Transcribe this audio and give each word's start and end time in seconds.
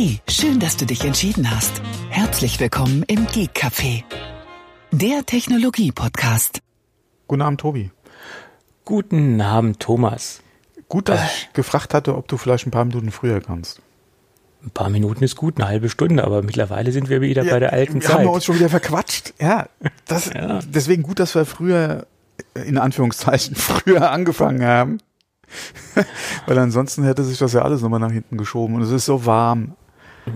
Hey, 0.00 0.20
schön, 0.28 0.60
dass 0.60 0.76
du 0.76 0.86
dich 0.86 1.04
entschieden 1.04 1.50
hast. 1.50 1.82
Herzlich 2.08 2.60
willkommen 2.60 3.02
im 3.08 3.26
Geek 3.26 3.50
Café, 3.56 4.04
der 4.92 5.26
Technologie-Podcast. 5.26 6.60
Guten 7.26 7.42
Abend, 7.42 7.60
Tobi. 7.60 7.90
Guten 8.84 9.40
Abend, 9.40 9.80
Thomas. 9.80 10.40
Gut, 10.88 11.08
dass 11.08 11.20
ich 11.24 11.52
gefragt 11.52 11.94
hatte, 11.94 12.16
ob 12.16 12.28
du 12.28 12.36
vielleicht 12.36 12.64
ein 12.64 12.70
paar 12.70 12.84
Minuten 12.84 13.10
früher 13.10 13.40
kannst. 13.40 13.82
Ein 14.62 14.70
paar 14.70 14.88
Minuten 14.88 15.24
ist 15.24 15.34
gut, 15.34 15.58
eine 15.58 15.66
halbe 15.66 15.88
Stunde, 15.88 16.22
aber 16.22 16.44
mittlerweile 16.44 16.92
sind 16.92 17.08
wir 17.08 17.20
wieder 17.20 17.42
bei 17.42 17.58
der 17.58 17.72
alten 17.72 18.00
Zeit. 18.00 18.18
Haben 18.18 18.24
wir 18.26 18.30
uns 18.30 18.44
schon 18.44 18.54
wieder 18.54 18.68
verquatscht. 18.68 19.34
Ja, 19.40 19.68
das, 20.06 20.26
Ja. 20.32 20.60
deswegen 20.64 21.02
gut, 21.02 21.18
dass 21.18 21.34
wir 21.34 21.44
früher, 21.44 22.06
in 22.54 22.78
Anführungszeichen, 22.78 23.56
früher 23.56 24.12
angefangen 24.12 24.64
haben. 24.64 24.98
Weil 26.46 26.58
ansonsten 26.58 27.02
hätte 27.02 27.24
sich 27.24 27.38
das 27.38 27.52
ja 27.52 27.62
alles 27.62 27.82
nochmal 27.82 27.98
nach 27.98 28.12
hinten 28.12 28.38
geschoben. 28.38 28.76
Und 28.76 28.82
es 28.82 28.92
ist 28.92 29.06
so 29.06 29.26
warm. 29.26 29.74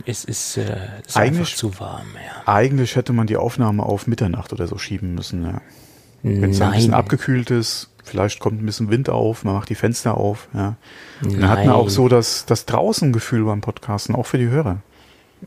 Es 0.07 0.25
ist, 0.25 0.57
äh, 0.57 0.63
es 1.03 1.09
ist 1.09 1.17
Eigentlich- 1.17 1.57
zu 1.57 1.79
warm, 1.81 2.07
ja. 2.15 2.43
Eigentlich 2.53 2.97
hätte 2.97 3.13
man 3.13 3.27
die 3.27 3.37
Aufnahme 3.37 3.83
auf 3.85 4.07
Mitternacht 4.07 4.53
oder 4.53 4.67
so 4.67 4.79
schieben 4.79 5.15
müssen. 5.15 5.45
Ja. 5.45 5.61
Wenn 6.23 6.51
es 6.51 6.61
ein 6.61 6.73
bisschen 6.73 6.95
abgekühlt 6.95 7.51
ist, 7.51 7.89
vielleicht 8.05 8.39
kommt 8.41 8.63
ein 8.63 8.67
bisschen 8.67 8.91
Wind 8.91 9.09
auf, 9.09 9.45
man 9.45 9.55
macht 9.55 9.69
die 9.69 9.75
Fenster 9.75 10.17
auf. 10.17 10.49
Ja. 10.55 10.77
Und 11.23 11.41
dann 11.41 11.49
hat 11.49 11.59
man 11.67 11.71
auch 11.75 11.89
so 11.89 12.09
das, 12.09 12.47
das 12.47 12.65
Draußengefühl 12.67 13.45
beim 13.45 13.61
Podcasten, 13.61 14.15
auch 14.15 14.27
für 14.27 14.39
die 14.39 14.49
Hörer. 14.49 14.79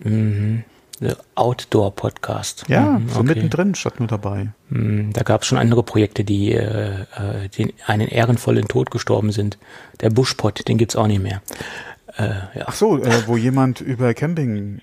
Der 0.04 1.18
Outdoor-Podcast. 1.36 2.66
Ja, 2.68 2.82
Mhm, 3.00 3.10
so 3.10 3.20
okay. 3.20 3.28
mittendrin 3.28 3.76
statt 3.76 4.00
nur 4.00 4.08
dabei. 4.08 4.50
Mhm, 4.70 5.12
Da 5.14 5.24
gab 5.24 5.42
es 5.42 5.48
schon 5.48 5.58
andere 5.58 5.84
Projekte, 5.84 6.24
die 6.24 6.54
äh, 6.54 7.02
äh, 7.02 7.50
den, 7.58 7.74
einen 7.86 8.08
ehrenvollen 8.08 8.68
Tod 8.68 8.92
gestorben 8.92 9.32
sind. 9.32 9.58
Der 10.02 10.10
Bushpot, 10.10 10.68
den 10.68 10.78
gibt's 10.78 10.96
auch 10.96 11.08
nicht 11.08 11.22
mehr. 11.22 11.42
Äh, 12.18 12.30
ja. 12.58 12.66
Ach 12.68 12.74
so, 12.74 12.98
äh, 12.98 13.28
wo 13.28 13.38
jemand 13.38 13.82
über 13.82 14.14
Camping 14.14 14.80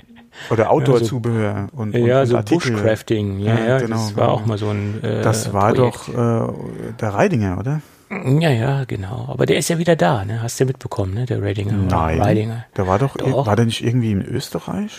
oder 0.50 0.70
Outdoor-Zubehör 0.70 1.68
und, 1.72 1.94
und, 1.94 2.06
ja, 2.06 2.20
und 2.20 2.26
so 2.26 2.36
Artikel. 2.36 2.72
Bushcrafting, 2.72 3.38
ja, 3.38 3.54
Ja, 3.54 3.64
ja, 3.68 3.78
genau, 3.78 3.96
das 3.96 4.16
war 4.16 4.26
genau. 4.26 4.36
auch 4.36 4.46
mal 4.46 4.58
so 4.58 4.68
ein 4.70 5.02
äh, 5.02 5.22
Das 5.22 5.52
war 5.52 5.72
Projekt. 5.74 6.08
doch 6.08 6.08
äh, 6.08 6.92
der 7.00 7.08
Reidinger, 7.14 7.58
oder? 7.58 7.80
Ja, 8.10 8.50
ja, 8.50 8.84
genau. 8.84 9.26
Aber 9.30 9.46
der 9.46 9.56
ist 9.56 9.68
ja 9.70 9.78
wieder 9.78 9.96
da, 9.96 10.24
ne? 10.24 10.42
Hast 10.42 10.60
du 10.60 10.64
ja 10.64 10.68
mitbekommen, 10.68 11.14
ne? 11.14 11.24
Der 11.24 11.42
Radinger. 11.42 12.26
Ridinger. 12.26 12.66
Der 12.76 12.86
war 12.86 12.98
doch, 12.98 13.16
Doch. 13.16 13.46
war 13.46 13.56
der 13.56 13.64
nicht 13.64 13.82
irgendwie 13.82 14.12
in 14.12 14.22
Österreich? 14.22 14.92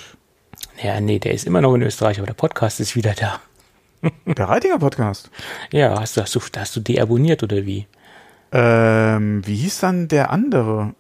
Ja, 0.82 1.00
nee, 1.00 1.20
der 1.20 1.34
ist 1.34 1.46
immer 1.46 1.62
noch 1.62 1.76
in 1.76 1.84
Österreich, 1.84 2.18
aber 2.18 2.26
der 2.26 2.34
Podcast 2.34 2.80
ist 2.80 2.96
wieder 2.96 3.14
da. 3.14 3.40
Der 4.26 4.50
Reidinger 4.50 4.80
Podcast. 4.80 5.30
Ja, 5.72 6.00
hast 6.00 6.18
du, 6.18 6.22
hast 6.22 6.36
du, 6.36 6.40
hast 6.58 6.76
du 6.76 6.80
deabonniert 6.82 7.42
oder 7.44 7.66
wie? 7.66 7.88
Ähm, 8.52 9.42
wie 9.46 9.56
hieß 9.56 9.80
dann 9.80 10.08
der 10.08 10.30
andere? 10.30 10.94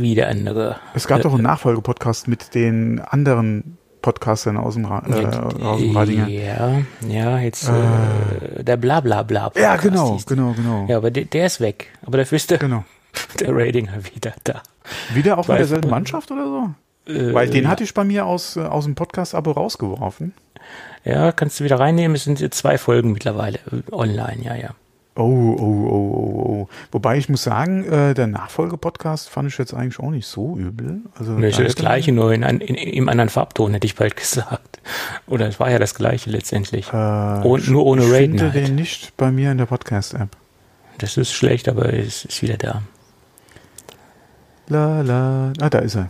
Wie 0.00 0.14
der 0.14 0.28
andere. 0.28 0.76
Es 0.94 1.06
gab 1.06 1.22
doch 1.22 1.34
einen 1.34 1.42
Nachfolgepodcast 1.42 2.28
mit 2.28 2.54
den 2.54 3.00
anderen 3.00 3.76
Podcastern 4.02 4.56
aus 4.56 4.74
dem, 4.74 4.86
Ra 4.86 5.02
äh, 5.08 5.26
aus 5.64 5.80
dem 5.80 5.96
Reidinger. 5.96 6.28
Ja, 6.28 6.80
ja, 7.06 7.38
jetzt 7.38 7.68
äh, 7.68 8.64
der 8.64 8.76
Blablabla. 8.78 9.52
Ja, 9.56 9.72
Podcast 9.76 9.82
genau, 9.82 10.18
genau, 10.26 10.52
genau. 10.54 10.86
Ja, 10.88 10.96
aber 10.96 11.10
der, 11.10 11.24
der 11.26 11.46
ist 11.46 11.60
weg. 11.60 11.88
Aber 12.06 12.16
dafür 12.18 12.36
ist 12.36 12.50
der, 12.50 12.58
Genau. 12.58 12.84
der 13.40 13.54
Radinger 13.54 13.92
wieder 14.14 14.32
da. 14.44 14.62
Wieder 15.12 15.36
auch 15.38 15.48
Weil- 15.48 15.58
derselben 15.58 15.90
Mannschaft 15.90 16.30
oder 16.30 16.44
so? 16.46 17.12
Äh, 17.12 17.34
Weil 17.34 17.50
den 17.50 17.64
ja. 17.64 17.70
hatte 17.70 17.84
ich 17.84 17.92
bei 17.94 18.04
mir 18.04 18.24
aus, 18.26 18.56
äh, 18.56 18.60
aus 18.60 18.84
dem 18.84 18.94
Podcast-Abo 18.94 19.50
rausgeworfen. 19.52 20.32
Ja, 21.04 21.32
kannst 21.32 21.58
du 21.60 21.64
wieder 21.64 21.78
reinnehmen. 21.80 22.14
Es 22.14 22.24
sind 22.24 22.40
jetzt 22.40 22.58
zwei 22.58 22.78
Folgen 22.78 23.12
mittlerweile 23.12 23.58
äh, 23.72 23.92
online, 23.92 24.42
ja, 24.42 24.54
ja. 24.54 24.70
Oh, 25.20 25.56
oh, 25.58 25.62
oh, 25.62 25.90
oh, 25.90 26.50
oh. 26.62 26.68
Wobei 26.92 27.18
ich 27.18 27.28
muss 27.28 27.42
sagen, 27.42 27.84
äh, 27.84 28.14
der 28.14 28.26
Nachfolge-Podcast 28.26 29.28
fand 29.28 29.48
ich 29.48 29.58
jetzt 29.58 29.74
eigentlich 29.74 29.98
auch 30.00 30.10
nicht 30.10 30.26
so 30.26 30.56
übel. 30.56 31.00
Also 31.18 31.32
Und 31.34 31.42
das 31.42 31.74
Gleiche, 31.76 32.12
nur 32.12 32.32
in, 32.32 32.42
ein- 32.44 32.60
in, 32.60 32.74
im 32.74 33.08
anderen 33.08 33.28
Farbton, 33.28 33.72
hätte 33.74 33.86
ich 33.86 33.94
bald 33.96 34.16
gesagt. 34.16 34.80
Oder 35.26 35.46
es 35.48 35.60
war 35.60 35.70
ja 35.70 35.78
das 35.78 35.94
Gleiche 35.94 36.30
letztendlich. 36.30 36.92
Äh, 36.92 36.96
Und 36.96 37.68
nur 37.68 37.84
ohne 37.86 38.02
ich 38.04 38.12
Raiden 38.12 38.38
finde 38.38 38.52
halt. 38.52 38.68
den 38.68 38.74
nicht 38.76 39.16
bei 39.16 39.30
mir 39.30 39.52
in 39.52 39.58
der 39.58 39.66
Podcast-App. 39.66 40.30
Das 40.98 41.16
ist 41.16 41.32
schlecht, 41.32 41.68
aber 41.68 41.92
es 41.92 42.24
ist 42.24 42.42
wieder 42.42 42.56
da. 42.56 42.82
La, 44.68 45.00
la. 45.02 45.52
Ah, 45.60 45.68
da 45.70 45.80
ist 45.80 45.96
er. 45.96 46.08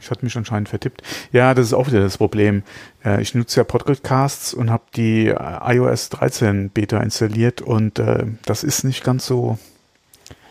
Ich 0.00 0.10
hatte 0.10 0.24
mich 0.24 0.36
anscheinend 0.36 0.68
vertippt. 0.68 1.02
Ja, 1.32 1.54
das 1.54 1.66
ist 1.66 1.72
auch 1.74 1.88
wieder 1.88 2.00
das 2.00 2.18
Problem. 2.18 2.62
Äh, 3.04 3.20
ich 3.22 3.34
nutze 3.34 3.60
ja 3.60 3.64
Podcasts 3.64 4.54
und 4.54 4.70
habe 4.70 4.84
die 4.96 5.28
äh, 5.28 5.74
iOS 5.76 6.08
13 6.10 6.70
Beta 6.70 6.98
installiert 7.00 7.60
und 7.60 7.98
äh, 7.98 8.26
das 8.44 8.64
ist 8.64 8.84
nicht 8.84 9.04
ganz 9.04 9.26
so. 9.26 9.58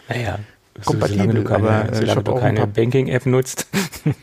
Naja, 0.08 0.40
Kompatibel, 0.86 1.20
solange 1.20 1.34
du 1.34 1.44
keine, 1.44 1.70
aber, 1.70 1.92
ich 1.92 1.98
solange 2.00 2.24
du 2.24 2.36
keine 2.36 2.68
Banking-App 2.68 3.26
nutzt, 3.26 3.68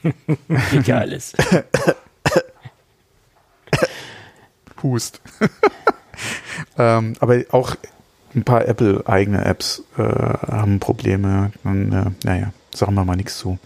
geht 0.72 0.86
ja 0.86 0.98
alles. 0.98 1.34
Hust. 4.82 5.20
ähm, 6.78 7.14
aber 7.20 7.42
auch 7.50 7.76
ein 8.34 8.44
paar 8.44 8.66
Apple-eigene 8.66 9.44
Apps 9.44 9.82
äh, 9.96 10.02
haben 10.02 10.78
Probleme. 10.78 11.52
Und, 11.64 11.92
äh, 11.92 12.10
naja, 12.24 12.52
sagen 12.74 12.94
wir 12.94 13.04
mal 13.04 13.16
nichts 13.16 13.38
zu. 13.38 13.58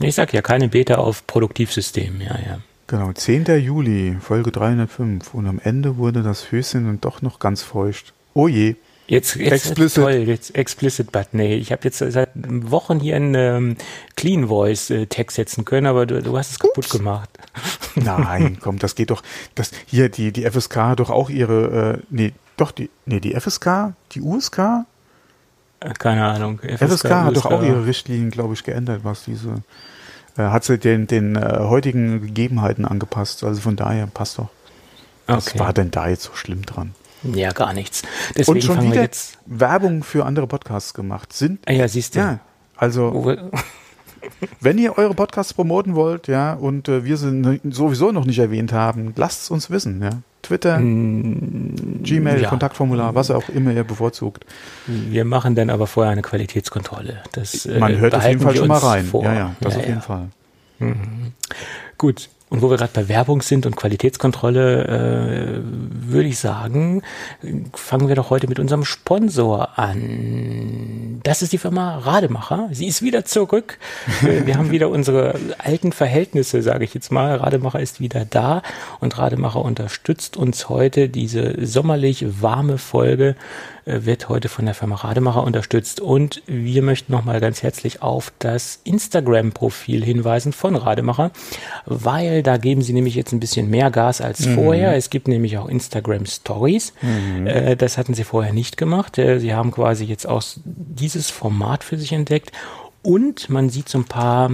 Ich 0.00 0.14
sag 0.14 0.32
ja, 0.32 0.42
keine 0.42 0.68
Beta 0.68 0.96
auf 0.96 1.26
Produktivsystem, 1.26 2.20
ja, 2.20 2.38
ja. 2.38 2.58
Genau, 2.86 3.12
10. 3.12 3.44
Juli, 3.60 4.16
Folge 4.20 4.50
305. 4.50 5.34
Und 5.34 5.46
am 5.46 5.60
Ende 5.62 5.96
wurde 5.96 6.22
das 6.22 6.50
Höschen 6.50 6.86
dann 6.86 7.00
doch 7.00 7.22
noch 7.22 7.38
ganz 7.38 7.62
feucht. 7.62 8.14
Oh 8.34 8.48
je. 8.48 8.76
Jetzt, 9.06 9.36
jetzt 9.36 9.66
Explicit. 9.66 10.02
toll, 10.02 10.12
jetzt 10.12 10.54
explicit, 10.54 11.10
but 11.10 11.28
nee, 11.32 11.56
ich 11.56 11.72
habe 11.72 11.82
jetzt 11.82 11.98
seit 11.98 12.30
Wochen 12.34 13.00
hier 13.00 13.16
einen 13.16 13.34
ähm, 13.34 13.76
Clean 14.14 14.46
Voice 14.46 14.90
äh, 14.90 15.06
Text 15.06 15.34
setzen 15.34 15.64
können, 15.64 15.88
aber 15.88 16.06
du, 16.06 16.22
du 16.22 16.38
hast 16.38 16.52
es 16.52 16.58
kaputt 16.60 16.88
gemacht. 16.90 17.28
Nein, 17.96 18.58
komm, 18.60 18.78
das 18.78 18.94
geht 18.94 19.10
doch. 19.10 19.24
Das, 19.56 19.72
hier, 19.86 20.10
die, 20.10 20.32
die 20.32 20.48
FSK 20.48 20.76
hat 20.76 21.00
doch 21.00 21.10
auch 21.10 21.28
ihre, 21.28 21.98
äh, 21.98 22.02
nee, 22.08 22.32
doch, 22.56 22.70
die, 22.70 22.88
nee, 23.04 23.18
die 23.18 23.34
FSK, 23.34 23.94
die 24.12 24.20
USK, 24.20 24.86
Keine 25.98 26.24
Ahnung. 26.26 26.60
FSK, 26.60 27.10
hat 27.10 27.36
doch 27.36 27.46
auch 27.46 27.62
ihre 27.62 27.86
Richtlinien, 27.86 28.30
glaube 28.30 28.54
ich, 28.54 28.64
geändert, 28.64 29.00
was 29.02 29.24
diese, 29.24 29.54
äh, 30.36 30.42
hat 30.42 30.64
sie 30.64 30.78
den, 30.78 31.06
den 31.06 31.36
äh, 31.36 31.58
heutigen 31.60 32.20
Gegebenheiten 32.20 32.84
angepasst. 32.84 33.42
Also 33.44 33.60
von 33.60 33.76
daher 33.76 34.06
passt 34.06 34.38
doch. 34.38 34.48
Was 35.26 35.48
Okay. 35.48 35.58
war 35.58 35.72
denn 35.72 35.90
da 35.90 36.08
jetzt 36.08 36.24
so 36.24 36.34
schlimm 36.34 36.66
dran? 36.66 36.94
Ja, 37.22 37.50
gar 37.52 37.72
nichts. 37.72 38.02
Deswegen 38.36 38.56
Und 38.58 38.64
schon 38.64 38.82
wieder 38.82 39.02
jetzt. 39.02 39.38
Werbung 39.46 40.02
für 40.02 40.24
andere 40.26 40.46
Podcasts 40.46 40.94
gemacht. 40.94 41.32
Sind, 41.32 41.60
Ah, 41.66 41.72
ja, 41.72 41.86
siehst 41.88 42.14
du. 42.14 42.18
ja, 42.20 42.40
also 42.76 43.24
wir, 43.26 43.50
Wenn 44.60 44.76
ihr 44.78 44.98
eure 44.98 45.14
Podcasts 45.14 45.54
promoten 45.54 45.94
wollt, 45.94 46.28
ja, 46.28 46.52
und 46.52 46.88
äh, 46.88 47.04
wir 47.04 47.16
sie 47.16 47.60
sowieso 47.70 48.12
noch 48.12 48.26
nicht 48.26 48.38
erwähnt 48.38 48.72
haben, 48.72 49.12
lasst 49.16 49.42
es 49.44 49.50
uns 49.50 49.70
wissen, 49.70 50.02
ja. 50.02 50.10
Twitter, 50.42 50.78
Gmail, 50.78 52.38
Mm, 52.38 52.42
ja. 52.42 52.48
Kontaktformular, 52.48 53.14
was 53.14 53.30
auch 53.30 53.48
immer 53.50 53.72
ihr 53.72 53.84
bevorzugt. 53.84 54.44
wir 54.86 55.24
machen 55.24 55.54
dann 55.54 55.70
aber 55.70 55.86
vorher 55.86 56.12
eine 56.12 56.22
Qualitätskontrolle. 56.22 57.18
Das, 57.32 57.66
äh, 57.66 57.78
Man 57.78 57.98
hört 57.98 58.14
auf 58.14 58.26
jeden 58.26 58.40
Fall 58.40 58.56
schon 58.56 58.68
mal 58.68 58.78
rein. 58.78 59.04
Vor. 59.04 59.24
Ja, 59.24 59.34
ja, 59.34 59.56
das 59.60 59.74
Ja, 59.74 59.80
auf 59.80 59.84
ja. 59.86 59.88
jeden 59.90 60.02
Fall. 60.02 60.28
Gut. 61.98 62.28
Und 62.50 62.62
wo 62.62 62.70
wir 62.70 62.76
gerade 62.76 62.90
bei 62.92 63.08
Werbung 63.08 63.42
sind 63.42 63.64
und 63.64 63.76
Qualitätskontrolle, 63.76 64.84
äh, 64.84 65.60
würde 65.62 66.28
ich 66.28 66.38
sagen, 66.38 67.02
fangen 67.72 68.08
wir 68.08 68.16
doch 68.16 68.30
heute 68.30 68.48
mit 68.48 68.58
unserem 68.58 68.84
Sponsor 68.84 69.78
an. 69.78 71.20
Das 71.22 71.42
ist 71.42 71.52
die 71.52 71.58
Firma 71.58 71.98
Rademacher. 71.98 72.68
Sie 72.72 72.88
ist 72.88 73.02
wieder 73.02 73.24
zurück. 73.24 73.78
Wir 74.22 74.56
haben 74.56 74.72
wieder 74.72 74.88
unsere 74.88 75.38
alten 75.58 75.92
Verhältnisse, 75.92 76.62
sage 76.62 76.84
ich 76.84 76.92
jetzt 76.92 77.12
mal. 77.12 77.36
Rademacher 77.36 77.78
ist 77.78 78.00
wieder 78.00 78.24
da 78.24 78.62
und 78.98 79.16
Rademacher 79.16 79.62
unterstützt 79.62 80.36
uns 80.36 80.68
heute. 80.68 81.08
Diese 81.08 81.54
sommerlich 81.64 82.42
warme 82.42 82.78
Folge 82.78 83.36
wird 83.92 84.28
heute 84.28 84.48
von 84.48 84.64
der 84.64 84.74
Firma 84.74 84.96
Rademacher 84.96 85.42
unterstützt. 85.42 86.00
Und 86.00 86.42
wir 86.46 86.82
möchten 86.82 87.12
nochmal 87.12 87.40
ganz 87.40 87.62
herzlich 87.62 88.02
auf 88.02 88.32
das 88.38 88.80
Instagram-Profil 88.84 90.04
hinweisen 90.04 90.52
von 90.52 90.76
Rademacher, 90.76 91.30
weil 91.86 92.42
da 92.42 92.56
geben 92.56 92.82
sie 92.82 92.92
nämlich 92.92 93.14
jetzt 93.14 93.32
ein 93.32 93.40
bisschen 93.40 93.70
mehr 93.70 93.90
Gas 93.90 94.20
als 94.20 94.46
vorher. 94.46 94.96
Es 94.96 95.10
gibt 95.10 95.28
nämlich 95.28 95.58
auch 95.58 95.68
Instagram 95.68 96.26
Stories. 96.26 96.92
Äh, 97.46 97.76
das 97.76 97.98
hatten 97.98 98.14
sie 98.14 98.24
vorher 98.24 98.52
nicht 98.52 98.76
gemacht. 98.76 99.18
Äh, 99.18 99.38
sie 99.40 99.54
haben 99.54 99.70
quasi 99.70 100.04
jetzt 100.04 100.26
auch 100.26 100.42
dieses 100.64 101.30
Format 101.30 101.84
für 101.84 101.98
sich 101.98 102.12
entdeckt. 102.12 102.52
Und 103.02 103.48
man 103.48 103.70
sieht 103.70 103.88
so 103.88 103.98
ein 103.98 104.04
paar 104.04 104.50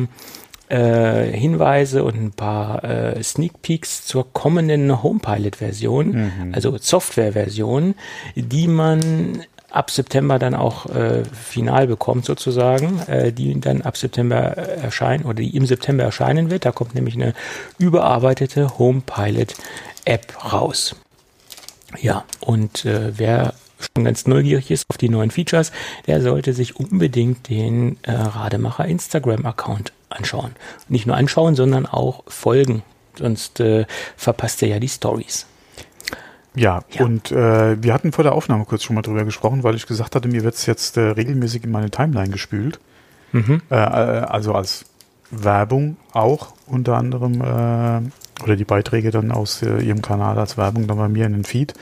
äh, 0.69 1.31
Hinweise 1.31 2.05
und 2.05 2.17
ein 2.17 2.33
paar 2.33 2.85
äh, 2.85 3.23
Sneak 3.23 3.63
Peeks 3.63 4.07
zur 4.07 4.33
kommenden 4.33 5.03
Homepilot-Version, 5.03 6.53
also 6.53 6.77
Software-Version, 6.79 7.95
die 8.35 8.69
man 8.69 9.45
ab 9.71 9.91
September 9.91 10.39
dann 10.39 10.55
auch 10.55 10.87
äh, 10.87 11.25
final 11.25 11.87
bekommt 11.87 12.25
sozusagen, 12.25 13.01
äh, 13.09 13.33
die 13.33 13.61
dann 13.61 13.83
ab 13.83 13.97
September 13.97 14.57
äh, 14.57 14.81
erscheinen 14.81 15.25
oder 15.25 15.35
die 15.35 15.55
im 15.57 15.67
September 15.67 16.05
erscheinen 16.05 16.51
wird. 16.51 16.65
Da 16.65 16.73
kommt 16.73 16.95
nämlich 16.95 17.15
eine 17.15 17.35
überarbeitete 17.79 18.79
Homepilot-App 18.79 20.53
raus. 20.53 20.97
Ja, 22.01 22.25
und 22.41 22.85
äh, 22.85 23.19
wer 23.19 23.55
schon 23.95 24.05
ganz 24.05 24.27
neugierig 24.27 24.71
ist 24.71 24.87
auf 24.89 24.97
die 24.97 25.09
neuen 25.09 25.31
Features, 25.31 25.73
der 26.07 26.23
sollte 26.23 26.53
sich 26.53 26.77
unbedingt 26.77 27.49
den 27.49 27.99
äh, 28.03 28.13
Rademacher 28.13 28.87
Instagram-Account 28.87 29.93
anschauen. 30.17 30.53
Nicht 30.89 31.07
nur 31.07 31.17
anschauen, 31.17 31.55
sondern 31.55 31.87
auch 31.87 32.25
folgen. 32.27 32.83
Sonst 33.19 33.61
äh, 33.61 33.87
verpasst 34.17 34.63
ihr 34.63 34.69
ja 34.69 34.79
die 34.79 34.89
Stories. 34.89 35.47
Ja, 36.55 36.83
ja, 36.91 37.05
und 37.05 37.31
äh, 37.33 37.83
wir 37.83 37.93
hatten 37.93 38.13
vor 38.13 38.25
der 38.25 38.35
Aufnahme 38.35 38.65
kurz 38.65 38.83
schon 38.83 38.97
mal 38.97 39.03
drüber 39.03 39.25
gesprochen, 39.25 39.63
weil 39.63 39.75
ich 39.75 39.87
gesagt 39.87 40.15
hatte, 40.15 40.29
mir 40.29 40.43
wird 40.43 40.55
es 40.55 40.65
jetzt 40.65 40.97
äh, 40.97 41.01
regelmäßig 41.01 41.65
in 41.65 41.71
meine 41.71 41.91
Timeline 41.91 42.31
gespült. 42.31 42.81
Mhm. 43.33 43.61
Äh, 43.71 43.75
äh 43.75 43.79
also 44.21 44.55
als 44.55 44.87
Werbung 45.31 45.97
auch 46.13 46.55
unter 46.67 46.97
anderem 46.97 47.41
äh, 47.41 48.43
oder 48.43 48.57
die 48.57 48.65
Beiträge 48.65 49.11
dann 49.11 49.33
aus 49.33 49.63
äh, 49.63 49.81
ihrem 49.81 50.03
Kanal 50.03 50.39
als 50.39 50.57
Werbung 50.57 50.87
dann 50.87 50.97
bei 50.97 51.09
mir 51.09 51.27
in 51.27 51.33
den 51.33 51.45
Feed. 51.45 51.75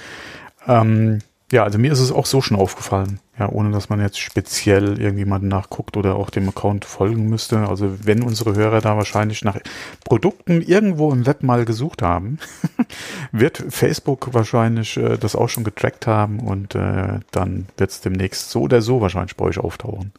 Ähm, 0.66 1.20
ja, 1.52 1.62
also 1.62 1.78
mir 1.78 1.92
ist 1.92 2.00
es 2.00 2.10
auch 2.10 2.26
so 2.26 2.40
schon 2.40 2.56
aufgefallen, 2.56 3.20
ja, 3.38 3.48
ohne 3.48 3.72
dass 3.72 3.88
man 3.88 4.00
jetzt 4.00 4.20
speziell 4.20 5.00
irgendjemanden 5.00 5.48
nachguckt 5.48 5.96
oder 5.96 6.14
auch 6.14 6.30
dem 6.30 6.48
Account 6.48 6.84
folgen 6.84 7.28
müsste. 7.28 7.68
Also 7.68 8.04
wenn 8.04 8.22
unsere 8.22 8.54
Hörer 8.54 8.80
da 8.80 8.96
wahrscheinlich 8.96 9.42
nach 9.44 9.58
Produkten 10.04 10.62
irgendwo 10.62 11.12
im 11.12 11.26
Web 11.26 11.42
mal 11.42 11.64
gesucht 11.64 12.00
haben, 12.02 12.38
wird 13.32 13.64
Facebook 13.68 14.32
wahrscheinlich 14.32 14.96
äh, 14.96 15.18
das 15.18 15.34
auch 15.34 15.48
schon 15.48 15.64
getrackt 15.64 16.06
haben 16.06 16.38
und 16.38 16.76
äh, 16.76 17.20
dann 17.32 17.66
wird 17.76 17.90
es 17.90 18.00
demnächst 18.00 18.50
so 18.50 18.62
oder 18.62 18.80
so 18.82 19.00
wahrscheinlich 19.00 19.36
bei 19.36 19.46
euch 19.46 19.58
auftauchen. 19.58 20.12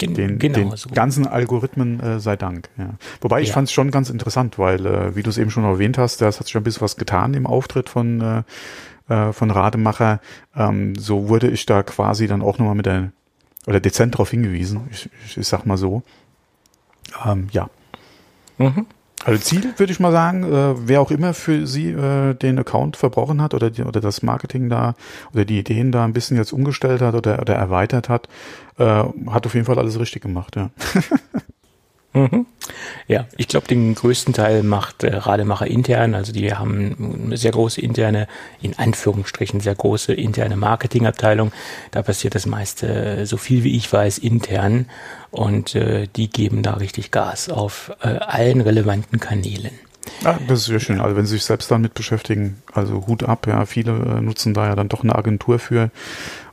Den, 0.00 0.38
genau 0.38 0.54
den 0.54 0.76
so. 0.76 0.90
ganzen 0.90 1.26
Algorithmen 1.26 2.00
äh, 2.00 2.20
sei 2.20 2.36
Dank. 2.36 2.68
Ja. 2.78 2.90
Wobei 3.20 3.40
ich 3.42 3.48
ja. 3.48 3.54
fand 3.54 3.68
es 3.68 3.72
schon 3.72 3.90
ganz 3.90 4.10
interessant, 4.10 4.58
weil, 4.58 4.86
äh, 4.86 5.16
wie 5.16 5.22
du 5.22 5.30
es 5.30 5.38
eben 5.38 5.50
schon 5.50 5.64
erwähnt 5.64 5.98
hast, 5.98 6.20
das 6.20 6.38
hat 6.38 6.46
sich 6.46 6.56
ein 6.56 6.62
bisschen 6.62 6.82
was 6.82 6.96
getan 6.96 7.34
im 7.34 7.46
Auftritt 7.46 7.88
von 7.88 8.20
äh, 8.20 8.42
äh, 9.08 9.32
von 9.32 9.50
Rademacher. 9.50 10.20
Ähm, 10.54 10.94
so 10.96 11.28
wurde 11.28 11.48
ich 11.48 11.66
da 11.66 11.82
quasi 11.82 12.26
dann 12.26 12.42
auch 12.42 12.58
nochmal 12.58 12.74
mit 12.74 12.86
der, 12.86 13.12
oder 13.66 13.80
dezent 13.80 14.14
darauf 14.14 14.30
hingewiesen, 14.30 14.82
ich, 14.90 15.08
ich, 15.26 15.38
ich 15.38 15.48
sag 15.48 15.66
mal 15.66 15.76
so. 15.76 16.02
Ähm, 17.24 17.48
ja. 17.52 17.68
Mhm. 18.58 18.86
Also 19.24 19.42
Ziel 19.42 19.74
würde 19.76 19.92
ich 19.92 20.00
mal 20.00 20.12
sagen, 20.12 20.44
äh, 20.44 20.74
wer 20.88 21.00
auch 21.00 21.10
immer 21.10 21.34
für 21.34 21.66
Sie 21.66 21.90
äh, 21.90 22.34
den 22.34 22.58
Account 22.58 22.96
verbrochen 22.96 23.42
hat 23.42 23.52
oder, 23.52 23.70
die, 23.70 23.82
oder 23.82 24.00
das 24.00 24.22
Marketing 24.22 24.68
da 24.68 24.94
oder 25.34 25.44
die 25.44 25.58
Ideen 25.58 25.90
da 25.90 26.04
ein 26.04 26.12
bisschen 26.12 26.36
jetzt 26.36 26.52
umgestellt 26.52 27.02
hat 27.02 27.14
oder, 27.14 27.40
oder 27.40 27.54
erweitert 27.54 28.08
hat, 28.08 28.28
äh, 28.78 28.84
hat 28.84 29.46
auf 29.46 29.54
jeden 29.54 29.66
Fall 29.66 29.78
alles 29.78 29.98
richtig 29.98 30.22
gemacht. 30.22 30.54
Ja. 30.56 30.70
Mhm. 32.14 32.46
Ja, 33.06 33.26
ich 33.36 33.48
glaube, 33.48 33.66
den 33.66 33.94
größten 33.94 34.34
Teil 34.34 34.62
macht 34.62 35.04
äh, 35.04 35.14
Rademacher 35.14 35.66
intern. 35.66 36.14
Also 36.14 36.32
die 36.32 36.52
haben 36.54 37.22
eine 37.26 37.36
sehr 37.36 37.52
große 37.52 37.80
interne, 37.80 38.26
in 38.60 38.78
Anführungsstrichen 38.78 39.60
sehr 39.60 39.74
große 39.74 40.14
interne 40.14 40.56
Marketingabteilung. 40.56 41.52
Da 41.90 42.02
passiert 42.02 42.34
das 42.34 42.46
meiste, 42.46 43.26
so 43.26 43.36
viel 43.36 43.64
wie 43.64 43.76
ich 43.76 43.92
weiß, 43.92 44.18
intern. 44.18 44.86
Und 45.30 45.74
äh, 45.74 46.08
die 46.16 46.30
geben 46.30 46.62
da 46.62 46.74
richtig 46.74 47.10
Gas 47.10 47.48
auf 47.48 47.92
äh, 48.02 48.08
allen 48.08 48.60
relevanten 48.60 49.20
Kanälen. 49.20 49.72
Ah, 50.24 50.38
das 50.46 50.60
ist 50.60 50.66
sehr 50.66 50.80
schön. 50.80 51.00
Also 51.00 51.16
wenn 51.16 51.26
sie 51.26 51.34
sich 51.34 51.44
selbst 51.44 51.70
damit 51.70 51.94
beschäftigen, 51.94 52.62
also 52.72 53.06
Hut 53.06 53.22
ab, 53.22 53.46
ja, 53.46 53.66
viele 53.66 53.92
äh, 53.92 54.20
nutzen 54.20 54.54
da 54.54 54.66
ja 54.66 54.74
dann 54.74 54.88
doch 54.88 55.02
eine 55.02 55.14
Agentur 55.14 55.58
für. 55.58 55.90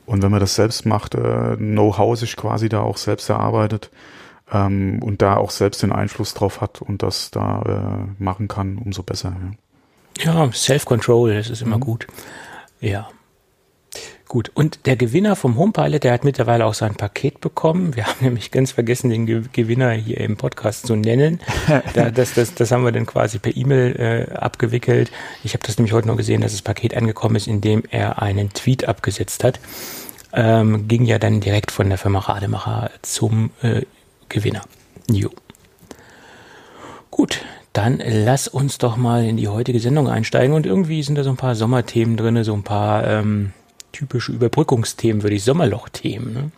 Und 0.06 0.22
wenn 0.22 0.32
man 0.32 0.40
das 0.40 0.56
selbst 0.56 0.86
macht, 0.86 1.16
äh, 1.16 1.56
Know-how 1.56 2.18
sich 2.18 2.36
quasi 2.36 2.70
da 2.70 2.82
auch 2.82 2.98
selbst 2.98 3.30
erarbeitet, 3.30 3.90
ähm, 4.52 5.02
und 5.02 5.22
da 5.22 5.38
auch 5.38 5.52
selbst 5.52 5.82
den 5.84 5.92
Einfluss 5.92 6.34
drauf 6.34 6.62
hat 6.62 6.82
und 6.82 7.04
das 7.04 7.32
da 7.32 8.08
äh, 8.20 8.24
machen 8.24 8.48
kann, 8.48 8.78
umso 8.78 9.04
besser. 9.04 9.36
Ja, 10.20 10.46
ja 10.46 10.52
Self-Control, 10.52 11.36
das 11.36 11.50
ist 11.50 11.62
immer 11.62 11.78
mhm. 11.78 11.82
gut. 11.82 12.08
Ja. 12.80 13.10
Gut, 14.28 14.52
und 14.56 14.88
der 14.88 14.96
Gewinner 14.96 15.36
vom 15.36 15.56
Homepilot, 15.58 16.04
der 16.04 16.12
hat 16.12 16.24
mittlerweile 16.24 16.66
auch 16.66 16.74
sein 16.74 16.96
Paket 16.96 17.42
bekommen. 17.42 17.96
Wir 17.96 18.06
haben 18.08 18.18
nämlich 18.22 18.52
ganz 18.52 18.72
vergessen, 18.72 19.10
den 19.10 19.26
Ge 19.26 19.44
Gewinner 19.52 19.92
hier 19.92 20.20
im 20.20 20.36
Podcast 20.36 20.88
zu 20.88 20.96
nennen. 20.96 21.40
da, 21.94 22.10
das, 22.12 22.34
das, 22.34 22.54
das 22.56 22.72
haben 22.72 22.84
wir 22.84 22.92
dann 22.92 23.06
quasi 23.06 23.40
per 23.40 23.56
E-Mail 23.56 23.96
äh, 24.32 24.34
abgewickelt. 24.34 25.12
Ich 25.44 25.54
habe 25.54 25.66
das 25.66 25.78
nämlich 25.78 25.94
heute 25.94 26.08
noch 26.08 26.18
gesehen, 26.18 26.42
dass 26.42 26.52
das 26.52 26.64
Paket 26.64 26.98
angekommen 26.98 27.36
ist, 27.36 27.48
indem 27.48 27.84
er 27.90 28.22
einen 28.22 28.52
Tweet 28.52 28.88
abgesetzt 28.88 29.44
hat. 29.44 29.60
Ähm, 30.34 30.88
ging 30.88 31.06
ja 31.06 31.18
dann 31.18 31.40
direkt 31.40 31.72
von 31.72 31.88
der 31.88 31.98
Firma 31.98 32.20
Rademacher 32.20 32.92
zum 33.04 33.52
äh, 33.62 33.84
Gewinner. 34.30 34.62
Jo. 35.10 35.30
Gut, 37.12 37.42
dann 37.74 38.02
lass 38.06 38.48
uns 38.48 38.78
doch 38.78 38.98
mal 38.98 39.24
in 39.24 39.38
die 39.38 39.48
heutige 39.48 39.80
Sendung 39.80 40.10
einsteigen 40.10 40.56
und 40.56 40.66
irgendwie 40.66 41.04
sind 41.04 41.16
da 41.16 41.24
so 41.24 41.30
ein 41.30 41.38
paar 41.38 41.56
Sommerthemen 41.56 42.18
drin, 42.18 42.44
so 42.44 42.54
ein 42.54 42.64
paar 42.64 43.06
ähm, 43.08 43.54
typische 43.92 44.32
Überbrückungsthemen, 44.32 45.24
würde 45.24 45.36
ich 45.36 45.44
Sommerlochthemen. 45.44 46.34
Ne? 46.34 46.52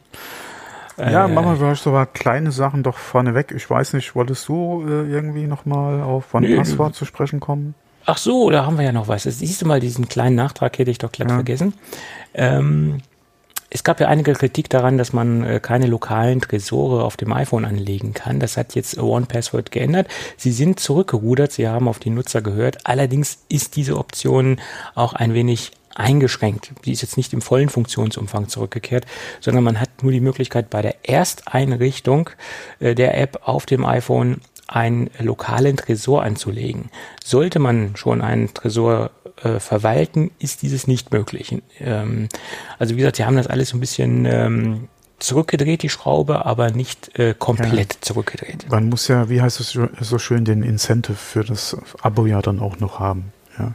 Ja, 0.98 1.26
äh, 1.26 1.28
machen 1.28 1.52
wir 1.52 1.56
vielleicht 1.58 1.84
so 1.84 1.92
mal 1.92 2.06
kleine 2.06 2.52
Sachen 2.52 2.82
doch 2.84 2.98
vorneweg. 2.98 3.52
Ich 3.56 3.70
weiß 3.70 3.94
nicht, 3.94 4.16
wolltest 4.16 4.48
du 4.48 4.84
äh, 4.88 5.10
irgendwie 5.10 5.46
nochmal 5.46 6.02
auf 6.02 6.34
One-Passwort 6.34 6.96
zu 6.96 7.06
sprechen 7.06 7.40
kommen? 7.40 7.76
Ach 8.06 8.18
so, 8.18 8.50
da 8.50 8.66
haben 8.66 8.78
wir 8.78 8.86
ja 8.86 8.94
noch 8.94 9.08
was. 9.08 9.24
siehst 9.24 9.62
du 9.62 9.66
mal, 9.66 9.80
diesen 9.80 10.08
kleinen 10.08 10.36
Nachtrag 10.36 10.80
hätte 10.80 10.90
ich 10.90 10.98
doch 10.98 11.12
glatt 11.12 11.30
ja. 11.30 11.36
vergessen. 11.36 11.74
Ähm, 12.34 13.00
es 13.78 13.84
gab 13.84 14.00
ja 14.00 14.08
einige 14.08 14.34
Kritik 14.34 14.72
daran, 14.72 14.98
dass 14.98 15.14
man 15.14 15.44
äh, 15.44 15.60
keine 15.62 15.86
lokalen 15.86 16.42
Tresore 16.42 17.04
auf 17.04 17.16
dem 17.16 17.32
iPhone 17.32 17.64
anlegen 17.64 18.16
kann. 18.16 18.40
Das 18.40 18.58
hat 18.58 18.74
jetzt 18.74 18.98
OnePassword 18.98 19.72
geändert. 19.72 20.08
Sie 20.36 20.52
sind 20.52 20.80
zurückgerudert, 20.80 21.52
sie 21.52 21.68
haben 21.68 21.88
auf 21.88 22.00
die 22.00 22.10
Nutzer 22.10 22.42
gehört. 22.42 22.88
Allerdings 22.88 23.38
ist 23.50 23.76
diese 23.76 23.98
Option 23.98 24.60
auch 24.96 25.14
ein 25.14 25.36
wenig 25.36 25.74
eingeschränkt. 25.94 26.72
Die 26.86 26.92
ist 26.92 27.04
jetzt 27.04 27.18
nicht 27.18 27.34
im 27.34 27.44
vollen 27.44 27.70
Funktionsumfang 27.70 28.48
zurückgekehrt, 28.48 29.06
sondern 29.42 29.64
man 29.64 29.80
hat 29.80 30.02
nur 30.02 30.12
die 30.12 30.22
Möglichkeit 30.22 30.72
bei 30.72 30.82
der 30.82 31.08
Ersteinrichtung 31.08 32.32
äh, 32.80 32.96
der 32.96 33.16
App 33.22 33.42
auf 33.44 33.68
dem 33.68 33.86
iPhone 33.86 34.42
einen 34.68 35.12
lokalen 35.20 35.78
Tresor 35.78 36.24
anzulegen. 36.24 36.90
Sollte 37.24 37.60
man 37.60 37.96
schon 37.96 38.24
einen 38.24 38.56
Tresor 38.56 39.12
äh, 39.44 39.60
verwalten, 39.60 40.32
ist 40.40 40.62
dieses 40.62 40.88
nicht 40.88 41.12
möglich. 41.12 41.62
Ähm, 41.80 42.30
also 42.80 42.96
wie 42.96 43.00
gesagt, 43.00 43.18
sie 43.18 43.26
haben 43.26 43.36
das 43.36 43.48
alles 43.48 43.70
so 43.70 43.78
ein 43.78 43.80
bisschen 43.80 44.26
ähm, 44.26 44.88
zurückgedreht, 45.20 45.84
die 45.84 45.90
Schraube, 45.90 46.46
aber 46.46 46.72
nicht 46.72 47.18
äh, 47.18 47.34
komplett 47.38 47.96
ja. 47.96 48.02
zurückgedreht. 48.02 48.70
Man 48.70 48.90
muss 48.90 49.08
ja, 49.08 49.30
wie 49.30 49.42
heißt 49.42 49.60
es 49.60 49.78
so 50.00 50.18
schön, 50.20 50.46
den 50.46 50.64
Incentive 50.64 51.16
für 51.16 51.44
das 51.44 51.78
Abo 52.02 52.26
ja 52.26 52.42
dann 52.42 52.60
auch 52.60 52.80
noch 52.80 53.00
haben. 53.00 53.32
Ja. 53.58 53.74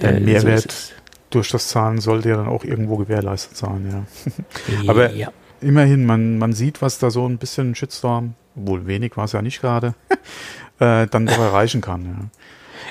Der 0.00 0.16
äh, 0.16 0.20
Mehrwert 0.20 0.70
so 0.70 0.94
durch 1.30 1.50
das 1.50 1.68
Zahlen 1.68 2.00
sollte 2.00 2.28
ja 2.28 2.36
dann 2.36 2.48
auch 2.48 2.64
irgendwo 2.64 2.96
gewährleistet 2.96 3.56
sein, 3.56 3.88
ja. 3.90 4.88
aber 4.90 5.12
ja. 5.12 5.28
immerhin, 5.60 6.04
man, 6.04 6.38
man 6.38 6.52
sieht, 6.52 6.82
was 6.82 6.98
da 6.98 7.10
so 7.10 7.26
ein 7.26 7.38
bisschen 7.38 7.74
Shitstorm, 7.74 8.34
wohl 8.54 8.86
wenig 8.86 9.16
war 9.16 9.24
es 9.24 9.32
ja 9.32 9.42
nicht 9.42 9.60
gerade, 9.60 9.94
äh, 10.80 11.06
dann 11.06 11.26
doch 11.26 11.38
erreichen 11.38 11.80
kann. 11.80 12.30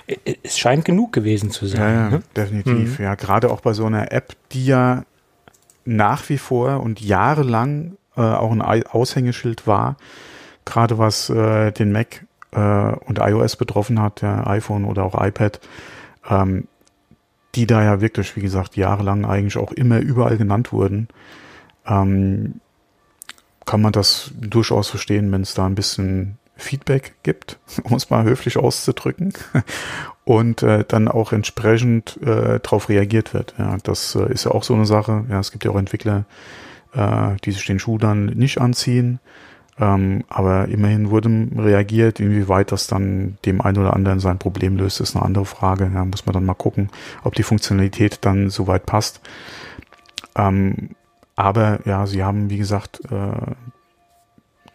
Ja 0.10 0.16
es 0.42 0.58
scheint 0.58 0.86
genug 0.86 1.14
gewesen 1.14 1.52
zu 1.52 1.68
sein. 1.68 1.82
Ja, 1.82 1.92
ja 1.92 2.10
ne? 2.10 2.24
definitiv. 2.36 2.98
Mhm. 2.98 3.06
Ja, 3.06 3.16
gerade 3.16 3.52
auch 3.52 3.62
bei 3.62 3.74
so 3.74 3.86
einer 3.86 4.12
App, 4.12 4.36
die 4.52 4.66
ja 4.66 5.04
nach 5.86 6.28
wie 6.30 6.38
vor 6.38 6.82
und 6.82 7.00
jahrelang 7.00 7.98
äh, 8.16 8.22
auch 8.22 8.52
ein 8.52 8.62
Aushängeschild 8.62 9.68
war, 9.68 9.98
gerade 10.66 10.98
was 10.98 11.30
äh, 11.30 11.72
den 11.72 11.92
Mac 11.92 12.26
äh, 12.52 12.60
und 12.60 13.20
iOS 13.20 13.56
betroffen 13.56 14.02
hat, 14.02 14.22
ja, 14.22 14.46
iPhone 14.48 14.86
oder 14.86 15.04
auch 15.04 15.20
iPad, 15.20 15.60
ähm, 16.30 16.68
die 17.56 17.68
da 17.68 17.84
ja 17.84 18.02
wirklich, 18.02 18.36
wie 18.36 18.42
gesagt, 18.42 18.76
jahrelang 18.76 19.26
eigentlich 19.26 19.58
auch 19.58 19.72
immer 19.72 20.00
überall 20.00 20.38
genannt 20.38 20.72
wurden, 20.72 21.08
ähm, 21.86 22.62
kann 23.66 23.82
man 23.82 23.92
das 23.92 24.32
durchaus 24.40 24.90
verstehen, 24.90 25.32
wenn 25.32 25.42
es 25.42 25.54
da 25.54 25.66
ein 25.66 25.76
bisschen 25.76 26.39
Feedback 26.60 27.14
gibt, 27.24 27.60
um 27.84 27.96
es 27.96 28.10
mal 28.10 28.24
höflich 28.24 28.58
auszudrücken, 28.58 29.34
und 30.26 30.64
äh, 30.64 30.84
dann 30.88 31.08
auch 31.08 31.32
entsprechend 31.32 32.18
äh, 32.22 32.60
darauf 32.60 32.90
reagiert 32.90 33.34
wird. 33.34 33.56
Ja, 33.58 33.78
das 33.84 34.16
äh, 34.16 34.32
ist 34.32 34.46
ja 34.46 34.52
auch 34.52 34.64
so 34.64 34.74
eine 34.76 34.86
Sache. 34.86 35.26
Ja, 35.30 35.40
es 35.40 35.52
gibt 35.52 35.66
ja 35.66 35.72
auch 35.72 35.80
Entwickler, 35.80 36.26
äh, 36.94 37.36
die 37.44 37.52
sich 37.52 37.66
den 37.66 37.80
Schuh 37.80 37.98
dann 37.98 38.28
nicht 38.28 38.60
anziehen. 38.62 39.20
Ähm, 39.80 40.26
aber 40.28 40.68
immerhin 40.68 41.10
wurde 41.10 41.48
reagiert, 41.56 42.20
inwieweit 42.20 42.72
das 42.72 42.88
dann 42.88 43.38
dem 43.46 43.62
einen 43.62 43.78
oder 43.78 43.94
anderen 43.94 44.20
sein 44.20 44.38
Problem 44.38 44.76
löst, 44.76 45.00
ist 45.00 45.16
eine 45.16 45.26
andere 45.26 45.46
Frage. 45.46 45.90
Ja, 45.94 46.04
muss 46.04 46.26
man 46.26 46.34
dann 46.34 46.46
mal 46.46 46.54
gucken, 46.54 46.90
ob 47.24 47.34
die 47.36 47.44
Funktionalität 47.44 48.20
dann 48.22 48.50
soweit 48.50 48.86
passt. 48.86 49.22
Ähm, 50.36 50.90
aber 51.36 51.80
ja, 51.86 52.06
sie 52.06 52.24
haben, 52.24 52.50
wie 52.50 52.58
gesagt, 52.58 53.00
äh, 53.10 53.54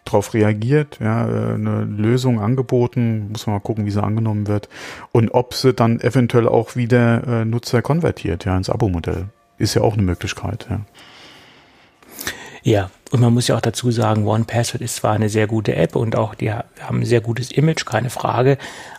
darauf 0.05 0.33
reagiert, 0.33 0.99
ja, 1.01 1.27
äh, 1.27 1.53
eine 1.55 1.83
Lösung 1.83 2.39
angeboten, 2.39 3.29
muss 3.31 3.47
man 3.47 3.55
mal 3.55 3.59
gucken, 3.59 3.85
wie 3.85 3.91
sie 3.91 4.01
angenommen 4.01 4.47
wird 4.47 4.69
und 5.11 5.31
ob 5.31 5.53
sie 5.53 5.73
dann 5.73 5.99
eventuell 5.99 6.47
auch 6.47 6.75
wieder 6.75 7.41
äh, 7.41 7.45
Nutzer 7.45 7.81
konvertiert, 7.81 8.45
ja, 8.45 8.55
ins 8.55 8.69
Abo-Modell. 8.69 9.25
Ist 9.57 9.73
ja 9.73 9.81
auch 9.81 9.93
eine 9.93 10.03
Möglichkeit, 10.03 10.67
ja. 10.69 10.81
Ja, 12.63 12.89
Und 13.11 13.21
man 13.21 13.31
muss 13.31 13.47
ja 13.47 13.55
auch 13.55 13.61
dazu 13.61 13.91
sagen, 13.91 14.25
One 14.25 14.45
Password 14.45 14.81
ist 14.81 14.95
zwar 14.95 15.13
eine 15.13 15.29
sehr 15.29 15.45
gute 15.45 15.75
App 15.75 15.95
und 15.95 16.15
auch 16.15 16.33
die 16.33 16.51
haben 16.51 17.01
ein 17.01 17.05
sehr 17.05 17.21
gutes 17.21 17.51
Image, 17.51 17.85
keine 17.85 18.09
Frage, 18.09 18.57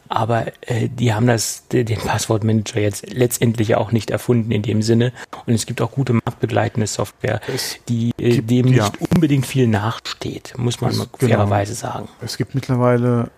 aber 0.09 0.47
äh, 0.63 0.89
die 0.89 1.13
haben 1.13 1.27
das, 1.27 1.69
den 1.69 1.99
Passwortmanager 1.99 2.81
jetzt 2.81 3.13
letztendlich 3.13 3.75
auch 3.75 3.93
nicht 3.93 4.11
erfunden 4.11 4.51
in 4.51 4.63
dem 4.63 4.83
Sinne. 4.83 5.13
Und 5.47 5.55
es 5.55 5.67
gibt 5.67 5.81
auch 5.81 5.93
gute 5.93 6.13
marktbegleitende 6.13 6.87
Software, 6.87 7.41
die 7.89 8.13
äh, 8.19 8.41
dem 8.43 8.67
nicht 8.67 8.79
ja. 8.79 8.91
unbedingt 9.15 9.47
viel 9.47 9.67
nachsteht, 9.67 10.55
muss 10.57 10.81
man 10.81 10.91
es, 10.91 11.09
fairerweise 11.19 11.75
genau. 11.75 11.93
sagen. 11.93 12.09
Es 12.21 12.37
gibt 12.37 12.55
mittlerweile 12.55 13.31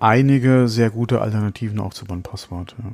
einige 0.00 0.68
sehr 0.68 0.90
gute 0.90 1.20
Alternativen 1.20 1.80
auch 1.80 1.94
zu 1.94 2.04
OnePassword. 2.08 2.74
Ja. 2.78 2.92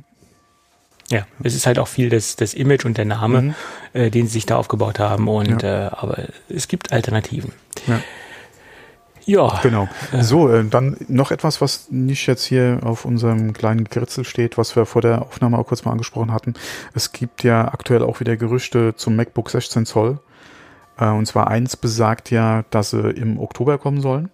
Ja, 1.09 1.27
es 1.43 1.53
ist 1.53 1.67
halt 1.67 1.79
auch 1.79 1.89
viel 1.89 2.09
das, 2.09 2.37
das 2.37 2.53
Image 2.53 2.85
und 2.85 2.97
der 2.97 3.05
Name, 3.05 3.41
mhm. 3.41 3.55
äh, 3.91 4.09
den 4.09 4.25
sie 4.25 4.33
sich 4.33 4.45
da 4.45 4.55
aufgebaut 4.55 4.99
haben. 4.99 5.27
Und 5.27 5.61
ja. 5.61 5.87
äh, 5.87 5.89
aber 5.91 6.17
es 6.49 6.67
gibt 6.67 6.91
Alternativen. 6.91 7.51
Ja. 7.87 7.99
Ja. 9.25 9.59
Genau. 9.63 9.87
So, 10.19 10.49
äh, 10.49 10.65
dann 10.65 10.97
noch 11.07 11.31
etwas, 11.31 11.61
was 11.61 11.87
nicht 11.89 12.27
jetzt 12.27 12.43
hier 12.43 12.79
auf 12.83 13.05
unserem 13.05 13.53
kleinen 13.53 13.89
Kritzel 13.89 14.25
steht, 14.25 14.57
was 14.57 14.75
wir 14.75 14.85
vor 14.85 15.01
der 15.01 15.21
Aufnahme 15.21 15.57
auch 15.57 15.67
kurz 15.67 15.85
mal 15.85 15.91
angesprochen 15.91 16.31
hatten. 16.31 16.53
Es 16.93 17.11
gibt 17.11 17.43
ja 17.43 17.67
aktuell 17.73 18.03
auch 18.03 18.19
wieder 18.19 18.37
Gerüchte 18.37 18.95
zum 18.95 19.15
MacBook 19.15 19.49
16 19.49 19.85
Zoll. 19.85 20.19
Äh, 20.97 21.09
und 21.09 21.25
zwar 21.25 21.47
eins 21.47 21.77
besagt 21.77 22.31
ja, 22.31 22.63
dass 22.69 22.91
sie 22.91 23.09
im 23.11 23.39
Oktober 23.39 23.77
kommen 23.77 24.01
sollen. 24.01 24.29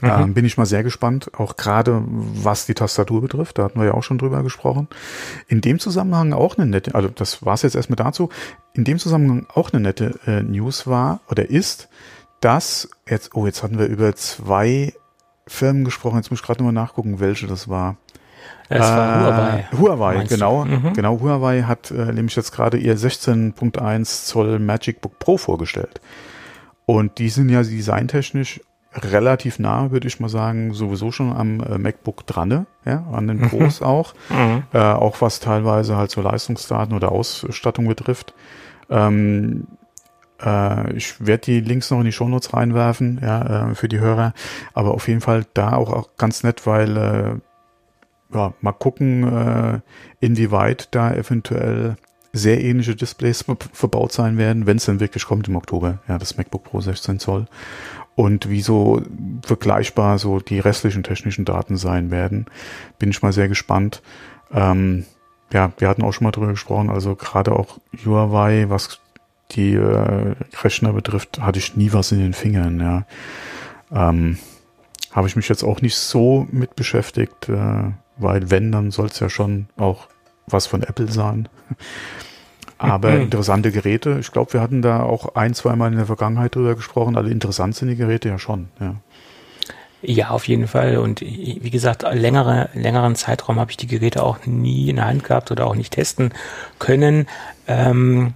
Mhm. 0.00 0.08
Ähm, 0.08 0.34
bin 0.34 0.44
ich 0.44 0.58
mal 0.58 0.66
sehr 0.66 0.82
gespannt, 0.82 1.30
auch 1.38 1.56
gerade 1.56 2.02
was 2.06 2.66
die 2.66 2.74
Tastatur 2.74 3.20
betrifft. 3.20 3.58
Da 3.58 3.64
hatten 3.64 3.78
wir 3.78 3.86
ja 3.86 3.94
auch 3.94 4.02
schon 4.02 4.18
drüber 4.18 4.42
gesprochen. 4.42 4.88
In 5.46 5.60
dem 5.60 5.78
Zusammenhang 5.78 6.32
auch 6.32 6.56
eine 6.56 6.66
nette, 6.66 6.94
also 6.94 7.08
das 7.08 7.44
war 7.44 7.54
es 7.54 7.62
jetzt 7.62 7.76
erstmal 7.76 7.96
dazu. 7.96 8.28
In 8.74 8.84
dem 8.84 8.98
Zusammenhang 8.98 9.46
auch 9.54 9.72
eine 9.72 9.80
nette 9.80 10.18
äh, 10.26 10.42
News 10.42 10.86
war 10.86 11.20
oder 11.30 11.48
ist, 11.48 11.88
dass 12.42 12.90
jetzt, 13.08 13.34
oh, 13.34 13.46
jetzt 13.46 13.62
hatten 13.62 13.78
wir 13.78 13.86
über 13.86 14.14
zwei 14.14 14.92
Firmen 15.46 15.84
gesprochen. 15.84 16.16
Jetzt 16.16 16.30
muss 16.30 16.40
ich 16.40 16.46
gerade 16.46 16.62
nochmal 16.62 16.74
nachgucken, 16.74 17.20
welche 17.20 17.46
das 17.46 17.68
war. 17.68 17.96
Es 18.68 18.80
war 18.80 19.16
äh, 19.16 19.24
Huawei. 19.24 19.68
Huawei, 19.78 20.24
genau. 20.24 20.64
Mhm. 20.64 20.92
Genau, 20.94 21.20
Huawei 21.20 21.62
hat 21.62 21.90
äh, 21.90 22.12
nämlich 22.12 22.36
jetzt 22.36 22.52
gerade 22.52 22.78
ihr 22.78 22.96
16.1 22.96 24.26
Zoll 24.26 24.58
Magic 24.58 25.00
Book 25.00 25.18
Pro 25.18 25.36
vorgestellt. 25.36 26.00
Und 26.86 27.18
die 27.18 27.28
sind 27.28 27.48
ja 27.48 27.62
designtechnisch 27.62 28.60
relativ 28.94 29.58
nah, 29.58 29.90
würde 29.90 30.06
ich 30.06 30.20
mal 30.20 30.28
sagen, 30.28 30.74
sowieso 30.74 31.12
schon 31.12 31.32
am 31.32 31.60
äh, 31.60 31.78
MacBook 31.78 32.26
dran, 32.26 32.66
ja, 32.84 33.04
an 33.12 33.26
den 33.26 33.38
mhm. 33.38 33.48
Pros 33.48 33.80
mhm. 33.80 33.86
auch. 33.86 34.14
Mhm. 34.28 34.64
Äh, 34.72 34.78
auch 34.78 35.20
was 35.20 35.40
teilweise 35.40 35.96
halt 35.96 36.10
so 36.10 36.20
Leistungsdaten 36.20 36.94
oder 36.94 37.12
Ausstattung 37.12 37.86
betrifft. 37.88 38.34
Ähm, 38.90 39.66
äh, 40.42 40.92
ich 40.94 41.24
werde 41.24 41.44
die 41.44 41.60
Links 41.60 41.90
noch 41.90 41.98
in 41.98 42.04
die 42.04 42.12
Shownotes 42.12 42.52
reinwerfen, 42.54 43.20
ja, 43.22 43.70
äh, 43.70 43.74
für 43.74 43.88
die 43.88 44.00
Hörer. 44.00 44.34
Aber 44.74 44.94
auf 44.94 45.08
jeden 45.08 45.20
Fall 45.20 45.46
da 45.54 45.74
auch, 45.74 45.92
auch 45.92 46.10
ganz 46.16 46.42
nett, 46.42 46.66
weil 46.66 46.96
äh, 46.96 48.34
ja, 48.34 48.54
mal 48.60 48.72
gucken, 48.72 49.24
äh, 49.24 49.80
inwieweit 50.20 50.88
da 50.92 51.12
eventuell 51.12 51.96
sehr 52.32 52.62
ähnliche 52.62 52.96
Displays 52.96 53.44
verbaut 53.72 54.12
sein 54.12 54.38
werden, 54.38 54.66
wenn 54.66 54.78
es 54.78 54.86
dann 54.86 55.00
wirklich 55.00 55.26
kommt 55.26 55.48
im 55.48 55.56
Oktober, 55.56 55.98
ja, 56.08 56.18
das 56.18 56.38
MacBook 56.38 56.64
Pro 56.64 56.80
16 56.80 57.18
Zoll. 57.18 57.46
Und 58.14 58.48
wie 58.48 58.60
so 58.60 59.02
vergleichbar 59.44 60.18
so 60.18 60.40
die 60.40 60.58
restlichen 60.58 61.02
technischen 61.02 61.44
Daten 61.44 61.76
sein 61.76 62.10
werden, 62.10 62.46
bin 62.98 63.10
ich 63.10 63.22
mal 63.22 63.32
sehr 63.32 63.48
gespannt. 63.48 64.02
Ähm, 64.52 65.04
ja, 65.52 65.72
wir 65.78 65.88
hatten 65.88 66.02
auch 66.02 66.12
schon 66.12 66.24
mal 66.24 66.30
drüber 66.30 66.48
gesprochen, 66.48 66.90
also 66.90 67.14
gerade 67.14 67.52
auch 67.52 67.78
Huawei, 68.04 68.66
was 68.68 69.01
die 69.54 69.74
äh, 69.74 70.34
Rechner 70.62 70.92
betrifft, 70.92 71.40
hatte 71.40 71.58
ich 71.58 71.76
nie 71.76 71.92
was 71.92 72.12
in 72.12 72.18
den 72.18 72.32
Fingern, 72.32 72.80
ja. 72.80 73.04
Ähm, 73.92 74.38
Habe 75.12 75.28
ich 75.28 75.36
mich 75.36 75.48
jetzt 75.48 75.62
auch 75.62 75.80
nicht 75.82 75.96
so 75.96 76.46
mit 76.50 76.76
beschäftigt, 76.76 77.48
äh, 77.48 77.92
weil 78.16 78.50
wenn, 78.50 78.72
dann 78.72 78.90
soll 78.90 79.06
es 79.06 79.20
ja 79.20 79.28
schon 79.28 79.66
auch 79.76 80.08
was 80.46 80.66
von 80.66 80.82
Apple 80.82 81.08
sein. 81.08 81.48
Aber 82.78 83.14
interessante 83.14 83.70
Geräte. 83.70 84.18
Ich 84.20 84.32
glaube, 84.32 84.54
wir 84.54 84.60
hatten 84.60 84.82
da 84.82 85.04
auch 85.04 85.36
ein, 85.36 85.54
zwei 85.54 85.76
Mal 85.76 85.92
in 85.92 85.98
der 85.98 86.06
Vergangenheit 86.06 86.56
drüber 86.56 86.74
gesprochen. 86.74 87.16
Alle 87.16 87.30
interessant 87.30 87.76
sind 87.76 87.88
die 87.88 87.96
Geräte 87.96 88.28
ja 88.28 88.40
schon, 88.40 88.70
ja. 88.80 88.96
Ja, 90.04 90.30
auf 90.30 90.48
jeden 90.48 90.66
Fall. 90.66 90.96
Und 90.98 91.20
wie 91.20 91.70
gesagt, 91.70 92.02
längere, 92.02 92.70
längeren 92.74 93.14
Zeitraum 93.14 93.60
habe 93.60 93.70
ich 93.70 93.76
die 93.76 93.86
Geräte 93.86 94.24
auch 94.24 94.44
nie 94.46 94.90
in 94.90 94.96
der 94.96 95.06
Hand 95.06 95.22
gehabt 95.22 95.52
oder 95.52 95.64
auch 95.64 95.76
nicht 95.76 95.92
testen 95.92 96.32
können. 96.80 97.28
Ähm, 97.68 98.34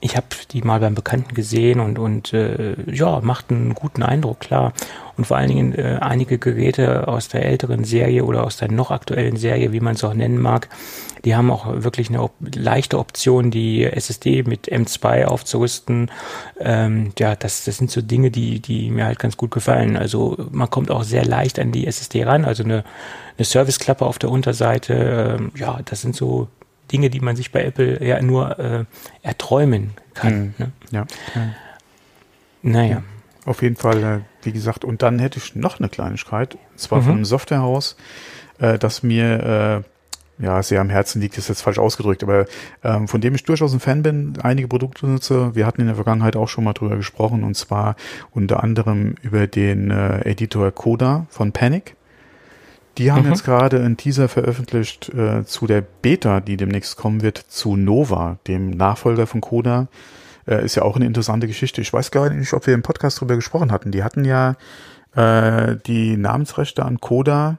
ich 0.00 0.16
habe 0.16 0.26
die 0.50 0.62
mal 0.62 0.80
beim 0.80 0.94
Bekannten 0.94 1.34
gesehen 1.34 1.78
und, 1.80 1.98
und 1.98 2.32
äh, 2.32 2.74
ja, 2.90 3.20
macht 3.20 3.50
einen 3.50 3.74
guten 3.74 4.02
Eindruck, 4.02 4.40
klar. 4.40 4.72
Und 5.16 5.26
vor 5.26 5.36
allen 5.36 5.48
Dingen 5.48 5.74
äh, 5.74 5.98
einige 6.00 6.38
Geräte 6.38 7.06
aus 7.06 7.28
der 7.28 7.44
älteren 7.44 7.84
Serie 7.84 8.24
oder 8.24 8.44
aus 8.44 8.56
der 8.56 8.70
noch 8.70 8.90
aktuellen 8.90 9.36
Serie, 9.36 9.72
wie 9.72 9.80
man 9.80 9.94
es 9.94 10.04
auch 10.04 10.14
nennen 10.14 10.38
mag, 10.38 10.70
die 11.26 11.36
haben 11.36 11.50
auch 11.50 11.66
wirklich 11.82 12.08
eine 12.08 12.22
op 12.22 12.32
leichte 12.54 12.98
Option, 12.98 13.50
die 13.50 13.84
SSD 13.84 14.44
mit 14.44 14.72
M2 14.72 15.26
aufzurüsten. 15.26 16.10
Ähm, 16.58 17.12
ja, 17.18 17.36
das, 17.36 17.64
das 17.64 17.76
sind 17.76 17.90
so 17.90 18.00
Dinge, 18.00 18.30
die, 18.30 18.60
die 18.60 18.90
mir 18.90 19.04
halt 19.04 19.18
ganz 19.18 19.36
gut 19.36 19.50
gefallen. 19.50 19.98
Also 19.98 20.38
man 20.50 20.70
kommt 20.70 20.90
auch 20.90 21.02
sehr 21.02 21.26
leicht 21.26 21.58
an 21.58 21.72
die 21.72 21.86
SSD 21.86 22.24
ran, 22.24 22.46
also 22.46 22.62
eine, 22.62 22.84
eine 23.36 23.44
Serviceklappe 23.44 24.06
auf 24.06 24.18
der 24.18 24.30
Unterseite. 24.30 25.36
Ähm, 25.38 25.52
ja, 25.56 25.80
das 25.84 26.00
sind 26.00 26.16
so 26.16 26.48
Dinge, 26.92 27.10
die 27.10 27.20
man 27.20 27.36
sich 27.36 27.52
bei 27.52 27.64
Apple 27.64 28.04
ja 28.04 28.20
nur 28.20 28.58
äh, 28.58 28.84
erträumen 29.22 29.92
kann. 30.14 30.40
Mhm. 30.40 30.54
Ne? 30.58 30.72
Ja. 30.90 31.06
ja. 31.34 31.54
Naja. 32.62 33.02
Auf 33.46 33.62
jeden 33.62 33.76
Fall, 33.76 34.02
äh, 34.02 34.18
wie 34.42 34.52
gesagt, 34.52 34.84
und 34.84 35.02
dann 35.02 35.18
hätte 35.18 35.38
ich 35.38 35.54
noch 35.56 35.78
eine 35.78 35.88
Kleinigkeit, 35.88 36.58
zwar 36.76 37.00
mhm. 37.00 37.04
vom 37.04 37.24
Softwarehaus, 37.24 37.96
äh, 38.58 38.78
das 38.78 39.02
mir 39.02 39.84
äh, 40.38 40.44
ja 40.44 40.62
sehr 40.62 40.80
am 40.80 40.90
Herzen 40.90 41.20
liegt, 41.20 41.38
ist 41.38 41.48
jetzt 41.48 41.62
falsch 41.62 41.78
ausgedrückt, 41.78 42.22
aber 42.22 42.46
ähm, 42.82 43.08
von 43.08 43.20
dem 43.20 43.34
ich 43.34 43.44
durchaus 43.44 43.72
ein 43.72 43.80
Fan 43.80 44.02
bin, 44.02 44.34
einige 44.42 44.68
Produkte 44.68 45.06
nutze. 45.06 45.54
Wir 45.54 45.66
hatten 45.66 45.80
in 45.80 45.86
der 45.86 45.96
Vergangenheit 45.96 46.36
auch 46.36 46.48
schon 46.48 46.64
mal 46.64 46.72
drüber 46.72 46.96
gesprochen, 46.96 47.44
und 47.44 47.56
zwar 47.56 47.96
unter 48.30 48.62
anderem 48.62 49.14
über 49.22 49.46
den 49.46 49.90
äh, 49.90 50.20
Editor 50.28 50.70
Coda 50.70 51.26
von 51.30 51.52
Panic. 51.52 51.96
Die 53.00 53.12
haben 53.12 53.24
mhm. 53.24 53.30
jetzt 53.30 53.44
gerade 53.44 53.78
einen 53.78 53.96
Teaser 53.96 54.28
veröffentlicht 54.28 55.08
äh, 55.14 55.46
zu 55.46 55.66
der 55.66 55.80
Beta, 55.80 56.40
die 56.40 56.58
demnächst 56.58 56.98
kommen 56.98 57.22
wird, 57.22 57.38
zu 57.38 57.74
Nova, 57.74 58.36
dem 58.46 58.68
Nachfolger 58.68 59.26
von 59.26 59.40
Coda. 59.40 59.88
Äh, 60.46 60.66
ist 60.66 60.74
ja 60.74 60.82
auch 60.82 60.96
eine 60.96 61.06
interessante 61.06 61.46
Geschichte. 61.46 61.80
Ich 61.80 61.90
weiß 61.90 62.10
gar 62.10 62.28
nicht, 62.28 62.52
ob 62.52 62.66
wir 62.66 62.74
im 62.74 62.82
Podcast 62.82 63.18
drüber 63.18 63.36
gesprochen 63.36 63.72
hatten. 63.72 63.90
Die 63.90 64.04
hatten 64.04 64.26
ja 64.26 64.54
äh, 65.14 65.78
die 65.86 66.18
Namensrechte 66.18 66.84
an 66.84 67.00
Coda 67.00 67.56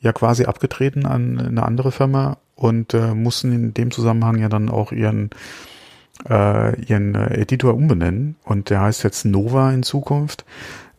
ja 0.00 0.14
quasi 0.14 0.46
abgetreten 0.46 1.04
an 1.04 1.38
eine 1.38 1.62
andere 1.62 1.92
Firma 1.92 2.38
und 2.54 2.94
äh, 2.94 3.12
mussten 3.12 3.52
in 3.52 3.74
dem 3.74 3.90
Zusammenhang 3.90 4.38
ja 4.38 4.48
dann 4.48 4.70
auch 4.70 4.92
ihren 4.92 5.28
äh, 6.26 6.80
ihren 6.80 7.14
äh, 7.14 7.38
Editor 7.38 7.74
umbenennen 7.74 8.36
und 8.44 8.70
der 8.70 8.80
heißt 8.80 9.04
jetzt 9.04 9.26
Nova 9.26 9.72
in 9.72 9.82
Zukunft. 9.82 10.46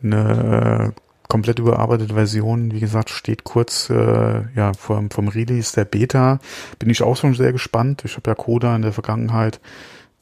Eine 0.04 0.94
äh, 0.94 1.02
komplett 1.28 1.60
überarbeitete 1.60 2.14
Version, 2.14 2.72
wie 2.72 2.80
gesagt, 2.80 3.10
steht 3.10 3.44
kurz 3.44 3.90
äh, 3.90 4.44
ja 4.56 4.74
vom, 4.78 5.10
vom 5.10 5.28
Release 5.28 5.74
der 5.74 5.86
Beta. 5.86 6.40
Bin 6.80 6.90
ich 6.90 7.02
auch 7.02 7.18
schon 7.18 7.34
sehr 7.34 7.52
gespannt. 7.52 8.04
Ich 8.06 8.16
habe 8.16 8.30
ja 8.30 8.36
Coda 8.36 8.76
in 8.76 8.82
der 8.82 8.94
Vergangenheit, 8.94 9.60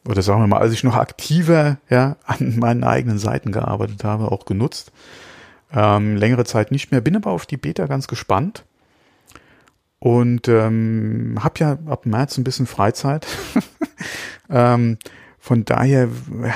oder 0.06 0.22
sagen 0.22 0.40
wir 0.40 0.46
mal, 0.46 0.60
als 0.60 0.72
ich 0.72 0.84
noch 0.84 0.96
aktiver 0.96 1.78
ja, 1.88 2.16
an 2.24 2.58
meinen 2.58 2.84
eigenen 2.84 3.18
Seiten 3.18 3.52
gearbeitet 3.52 4.04
habe, 4.04 4.32
auch 4.32 4.44
genutzt. 4.44 4.92
Ähm, 5.72 6.16
längere 6.16 6.44
Zeit 6.44 6.70
nicht 6.70 6.92
mehr, 6.92 7.00
bin 7.00 7.16
aber 7.16 7.30
auf 7.30 7.46
die 7.46 7.56
Beta 7.56 7.86
ganz 7.86 8.06
gespannt. 8.06 8.64
Und 9.98 10.48
ähm, 10.48 11.38
habe 11.40 11.54
ja 11.58 11.78
ab 11.86 12.04
März 12.04 12.36
ein 12.36 12.44
bisschen 12.44 12.66
Freizeit. 12.66 13.26
ähm, 14.50 14.98
von 15.38 15.64
daher 15.64 16.08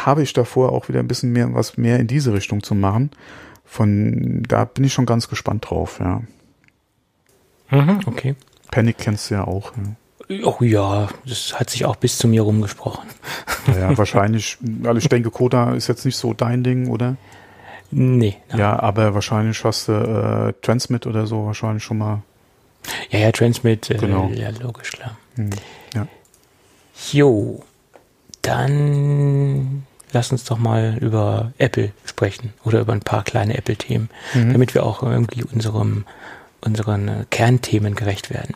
habe 0.04 0.22
ich 0.22 0.32
davor 0.32 0.72
auch 0.72 0.88
wieder 0.88 1.00
ein 1.00 1.08
bisschen 1.08 1.32
mehr 1.32 1.52
was 1.54 1.76
mehr 1.76 1.98
in 1.98 2.06
diese 2.06 2.32
Richtung 2.32 2.62
zu 2.62 2.74
machen. 2.74 3.10
Von 3.68 4.42
da 4.48 4.64
bin 4.64 4.84
ich 4.84 4.92
schon 4.92 5.06
ganz 5.06 5.28
gespannt 5.28 5.68
drauf, 5.68 6.00
ja. 6.00 6.22
Mhm, 7.70 8.00
okay. 8.06 8.34
Panic 8.70 8.96
kennst 8.98 9.30
du 9.30 9.34
ja 9.34 9.44
auch. 9.44 9.72
Ja. 9.76 10.42
Oh 10.44 10.62
ja, 10.62 11.08
das 11.26 11.58
hat 11.58 11.70
sich 11.70 11.84
auch 11.84 11.96
bis 11.96 12.18
zu 12.18 12.28
mir 12.28 12.42
rumgesprochen. 12.42 13.08
Ja, 13.66 13.96
wahrscheinlich, 13.96 14.58
also 14.84 14.98
ich 14.98 15.08
denke, 15.08 15.30
Koda 15.30 15.74
ist 15.74 15.88
jetzt 15.88 16.04
nicht 16.04 16.16
so 16.16 16.34
dein 16.34 16.64
Ding, 16.64 16.88
oder? 16.88 17.16
Nee. 17.90 18.36
Nein. 18.48 18.58
Ja, 18.58 18.78
aber 18.80 19.14
wahrscheinlich 19.14 19.62
hast 19.64 19.88
du 19.88 19.92
äh, 19.92 20.52
Transmit 20.62 21.06
oder 21.06 21.26
so 21.26 21.46
wahrscheinlich 21.46 21.82
schon 21.82 21.98
mal. 21.98 22.22
Ja, 23.10 23.18
ja, 23.18 23.32
Transmit, 23.32 23.90
äh, 23.90 23.94
genau. 23.94 24.30
ja, 24.34 24.50
logisch, 24.60 24.92
klar. 24.92 25.16
Hm, 25.36 25.50
ja. 25.94 26.06
Jo, 27.12 27.62
dann 28.42 29.86
lass 30.12 30.32
uns 30.32 30.44
doch 30.44 30.58
mal 30.58 30.96
über 31.00 31.52
Apple 31.58 31.92
sprechen 32.04 32.52
oder 32.64 32.80
über 32.80 32.92
ein 32.92 33.00
paar 33.00 33.24
kleine 33.24 33.56
Apple-Themen, 33.56 34.10
mhm. 34.34 34.52
damit 34.52 34.74
wir 34.74 34.84
auch 34.84 35.02
irgendwie 35.02 35.44
unserem 35.44 36.04
unseren 36.60 37.26
Kernthemen 37.30 37.94
gerecht 37.94 38.30
werden. 38.30 38.54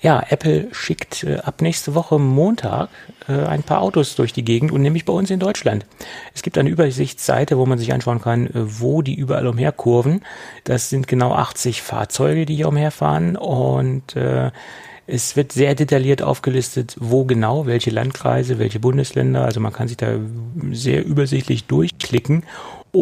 Ja, 0.00 0.22
Apple 0.28 0.68
schickt 0.72 1.24
äh, 1.24 1.38
ab 1.38 1.62
nächste 1.62 1.94
Woche 1.94 2.18
Montag 2.18 2.88
äh, 3.28 3.32
ein 3.32 3.62
paar 3.62 3.80
Autos 3.80 4.14
durch 4.14 4.32
die 4.32 4.44
Gegend 4.44 4.72
und 4.72 4.82
nämlich 4.82 5.04
bei 5.04 5.12
uns 5.12 5.30
in 5.30 5.40
Deutschland. 5.40 5.86
Es 6.34 6.42
gibt 6.42 6.58
eine 6.58 6.68
Übersichtsseite, 6.68 7.56
wo 7.58 7.66
man 7.66 7.78
sich 7.78 7.92
anschauen 7.92 8.20
kann, 8.20 8.46
äh, 8.46 8.50
wo 8.54 9.02
die 9.02 9.14
überall 9.14 9.46
umherkurven. 9.46 10.22
Das 10.64 10.90
sind 10.90 11.08
genau 11.08 11.32
80 11.32 11.82
Fahrzeuge, 11.82 12.46
die 12.46 12.56
hier 12.56 12.68
umherfahren 12.68 13.36
und 13.36 14.16
äh, 14.16 14.50
es 15.06 15.36
wird 15.36 15.52
sehr 15.52 15.74
detailliert 15.74 16.22
aufgelistet, 16.22 16.96
wo 16.98 17.24
genau, 17.24 17.66
welche 17.66 17.90
Landkreise, 17.90 18.58
welche 18.58 18.80
Bundesländer. 18.80 19.44
Also 19.44 19.60
man 19.60 19.72
kann 19.72 19.88
sich 19.88 19.96
da 19.96 20.18
sehr 20.72 21.04
übersichtlich 21.04 21.64
durchklicken 21.64 22.42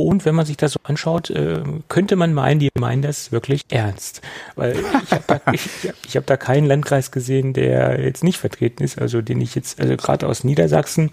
und 0.03 0.25
wenn 0.25 0.35
man 0.35 0.47
sich 0.47 0.57
das 0.57 0.73
so 0.73 0.81
anschaut, 0.83 1.31
äh, 1.31 1.63
könnte 1.89 2.17
man 2.17 2.35
meinen, 2.35 2.61
die 2.61 2.71
meinen 2.79 3.03
das 3.03 3.33
wirklich 3.33 3.63
ernst. 3.71 4.21
Weil 4.57 4.77
ich 5.05 5.11
habe 5.13 5.25
da, 5.27 5.41
ich, 5.53 5.69
ich 6.07 6.17
hab 6.17 6.27
da 6.27 6.37
keinen 6.37 6.67
Landkreis 6.67 7.11
gesehen, 7.11 7.53
der 7.53 8.01
jetzt 8.01 8.25
nicht 8.25 8.39
vertreten 8.39 8.83
ist, 8.83 8.99
also 8.99 9.23
den 9.23 9.41
ich 9.41 9.55
jetzt, 9.55 9.81
also 9.81 9.97
gerade 9.97 10.27
aus 10.27 10.45
Niedersachsen, 10.45 11.11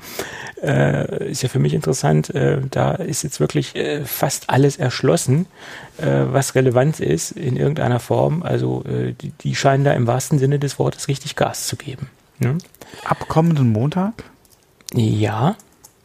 äh, 0.61 1.29
ist 1.29 1.43
ja 1.43 1.49
für 1.49 1.59
mich 1.59 1.73
interessant, 1.73 2.29
äh, 2.33 2.59
da 2.69 2.93
ist 2.93 3.23
jetzt 3.23 3.39
wirklich 3.39 3.75
äh, 3.75 4.05
fast 4.05 4.49
alles 4.49 4.77
erschlossen, 4.77 5.47
äh, 5.97 6.05
was 6.05 6.55
relevant 6.55 6.99
ist 6.99 7.31
in 7.31 7.57
irgendeiner 7.57 7.99
Form. 7.99 8.43
Also 8.43 8.83
äh, 8.85 9.13
die, 9.13 9.29
die 9.29 9.55
scheinen 9.55 9.83
da 9.83 9.93
im 9.93 10.07
wahrsten 10.07 10.39
Sinne 10.39 10.59
des 10.59 10.79
Wortes 10.79 11.07
richtig 11.07 11.35
Gas 11.35 11.67
zu 11.67 11.75
geben. 11.75 12.09
Ne? 12.39 12.57
Ab 13.05 13.27
kommenden 13.27 13.71
Montag? 13.71 14.23
Ja. 14.93 15.55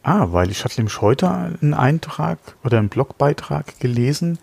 Ah, 0.07 0.29
weil 0.31 0.53
ich 0.53 0.63
hatte 0.63 0.77
nämlich 0.77 1.01
heute 1.01 1.29
einen 1.29 1.75
Eintrag 1.75 2.39
oder 2.63 2.79
einen 2.79 2.89
Blogbeitrag 2.89 3.81
gelesen, 3.81 4.39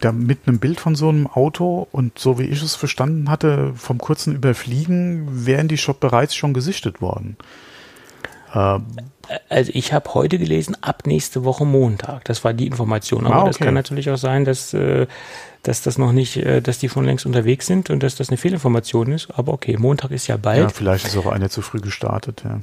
da 0.00 0.10
mit 0.10 0.48
einem 0.48 0.58
Bild 0.58 0.80
von 0.80 0.96
so 0.96 1.10
einem 1.10 1.28
Auto 1.28 1.86
und 1.92 2.18
so 2.18 2.40
wie 2.40 2.46
ich 2.46 2.60
es 2.60 2.74
verstanden 2.74 3.30
hatte, 3.30 3.72
vom 3.76 3.98
kurzen 3.98 4.34
Überfliegen 4.34 5.46
wären 5.46 5.68
die 5.68 5.78
schon 5.78 5.94
bereits 6.00 6.34
schon 6.34 6.54
gesichtet 6.54 7.00
worden. 7.00 7.36
Ähm, 8.52 8.84
also 9.48 9.70
ich 9.74 9.92
habe 9.92 10.12
heute 10.12 10.38
gelesen, 10.38 10.76
ab 10.80 11.06
nächste 11.06 11.44
Woche 11.44 11.64
Montag. 11.64 12.24
Das 12.24 12.42
war 12.42 12.52
die 12.52 12.66
Information. 12.66 13.26
Aber 13.26 13.36
ah, 13.36 13.40
okay. 13.42 13.50
das 13.50 13.58
kann 13.58 13.74
natürlich 13.74 14.10
auch 14.10 14.18
sein, 14.18 14.44
dass 14.44 14.74
äh, 14.74 15.06
dass 15.62 15.80
das 15.80 15.96
noch 15.96 16.12
nicht, 16.12 16.36
äh, 16.36 16.60
dass 16.60 16.78
die 16.78 16.88
schon 16.88 17.04
längst 17.04 17.24
unterwegs 17.24 17.66
sind 17.66 17.88
und 17.90 18.02
dass 18.02 18.16
das 18.16 18.28
eine 18.28 18.36
Fehlinformation 18.36 19.12
ist. 19.12 19.28
Aber 19.32 19.52
okay, 19.52 19.76
Montag 19.78 20.10
ist 20.10 20.26
ja 20.26 20.36
bald. 20.36 20.58
Ja, 20.58 20.68
vielleicht 20.68 21.06
ist 21.06 21.16
auch 21.16 21.26
einer 21.26 21.50
zu 21.50 21.62
früh 21.62 21.80
gestartet. 21.80 22.42
Ja. 22.44 22.60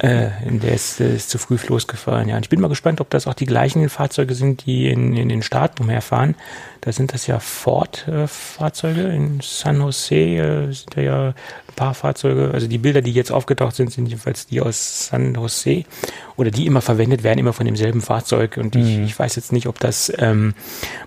äh, 0.00 0.30
der 0.44 0.74
ist, 0.74 1.00
der 1.00 1.14
ist 1.14 1.30
zu 1.30 1.38
früh 1.38 1.56
losgefahren. 1.66 2.28
Ja, 2.28 2.36
und 2.36 2.44
ich 2.44 2.50
bin 2.50 2.60
mal 2.60 2.68
gespannt, 2.68 3.00
ob 3.00 3.08
das 3.08 3.26
auch 3.26 3.34
die 3.34 3.46
gleichen 3.46 3.88
Fahrzeuge 3.88 4.34
sind, 4.34 4.66
die 4.66 4.88
in, 4.88 5.16
in 5.16 5.30
den 5.30 5.42
Staaten 5.42 5.82
umherfahren. 5.82 6.34
Da 6.82 6.92
sind 6.92 7.14
das 7.14 7.26
ja 7.26 7.38
Ford-Fahrzeuge. 7.38 9.02
in 9.02 9.40
San 9.40 9.80
Jose 9.80 10.14
äh, 10.14 10.72
sind 10.72 10.96
da 10.96 11.00
ja 11.00 11.34
paar 11.82 11.94
Fahrzeuge. 11.94 12.52
Also 12.54 12.68
die 12.68 12.78
Bilder, 12.78 13.02
die 13.02 13.12
jetzt 13.12 13.32
aufgetaucht 13.32 13.74
sind, 13.74 13.90
sind 13.92 14.06
jedenfalls 14.06 14.46
die 14.46 14.60
aus 14.60 15.08
San 15.08 15.34
Jose 15.34 15.82
oder 16.36 16.52
die 16.52 16.66
immer 16.66 16.80
verwendet 16.80 17.24
werden, 17.24 17.40
immer 17.40 17.52
von 17.52 17.66
demselben 17.66 18.00
Fahrzeug. 18.00 18.56
Und 18.56 18.76
ich, 18.76 18.98
mhm. 18.98 19.04
ich 19.04 19.18
weiß 19.18 19.34
jetzt 19.34 19.50
nicht, 19.50 19.66
ob 19.66 19.80
das 19.80 20.12
ähm, 20.18 20.54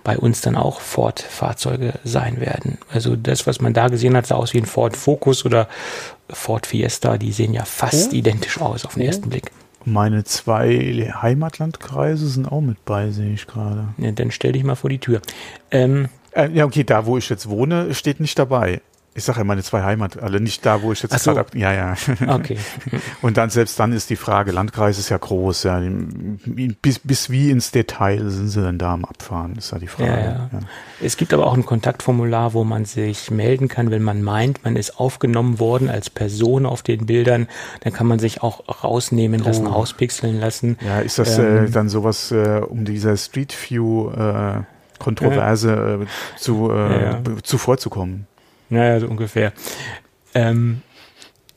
bei 0.04 0.18
uns 0.18 0.42
dann 0.42 0.54
auch 0.54 0.80
Ford-Fahrzeuge 0.80 1.94
sein 2.04 2.40
werden. 2.40 2.76
Also 2.90 3.16
das, 3.16 3.46
was 3.46 3.62
man 3.62 3.72
da 3.72 3.88
gesehen 3.88 4.14
hat, 4.14 4.26
sah 4.26 4.34
aus 4.34 4.52
wie 4.52 4.58
ein 4.58 4.66
Ford 4.66 4.98
Focus 4.98 5.46
oder 5.46 5.66
Ford 6.28 6.66
Fiesta. 6.66 7.16
Die 7.16 7.32
sehen 7.32 7.54
ja 7.54 7.64
fast 7.64 8.12
oh. 8.12 8.16
identisch 8.16 8.60
aus 8.60 8.84
auf 8.84 8.94
den 8.94 9.04
oh. 9.04 9.06
ersten 9.06 9.30
Blick. 9.30 9.50
Meine 9.86 10.24
zwei 10.24 11.10
Heimatlandkreise 11.22 12.28
sind 12.28 12.52
auch 12.52 12.60
mit 12.60 12.84
bei, 12.84 13.12
sehe 13.12 13.32
ich 13.32 13.46
gerade. 13.46 13.88
Ja, 13.96 14.10
dann 14.10 14.30
stell 14.30 14.52
dich 14.52 14.64
mal 14.64 14.74
vor 14.74 14.90
die 14.90 14.98
Tür. 14.98 15.22
Ähm, 15.70 16.08
äh, 16.32 16.50
ja, 16.50 16.66
okay, 16.66 16.84
da 16.84 17.06
wo 17.06 17.16
ich 17.16 17.30
jetzt 17.30 17.48
wohne, 17.48 17.94
steht 17.94 18.20
nicht 18.20 18.38
dabei. 18.38 18.82
Ich 19.16 19.24
sage 19.24 19.38
ja 19.38 19.44
meine 19.44 19.62
zwei 19.62 19.82
Heimat, 19.82 20.22
alle 20.22 20.40
nicht 20.40 20.66
da, 20.66 20.82
wo 20.82 20.92
ich 20.92 21.02
jetzt 21.02 21.18
so. 21.20 21.32
gerade 21.32 21.58
ja, 21.58 21.72
ja. 21.72 21.94
Okay. 22.28 22.58
Und 23.22 23.38
dann 23.38 23.48
selbst 23.48 23.80
dann 23.80 23.92
ist 23.92 24.10
die 24.10 24.16
Frage, 24.16 24.52
Landkreis 24.52 24.98
ist 24.98 25.08
ja 25.08 25.16
groß, 25.16 25.62
ja. 25.62 25.82
Bis, 26.82 26.98
bis 26.98 27.30
wie 27.30 27.50
ins 27.50 27.70
Detail 27.70 28.28
sind 28.28 28.48
sie 28.48 28.60
denn 28.60 28.78
da 28.78 28.92
am 28.92 29.06
Abfahren, 29.06 29.56
ist 29.56 29.72
ja 29.72 29.78
die 29.78 29.86
Frage. 29.86 30.10
Ja, 30.10 30.20
ja. 30.20 30.50
Ja. 30.52 30.58
Es 31.00 31.16
gibt 31.16 31.32
aber 31.32 31.46
auch 31.46 31.54
ein 31.54 31.64
Kontaktformular, 31.64 32.52
wo 32.52 32.64
man 32.64 32.84
sich 32.84 33.30
melden 33.30 33.68
kann, 33.68 33.90
wenn 33.90 34.02
man 34.02 34.22
meint, 34.22 34.64
man 34.64 34.76
ist 34.76 35.00
aufgenommen 35.00 35.58
worden 35.58 35.88
als 35.88 36.10
Person 36.10 36.66
auf 36.66 36.82
den 36.82 37.06
Bildern, 37.06 37.48
dann 37.80 37.94
kann 37.94 38.06
man 38.06 38.18
sich 38.18 38.42
auch 38.42 38.84
rausnehmen 38.84 39.40
lassen, 39.42 39.66
oh. 39.66 39.70
auspixeln 39.70 40.38
lassen. 40.38 40.76
Ja, 40.86 41.00
ist 41.00 41.18
das 41.18 41.38
äh, 41.38 41.42
ähm, 41.42 41.66
äh, 41.66 41.70
dann 41.70 41.88
sowas 41.88 42.30
äh, 42.32 42.60
um 42.66 42.84
dieser 42.84 43.16
Street 43.16 43.56
View 43.68 44.10
äh, 44.10 44.60
Kontroverse 44.98 46.00
äh, 46.02 46.38
zu, 46.38 46.70
äh, 46.70 47.16
zuvorzukommen? 47.42 48.26
Naja, 48.68 49.00
so 49.00 49.08
ungefähr. 49.08 49.52
Ähm, 50.34 50.82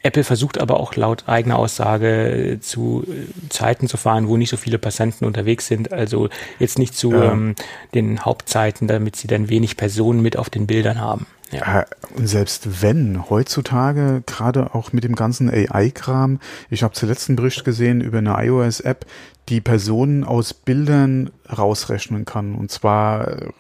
Apple 0.02 0.24
versucht 0.24 0.60
aber 0.60 0.80
auch 0.80 0.96
laut 0.96 1.28
eigener 1.28 1.60
Aussage 1.60 2.60
zu 2.62 3.06
äh, 3.08 3.50
Zeiten 3.50 3.88
zu 3.88 3.98
fahren, 3.98 4.28
wo 4.28 4.38
nicht 4.38 4.50
so 4.50 4.58
viele 4.58 4.78
Passanten 4.78 5.26
unterwegs 5.26 5.68
sind. 5.68 5.92
Also 5.92 6.30
jetzt 6.58 6.80
nicht 6.80 6.96
zu 6.96 7.12
ja. 7.12 7.34
ähm, 7.34 7.56
den 7.94 8.24
Hauptzeiten, 8.24 8.88
damit 8.88 9.18
sie 9.18 9.28
dann 9.28 9.50
wenig 9.50 9.76
Personen 9.76 10.22
mit 10.22 10.38
auf 10.38 10.50
den 10.50 10.68
Bildern 10.68 11.02
haben. 11.02 11.28
Ja. 11.52 11.82
Äh, 11.82 11.86
und 12.16 12.28
selbst 12.28 12.82
wenn, 12.82 13.30
heutzutage, 13.30 14.24
gerade 14.26 14.74
auch 14.74 14.94
mit 14.94 15.04
dem 15.04 15.16
ganzen 15.16 15.50
AI-Kram, 15.50 16.40
ich 16.70 16.84
habe 16.84 16.94
zuletzt 16.94 17.30
einen 17.30 17.36
Bericht 17.36 17.66
gesehen 17.66 18.02
über 18.02 18.20
eine 18.20 18.36
iOS-App, 18.46 19.06
die 19.50 19.62
Personen 19.62 20.24
aus 20.24 20.54
Bildern 20.54 21.32
rausrechnen 21.52 22.26
kann. 22.26 22.56
Und 22.56 22.72
zwar 22.72 23.52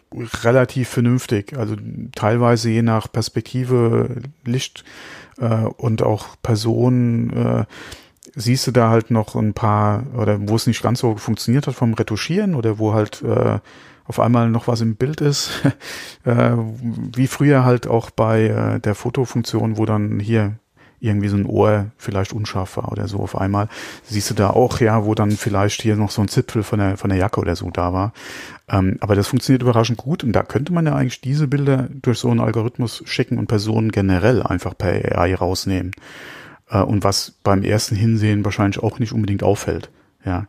relativ 0.43 0.89
vernünftig. 0.89 1.57
Also 1.57 1.75
teilweise 2.13 2.69
je 2.69 2.81
nach 2.81 3.11
Perspektive, 3.11 4.21
Licht 4.45 4.83
äh, 5.39 5.65
und 5.65 6.03
auch 6.03 6.27
Personen 6.43 7.29
äh, 7.31 7.65
siehst 8.35 8.67
du 8.67 8.71
da 8.71 8.89
halt 8.89 9.11
noch 9.11 9.35
ein 9.35 9.53
paar, 9.53 10.03
oder 10.15 10.37
wo 10.47 10.55
es 10.55 10.67
nicht 10.67 10.83
ganz 10.83 10.99
so 10.99 11.15
funktioniert 11.15 11.67
hat 11.67 11.75
vom 11.75 11.93
Retuschieren 11.93 12.55
oder 12.55 12.77
wo 12.77 12.93
halt 12.93 13.21
äh, 13.23 13.59
auf 14.05 14.19
einmal 14.19 14.49
noch 14.49 14.67
was 14.67 14.81
im 14.81 14.95
Bild 14.95 15.21
ist, 15.21 15.51
äh, 16.23 16.51
wie 17.15 17.27
früher 17.27 17.63
halt 17.63 17.87
auch 17.87 18.09
bei 18.09 18.45
äh, 18.45 18.79
der 18.79 18.95
Fotofunktion, 18.95 19.77
wo 19.77 19.85
dann 19.85 20.19
hier 20.19 20.55
irgendwie 20.99 21.29
so 21.29 21.37
ein 21.37 21.45
Ohr 21.45 21.87
vielleicht 21.97 22.33
unscharf 22.33 22.77
war 22.77 22.91
oder 22.91 23.07
so 23.07 23.19
auf 23.19 23.37
einmal. 23.37 23.69
Siehst 24.03 24.29
du 24.29 24.33
da 24.33 24.49
auch, 24.49 24.79
ja, 24.79 25.05
wo 25.05 25.15
dann 25.15 25.31
vielleicht 25.31 25.81
hier 25.81 25.95
noch 25.95 26.11
so 26.11 26.21
ein 26.21 26.27
Zipfel 26.27 26.63
von 26.63 26.79
der, 26.79 26.97
von 26.97 27.09
der 27.09 27.19
Jacke 27.19 27.39
oder 27.39 27.55
so 27.55 27.69
da 27.69 27.93
war. 27.93 28.13
Ähm, 28.67 28.97
aber 28.99 29.15
das 29.15 29.27
funktioniert 29.27 29.61
überraschend 29.61 29.97
gut 29.97 30.23
und 30.23 30.33
da 30.33 30.43
könnte 30.43 30.73
man 30.73 30.85
ja 30.85 30.95
eigentlich 30.95 31.21
diese 31.21 31.47
Bilder 31.47 31.87
durch 32.01 32.19
so 32.19 32.29
einen 32.29 32.39
Algorithmus 32.39 33.03
schicken 33.05 33.37
und 33.37 33.47
Personen 33.47 33.91
generell 33.91 34.43
einfach 34.43 34.77
per 34.77 35.17
AI 35.17 35.35
rausnehmen. 35.35 35.91
Äh, 36.69 36.81
und 36.81 37.03
was 37.03 37.33
beim 37.43 37.63
ersten 37.63 37.95
Hinsehen 37.95 38.45
wahrscheinlich 38.45 38.81
auch 38.83 38.99
nicht 38.99 39.13
unbedingt 39.13 39.43
auffällt. 39.43 39.89
Ja. 40.25 40.47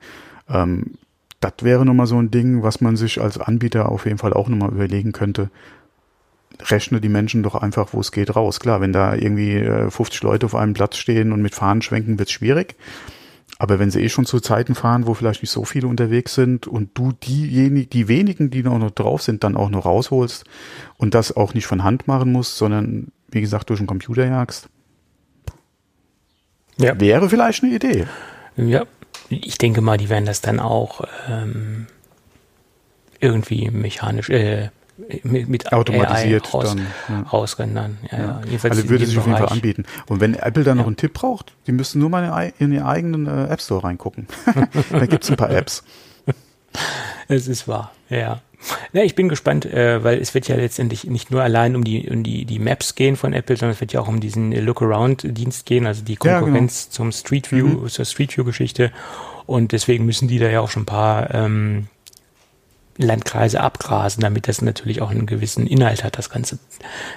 Ähm, 0.48 0.94
das 1.40 1.54
wäre 1.62 1.86
nochmal 1.86 2.06
so 2.06 2.20
ein 2.20 2.30
Ding, 2.30 2.62
was 2.62 2.82
man 2.82 2.96
sich 2.96 3.20
als 3.20 3.38
Anbieter 3.38 3.88
auf 3.88 4.04
jeden 4.04 4.18
Fall 4.18 4.34
auch 4.34 4.48
nochmal 4.48 4.72
überlegen 4.72 5.12
könnte 5.12 5.50
rechne 6.70 7.00
die 7.00 7.08
Menschen 7.08 7.42
doch 7.42 7.54
einfach, 7.54 7.92
wo 7.92 8.00
es 8.00 8.12
geht, 8.12 8.34
raus. 8.34 8.60
Klar, 8.60 8.80
wenn 8.80 8.92
da 8.92 9.14
irgendwie 9.14 9.54
äh, 9.56 9.90
50 9.90 10.22
Leute 10.22 10.46
auf 10.46 10.54
einem 10.54 10.74
Platz 10.74 10.96
stehen 10.96 11.32
und 11.32 11.42
mit 11.42 11.54
Fahnen 11.54 11.82
schwenken, 11.82 12.18
wird's 12.18 12.32
schwierig. 12.32 12.76
Aber 13.58 13.78
wenn 13.78 13.90
sie 13.90 14.00
eh 14.00 14.08
schon 14.08 14.24
zu 14.24 14.40
Zeiten 14.40 14.74
fahren, 14.74 15.06
wo 15.06 15.12
vielleicht 15.12 15.42
nicht 15.42 15.50
so 15.50 15.64
viele 15.64 15.86
unterwegs 15.86 16.34
sind 16.34 16.66
und 16.66 16.90
du 16.94 17.12
diejenigen, 17.12 17.90
die 17.90 18.08
wenigen, 18.08 18.50
die 18.50 18.62
noch 18.62 18.90
drauf 18.90 19.22
sind, 19.22 19.44
dann 19.44 19.54
auch 19.54 19.68
noch 19.68 19.84
rausholst 19.84 20.44
und 20.96 21.14
das 21.14 21.36
auch 21.36 21.52
nicht 21.52 21.66
von 21.66 21.84
Hand 21.84 22.08
machen 22.08 22.32
musst, 22.32 22.56
sondern 22.56 23.08
wie 23.30 23.42
gesagt 23.42 23.68
durch 23.68 23.80
den 23.80 23.86
Computer 23.86 24.26
jagst, 24.26 24.68
ja. 26.78 26.98
wäre 26.98 27.28
vielleicht 27.28 27.62
eine 27.62 27.74
Idee. 27.74 28.06
Ja, 28.56 28.84
ich 29.28 29.58
denke 29.58 29.82
mal, 29.82 29.98
die 29.98 30.08
werden 30.08 30.24
das 30.24 30.40
dann 30.40 30.58
auch 30.58 31.02
ähm, 31.28 31.86
irgendwie 33.20 33.70
mechanisch, 33.70 34.30
äh, 34.30 34.70
mit, 35.22 35.48
mit 35.48 35.72
automatisiert 35.72 36.52
raus, 36.52 36.64
dann, 36.64 36.86
ja. 37.08 37.22
rausrendern. 37.28 37.98
Ja, 38.10 38.18
ja. 38.18 38.40
Also 38.62 38.88
würde 38.88 39.06
sich 39.06 39.18
auf 39.18 39.26
jeden 39.26 39.38
Fall 39.38 39.48
anbieten. 39.48 39.84
Und 40.08 40.20
wenn 40.20 40.34
Apple 40.34 40.64
dann 40.64 40.78
noch 40.78 40.86
einen 40.86 40.96
Tipp 40.96 41.14
braucht, 41.14 41.52
die 41.66 41.72
müssen 41.72 42.00
nur 42.00 42.10
mal 42.10 42.52
in 42.58 42.72
ihren 42.72 42.84
eigenen 42.84 43.26
äh, 43.26 43.52
App 43.52 43.60
Store 43.60 43.84
reingucken. 43.84 44.26
da 44.90 45.06
gibt's 45.06 45.30
ein 45.30 45.36
paar 45.36 45.50
Apps. 45.50 45.84
Es 47.26 47.48
ist 47.48 47.66
wahr, 47.66 47.92
ja. 48.08 48.42
Ja, 48.92 49.02
ich 49.02 49.14
bin 49.14 49.28
gespannt, 49.28 49.64
äh, 49.64 50.04
weil 50.04 50.18
es 50.20 50.34
wird 50.34 50.48
ja 50.48 50.56
letztendlich 50.56 51.04
nicht 51.04 51.30
nur 51.30 51.42
allein 51.42 51.74
um 51.74 51.84
die 51.84 52.08
um 52.10 52.22
die 52.22 52.44
die 52.44 52.58
Maps 52.58 52.94
gehen 52.94 53.16
von 53.16 53.32
Apple, 53.32 53.56
sondern 53.56 53.74
es 53.74 53.80
wird 53.80 53.92
ja 53.92 54.00
auch 54.00 54.08
um 54.08 54.20
diesen 54.20 54.52
Look-Around-Dienst 54.52 55.64
gehen, 55.64 55.86
also 55.86 56.04
die 56.04 56.16
Konkurrenz 56.16 56.82
ja, 56.82 56.86
genau. 56.86 56.96
zum 56.96 57.12
Street 57.12 57.50
View, 57.50 57.66
mhm. 57.66 57.88
zur 57.88 58.04
Street 58.04 58.36
View-Geschichte. 58.36 58.92
Und 59.46 59.72
deswegen 59.72 60.04
müssen 60.06 60.28
die 60.28 60.38
da 60.38 60.48
ja 60.48 60.60
auch 60.60 60.70
schon 60.70 60.82
ein 60.82 60.86
paar 60.86 61.34
ähm, 61.34 61.86
Landkreise 63.02 63.60
abgrasen, 63.60 64.20
damit 64.22 64.48
das 64.48 64.62
natürlich 64.62 65.00
auch 65.00 65.10
einen 65.10 65.26
gewissen 65.26 65.66
Inhalt 65.66 66.04
hat, 66.04 66.18
das 66.18 66.30
ganze, 66.30 66.58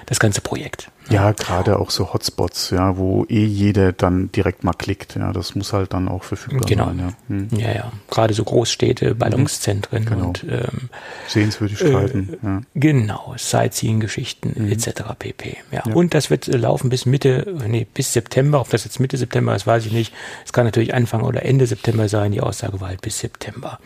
das 0.06 0.18
ganze 0.18 0.40
Projekt. 0.40 0.90
Ja, 1.10 1.32
gerade 1.32 1.78
auch 1.78 1.90
so 1.90 2.12
Hotspots, 2.14 2.70
ja, 2.70 2.96
wo 2.96 3.24
eh 3.28 3.44
jeder 3.44 3.92
dann 3.92 4.32
direkt 4.32 4.64
mal 4.64 4.72
klickt. 4.72 5.16
Ja, 5.16 5.32
das 5.32 5.54
muss 5.54 5.72
halt 5.72 5.92
dann 5.92 6.08
auch 6.08 6.24
verfügbar 6.24 6.66
Genau. 6.66 6.86
sein. 6.86 6.98
Ja, 6.98 7.12
hm. 7.28 7.48
Ja, 7.58 7.72
ja. 7.72 7.92
Gerade 8.10 8.32
so 8.32 8.42
Großstädte, 8.44 9.14
Ballungszentren 9.14 10.06
Genau. 10.06 10.28
und 10.28 10.44
ähm, 10.48 10.88
Sehenswürdigkeiten. 11.28 12.38
Äh, 12.42 12.46
ja. 12.46 12.62
Genau, 12.74 13.34
Sightseeing-Geschichten 13.36 14.70
etc. 14.70 15.02
pp. 15.18 15.58
Ja. 15.70 15.82
Ja. 15.86 15.92
Und 15.94 16.14
das 16.14 16.30
wird 16.30 16.48
äh, 16.48 16.56
laufen 16.56 16.88
bis 16.88 17.04
Mitte, 17.06 17.54
nee, 17.66 17.86
bis 17.92 18.12
September. 18.12 18.60
Ob 18.60 18.70
das 18.70 18.84
jetzt 18.84 18.98
Mitte 19.00 19.16
September 19.16 19.54
ist, 19.54 19.66
weiß 19.66 19.84
ich 19.86 19.92
nicht. 19.92 20.14
Es 20.46 20.52
kann 20.52 20.64
natürlich 20.64 20.94
Anfang 20.94 21.22
oder 21.22 21.44
Ende 21.44 21.66
September 21.66 22.08
sein. 22.08 22.32
Die 22.32 22.40
Aussage 22.40 22.80
war 22.80 22.88
halt 22.88 23.02
bis 23.02 23.18
September. 23.18 23.78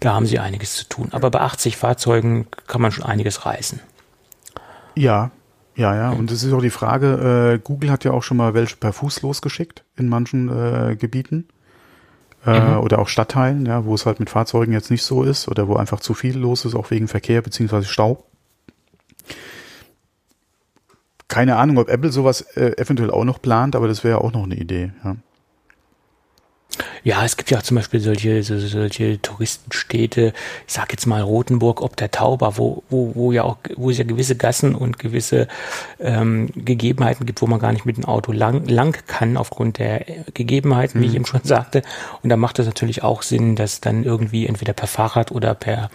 Da 0.00 0.14
haben 0.14 0.26
sie 0.26 0.38
einiges 0.40 0.74
zu 0.74 0.88
tun. 0.88 1.08
Aber 1.12 1.30
bei 1.30 1.40
80 1.40 1.76
Fahrzeugen 1.76 2.46
kann 2.66 2.82
man 2.82 2.90
schon 2.90 3.04
einiges 3.04 3.46
reißen. 3.46 3.80
Ja, 4.96 5.30
ja, 5.76 5.94
ja. 5.94 6.10
Und 6.10 6.30
es 6.30 6.42
ist 6.42 6.52
auch 6.52 6.62
die 6.62 6.70
Frage, 6.70 7.54
äh, 7.54 7.58
Google 7.58 7.90
hat 7.90 8.04
ja 8.04 8.12
auch 8.12 8.22
schon 8.22 8.36
mal 8.36 8.54
welche 8.54 8.76
per 8.76 8.92
Fuß 8.92 9.22
losgeschickt 9.22 9.84
in 9.96 10.08
manchen 10.08 10.48
äh, 10.48 10.96
Gebieten. 10.96 11.48
Äh, 12.46 12.60
Mhm. 12.60 12.78
Oder 12.78 12.98
auch 12.98 13.08
Stadtteilen, 13.08 13.64
ja, 13.66 13.84
wo 13.86 13.94
es 13.94 14.04
halt 14.04 14.20
mit 14.20 14.28
Fahrzeugen 14.30 14.72
jetzt 14.72 14.90
nicht 14.90 15.02
so 15.02 15.22
ist 15.22 15.48
oder 15.48 15.66
wo 15.66 15.76
einfach 15.76 16.00
zu 16.00 16.12
viel 16.14 16.36
los 16.36 16.64
ist, 16.64 16.74
auch 16.74 16.90
wegen 16.90 17.08
Verkehr 17.08 17.40
beziehungsweise 17.40 17.86
Stau. 17.86 18.26
Keine 21.28 21.56
Ahnung, 21.56 21.78
ob 21.78 21.88
Apple 21.88 22.12
sowas 22.12 22.42
äh, 22.56 22.72
eventuell 22.76 23.10
auch 23.10 23.24
noch 23.24 23.40
plant, 23.40 23.74
aber 23.74 23.88
das 23.88 24.04
wäre 24.04 24.20
auch 24.20 24.32
noch 24.32 24.44
eine 24.44 24.56
Idee. 24.56 24.92
Ja. 25.02 25.16
Ja, 27.02 27.24
es 27.24 27.36
gibt 27.36 27.50
ja 27.50 27.58
auch 27.58 27.62
zum 27.62 27.76
Beispiel 27.76 28.00
solche, 28.00 28.42
so, 28.42 28.58
solche 28.58 29.20
Touristenstädte, 29.20 30.32
ich 30.66 30.72
sag 30.72 30.92
jetzt 30.92 31.06
mal 31.06 31.22
Rothenburg 31.22 31.82
ob 31.82 31.96
der 31.96 32.10
Tauber, 32.10 32.56
wo, 32.56 32.82
wo, 32.88 33.14
wo 33.14 33.32
ja 33.32 33.44
auch, 33.44 33.58
wo 33.76 33.90
es 33.90 33.98
ja 33.98 34.04
gewisse 34.04 34.36
Gassen 34.36 34.74
und 34.74 34.98
gewisse 34.98 35.48
ähm, 36.00 36.50
Gegebenheiten 36.54 37.26
gibt, 37.26 37.42
wo 37.42 37.46
man 37.46 37.60
gar 37.60 37.72
nicht 37.72 37.84
mit 37.84 37.96
dem 37.96 38.04
Auto 38.04 38.32
lang, 38.32 38.66
lang 38.66 38.96
kann, 39.06 39.36
aufgrund 39.36 39.78
der 39.78 40.04
Gegebenheiten, 40.32 41.00
wie 41.00 41.06
ich 41.06 41.14
eben 41.14 41.26
schon 41.26 41.42
sagte. 41.44 41.82
Und 42.22 42.30
da 42.30 42.36
macht 42.36 42.58
es 42.58 42.66
natürlich 42.66 43.02
auch 43.02 43.22
Sinn, 43.22 43.56
das 43.56 43.80
dann 43.80 44.04
irgendwie 44.04 44.46
entweder 44.46 44.72
per 44.72 44.88
Fahrrad 44.88 45.30
oder 45.30 45.54
per 45.54 45.90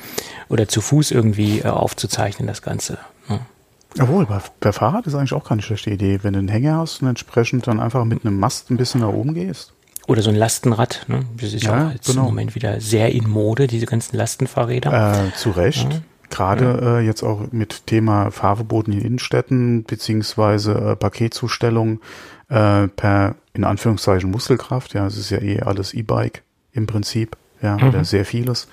oder 0.48 0.68
zu 0.68 0.82
Fuß 0.82 1.12
irgendwie 1.12 1.60
äh, 1.60 1.68
aufzuzeichnen, 1.68 2.48
das 2.48 2.62
Ganze. 2.62 3.00
Ja. 3.30 3.40
Jawohl, 3.96 4.26
bei, 4.28 4.40
bei 4.60 4.72
Fahrrad 4.72 5.08
ist 5.08 5.16
eigentlich 5.16 5.34
auch 5.34 5.44
keine 5.44 5.62
schlechte 5.62 5.90
Idee. 5.90 6.20
Wenn 6.22 6.34
du 6.34 6.40
einen 6.40 6.48
Hänger 6.48 6.78
hast 6.78 7.02
und 7.02 7.08
entsprechend 7.08 7.66
dann 7.68 7.80
einfach 7.80 8.06
mit 8.06 8.24
einem 8.24 8.40
Mast 8.40 8.70
ein 8.70 8.78
bisschen 8.78 9.02
nach 9.02 9.10
oben 9.10 9.34
gehst. 9.34 9.74
Oder 10.10 10.24
so 10.24 10.32
ein 10.32 10.36
Lastenrad, 10.36 11.06
ne? 11.08 11.20
Das 11.38 11.54
ist 11.54 11.64
ja, 11.64 11.78
Ja, 11.78 11.88
auch 11.88 11.92
jetzt 11.92 12.08
genau. 12.08 12.22
im 12.22 12.26
Moment 12.30 12.56
wieder 12.56 12.82
sehr 12.82 13.12
in 13.12 13.30
Mode, 13.30 13.68
diese 13.68 13.86
ganzen 13.86 14.18
Lastenfahrräder. 14.18 15.28
Äh, 15.28 15.36
zu 15.38 15.52
Recht. 15.52 15.88
Gerade 16.32 17.00
äh, 17.00 17.06
jetzt 17.06 17.22
auch 17.22 17.52
mit 17.52 17.86
Thema 17.86 18.32
Fahrverboten 18.32 18.92
in 18.92 19.02
Innenstädten 19.02 19.84
beziehungsweise 19.84 20.74
äh, 20.74 20.96
Paketzustellung 20.96 22.00
äh, 22.50 22.88
per 22.88 23.36
in 23.54 23.64
Anführungszeichen 23.64 24.32
Muskelkraft. 24.32 24.96
Ja, 24.96 25.06
es 25.06 25.16
ist 25.16 25.30
ja 25.30 25.44
eh 25.44 25.60
alles 25.62 25.94
E-Bike 25.94 26.42
im 26.72 26.88
Prinzip. 26.88 27.38
Ja, 27.62 27.76
oder 27.76 28.04
sehr 28.04 28.26
vieles. 28.26 28.68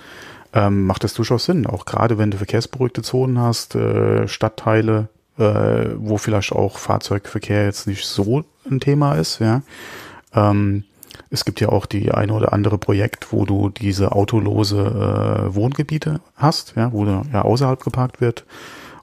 Ähm, 0.54 0.86
macht 0.86 1.04
das 1.04 1.12
durchaus 1.12 1.44
Sinn. 1.44 1.66
Auch 1.66 1.84
gerade 1.84 2.16
wenn 2.16 2.30
du 2.30 2.38
verkehrsberuhigte 2.38 3.02
Zonen 3.02 3.38
hast, 3.38 3.74
äh, 3.74 4.26
Stadtteile, 4.26 5.08
äh, 5.38 5.42
wo 5.96 6.16
vielleicht 6.16 6.52
auch 6.52 6.78
Fahrzeugverkehr 6.78 7.66
jetzt 7.66 7.86
nicht 7.86 8.06
so 8.06 8.42
ein 8.70 8.80
Thema 8.80 9.16
ist. 9.16 9.40
Ja. 9.40 9.60
Ähm, 10.34 10.84
es 11.30 11.44
gibt 11.44 11.60
ja 11.60 11.68
auch 11.68 11.86
die 11.86 12.12
eine 12.12 12.32
oder 12.32 12.52
andere 12.52 12.78
Projekt, 12.78 13.32
wo 13.32 13.44
du 13.44 13.68
diese 13.68 14.12
autolose 14.12 14.78
äh, 14.78 15.54
Wohngebiete 15.54 16.20
hast, 16.36 16.74
ja, 16.76 16.92
wo 16.92 17.04
ja 17.04 17.42
außerhalb 17.42 17.82
geparkt 17.82 18.20
wird. 18.20 18.44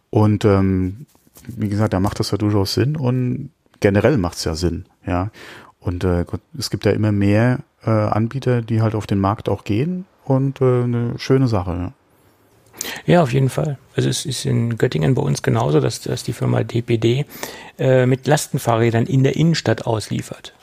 Und 0.10 0.46
ähm, 0.46 1.06
wie 1.48 1.70
gesagt, 1.70 1.94
da 1.94 2.00
macht 2.00 2.20
das 2.20 2.32
ja 2.32 2.38
durchaus 2.38 2.74
Sinn 2.74 2.96
und 2.96 3.52
generell 3.80 4.18
macht 4.18 4.38
es 4.38 4.44
ja 4.44 4.56
Sinn, 4.56 4.86
ja. 5.06 5.30
Und 5.80 6.06
äh, 6.06 6.26
es 6.58 6.70
gibt 6.70 6.86
ja 6.86 6.92
immer 6.92 7.12
mehr 7.12 7.60
äh, 7.86 7.90
Anbieter, 7.90 8.62
die 8.62 8.82
halt 8.82 8.96
auf 8.96 9.06
den 9.06 9.20
Markt 9.20 9.50
auch 9.50 9.66
gehen 9.66 10.06
und 10.24 10.62
äh, 10.62 10.84
eine 10.84 11.14
schöne 11.18 11.48
Sache. 11.48 11.72
Ja. 11.72 11.94
Ja, 13.06 13.24
auf 13.24 13.34
jeden 13.34 13.50
Fall. 13.50 13.78
Also 13.96 14.10
es 14.10 14.26
ist 14.26 14.46
in 14.46 14.78
Göttingen 14.78 15.16
bei 15.16 15.22
uns 15.22 15.44
genauso, 15.44 15.80
dass, 15.80 16.02
dass 16.02 16.24
die 16.24 16.34
Firma 16.34 16.64
DPD 16.64 17.26
äh, 17.78 18.06
mit 18.06 18.28
Lastenfahrrädern 18.28 19.06
in 19.06 19.24
der 19.24 19.36
Innenstadt 19.36 19.86
ausliefert. 19.86 20.54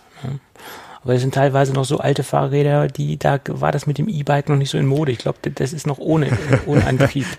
Aber 1.03 1.15
es 1.15 1.23
sind 1.23 1.35
teilweise 1.35 1.73
noch 1.73 1.85
so 1.87 1.99
alte 1.99 2.23
Fahrräder, 2.23 2.87
die 2.89 3.17
da 3.19 3.41
war 3.49 3.73
das 3.73 3.87
mit 3.87 3.97
dem 3.97 4.07
E-Bike 4.09 4.51
noch 4.51 4.57
nicht 4.57 4.69
so 4.69 4.77
in 4.77 4.85
Mode. 4.87 5.13
Ich 5.13 5.19
glaube, 5.19 5.39
das 5.51 5.73
ist 5.73 5.87
noch 5.87 5.99
ohne, 5.99 6.29
ohne 6.67 6.87
Antrieb. 6.87 7.27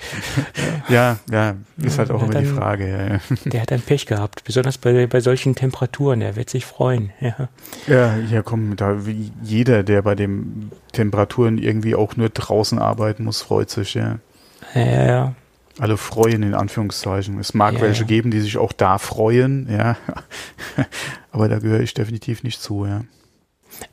Ja, 0.89 1.19
ja, 1.31 1.55
ist 1.77 1.99
halt 1.99 2.11
auch 2.11 2.21
immer 2.23 2.33
die 2.39 2.45
dann- 2.45 2.55
Frage. 2.55 2.89
Ja, 2.89 3.07
ja. 3.13 3.19
Der 3.45 3.61
hat 3.61 3.71
dann 3.71 3.81
Pech 3.81 4.07
gehabt, 4.07 4.43
besonders 4.43 4.77
bei, 4.77 5.05
bei 5.07 5.21
solchen 5.21 5.55
Temperaturen. 5.55 6.19
Der 6.19 6.35
wird 6.35 6.49
sich 6.49 6.65
freuen. 6.65 7.11
Ja. 7.21 7.49
Ja, 7.87 8.17
ja, 8.17 8.41
komm, 8.41 8.75
da 8.75 8.97
jeder, 9.43 9.83
der 9.83 10.01
bei 10.01 10.15
den 10.15 10.71
Temperaturen 10.91 11.59
irgendwie 11.59 11.95
auch 11.95 12.17
nur 12.17 12.29
draußen 12.29 12.77
arbeiten 12.79 13.23
muss, 13.23 13.41
freut 13.41 13.69
sich, 13.69 13.93
ja. 13.93 14.17
Ja, 14.73 14.81
ja, 14.81 15.05
ja. 15.05 15.35
Alle 15.79 15.95
freuen 15.97 16.43
in 16.43 16.55
Anführungszeichen. 16.55 17.39
Es 17.39 17.53
mag 17.53 17.75
Ja, 17.75 17.81
welche 17.81 18.01
ja. 18.01 18.07
geben, 18.07 18.31
die 18.31 18.41
sich 18.41 18.57
auch 18.57 18.73
da 18.73 18.97
freuen, 18.97 19.69
ja. 19.71 19.95
Aber 21.31 21.47
da 21.47 21.59
gehöre 21.59 21.81
ich 21.81 21.93
definitiv 21.93 22.43
nicht 22.43 22.61
zu, 22.61 22.85
ja. 22.85 23.01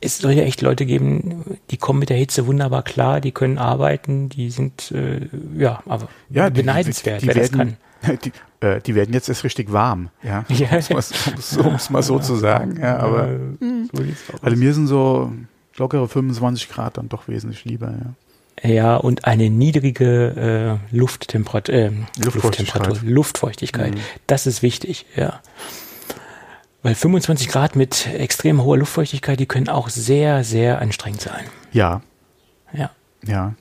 Es 0.01 0.17
soll 0.19 0.31
ja 0.33 0.43
echt 0.43 0.61
Leute 0.61 0.85
geben, 0.85 1.57
die 1.71 1.77
kommen 1.77 1.99
mit 1.99 2.09
der 2.09 2.17
Hitze 2.17 2.47
wunderbar 2.47 2.83
klar, 2.83 3.21
die 3.21 3.31
können 3.31 3.57
arbeiten, 3.57 4.29
die 4.29 4.49
sind, 4.49 4.91
äh, 4.91 5.27
ja, 5.57 5.81
aber 5.87 6.07
Ja, 6.29 6.49
die- 6.49 6.61
beneidenswert, 6.61 7.21
die, 7.21 7.27
wer 7.27 7.33
die 7.33 7.39
das 7.39 7.51
werden, 7.53 7.77
kann. 8.01 8.17
Die, 8.23 8.31
äh, 8.65 8.79
die 8.79 8.95
werden 8.95 9.13
jetzt 9.13 9.27
erst 9.27 9.43
richtig 9.43 9.73
warm, 9.73 10.09
ja. 10.23 10.45
Ja. 10.49 10.69
Um 10.89 10.97
es 10.97 11.57
um 11.57 11.77
mal 11.89 12.01
so 12.01 12.17
zu 12.19 12.35
sagen, 12.37 12.79
ja. 12.79 12.97
Aber 12.97 13.27
Äh, 13.27 13.37
so 13.93 14.03
also 14.41 14.55
mir 14.57 14.73
sind 14.73 14.87
so 14.87 15.33
lockere 15.75 16.07
25 16.07 16.69
Grad 16.69 16.97
dann 16.97 17.09
doch 17.09 17.27
wesentlich 17.27 17.65
lieber, 17.65 17.87
ja. 17.91 18.69
Ja, 18.69 18.95
und 18.97 19.25
eine 19.25 19.49
niedrige 19.49 20.79
äh, 20.91 20.95
Lufttemperatur, 20.95 21.73
äh, 21.75 21.91
Luftfeuchtigkeit. 22.23 22.87
Luftfeuchtigkeit, 22.87 23.01
Luftfeuchtigkeit. 23.09 23.95
Mhm. 23.95 23.99
Das 24.27 24.47
ist 24.47 24.61
wichtig, 24.61 25.05
ja. 25.15 25.41
Weil 26.81 26.95
25 26.95 27.49
Grad 27.49 27.75
mit 27.75 28.07
extrem 28.07 28.63
hoher 28.63 28.77
Luftfeuchtigkeit, 28.77 29.39
die 29.39 29.45
können 29.45 29.67
auch 29.67 29.89
sehr, 29.89 30.43
sehr 30.43 30.79
anstrengend 30.79 31.21
sein. 31.21 31.45
Ja, 31.73 32.01
Ja. 32.73 32.91
ja. 33.25 33.53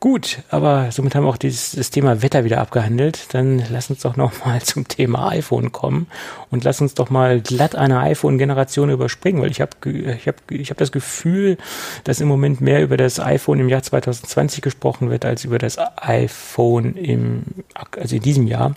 Gut, 0.00 0.38
aber 0.48 0.92
somit 0.92 1.14
haben 1.14 1.24
wir 1.24 1.28
auch 1.28 1.36
dieses, 1.36 1.72
das 1.72 1.90
Thema 1.90 2.22
Wetter 2.22 2.42
wieder 2.42 2.58
abgehandelt. 2.58 3.34
Dann 3.34 3.62
lass 3.70 3.90
uns 3.90 4.00
doch 4.00 4.16
noch 4.16 4.46
mal 4.46 4.62
zum 4.62 4.88
Thema 4.88 5.28
iPhone 5.28 5.72
kommen 5.72 6.06
und 6.50 6.64
lass 6.64 6.80
uns 6.80 6.94
doch 6.94 7.10
mal 7.10 7.42
glatt 7.42 7.74
eine 7.74 8.00
iPhone-Generation 8.00 8.88
überspringen, 8.88 9.42
weil 9.42 9.50
ich 9.50 9.60
habe 9.60 9.72
ich 9.90 10.26
hab, 10.26 10.50
ich 10.50 10.70
hab 10.70 10.78
das 10.78 10.90
Gefühl, 10.90 11.58
dass 12.04 12.22
im 12.22 12.28
Moment 12.28 12.62
mehr 12.62 12.82
über 12.82 12.96
das 12.96 13.20
iPhone 13.20 13.60
im 13.60 13.68
Jahr 13.68 13.82
2020 13.82 14.62
gesprochen 14.62 15.10
wird 15.10 15.26
als 15.26 15.44
über 15.44 15.58
das 15.58 15.76
iPhone 15.96 16.94
im 16.94 17.42
also 17.74 18.16
in 18.16 18.22
diesem 18.22 18.46
Jahr. 18.46 18.74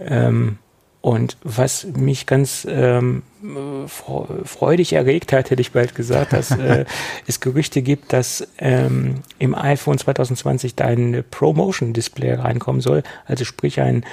Ähm, 0.00 0.56
und 1.00 1.36
was 1.44 1.86
mich 1.96 2.26
ganz 2.26 2.66
ähm, 2.68 3.22
fre- 3.42 4.44
freudig 4.44 4.92
erregt 4.94 5.32
hat, 5.32 5.50
hätte 5.50 5.60
ich 5.62 5.70
bald 5.70 5.94
gesagt, 5.94 6.32
dass 6.32 6.50
äh, 6.50 6.86
es 7.28 7.38
Gerüchte 7.38 7.82
gibt, 7.82 8.12
dass 8.12 8.48
ähm, 8.58 9.22
im 9.38 9.54
iPhone 9.54 9.96
2020 9.96 10.74
da 10.74 10.86
ein 10.86 11.22
ProMotion-Display 11.30 12.34
reinkommen 12.34 12.80
soll. 12.80 13.04
Also 13.26 13.44
sprich 13.44 13.80
ein 13.80 14.04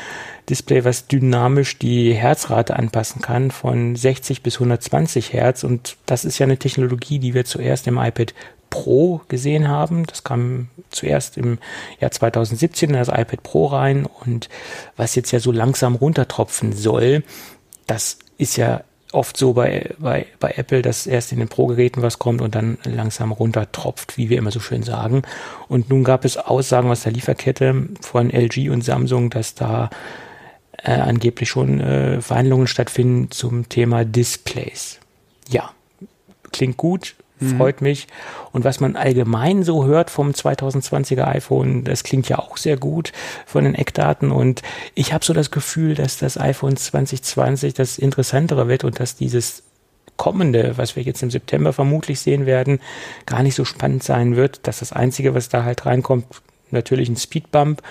Display, 0.48 0.86
was 0.86 1.08
dynamisch 1.08 1.80
die 1.80 2.14
Herzrate 2.14 2.76
anpassen 2.76 3.20
kann 3.20 3.50
von 3.50 3.96
60 3.96 4.44
bis 4.44 4.56
120 4.58 5.34
Hertz. 5.34 5.64
Und 5.64 5.98
das 6.06 6.24
ist 6.24 6.38
ja 6.38 6.46
eine 6.46 6.58
Technologie, 6.58 7.18
die 7.18 7.34
wir 7.34 7.46
zuerst 7.46 7.88
im 7.88 7.98
iPad 7.98 8.36
Pro 8.76 9.22
gesehen 9.30 9.70
haben. 9.70 10.06
Das 10.06 10.26
kam 10.26 10.68
zuerst 10.90 11.38
im 11.38 11.60
Jahr 12.02 12.12
2017 12.12 12.90
in 12.90 12.96
das 12.96 13.08
iPad 13.08 13.42
Pro 13.42 13.68
rein 13.68 14.06
und 14.06 14.50
was 14.98 15.16
jetzt 15.16 15.32
ja 15.32 15.40
so 15.40 15.52
langsam 15.54 15.96
runtertropfen 15.96 16.74
soll, 16.74 17.24
das 17.88 18.20
ist 18.38 18.58
ja 18.58 18.84
oft 19.14 19.38
so 19.38 19.54
bei, 19.54 19.96
bei, 19.98 20.26
bei 20.42 20.52
Apple, 20.58 20.82
dass 20.82 21.08
erst 21.08 21.32
in 21.32 21.40
den 21.40 21.48
Pro-Geräten 21.48 22.02
was 22.02 22.20
kommt 22.20 22.42
und 22.42 22.54
dann 22.54 22.78
langsam 22.84 23.32
runtertropft, 23.32 24.18
wie 24.18 24.30
wir 24.30 24.38
immer 24.38 24.52
so 24.52 24.60
schön 24.60 24.84
sagen. 24.84 25.22
Und 25.70 25.90
nun 25.90 26.04
gab 26.04 26.26
es 26.26 26.36
Aussagen 26.36 26.92
aus 26.92 27.04
der 27.04 27.14
Lieferkette 27.14 27.88
von 28.02 28.30
LG 28.30 28.70
und 28.72 28.84
Samsung, 28.84 29.30
dass 29.30 29.56
da 29.56 29.90
äh, 30.84 30.92
angeblich 30.92 31.48
schon 31.48 31.80
äh, 31.80 32.22
Verhandlungen 32.22 32.68
stattfinden 32.68 33.32
zum 33.32 33.70
Thema 33.70 34.04
Displays. 34.04 35.00
Ja, 35.48 35.72
klingt 36.52 36.76
gut, 36.76 37.16
freut 37.58 37.82
mich. 37.82 38.08
Und 38.52 38.64
was 38.64 38.80
man 38.80 38.96
allgemein 38.96 39.64
so 39.64 39.86
hört 39.86 40.10
vom 40.10 40.32
2020er 40.32 41.26
iPhone, 41.26 41.84
das 41.84 42.04
klingt 42.04 42.30
ja 42.30 42.40
auch 42.40 42.58
sehr 42.58 42.78
gut 42.78 43.12
von 43.46 43.64
den 43.66 43.76
Eckdaten. 43.76 44.32
Und 44.32 44.62
ich 44.94 45.14
habe 45.14 45.26
so 45.26 45.34
das 45.34 45.52
Gefühl, 45.52 45.96
dass 45.96 46.18
das 46.18 46.38
iPhone 46.40 46.78
2020 46.78 47.74
das 47.74 47.98
Interessantere 47.98 48.68
wird 48.68 48.84
und 48.84 49.00
dass 49.00 49.16
dieses 49.16 49.64
kommende, 50.18 50.78
was 50.78 50.96
wir 50.96 51.04
jetzt 51.04 51.24
im 51.24 51.32
September 51.32 51.74
vermutlich 51.74 52.20
sehen 52.20 52.46
werden, 52.46 52.80
gar 53.26 53.44
nicht 53.44 53.56
so 53.56 53.66
spannend 53.66 54.04
sein 54.04 54.36
wird. 54.36 54.66
Dass 54.68 54.80
das 54.80 54.94
Einzige, 54.94 55.34
was 55.34 55.50
da 55.50 55.64
halt 55.64 55.86
reinkommt, 55.86 56.26
natürlich 56.72 57.10
ein 57.10 57.18
Speedbump 57.18 57.82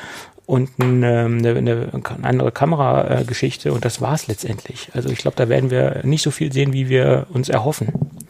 und 0.47 0.71
eine, 0.79 1.25
eine, 1.25 1.57
eine 1.57 1.91
andere 2.23 2.53
Kamerageschichte 2.53 3.73
und 3.73 3.85
das 3.85 4.01
war's 4.01 4.27
letztendlich. 4.27 4.91
Also 4.93 5.09
ich 5.09 5.19
glaube, 5.19 5.37
da 5.37 5.49
werden 5.49 5.71
wir 5.71 6.01
nicht 6.05 6.23
so 6.23 6.31
viel 6.31 6.53
sehen, 6.53 6.73
wie 6.73 6.89
wir 6.89 7.27
uns 7.31 7.49
erhoffen. 7.49 7.89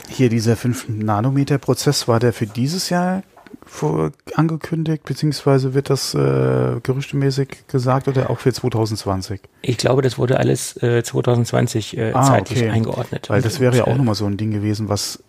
Hier 0.08 0.28
dieser 0.28 0.54
5-Nanometer-Prozess, 0.54 2.06
war 2.06 2.20
der 2.20 2.32
für 2.32 2.46
dieses 2.46 2.88
Jahr 2.90 3.22
vor, 3.66 4.12
angekündigt, 4.34 5.04
beziehungsweise 5.04 5.74
wird 5.74 5.90
das 5.90 6.14
äh, 6.14 6.80
gerüchtemäßig 6.82 7.66
gesagt 7.66 8.06
oder 8.06 8.30
auch 8.30 8.38
für 8.38 8.52
2020? 8.52 9.40
Ich 9.62 9.78
glaube, 9.78 10.02
das 10.02 10.18
wurde 10.18 10.38
alles 10.38 10.76
äh, 10.82 11.02
2020 11.02 11.96
äh, 11.96 12.12
ah, 12.12 12.22
zeitlich 12.22 12.60
okay. 12.60 12.70
eingeordnet. 12.70 13.30
Weil 13.30 13.42
das 13.42 13.58
wäre 13.58 13.76
ja 13.76 13.86
auch 13.86 13.96
nochmal 13.96 14.14
so 14.14 14.26
ein 14.26 14.36
Ding 14.36 14.52
gewesen, 14.52 14.88
was 14.88 15.22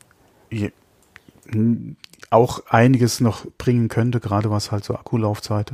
auch 2.30 2.64
einiges 2.70 3.22
noch 3.22 3.46
bringen 3.58 3.88
könnte, 3.88 4.20
gerade 4.20 4.52
was 4.52 4.72
halt 4.72 4.84
so 4.84 4.94
Akkulaufzeit 4.96 5.72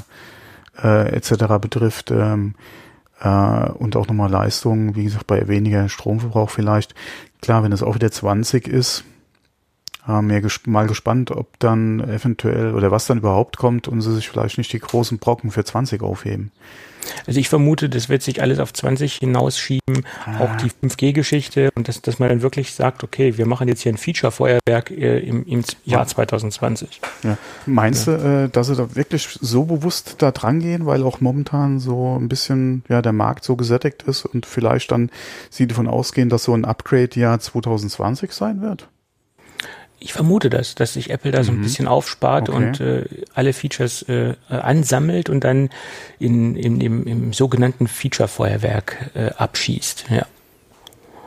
äh, 0.77 1.15
etc. 1.15 1.59
betrifft. 1.59 2.11
Ähm, 2.11 2.55
äh, 3.21 3.69
und 3.69 3.95
auch 3.95 4.07
nochmal 4.07 4.29
Leistung, 4.29 4.95
wie 4.95 5.03
gesagt, 5.03 5.27
bei 5.27 5.47
weniger 5.47 5.89
Stromverbrauch 5.89 6.49
vielleicht. 6.49 6.95
Klar, 7.41 7.63
wenn 7.63 7.71
es 7.71 7.83
auch 7.83 7.95
wieder 7.95 8.11
20 8.11 8.67
ist, 8.67 9.03
äh, 10.07 10.21
mir 10.21 10.41
ges 10.41 10.61
mal 10.65 10.87
gespannt, 10.87 11.31
ob 11.31 11.59
dann 11.59 11.99
eventuell 11.99 12.73
oder 12.73 12.91
was 12.91 13.05
dann 13.05 13.19
überhaupt 13.19 13.57
kommt 13.57 13.87
und 13.87 14.01
sie 14.01 14.13
sich 14.13 14.29
vielleicht 14.29 14.57
nicht 14.57 14.73
die 14.73 14.79
großen 14.79 15.19
Brocken 15.19 15.51
für 15.51 15.63
20 15.63 16.01
aufheben. 16.01 16.51
Also 17.27 17.39
ich 17.39 17.49
vermute, 17.49 17.89
das 17.89 18.09
wird 18.09 18.21
sich 18.21 18.41
alles 18.41 18.59
auf 18.59 18.73
20 18.73 19.15
hinausschieben, 19.15 20.05
ah. 20.25 20.39
auch 20.39 20.55
die 20.57 20.69
5G-Geschichte 20.69 21.69
und 21.75 21.87
dass, 21.87 22.01
dass 22.01 22.19
man 22.19 22.29
dann 22.29 22.41
wirklich 22.41 22.73
sagt, 22.73 23.03
okay, 23.03 23.37
wir 23.37 23.45
machen 23.45 23.67
jetzt 23.67 23.81
hier 23.81 23.93
ein 23.93 23.97
Feature-Feuerwerk 23.97 24.91
äh, 24.91 25.19
im, 25.19 25.45
im 25.45 25.63
Jahr 25.85 26.05
2020. 26.05 27.01
Ja. 27.23 27.37
Meinst 27.65 28.07
ja. 28.07 28.17
du, 28.17 28.43
äh, 28.45 28.49
dass 28.49 28.67
sie 28.67 28.75
da 28.75 28.95
wirklich 28.95 29.27
so 29.41 29.65
bewusst 29.65 30.15
da 30.19 30.31
dran 30.31 30.59
gehen, 30.59 30.85
weil 30.85 31.03
auch 31.03 31.21
momentan 31.21 31.79
so 31.79 32.17
ein 32.19 32.29
bisschen 32.29 32.83
ja 32.89 33.01
der 33.01 33.13
Markt 33.13 33.43
so 33.43 33.55
gesättigt 33.55 34.03
ist 34.03 34.25
und 34.25 34.45
vielleicht 34.45 34.91
dann 34.91 35.09
sie 35.49 35.67
davon 35.67 35.87
ausgehen, 35.87 36.29
dass 36.29 36.43
so 36.43 36.53
ein 36.53 36.65
Upgrade-Jahr 36.65 37.39
2020 37.39 38.31
sein 38.31 38.61
wird? 38.61 38.89
Ich 40.03 40.13
vermute 40.13 40.49
das, 40.49 40.73
dass 40.73 40.93
sich 40.93 41.11
Apple 41.11 41.31
da 41.31 41.43
so 41.43 41.51
ein 41.51 41.59
mhm. 41.59 41.61
bisschen 41.61 41.87
aufspart 41.87 42.49
okay. 42.49 42.57
und 42.57 42.81
äh, 42.81 43.05
alle 43.35 43.53
Features 43.53 44.01
äh, 44.09 44.33
ansammelt 44.49 45.29
und 45.29 45.43
dann 45.43 45.69
in, 46.17 46.55
in, 46.55 46.81
im, 46.81 47.05
im 47.05 47.33
sogenannten 47.33 47.87
Feature-Feuerwerk 47.87 49.11
äh, 49.13 49.29
abschießt. 49.37 50.05
Ja. 50.09 50.25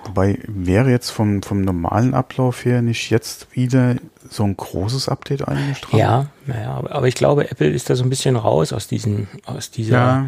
Wobei 0.07 0.39
wäre 0.47 0.91
jetzt 0.91 1.11
vom, 1.11 1.43
vom 1.43 1.63
normalen 1.63 2.15
Ablauf 2.15 2.65
her 2.65 2.83
nicht 2.83 3.11
jetzt 3.11 3.47
wieder 3.55 3.95
so 4.29 4.45
ein 4.45 4.57
großes 4.57 5.09
Update 5.09 5.47
eingestrahlt? 5.47 6.01
Ja, 6.01 6.27
naja, 6.47 6.83
aber 6.91 7.07
ich 7.07 7.15
glaube, 7.15 7.51
Apple 7.51 7.71
ist 7.71 7.89
da 7.89 7.95
so 7.95 8.03
ein 8.03 8.11
bisschen 8.11 8.37
raus 8.37 8.73
aus 8.73 8.87
diesem, 8.87 9.29
aus 9.47 9.71
dieser, 9.71 9.97
ja. 9.97 10.27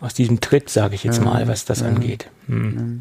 aus 0.00 0.14
diesem 0.14 0.40
Tritt, 0.40 0.70
sage 0.70 0.94
ich 0.94 1.04
jetzt 1.04 1.18
ja. 1.18 1.24
mal, 1.24 1.48
was 1.48 1.64
das 1.64 1.80
ja. 1.80 1.88
angeht. 1.88 2.30
Hm. 2.46 3.00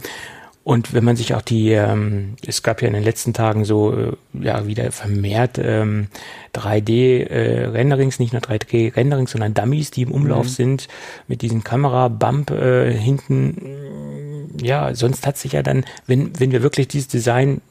Und 0.64 0.94
wenn 0.94 1.04
man 1.04 1.16
sich 1.16 1.34
auch 1.34 1.42
die, 1.42 1.72
ähm, 1.72 2.36
es 2.46 2.62
gab 2.62 2.84
ja 2.84 2.88
in 2.88 2.94
den 2.94 3.04
letzten 3.04 3.34
Tagen 3.34 3.66
so, 3.66 3.94
äh, 3.94 4.12
ja, 4.34 4.68
wieder 4.68 4.92
vermehrt 4.92 5.58
ähm, 5.58 6.08
3D-Renderings, 6.54 8.20
äh, 8.20 8.22
nicht 8.22 8.34
nur 8.34 8.44
3D-Renderings, 8.44 9.32
sondern 9.32 9.56
Dummies, 9.56 9.90
die 9.90 10.04
im 10.04 10.12
Umlauf 10.12 10.46
mhm. 10.46 10.50
sind, 10.50 10.88
mit 11.28 11.42
diesem 11.42 11.64
Kamera-Bump 11.64 12.52
äh, 12.52 12.94
hinten. 12.94 14.52
Ja, 14.62 14.94
sonst 14.94 15.26
hat 15.26 15.38
sich 15.38 15.54
ja 15.54 15.64
dann, 15.64 15.84
wenn, 16.06 16.40
wenn 16.40 16.52
wir 16.52 16.62
wirklich 16.62 16.88
dieses 16.88 17.08
Design 17.08 17.62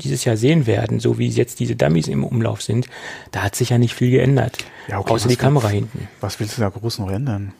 dieses 0.00 0.24
Jahr 0.24 0.38
sehen 0.38 0.66
werden, 0.66 1.00
so 1.00 1.18
wie 1.18 1.28
jetzt 1.28 1.60
diese 1.60 1.76
Dummies 1.76 2.08
im 2.08 2.24
Umlauf 2.24 2.62
sind, 2.62 2.88
da 3.30 3.42
hat 3.42 3.56
sich 3.56 3.70
ja 3.70 3.78
nicht 3.78 3.92
viel 3.92 4.10
geändert. 4.10 4.56
Ja, 4.88 5.00
okay, 5.00 5.12
außer 5.12 5.28
die 5.28 5.36
Kamera 5.36 5.68
hinten. 5.68 6.08
Was 6.20 6.40
willst 6.40 6.56
du 6.56 6.62
da 6.62 6.70
groß 6.70 7.00
noch 7.00 7.10
ändern? 7.10 7.52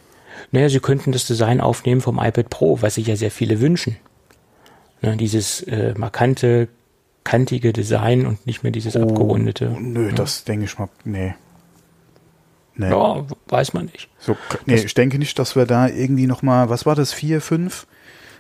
Naja, 0.51 0.70
sie 0.70 0.81
könnten 0.81 1.12
das 1.12 1.27
Design 1.27 1.61
aufnehmen 1.61 2.01
vom 2.01 2.18
iPad 2.18 2.48
Pro, 2.48 2.81
was 2.81 2.94
sich 2.94 3.09
ja 3.09 3.16
sehr 3.16 3.31
viele 3.31 3.61
wünschen. 3.61 3.96
Ne, 5.01 5.17
dieses 5.17 5.63
äh, 5.63 5.95
markante, 5.97 6.69
kantige 7.25 7.73
Design 7.73 8.27
und 8.27 8.47
nicht 8.47 8.63
mehr 8.63 8.73
dieses 8.73 8.97
oh, 8.97 9.03
abgerundete. 9.03 9.77
Nö, 9.79 10.09
ja. 10.09 10.15
das 10.15 10.45
denke 10.45 10.65
ich 10.65 10.79
mal, 10.79 10.89
nee. 11.05 11.35
nee. 12.75 12.91
Ja, 12.91 13.25
weiß 13.49 13.75
man 13.75 13.87
nicht. 13.87 14.09
So, 14.19 14.37
nee, 14.67 14.75
das, 14.75 14.85
ich 14.85 14.95
denke 14.95 15.19
nicht, 15.19 15.39
dass 15.39 15.55
wir 15.55 15.67
da 15.67 15.89
irgendwie 15.89 16.27
nochmal, 16.27 16.69
was 16.69 16.87
war 16.87 16.95
das, 16.95 17.13
4, 17.13 17.41
5? 17.41 17.87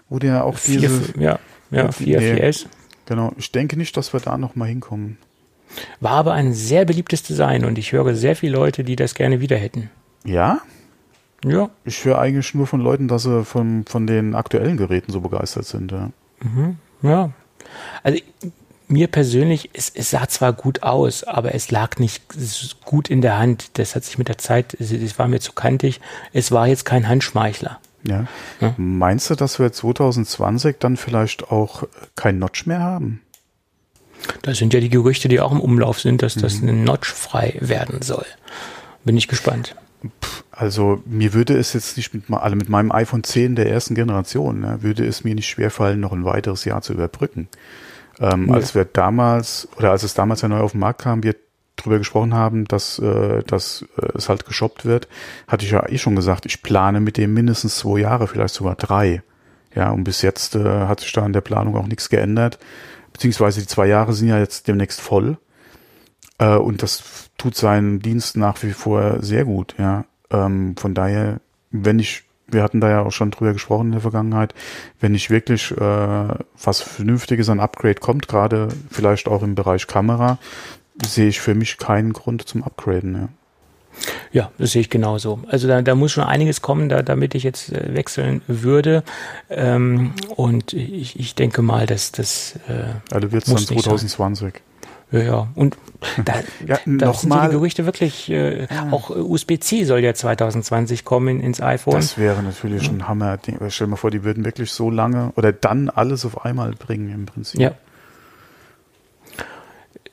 Wo 0.08 0.18
der 0.18 0.44
auch 0.44 0.56
vier, 0.56 0.80
diese... 0.80 1.20
Ja, 1.20 1.38
ja 1.70 1.92
4, 1.92 2.18
nee, 2.18 2.32
4S. 2.34 2.66
Genau, 3.06 3.32
ich 3.36 3.52
denke 3.52 3.76
nicht, 3.76 3.96
dass 3.96 4.12
wir 4.12 4.20
da 4.20 4.38
nochmal 4.38 4.68
hinkommen. 4.68 5.18
War 6.00 6.12
aber 6.12 6.32
ein 6.32 6.54
sehr 6.54 6.84
beliebtes 6.84 7.22
Design 7.22 7.64
und 7.64 7.78
ich 7.78 7.92
höre 7.92 8.14
sehr 8.14 8.36
viele 8.36 8.56
Leute, 8.56 8.84
die 8.84 8.96
das 8.96 9.14
gerne 9.14 9.40
wieder 9.40 9.56
hätten. 9.56 9.90
Ja? 10.24 10.60
Ja. 11.44 11.70
Ich 11.84 12.04
höre 12.04 12.18
eigentlich 12.18 12.54
nur 12.54 12.66
von 12.66 12.80
Leuten, 12.80 13.06
dass 13.06 13.22
sie 13.22 13.44
von, 13.44 13.84
von 13.86 14.06
den 14.06 14.34
aktuellen 14.34 14.76
Geräten 14.76 15.12
so 15.12 15.20
begeistert 15.20 15.66
sind, 15.66 15.92
ja. 15.92 16.10
Mhm. 16.40 16.76
Ja. 17.02 17.30
Also 18.02 18.20
mir 18.88 19.06
persönlich, 19.08 19.70
es, 19.74 19.90
es 19.94 20.10
sah 20.10 20.28
zwar 20.28 20.52
gut 20.52 20.82
aus, 20.82 21.24
aber 21.24 21.54
es 21.54 21.70
lag 21.70 21.98
nicht 21.98 22.22
gut 22.84 23.10
in 23.10 23.20
der 23.20 23.38
Hand. 23.38 23.78
Das 23.78 23.94
hat 23.94 24.04
sich 24.04 24.18
mit 24.18 24.28
der 24.28 24.38
Zeit, 24.38 24.74
es 24.74 25.18
war 25.18 25.28
mir 25.28 25.40
zu 25.40 25.52
kantig. 25.52 26.00
Es 26.32 26.50
war 26.50 26.66
jetzt 26.66 26.84
kein 26.84 27.06
Handschmeichler. 27.06 27.78
Ja. 28.04 28.26
ja. 28.60 28.74
Meinst 28.76 29.28
du, 29.28 29.34
dass 29.34 29.58
wir 29.58 29.72
2020 29.72 30.76
dann 30.78 30.96
vielleicht 30.96 31.50
auch 31.50 31.84
kein 32.16 32.38
Notch 32.38 32.66
mehr 32.66 32.80
haben? 32.80 33.20
Das 34.42 34.58
sind 34.58 34.74
ja 34.74 34.80
die 34.80 34.88
Gerüchte, 34.88 35.28
die 35.28 35.40
auch 35.40 35.52
im 35.52 35.60
Umlauf 35.60 36.00
sind, 36.00 36.22
dass 36.22 36.34
das 36.34 36.60
mhm. 36.60 36.84
Notch 36.84 37.12
frei 37.12 37.56
werden 37.60 38.02
soll. 38.02 38.26
Bin 39.04 39.16
ich 39.16 39.28
gespannt. 39.28 39.76
Also 40.50 41.02
mir 41.06 41.34
würde 41.34 41.56
es 41.56 41.72
jetzt 41.72 41.96
nicht 41.96 42.14
mit, 42.14 42.24
also 42.30 42.56
mit 42.56 42.68
meinem 42.68 42.90
iPhone 42.90 43.22
10 43.22 43.54
der 43.54 43.70
ersten 43.70 43.94
Generation, 43.94 44.60
ne, 44.60 44.78
würde 44.80 45.06
es 45.06 45.22
mir 45.22 45.34
nicht 45.34 45.48
schwerfallen, 45.48 46.00
noch 46.00 46.12
ein 46.12 46.24
weiteres 46.24 46.64
Jahr 46.64 46.82
zu 46.82 46.92
überbrücken. 46.92 47.48
Ähm, 48.20 48.48
ja. 48.48 48.54
Als 48.54 48.74
wir 48.74 48.84
damals, 48.84 49.68
oder 49.76 49.92
als 49.92 50.02
es 50.02 50.14
damals 50.14 50.42
ja 50.42 50.48
neu 50.48 50.60
auf 50.60 50.72
den 50.72 50.80
Markt 50.80 51.02
kam, 51.02 51.22
wir 51.22 51.36
drüber 51.76 51.98
gesprochen 51.98 52.34
haben, 52.34 52.64
dass, 52.64 52.98
äh, 52.98 53.42
dass 53.44 53.84
äh, 53.96 54.08
es 54.16 54.28
halt 54.28 54.46
geshoppt 54.46 54.84
wird, 54.84 55.08
hatte 55.46 55.64
ich 55.64 55.70
ja 55.70 55.88
eh 55.88 55.98
schon 55.98 56.16
gesagt, 56.16 56.44
ich 56.46 56.62
plane 56.62 57.00
mit 57.00 57.16
dem 57.16 57.34
mindestens 57.34 57.76
zwei 57.76 58.00
Jahre, 58.00 58.26
vielleicht 58.26 58.54
sogar 58.54 58.74
drei. 58.74 59.22
Ja, 59.74 59.90
und 59.90 60.04
bis 60.04 60.22
jetzt 60.22 60.56
äh, 60.56 60.64
hat 60.64 61.00
sich 61.00 61.12
da 61.12 61.24
in 61.24 61.32
der 61.32 61.40
Planung 61.40 61.76
auch 61.76 61.86
nichts 61.86 62.08
geändert. 62.08 62.58
Beziehungsweise 63.12 63.60
die 63.60 63.66
zwei 63.66 63.86
Jahre 63.86 64.12
sind 64.12 64.28
ja 64.28 64.38
jetzt 64.38 64.66
demnächst 64.66 65.00
voll. 65.00 65.38
Äh, 66.38 66.56
und 66.56 66.82
das 66.82 67.30
tut 67.36 67.54
seinen 67.54 68.00
Dienst 68.00 68.36
nach 68.36 68.62
wie 68.62 68.72
vor 68.72 69.22
sehr 69.22 69.44
gut, 69.44 69.74
ja. 69.78 70.04
Ähm, 70.30 70.76
von 70.76 70.94
daher, 70.94 71.40
wenn 71.70 71.98
ich, 71.98 72.24
wir 72.46 72.62
hatten 72.62 72.80
da 72.80 72.90
ja 72.90 73.02
auch 73.02 73.12
schon 73.12 73.30
drüber 73.30 73.52
gesprochen 73.52 73.86
in 73.86 73.92
der 73.92 74.00
Vergangenheit, 74.00 74.54
wenn 75.00 75.12
nicht 75.12 75.30
wirklich 75.30 75.70
äh, 75.72 76.28
was 76.62 76.80
Vernünftiges 76.80 77.48
an 77.48 77.60
Upgrade 77.60 77.96
kommt, 77.96 78.28
gerade 78.28 78.68
vielleicht 78.90 79.28
auch 79.28 79.42
im 79.42 79.54
Bereich 79.54 79.86
Kamera, 79.86 80.38
sehe 81.04 81.28
ich 81.28 81.40
für 81.40 81.54
mich 81.54 81.78
keinen 81.78 82.12
Grund 82.12 82.46
zum 82.46 82.62
Upgraden, 82.62 83.14
ja. 83.14 83.28
Ja, 84.30 84.52
das 84.58 84.72
sehe 84.72 84.82
ich 84.82 84.90
genauso. 84.90 85.40
Also 85.48 85.66
da, 85.66 85.82
da 85.82 85.94
muss 85.94 86.12
schon 86.12 86.24
einiges 86.24 86.62
kommen, 86.62 86.88
da, 86.88 87.02
damit 87.02 87.34
ich 87.34 87.42
jetzt 87.42 87.72
äh, 87.72 87.94
wechseln 87.94 88.42
würde. 88.46 89.02
Ähm, 89.50 90.12
und 90.36 90.72
ich, 90.72 91.18
ich 91.18 91.34
denke 91.34 91.62
mal, 91.62 91.86
dass 91.86 92.12
das. 92.12 92.56
Äh, 92.68 93.12
also 93.12 93.32
wird 93.32 93.48
es 93.48 93.52
dann 93.52 93.58
2020. 93.58 94.52
Sein. 94.52 94.62
Ja, 95.10 95.20
ja. 95.20 95.48
Und 95.54 95.78
da, 96.24 96.34
ja, 96.66 96.78
da 96.84 97.14
sind 97.14 97.32
die 97.32 97.48
Gerüchte 97.48 97.86
wirklich, 97.86 98.30
äh, 98.30 98.66
ja. 98.66 98.88
auch 98.90 99.08
USB-C 99.10 99.84
soll 99.84 100.00
ja 100.00 100.12
2020 100.12 101.04
kommen 101.04 101.40
ins 101.40 101.62
iPhone. 101.62 101.94
Das 101.94 102.18
wäre 102.18 102.42
natürlich 102.42 102.90
ein 102.90 103.08
Hammer. 103.08 103.38
Stell 103.68 103.86
dir 103.86 103.90
mal 103.90 103.96
vor, 103.96 104.10
die 104.10 104.24
würden 104.24 104.44
wirklich 104.44 104.70
so 104.70 104.90
lange 104.90 105.32
oder 105.36 105.52
dann 105.52 105.88
alles 105.88 106.26
auf 106.26 106.44
einmal 106.44 106.72
bringen 106.72 107.10
im 107.10 107.24
Prinzip. 107.26 107.60
Ja. 107.60 107.72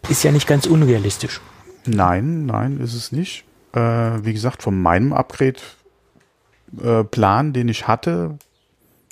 Ist 0.07 0.23
ja 0.23 0.31
nicht 0.31 0.47
ganz 0.47 0.65
unrealistisch. 0.65 1.41
Nein, 1.85 2.45
nein, 2.45 2.79
ist 2.79 2.93
es 2.93 3.11
nicht. 3.11 3.43
Äh, 3.73 3.79
wie 3.79 4.31
gesagt, 4.33 4.63
von 4.63 4.81
meinem 4.81 5.11
Upgrade-Plan, 5.13 7.49
äh, 7.49 7.51
den 7.51 7.67
ich 7.67 7.87
hatte, 7.87 8.37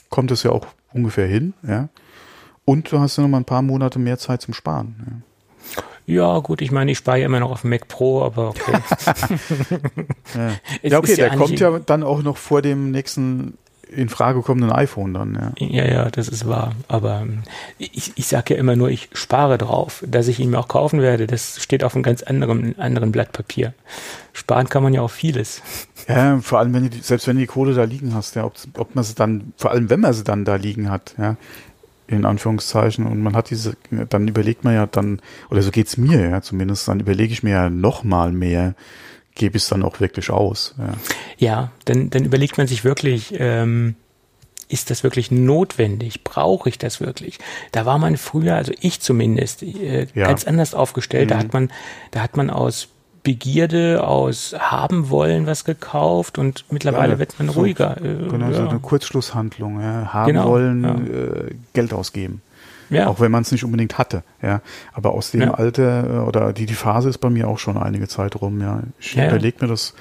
kommt 0.10 0.32
es 0.32 0.44
ja 0.44 0.52
auch 0.52 0.68
ungefähr 0.94 1.28
hin. 1.28 1.54
Ja? 1.68 1.90
Und 2.66 2.90
du 2.92 3.00
hast 3.00 3.18
ja 3.18 3.24
noch 3.24 3.30
mal 3.30 3.40
ein 3.40 3.46
paar 3.46 3.64
Monate 3.64 4.00
mehr 4.00 4.18
Zeit 4.18 4.42
zum 4.42 4.54
Sparen. 4.54 4.96
Ja. 5.06 5.12
Ja, 6.06 6.40
gut, 6.40 6.62
ich 6.62 6.72
meine, 6.72 6.92
ich 6.92 6.98
spare 6.98 7.20
ja 7.20 7.26
immer 7.26 7.40
noch 7.40 7.52
auf 7.52 7.62
dem 7.62 7.70
Mac 7.70 7.88
Pro, 7.88 8.24
aber 8.24 8.50
okay. 8.50 8.74
ja. 10.36 10.52
ja, 10.82 10.98
okay, 10.98 11.16
der 11.16 11.36
kommt 11.36 11.60
ja 11.60 11.80
dann 11.80 12.04
auch 12.04 12.22
noch 12.24 12.38
vor 12.38 12.62
dem 12.62 12.92
nächsten 12.92 13.58
in 13.96 14.10
Frage 14.10 14.42
kommenden 14.42 14.72
iPhone 14.72 15.14
dann, 15.14 15.54
ja. 15.60 15.68
Ja, 15.68 15.86
ja, 15.86 16.10
das 16.10 16.28
ist 16.28 16.48
wahr. 16.48 16.74
Aber 16.88 17.22
ähm, 17.22 17.44
ich, 17.78 18.12
ich 18.16 18.28
sage 18.28 18.54
ja 18.54 18.60
immer 18.60 18.76
nur, 18.76 18.90
ich 18.90 19.10
spare 19.14 19.58
drauf. 19.58 20.04
Dass 20.08 20.28
ich 20.28 20.40
ihn 20.40 20.50
mir 20.50 20.60
auch 20.60 20.68
kaufen 20.68 21.02
werde, 21.02 21.28
das 21.28 21.62
steht 21.62 21.84
auf 21.84 21.94
einem 21.96 22.04
ganz 22.04 22.24
anderen, 22.24 22.78
anderen 22.80 23.12
Blatt 23.12 23.32
Papier. 23.32 23.74
Sparen 24.34 24.70
kann 24.70 24.84
man 24.84 24.94
ja 24.94 25.02
auch 25.02 25.12
vieles. 25.12 25.62
Ja, 26.08 26.40
vor 26.40 26.60
allem, 26.60 26.74
wenn 26.74 26.90
du, 26.90 26.98
selbst 27.02 27.28
wenn 27.28 27.36
du 27.36 27.42
die 27.42 27.48
Kohle 27.48 27.74
da 27.74 27.84
liegen 27.84 28.14
hast, 28.14 28.36
ja, 28.36 28.46
ob, 28.46 28.56
ob 28.78 28.96
man 28.96 29.04
sie 29.04 29.16
dann, 29.16 29.54
vor 29.58 29.72
allem 29.72 29.90
wenn 29.90 30.00
man 30.00 30.14
sie 30.14 30.24
dann 30.24 30.44
da 30.44 30.56
liegen 30.56 30.90
hat, 30.90 31.14
ja, 31.18 31.38
in 32.16 32.26
Anführungszeichen. 32.26 33.06
Und 33.06 33.22
man 33.22 33.36
hat 33.36 33.50
diese, 33.50 33.76
dann 34.10 34.28
überlegt 34.28 34.64
man 34.64 34.74
ja 34.74 34.86
dann, 34.86 35.22
oder 35.50 35.62
so 35.62 35.72
geht's 35.72 35.98
mir 35.98 36.30
ja 36.30 36.42
zumindest, 36.42 36.88
dann 36.88 37.00
überlege 37.00 37.34
ich 37.34 37.44
mir 37.44 37.52
ja 37.52 37.70
noch 37.70 38.04
mal 38.04 38.32
mehr, 38.32 38.76
gebe 39.36 39.58
ich 39.58 39.64
es 39.64 39.70
dann 39.70 39.84
auch 39.84 40.00
wirklich 40.00 40.30
aus. 40.30 40.76
Ja. 40.78 40.94
Ja, 41.38 41.72
dann, 41.86 42.10
dann 42.10 42.26
überlegt 42.26 42.58
man 42.58 42.68
sich 42.68 42.84
wirklich, 42.84 43.34
ähm, 43.38 43.96
ist 44.70 44.90
das 44.90 45.04
wirklich 45.04 45.32
notwendig? 45.32 46.24
Brauche 46.24 46.70
ich 46.70 46.78
das 46.78 47.00
wirklich? 47.00 47.40
Da 47.72 47.86
war 47.86 47.98
man 48.00 48.18
früher, 48.18 48.56
also 48.56 48.74
ich 48.80 49.00
zumindest, 49.02 49.64
äh, 49.64 50.08
ja. 50.14 50.28
ganz 50.28 50.46
anders 50.46 50.74
aufgestellt. 50.74 51.26
Mhm. 51.26 51.30
Da 51.30 51.38
hat 51.40 51.54
man, 51.54 51.72
da 52.12 52.22
hat 52.22 52.38
man 52.38 52.50
aus 52.50 52.88
Begierde, 53.24 54.06
aus 54.06 54.54
haben 54.60 55.10
wollen 55.10 55.48
was 55.48 55.64
gekauft 55.64 56.38
und 56.38 56.66
mittlerweile 56.70 57.14
ja, 57.14 57.20
wird 57.20 57.40
man 57.40 57.50
so, 57.50 57.62
ruhiger. 57.62 57.98
Äh, 57.98 58.30
genau, 58.30 58.48
ja. 58.48 58.54
so 58.54 58.68
eine 58.68 58.80
Kurzschlusshandlung. 58.80 59.82
Ja. 59.82 60.14
Haben 60.14 60.28
genau, 60.28 60.50
wollen, 60.50 60.84
äh, 60.84 61.56
Geld 61.74 61.94
ausgeben. 61.94 62.42
Auch 63.02 63.20
wenn 63.20 63.32
man 63.32 63.42
es 63.42 63.52
nicht 63.52 63.64
unbedingt 63.64 63.98
hatte, 63.98 64.24
ja. 64.42 64.62
Aber 64.92 65.14
aus 65.14 65.32
dem 65.32 65.54
Alter 65.54 66.04
äh, 66.04 66.18
oder 66.20 66.54
die, 66.54 66.66
die 66.66 66.74
Phase 66.74 67.10
ist 67.10 67.18
bei 67.18 67.30
mir 67.30 67.48
auch 67.48 67.58
schon 67.58 67.78
einige 67.78 68.08
Zeit 68.08 68.40
rum, 68.40 68.62
ja. 68.62 68.82
Ich 69.00 69.16
überlege 69.16 69.58
mir 69.62 69.68
das 69.68 69.94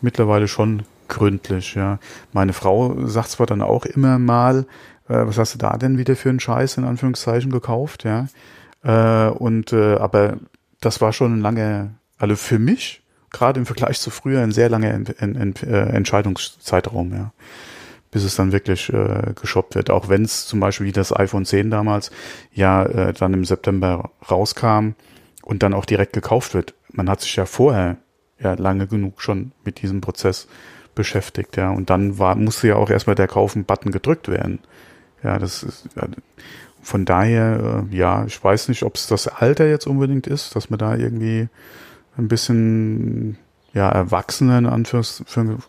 mittlerweile 0.00 0.48
schon 0.48 0.82
gründlich, 1.08 1.74
ja. 1.74 1.98
Meine 2.32 2.52
Frau 2.52 3.06
sagt 3.06 3.30
zwar 3.30 3.46
dann 3.46 3.62
auch 3.62 3.84
immer 3.84 4.18
mal, 4.18 4.66
äh, 5.08 5.26
was 5.26 5.38
hast 5.38 5.54
du 5.54 5.58
da 5.58 5.76
denn 5.76 5.98
wieder 5.98 6.16
für 6.16 6.28
einen 6.28 6.40
Scheiß 6.40 6.76
in 6.76 6.84
Anführungszeichen 6.84 7.50
gekauft, 7.50 8.04
ja. 8.04 8.26
Äh, 8.84 9.30
und 9.30 9.72
äh, 9.72 9.96
aber 9.96 10.36
das 10.80 11.00
war 11.00 11.12
schon 11.12 11.38
ein 11.38 11.40
langer, 11.40 11.90
also 12.18 12.36
für 12.36 12.58
mich, 12.58 13.02
gerade 13.30 13.60
im 13.60 13.66
Vergleich 13.66 14.00
zu 14.00 14.10
früher, 14.10 14.42
ein 14.42 14.52
sehr 14.52 14.68
langer 14.68 14.90
Ent 14.92 15.20
Ent 15.20 15.36
Ent 15.36 15.62
äh, 15.62 15.86
Entscheidungszeitraum, 15.88 17.12
ja. 17.12 17.32
Bis 18.10 18.22
es 18.22 18.36
dann 18.36 18.52
wirklich 18.52 18.90
äh, 18.92 19.34
geshoppt 19.38 19.74
wird. 19.74 19.90
Auch 19.90 20.08
wenn 20.08 20.24
es 20.24 20.46
zum 20.46 20.60
Beispiel 20.60 20.86
wie 20.86 20.92
das 20.92 21.14
iPhone 21.14 21.44
10 21.44 21.70
damals 21.70 22.10
ja 22.52 22.84
äh, 22.84 23.12
dann 23.12 23.34
im 23.34 23.44
September 23.44 24.10
rauskam 24.30 24.90
und 25.42 25.62
dann 25.62 25.74
auch 25.74 25.84
direkt 25.84 26.12
gekauft 26.12 26.54
wird. 26.54 26.74
Man 26.92 27.10
hat 27.10 27.20
sich 27.20 27.36
ja 27.36 27.44
vorher 27.44 27.98
ja 28.38 28.54
lange 28.54 28.86
genug 28.86 29.20
schon 29.20 29.52
mit 29.64 29.82
diesem 29.82 30.00
Prozess 30.00 30.48
beschäftigt, 30.94 31.56
ja. 31.56 31.70
Und 31.70 31.90
dann 31.90 32.18
war, 32.18 32.36
musste 32.36 32.68
ja 32.68 32.76
auch 32.76 32.90
erstmal 32.90 33.16
der 33.16 33.28
Kaufen-Button 33.28 33.92
gedrückt 33.92 34.28
werden. 34.28 34.60
Ja, 35.22 35.38
das 35.38 35.62
ist, 35.62 35.88
ja, 35.96 36.08
von 36.82 37.04
daher, 37.04 37.84
äh, 37.90 37.96
ja, 37.96 38.24
ich 38.26 38.42
weiß 38.42 38.68
nicht, 38.68 38.84
ob 38.84 38.94
es 38.94 39.08
das 39.08 39.26
Alter 39.28 39.66
jetzt 39.66 39.86
unbedingt 39.86 40.26
ist, 40.26 40.54
dass 40.54 40.70
man 40.70 40.78
da 40.78 40.94
irgendwie 40.94 41.48
ein 42.18 42.28
bisschen, 42.28 43.38
ja, 43.72 43.88
erwachsener 43.90 44.58
in 44.58 44.66
Anführungs 44.66 45.24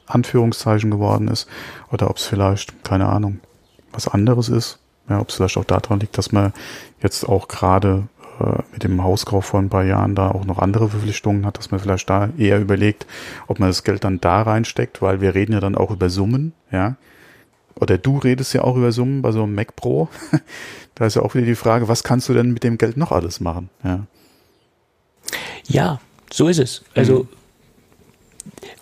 Anführungszeichen 0.06 0.92
geworden 0.92 1.28
ist. 1.28 1.48
Oder 1.92 2.10
ob 2.10 2.18
es 2.18 2.26
vielleicht, 2.26 2.84
keine 2.84 3.08
Ahnung, 3.08 3.40
was 3.92 4.08
anderes 4.08 4.50
ist. 4.50 4.80
Ja, 5.10 5.20
ob 5.20 5.30
es 5.30 5.36
vielleicht 5.36 5.58
auch 5.58 5.64
daran 5.64 6.00
liegt, 6.00 6.18
dass 6.18 6.32
man 6.32 6.54
jetzt 7.02 7.28
auch 7.28 7.48
gerade 7.48 8.08
äh, 8.40 8.62
mit 8.72 8.84
dem 8.84 9.04
Hauskauf 9.04 9.46
vor 9.46 9.60
ein 9.60 9.70
paar 9.70 9.84
Jahren 9.84 10.16
da 10.16 10.30
auch 10.30 10.46
noch 10.46 10.60
andere 10.60 10.90
Verpflichtungen 10.90 11.46
hat, 11.46 11.58
dass 11.58 11.72
man 11.72 11.80
vielleicht 11.80 12.10
da 12.10 12.30
eher 12.38 12.60
überlegt, 12.60 13.08
ob 13.48 13.60
man 13.60 13.70
das 13.70 13.84
Geld 13.84 14.04
dann 14.04 14.20
da 14.20 14.42
reinsteckt, 14.42 15.02
weil 15.02 15.22
wir 15.22 15.34
reden 15.34 15.54
ja 15.54 15.60
dann 15.60 15.76
auch 15.76 15.92
über 15.92 16.10
Summen, 16.10 16.54
ja. 16.72 16.96
Oder 17.76 17.98
du 17.98 18.18
redest 18.18 18.54
ja 18.54 18.64
auch 18.64 18.76
über 18.76 18.92
Summen 18.92 19.22
bei 19.22 19.32
so 19.32 19.44
einem 19.44 19.54
Mac 19.54 19.76
Pro. 19.76 20.10
da 20.96 21.06
ist 21.06 21.16
ja 21.16 21.22
auch 21.22 21.36
wieder 21.36 21.46
die 21.46 21.56
Frage, 21.56 21.88
was 21.88 22.04
kannst 22.04 22.28
du 22.28 22.34
denn 22.34 22.52
mit 22.52 22.64
dem 22.64 22.78
Geld 22.78 22.98
noch 22.98 23.12
alles 23.12 23.40
machen, 23.40 23.70
ja. 23.84 24.06
Ja, 25.66 26.00
so 26.32 26.48
ist 26.48 26.60
es. 26.60 26.84
Also 26.96 27.24
mhm. 27.24 27.28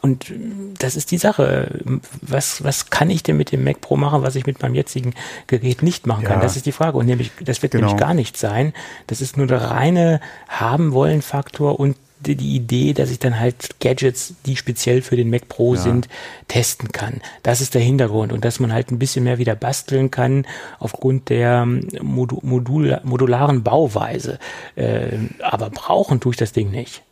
Und 0.02 0.32
das 0.78 0.96
ist 0.96 1.12
die 1.12 1.18
Sache. 1.18 1.80
Was, 2.22 2.64
was 2.64 2.90
kann 2.90 3.10
ich 3.10 3.24
denn 3.24 3.38
mit 3.38 3.52
dem 3.52 3.64
Mac 3.64 3.82
Pro 3.82 3.98
machen, 3.98 4.22
was 4.22 4.36
ich 4.36 4.46
mit 4.46 4.62
meinem 4.62 4.76
jetzigen 4.76 5.14
Gerät 5.48 5.82
nicht 5.82 6.06
machen 6.06 6.24
kann? 6.24 6.38
Ja. 6.38 6.44
Das 6.44 6.56
ist 6.56 6.66
die 6.66 6.72
Frage. 6.72 6.98
Und 6.98 7.08
nämlich, 7.08 7.32
das 7.42 7.62
wird 7.62 7.72
genau. 7.72 7.88
nämlich 7.88 8.00
gar 8.00 8.14
nicht 8.14 8.38
sein. 8.38 8.74
Das 9.08 9.22
ist 9.22 9.38
nur 9.38 9.48
der 9.48 9.62
reine 9.62 10.22
Haben-Wollen-Faktor 10.48 11.80
und 11.80 11.98
die, 12.20 12.36
die 12.36 12.56
Idee, 12.56 12.94
dass 12.94 13.12
ich 13.12 13.20
dann 13.20 13.40
halt 13.40 13.80
Gadgets, 13.80 14.36
die 14.46 14.56
speziell 14.56 15.02
für 15.02 15.16
den 15.16 15.30
Mac 15.30 15.48
Pro 15.48 15.76
ja. 15.76 15.82
sind, 15.82 16.08
testen 16.48 16.92
kann. 16.92 17.22
Das 17.44 17.62
ist 17.62 17.74
der 17.74 17.82
Hintergrund 17.82 18.32
und 18.32 18.46
dass 18.46 18.60
man 18.60 18.72
halt 18.74 18.92
ein 18.92 19.00
bisschen 19.00 19.24
mehr 19.24 19.38
wieder 19.38 19.56
basteln 19.56 20.12
kann 20.12 20.46
aufgrund 20.80 21.30
der 21.30 21.66
Modul, 21.66 22.40
Modul 22.42 23.00
modularen 23.04 23.64
Bauweise. 23.64 24.40
Äh, 24.76 25.18
aber 25.42 25.70
brauchen 25.70 26.20
tue 26.20 26.32
ich 26.32 26.38
das 26.38 26.52
Ding 26.52 26.72
nicht. 26.72 27.04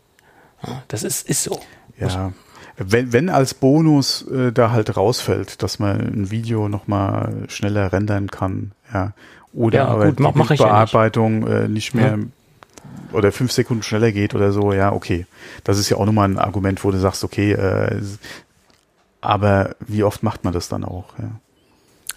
Das 0.87 1.03
ist, 1.03 1.27
ist 1.29 1.43
so. 1.43 1.59
Ja. 1.97 2.31
Wenn, 2.77 3.13
wenn 3.13 3.29
als 3.29 3.53
Bonus 3.53 4.25
äh, 4.27 4.51
da 4.51 4.71
halt 4.71 4.97
rausfällt, 4.97 5.61
dass 5.61 5.79
man 5.79 5.99
ein 5.99 6.31
Video 6.31 6.69
nochmal 6.69 7.45
schneller 7.47 7.91
rendern 7.93 8.31
kann, 8.31 8.71
ja. 8.93 9.13
Oder 9.53 9.77
ja, 9.77 9.87
aber 9.87 10.07
gut, 10.07 10.19
die 10.19 10.23
mach, 10.23 10.57
Bearbeitung 10.57 11.47
ja 11.47 11.59
nicht. 11.59 11.63
Äh, 11.63 11.67
nicht. 11.67 11.93
mehr 11.93 12.17
ja. 12.17 13.15
oder 13.15 13.31
fünf 13.31 13.51
Sekunden 13.51 13.83
schneller 13.83 14.11
geht 14.11 14.33
oder 14.33 14.51
so, 14.51 14.73
ja, 14.73 14.91
okay. 14.91 15.27
Das 15.63 15.77
ist 15.77 15.89
ja 15.89 15.97
auch 15.97 16.05
nochmal 16.05 16.27
ein 16.29 16.39
Argument, 16.39 16.83
wo 16.83 16.89
du 16.89 16.97
sagst, 16.97 17.23
okay, 17.23 17.51
äh, 17.51 18.01
aber 19.21 19.75
wie 19.79 20.03
oft 20.03 20.23
macht 20.23 20.43
man 20.43 20.53
das 20.53 20.69
dann 20.69 20.83
auch, 20.83 21.05
ja. 21.19 21.29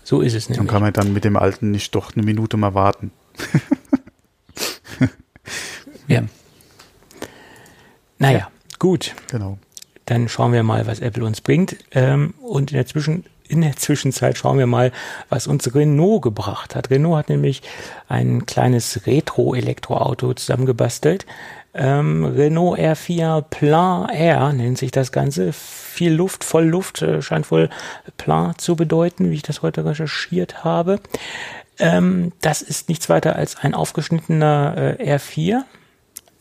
So 0.02 0.20
ist 0.22 0.34
es 0.34 0.48
nämlich. 0.48 0.58
Dann 0.58 0.66
kann 0.68 0.82
man 0.82 0.92
dann 0.92 1.12
mit 1.12 1.24
dem 1.24 1.36
alten 1.36 1.72
nicht 1.72 1.94
doch 1.94 2.14
eine 2.14 2.24
Minute 2.24 2.56
mal 2.56 2.74
warten. 2.74 3.10
ja. 6.06 6.22
Naja, 8.18 8.48
gut. 8.78 9.14
Genau. 9.30 9.58
Dann 10.06 10.28
schauen 10.28 10.52
wir 10.52 10.62
mal, 10.62 10.86
was 10.86 11.00
Apple 11.00 11.24
uns 11.24 11.40
bringt. 11.40 11.76
Ähm, 11.92 12.34
und 12.40 12.70
in 12.70 12.76
der, 12.76 12.86
Zwischen, 12.86 13.24
in 13.48 13.60
der 13.60 13.76
Zwischenzeit 13.76 14.38
schauen 14.38 14.58
wir 14.58 14.66
mal, 14.66 14.92
was 15.28 15.46
uns 15.46 15.74
Renault 15.74 16.22
gebracht 16.22 16.74
hat. 16.74 16.90
Renault 16.90 17.16
hat 17.16 17.28
nämlich 17.28 17.62
ein 18.08 18.46
kleines 18.46 19.06
Retro-Elektroauto 19.06 20.34
zusammengebastelt. 20.34 21.26
Ähm, 21.74 22.24
Renault 22.24 22.78
R4 22.78 23.42
Plein 23.42 24.08
Air 24.08 24.52
nennt 24.52 24.78
sich 24.78 24.92
das 24.92 25.12
Ganze. 25.12 25.52
Viel 25.52 26.12
Luft, 26.12 26.44
voll 26.44 26.64
Luft, 26.64 27.02
äh, 27.02 27.20
scheint 27.20 27.50
wohl 27.50 27.68
Plein 28.16 28.54
zu 28.56 28.76
bedeuten, 28.76 29.30
wie 29.30 29.34
ich 29.34 29.42
das 29.42 29.60
heute 29.60 29.84
recherchiert 29.84 30.64
habe. 30.64 31.00
Ähm, 31.78 32.32
das 32.40 32.62
ist 32.62 32.88
nichts 32.88 33.10
weiter 33.10 33.36
als 33.36 33.56
ein 33.56 33.74
aufgeschnittener 33.74 34.96
äh, 34.98 35.16
R4 35.16 35.64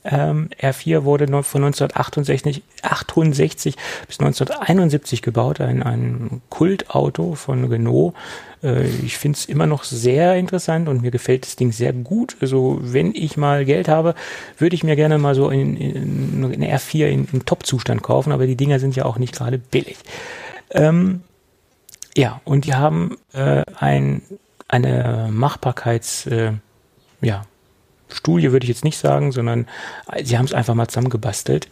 ähm, 0.06 0.50
R4 0.62 1.04
wurde 1.04 1.26
von 1.44 1.64
1968 1.64 2.64
68 2.84 3.76
bis 4.08 4.20
1971 4.20 5.22
gebaut, 5.22 5.60
ein, 5.62 5.82
ein 5.84 6.42
Kultauto 6.50 7.36
von 7.36 7.66
Renault. 7.66 8.14
Äh, 8.64 8.88
ich 9.04 9.18
finde 9.18 9.38
es 9.38 9.46
immer 9.46 9.66
noch 9.66 9.84
sehr 9.84 10.36
interessant 10.36 10.88
und 10.88 11.02
mir 11.02 11.12
gefällt 11.12 11.46
das 11.46 11.56
Ding 11.56 11.72
sehr 11.72 11.94
gut. 11.94 12.38
Also 12.42 12.80
wenn 12.82 13.14
ich 13.16 13.38
mal 13.38 13.66
Geld 13.66 13.88
habe, 13.88 14.16
würde 14.58 14.76
ich 14.76 14.84
mir 14.84 14.96
gerne 14.96 15.18
mal 15.18 15.36
so 15.36 15.50
in, 15.50 15.76
in, 15.76 16.52
in 16.52 16.64
R4 16.64 17.08
in, 17.08 17.28
in 17.32 17.46
Top-Zustand 17.46 18.04
kaufen, 18.04 18.32
aber 18.32 18.46
die 18.46 18.56
Dinger 18.56 18.80
sind 18.80 18.96
ja 18.96 19.06
auch 19.06 19.18
nicht 19.18 19.36
gerade 19.36 19.58
billig. 19.58 19.98
Ähm, 20.72 21.22
ja, 22.16 22.42
und 22.46 22.66
die 22.66 22.76
haben 22.76 23.18
äh, 23.34 23.64
ein, 23.78 24.22
eine 24.68 25.30
Machbarkeits, 25.32 26.28
äh, 26.28 26.54
ja, 27.22 27.44
Studie 28.10 28.52
würde 28.52 28.66
ich 28.66 28.70
jetzt 28.70 28.84
nicht 28.84 28.98
sagen, 28.98 29.32
sondern 29.32 29.68
sie 30.24 30.38
haben 30.38 30.46
es 30.46 30.54
einfach 30.54 30.76
mal 30.76 30.88
zusammengebastelt. 30.88 31.70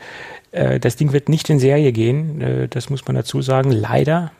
Äh, 0.51 0.79
das 0.79 0.95
Ding 0.95 1.13
wird 1.13 1.29
nicht 1.29 1.49
in 1.49 1.59
Serie 1.59 1.91
gehen, 1.91 2.41
äh, 2.41 2.67
das 2.67 2.89
muss 2.89 3.05
man 3.05 3.15
dazu 3.15 3.41
sagen, 3.41 3.71
leider. 3.71 4.31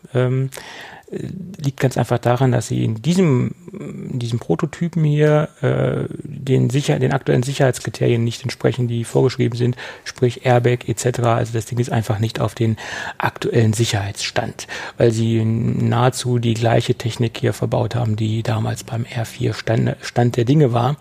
Liegt 1.58 1.80
ganz 1.80 1.98
einfach 1.98 2.20
daran, 2.20 2.52
dass 2.52 2.68
sie 2.68 2.84
in 2.84 3.02
diesem, 3.02 3.52
in 3.72 4.20
diesem 4.20 4.40
Prototypen 4.40 5.04
hier 5.04 5.50
äh, 5.62 6.06
den, 6.24 6.70
Sicher 6.70 7.00
den 7.00 7.14
aktuellen 7.14 7.44
Sicherheitskriterien 7.44 8.24
nicht 8.24 8.44
entsprechen, 8.44 8.88
die 8.88 9.04
vorgeschrieben 9.04 9.58
sind, 9.58 9.76
sprich 10.04 10.46
Airbag 10.46 10.88
etc. 10.88 11.20
Also 11.20 11.54
das 11.54 11.66
Ding 11.66 11.80
ist 11.80 11.92
einfach 11.92 12.20
nicht 12.20 12.40
auf 12.40 12.56
den 12.56 12.78
aktuellen 13.18 13.74
Sicherheitsstand, 13.74 14.68
weil 14.98 15.12
sie 15.12 15.44
nahezu 15.46 16.40
die 16.40 16.54
gleiche 16.54 16.96
Technik 16.96 17.38
hier 17.38 17.54
verbaut 17.54 17.96
haben, 17.96 18.16
die 18.16 18.44
damals 18.44 18.84
beim 18.84 19.04
R4 19.04 19.54
Stand, 19.54 19.96
Stand 20.02 20.38
der 20.38 20.46
Dinge 20.46 20.74
war. 20.74 20.98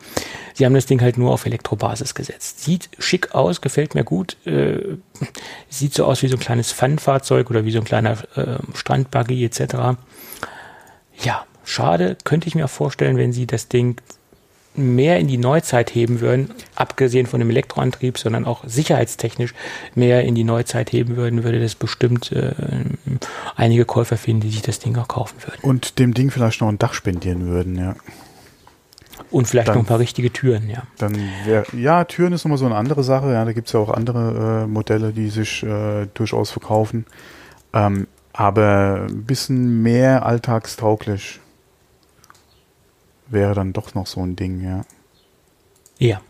Sie 0.55 0.67
haben 0.67 0.75
das 0.75 0.87
Ding 0.87 1.01
halt 1.01 1.19
nur 1.19 1.33
auf 1.33 1.47
Elektrobasis 1.47 2.15
gesetzt. 2.15 2.61
Sieht 2.61 2.91
schick 2.99 3.35
aus, 3.35 3.61
gefällt 3.61 3.95
mir 3.95 4.05
gut. 4.05 4.37
Äh, 4.47 4.99
sieht 5.69 5.95
so 5.95 6.05
aus 6.05 6.23
wie 6.23 6.29
so 6.29 6.37
ein 6.37 6.41
kleines 6.41 6.73
Fun-Fahrzeug 6.73 7.51
oder 7.51 7.65
wie 7.65 7.71
so 7.71 7.79
ein 7.79 7.85
kleiner 7.85 8.19
äh, 8.37 8.59
Strandbuggy 8.75 9.45
etc. 9.45 9.75
Ja, 11.23 11.45
schade. 11.65 12.17
Könnte 12.25 12.49
ich 12.49 12.55
mir 12.55 12.65
auch 12.65 12.71
vorstellen, 12.71 13.17
wenn 13.17 13.33
sie 13.33 13.47
das 13.47 13.69
Ding 13.69 14.01
mehr 14.75 15.19
in 15.19 15.29
die 15.29 15.37
Neuzeit 15.37 15.95
heben 15.95 16.21
würden, 16.21 16.51
abgesehen 16.75 17.27
von 17.27 17.41
dem 17.41 17.51
Elektroantrieb, 17.51 18.17
sondern 18.19 18.47
auch 18.47 18.65
sicherheitstechnisch 18.67 19.55
mehr 19.95 20.25
in 20.25 20.35
die 20.35 20.45
Neuzeit 20.45 20.93
heben 20.93 21.17
würden, 21.17 21.45
würde 21.45 21.61
das 21.61 21.75
bestimmt 21.75 22.33
äh, 22.33 22.53
einige 23.55 23.85
Käufer 23.85 24.17
finden, 24.17 24.43
die 24.43 24.51
sich 24.51 24.63
das 24.63 24.79
Ding 24.79 24.97
auch 24.97 25.09
kaufen 25.09 25.37
würden. 25.45 25.61
Und 25.63 25.99
dem 25.99 26.15
Ding 26.15 26.31
vielleicht 26.31 26.63
noch 26.63 26.69
ein 26.69 26.79
Dach 26.79 26.95
spendieren 26.95 27.47
würden, 27.47 27.77
ja. 27.77 27.95
Und 29.33 29.49
vielleicht 29.49 29.69
dann, 29.69 29.77
noch 29.77 29.83
ein 29.85 29.87
paar 29.87 29.99
richtige 29.99 30.33
Türen, 30.33 30.69
ja. 30.69 30.83
Dann 30.99 31.17
wär, 31.45 31.65
ja, 31.73 32.05
Türen 32.05 32.35
ist 32.35 32.45
nochmal 32.45 32.59
so 32.59 32.67
eine 32.67 32.77
andere 32.77 33.03
Sache. 33.03 33.33
Ja, 33.33 33.45
da 33.45 33.53
gibt 33.53 33.67
es 33.67 33.73
ja 33.73 33.81
auch 33.81 33.89
andere 33.89 34.65
äh, 34.65 34.67
Modelle, 34.67 35.13
die 35.13 35.31
sich 35.31 35.63
äh, 35.63 36.07
durchaus 36.13 36.51
verkaufen. 36.51 37.07
Ähm, 37.73 38.07
aber 38.35 39.07
ein 39.09 39.25
bisschen 39.25 39.83
mehr 39.83 40.27
alltagstauglich 40.27 41.41
wäre 43.29 43.55
dann 43.55 43.73
doch 43.73 43.95
noch 43.95 44.07
so 44.07 44.21
ein 44.21 44.37
Ding, 44.37 44.63
ja. 44.63 44.83
Ja. 45.99 46.21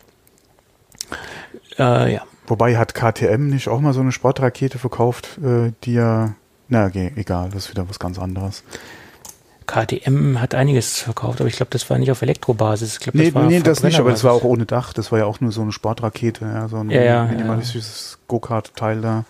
Äh, 1.79 2.15
ja. 2.15 2.23
Wobei 2.47 2.77
hat 2.77 2.95
KTM 2.95 3.49
nicht 3.49 3.69
auch 3.69 3.81
mal 3.81 3.93
so 3.93 4.01
eine 4.01 4.13
Sportrakete 4.13 4.79
verkauft, 4.79 5.39
äh, 5.43 5.73
die 5.85 5.95
ja 5.95 6.35
Na, 6.69 6.87
okay, 6.87 7.13
egal, 7.17 7.51
das 7.51 7.65
ist 7.65 7.71
wieder 7.71 7.89
was 7.89 7.99
ganz 7.99 8.19
anderes. 8.19 8.65
KTM 9.67 10.41
hat 10.41 10.55
einiges 10.55 11.01
verkauft, 11.01 11.41
aber 11.41 11.49
ich 11.49 11.57
glaube, 11.57 11.71
das 11.71 11.89
war 11.91 11.99
nicht 11.99 12.11
auf 12.11 12.23
Elektrobasis. 12.23 12.95
Ich 12.95 13.01
glaub, 13.01 13.15
Nee, 13.15 13.27
das 13.27 13.35
war 13.35 13.45
nee, 13.45 13.61
das 13.61 13.83
nicht, 13.83 13.99
aber 13.99 14.11
das 14.11 14.25
war 14.25 14.33
auch 14.33 14.45
ohne 14.45 14.67
Dach. 14.67 14.93
Das 14.93 15.13
war 15.13 15.21
ja 15.21 15.25
auch 15.25 15.41
nur 15.41 15.53
so 15.53 15.63
eine 15.63 15.73
Sportrakete, 15.73 16.45
ja, 16.45 16.69
so 16.69 16.79
ein 16.79 16.91
Ja, 16.91 17.03
ja, 17.03 17.25
minimalistisches 17.25 18.19
Go-Kart-Teil 18.29 19.01
da. 19.01 19.25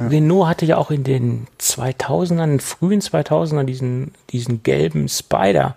Renault 0.00 0.46
hatte 0.46 0.66
ja 0.66 0.76
auch 0.76 0.90
in 0.90 1.04
den 1.04 1.46
2000ern, 1.60 2.60
frühen 2.60 3.00
2000ern 3.00 3.64
diesen, 3.64 4.12
diesen 4.30 4.62
gelben 4.62 5.08
Spider 5.08 5.74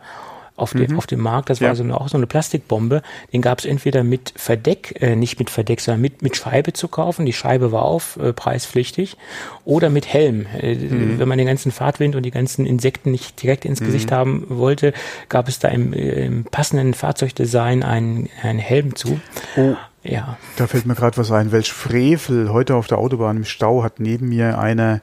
auf, 0.57 0.73
dem 0.73 0.97
auf 0.97 1.07
dem 1.07 1.21
Markt. 1.21 1.49
Das 1.49 1.61
war 1.61 1.67
Mhm. 1.69 1.71
Ja. 1.71 1.75
so 1.75 1.83
eine, 1.83 2.01
auch 2.01 2.09
so 2.09 2.17
eine 2.17 2.27
Plastikbombe. 2.27 3.01
Den 3.31 3.41
gab 3.41 3.59
es 3.59 3.65
entweder 3.65 4.03
mit 4.03 4.33
Verdeck, 4.35 4.95
äh, 5.01 5.15
nicht 5.15 5.39
mit 5.39 5.49
Verdeck, 5.49 5.79
sondern 5.79 6.01
mit, 6.01 6.21
mit 6.23 6.35
Scheibe 6.35 6.73
zu 6.73 6.87
kaufen. 6.89 7.25
Die 7.25 7.33
Scheibe 7.33 7.71
war 7.71 7.83
auf, 7.83 8.17
äh, 8.17 8.33
preispflichtig. 8.33 9.15
Oder 9.63 9.89
mit 9.89 10.07
Helm. 10.07 10.45
Äh, 10.59 10.75
Mhm. 10.75 11.19
Wenn 11.19 11.27
man 11.27 11.37
den 11.37 11.47
ganzen 11.47 11.71
Fahrtwind 11.71 12.15
und 12.15 12.23
die 12.23 12.31
ganzen 12.31 12.65
Insekten 12.65 13.11
nicht 13.11 13.41
direkt 13.41 13.63
ins 13.65 13.79
Gesicht 13.79 14.11
haben 14.11 14.45
wollte, 14.49 14.93
gab 15.29 15.47
es 15.47 15.59
da 15.59 15.67
im, 15.69 15.93
äh, 15.93 16.25
im 16.25 16.43
passenden 16.43 16.93
Fahrzeugdesign 16.93 17.83
einen, 17.83 18.29
einen 18.41 18.59
Helm 18.59 18.95
zu. 18.95 19.19
Oh, 19.55 19.75
Ja. 20.03 20.37
da 20.57 20.67
fällt 20.67 20.85
mir 20.85 20.95
gerade 20.95 21.17
was 21.17 21.31
ein. 21.31 21.51
Welch 21.51 21.71
Frevel 21.71 22.51
heute 22.51 22.75
auf 22.75 22.87
der 22.87 22.97
Autobahn 22.97 23.37
im 23.37 23.45
Stau 23.45 23.83
hat 23.83 23.99
neben 23.99 24.29
mir 24.29 24.57
einer 24.59 25.01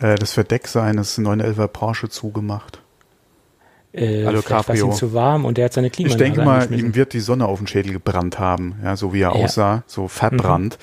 äh, 0.00 0.14
das 0.16 0.32
Verdeck 0.32 0.66
seines 0.68 1.18
911er 1.18 1.68
Porsche 1.68 2.08
zugemacht. 2.08 2.80
Äh, 3.92 4.24
vielleicht 4.24 4.50
war 4.50 4.74
ihm 4.76 4.92
zu 4.92 5.12
warm 5.14 5.44
und 5.44 5.58
der 5.58 5.64
hat 5.64 5.72
seine 5.72 5.88
Ich 5.88 5.92
Klimaanlage 5.94 6.24
denke 6.24 6.42
mal, 6.42 6.72
ihm 6.72 6.94
wird 6.94 7.12
die 7.12 7.20
Sonne 7.20 7.46
auf 7.46 7.58
den 7.58 7.66
Schädel 7.66 7.92
gebrannt 7.92 8.38
haben, 8.38 8.76
ja, 8.84 8.94
so 8.96 9.12
wie 9.12 9.20
er 9.22 9.34
Ja. 9.34 9.44
aussah, 9.44 9.82
so 9.86 10.06
verbrannt. 10.06 10.78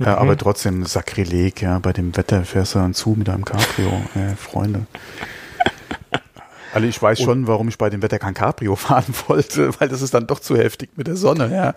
Äh, 0.00 0.04
aber 0.04 0.36
trotzdem 0.36 0.84
Sakrileg, 0.84 1.60
ja, 1.62 1.78
bei 1.78 1.92
dem 1.92 2.16
Wetter 2.16 2.44
fährst 2.44 2.74
du 2.74 2.78
dann 2.78 2.94
zu 2.94 3.10
mit 3.10 3.28
einem 3.28 3.44
Cabrio, 3.44 3.90
äh, 4.14 4.36
Freunde. 4.36 4.86
Also 6.74 6.88
ich 6.88 7.00
weiß 7.02 7.20
schon, 7.20 7.46
warum 7.46 7.68
ich 7.68 7.76
bei 7.76 7.90
dem 7.90 8.00
Wetter 8.00 8.18
kein 8.18 8.32
Cabrio 8.34 8.76
fahren 8.76 9.12
wollte, 9.28 9.78
weil 9.78 9.88
das 9.88 10.00
ist 10.00 10.14
dann 10.14 10.26
doch 10.26 10.40
zu 10.40 10.56
heftig 10.56 10.90
mit 10.96 11.06
der 11.06 11.16
Sonne, 11.16 11.52
ja. 11.54 11.74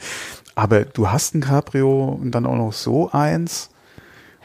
Aber 0.55 0.85
du 0.85 1.11
hast 1.11 1.35
ein 1.35 1.41
Cabrio 1.41 2.17
und 2.21 2.31
dann 2.31 2.45
auch 2.45 2.55
noch 2.55 2.71
so 2.73 3.11
eins. 3.11 3.69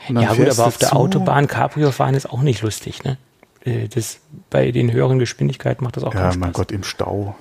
Ja 0.09 0.33
gut, 0.33 0.49
aber 0.49 0.67
auf 0.67 0.79
der. 0.79 0.97
Autobahn 0.97 1.47
Cabrio 1.47 1.91
fahren 1.93 2.15
ist 2.15 2.29
auch 2.29 2.41
nicht 2.43 2.63
lustig, 2.63 3.05
ne? 3.05 3.19
Äh, 3.65 3.89
Das, 3.89 4.21
bei 4.51 4.71
den 4.71 4.93
höheren 4.93 5.19
Geschwindigkeiten 5.19 5.85
macht 5.85 5.97
das 5.97 6.05
auch 6.05 6.15
Ja, 6.15 6.29
keinen 6.29 6.39
mein 6.41 6.51
Spaß. 6.51 6.57
Gott, 6.57 6.73
im 6.73 6.83
Stau. 6.85 7.35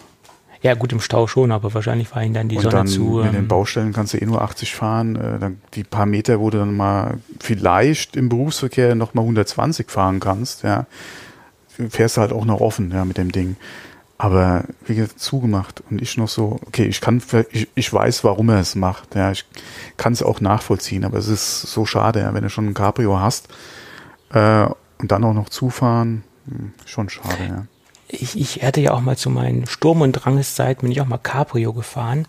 Ja 0.61 0.74
gut, 0.74 0.91
im 0.91 0.99
Stau 0.99 1.26
schon, 1.28 1.53
aber 1.53 1.74
wahrscheinlich 1.74 2.13
war 2.13 2.22
ihnen 2.22 2.34
dann 2.34 2.49
die 2.49 2.57
und 2.57 2.63
Sonne 2.63 2.76
dann 2.76 2.88
zu. 2.88 3.20
in 3.22 3.28
den 3.32 3.36
ähm, 3.43 3.47
Baustellen 3.47 3.93
kannst 3.93 4.13
du 4.13 4.17
eh 4.17 4.26
nur 4.26 4.41
80 4.41 4.76
fahren. 4.76 5.15
Äh, 5.15 5.39
dann 5.39 5.61
die 5.74 5.86
paar 5.86 6.05
Meter, 6.05 6.39
wo 6.41 6.49
du 6.49 6.57
dann 6.57 6.76
mal 6.76 7.20
vielleicht 7.39 8.17
im 8.17 8.28
Berufsverkehr 8.28 8.95
noch 8.95 9.13
mal 9.13 9.22
120 9.22 9.89
fahren 9.89 10.20
kannst, 10.20 10.63
ja, 10.63 10.86
fährst 11.89 12.17
du 12.17 12.22
halt 12.22 12.34
auch 12.34 12.43
noch 12.43 12.59
offen, 12.59 12.91
ja, 12.91 13.05
mit 13.05 13.17
dem 13.17 13.32
Ding. 13.32 13.55
Aber 14.17 14.65
wie 14.86 14.95
gesagt, 14.95 15.22
zugemacht 15.22 15.82
und 15.89 16.01
ich 16.01 16.17
noch 16.17 16.28
so, 16.28 16.59
okay, 16.67 16.84
ich 16.84 16.99
kann, 16.99 17.22
ich, 17.51 17.70
ich 17.74 17.93
weiß, 17.93 18.26
warum 18.26 18.49
er 18.49 18.59
es 18.59 18.76
macht, 18.76 19.15
ja, 19.15 19.32
ich 19.32 19.45
kann 19.95 20.11
es 20.11 20.22
auch 20.22 20.41
nachvollziehen, 20.41 21.05
aber 21.05 21.20
es 21.20 21.30
ist 21.30 21.61
so 21.61 21.86
schade, 21.86 22.20
ja, 22.20 22.34
wenn 22.34 22.43
du 22.43 22.49
schon 22.49 22.67
ein 22.67 22.74
Cabrio 22.74 23.17
hast 23.17 23.47
äh, 24.34 24.65
und 24.99 25.11
dann 25.11 25.23
auch 25.23 25.33
noch 25.33 25.49
zufahren, 25.49 26.23
hm, 26.47 26.73
schon 26.85 27.09
schade, 27.09 27.37
ja. 27.47 27.65
ich, 28.07 28.39
ich 28.39 28.63
hatte 28.63 28.81
ja 28.81 28.91
auch 28.93 29.01
mal 29.01 29.17
zu 29.17 29.29
meinen 29.29 29.65
Sturm- 29.65 30.01
und 30.01 30.13
Drangeszeit 30.13 30.79
bin 30.79 30.91
ich 30.91 31.01
auch 31.01 31.07
mal 31.07 31.17
Cabrio 31.17 31.73
gefahren. 31.73 32.25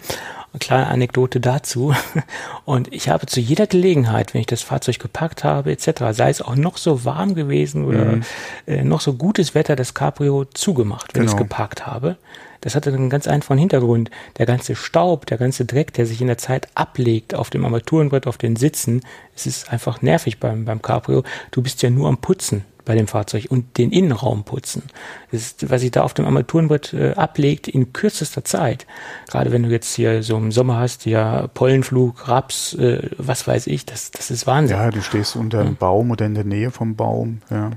Eine 0.52 0.58
kleine 0.58 0.86
Anekdote 0.88 1.38
dazu. 1.38 1.94
Und 2.64 2.92
ich 2.92 3.08
habe 3.08 3.26
zu 3.26 3.38
jeder 3.38 3.68
Gelegenheit, 3.68 4.34
wenn 4.34 4.40
ich 4.40 4.48
das 4.48 4.62
Fahrzeug 4.62 4.98
gepackt 4.98 5.44
habe, 5.44 5.70
etc., 5.70 5.92
sei 6.10 6.28
es 6.28 6.42
auch 6.42 6.56
noch 6.56 6.76
so 6.76 7.04
warm 7.04 7.36
gewesen 7.36 7.84
oder 7.84 8.18
äh, 8.66 8.82
noch 8.82 9.00
so 9.00 9.12
gutes 9.14 9.54
Wetter, 9.54 9.76
das 9.76 9.94
Cabrio 9.94 10.46
zugemacht, 10.46 11.14
wenn 11.14 11.22
ich 11.22 11.28
es 11.28 11.36
Genau. 11.36 11.44
geparkt 11.44 11.86
habe. 11.86 12.16
Das 12.60 12.74
hatte 12.74 12.92
einen 12.92 13.10
ganz 13.10 13.26
einfachen 13.26 13.58
Hintergrund. 13.58 14.10
Der 14.38 14.46
ganze 14.46 14.74
Staub, 14.74 15.26
der 15.26 15.38
ganze 15.38 15.64
Dreck, 15.64 15.92
der 15.94 16.06
sich 16.06 16.20
in 16.20 16.26
der 16.26 16.38
Zeit 16.38 16.68
ablegt 16.74 17.34
auf 17.34 17.50
dem 17.50 17.64
Armaturenbrett, 17.64 18.26
auf 18.26 18.38
den 18.38 18.56
Sitzen, 18.56 19.02
es 19.34 19.46
ist 19.46 19.72
einfach 19.72 20.02
nervig 20.02 20.40
beim, 20.40 20.64
beim 20.64 20.82
Cabrio. 20.82 21.22
Du 21.50 21.62
bist 21.62 21.82
ja 21.82 21.90
nur 21.90 22.08
am 22.08 22.18
Putzen 22.18 22.64
bei 22.84 22.94
dem 22.94 23.06
Fahrzeug 23.06 23.46
und 23.50 23.78
den 23.78 23.92
Innenraum 23.92 24.44
putzen. 24.44 24.82
Das 25.30 25.42
ist, 25.42 25.70
was 25.70 25.80
sich 25.80 25.90
da 25.90 26.02
auf 26.02 26.14
dem 26.14 26.24
Armaturenbrett 26.24 26.92
äh, 26.92 27.12
ablegt 27.12 27.68
in 27.68 27.92
kürzester 27.92 28.44
Zeit. 28.44 28.86
Gerade 29.28 29.52
wenn 29.52 29.62
du 29.62 29.68
jetzt 29.68 29.94
hier 29.94 30.22
so 30.22 30.36
im 30.36 30.50
Sommer 30.50 30.78
hast, 30.78 31.06
ja 31.06 31.46
Pollenflug, 31.48 32.28
Raps, 32.28 32.74
äh, 32.74 33.08
was 33.16 33.46
weiß 33.46 33.66
ich, 33.68 33.86
das, 33.86 34.10
das 34.10 34.30
ist 34.30 34.46
Wahnsinn. 34.46 34.76
Ja, 34.76 34.90
du 34.90 35.02
stehst 35.02 35.36
unter 35.36 35.60
einem 35.60 35.76
Baum 35.76 36.10
oder 36.10 36.26
in 36.26 36.34
der 36.34 36.44
Nähe 36.44 36.70
vom 36.70 36.96
Baum, 36.96 37.42
ja. 37.50 37.70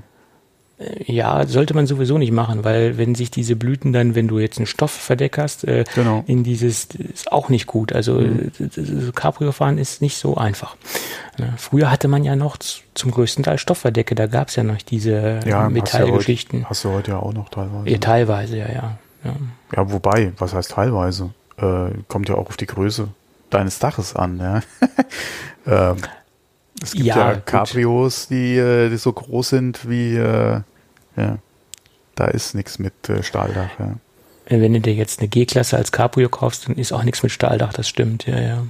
Ja, 1.06 1.46
sollte 1.46 1.74
man 1.74 1.86
sowieso 1.86 2.18
nicht 2.18 2.32
machen, 2.32 2.64
weil 2.64 2.98
wenn 2.98 3.14
sich 3.14 3.30
diese 3.30 3.56
Blüten 3.56 3.92
dann, 3.92 4.14
wenn 4.14 4.28
du 4.28 4.38
jetzt 4.38 4.58
einen 4.58 4.66
Stoffverdeck 4.66 5.38
hast, 5.38 5.64
äh, 5.64 5.84
Genau. 5.94 6.24
in 6.26 6.44
dieses, 6.44 6.86
ist 6.86 7.30
auch 7.32 7.48
nicht 7.48 7.66
gut. 7.66 7.92
Also 7.92 8.14
Mhm. 8.14 8.50
äh, 8.58 9.12
Cabrio 9.14 9.52
fahren 9.52 9.78
ist 9.78 10.02
nicht 10.02 10.16
so 10.16 10.36
einfach. 10.36 10.76
Äh, 11.38 11.44
Früher 11.56 11.90
hatte 11.90 12.08
man 12.08 12.24
ja 12.24 12.36
noch 12.36 12.56
zum 12.94 13.10
größten 13.10 13.44
Teil 13.44 13.58
Stoffverdecke, 13.58 14.14
da 14.14 14.26
gab 14.26 14.48
es 14.48 14.56
ja 14.56 14.62
noch 14.62 14.78
diese 14.82 15.40
Ja, 15.46 15.68
Metallgeschichten. 15.68 16.66
Hast 16.68 16.84
du, 16.84 16.90
heute, 16.90 16.98
hast 16.98 17.08
du 17.08 17.10
heute 17.10 17.10
ja 17.12 17.18
auch 17.18 17.32
noch 17.32 17.48
teilweise. 17.48 17.88
Ja, 17.90 17.98
teilweise, 17.98 18.56
ja, 18.58 18.68
ja. 18.68 18.98
ja. 19.24 19.32
Ja, 19.76 19.90
wobei, 19.92 20.32
was 20.38 20.54
heißt 20.54 20.70
teilweise? 20.72 21.30
Äh, 21.56 21.90
kommt 22.08 22.28
ja 22.28 22.34
auch 22.36 22.48
auf 22.48 22.56
die 22.56 22.66
Größe 22.66 23.08
deines 23.50 23.78
Daches 23.78 24.14
an, 24.16 24.38
ja. 24.38 24.60
ähm, 25.92 25.96
es 26.82 26.92
gibt 26.92 27.04
Ja, 27.06 27.32
ja. 27.32 27.36
Cabrios, 27.36 28.26
die, 28.28 28.56
äh, 28.56 28.90
die 28.90 28.96
so 28.96 29.12
groß 29.12 29.48
sind 29.50 29.88
wie, 29.88 30.16
äh, 30.16 30.60
ja, 31.16 31.38
da 32.14 32.26
ist 32.26 32.54
nichts 32.54 32.78
mit 32.78 33.08
äh, 33.08 33.22
Stahldach, 33.22 33.70
ja. 33.78 33.96
Äh, 34.46 34.60
Wenn 34.60 34.72
du 34.74 34.80
dir 34.80 34.94
jetzt 34.94 35.20
eine 35.20 35.28
G-Klasse 35.28 35.76
als 35.76 35.92
Cabrio 35.92 36.28
kaufst, 36.28 36.68
dann 36.68 36.76
ist 36.76 36.92
auch 36.92 37.02
nichts 37.02 37.22
mit 37.22 37.32
Stahldach, 37.32 37.72
das 37.72 37.88
stimmt, 37.88 38.26
ja, 38.26 38.40
ja. 38.40 38.66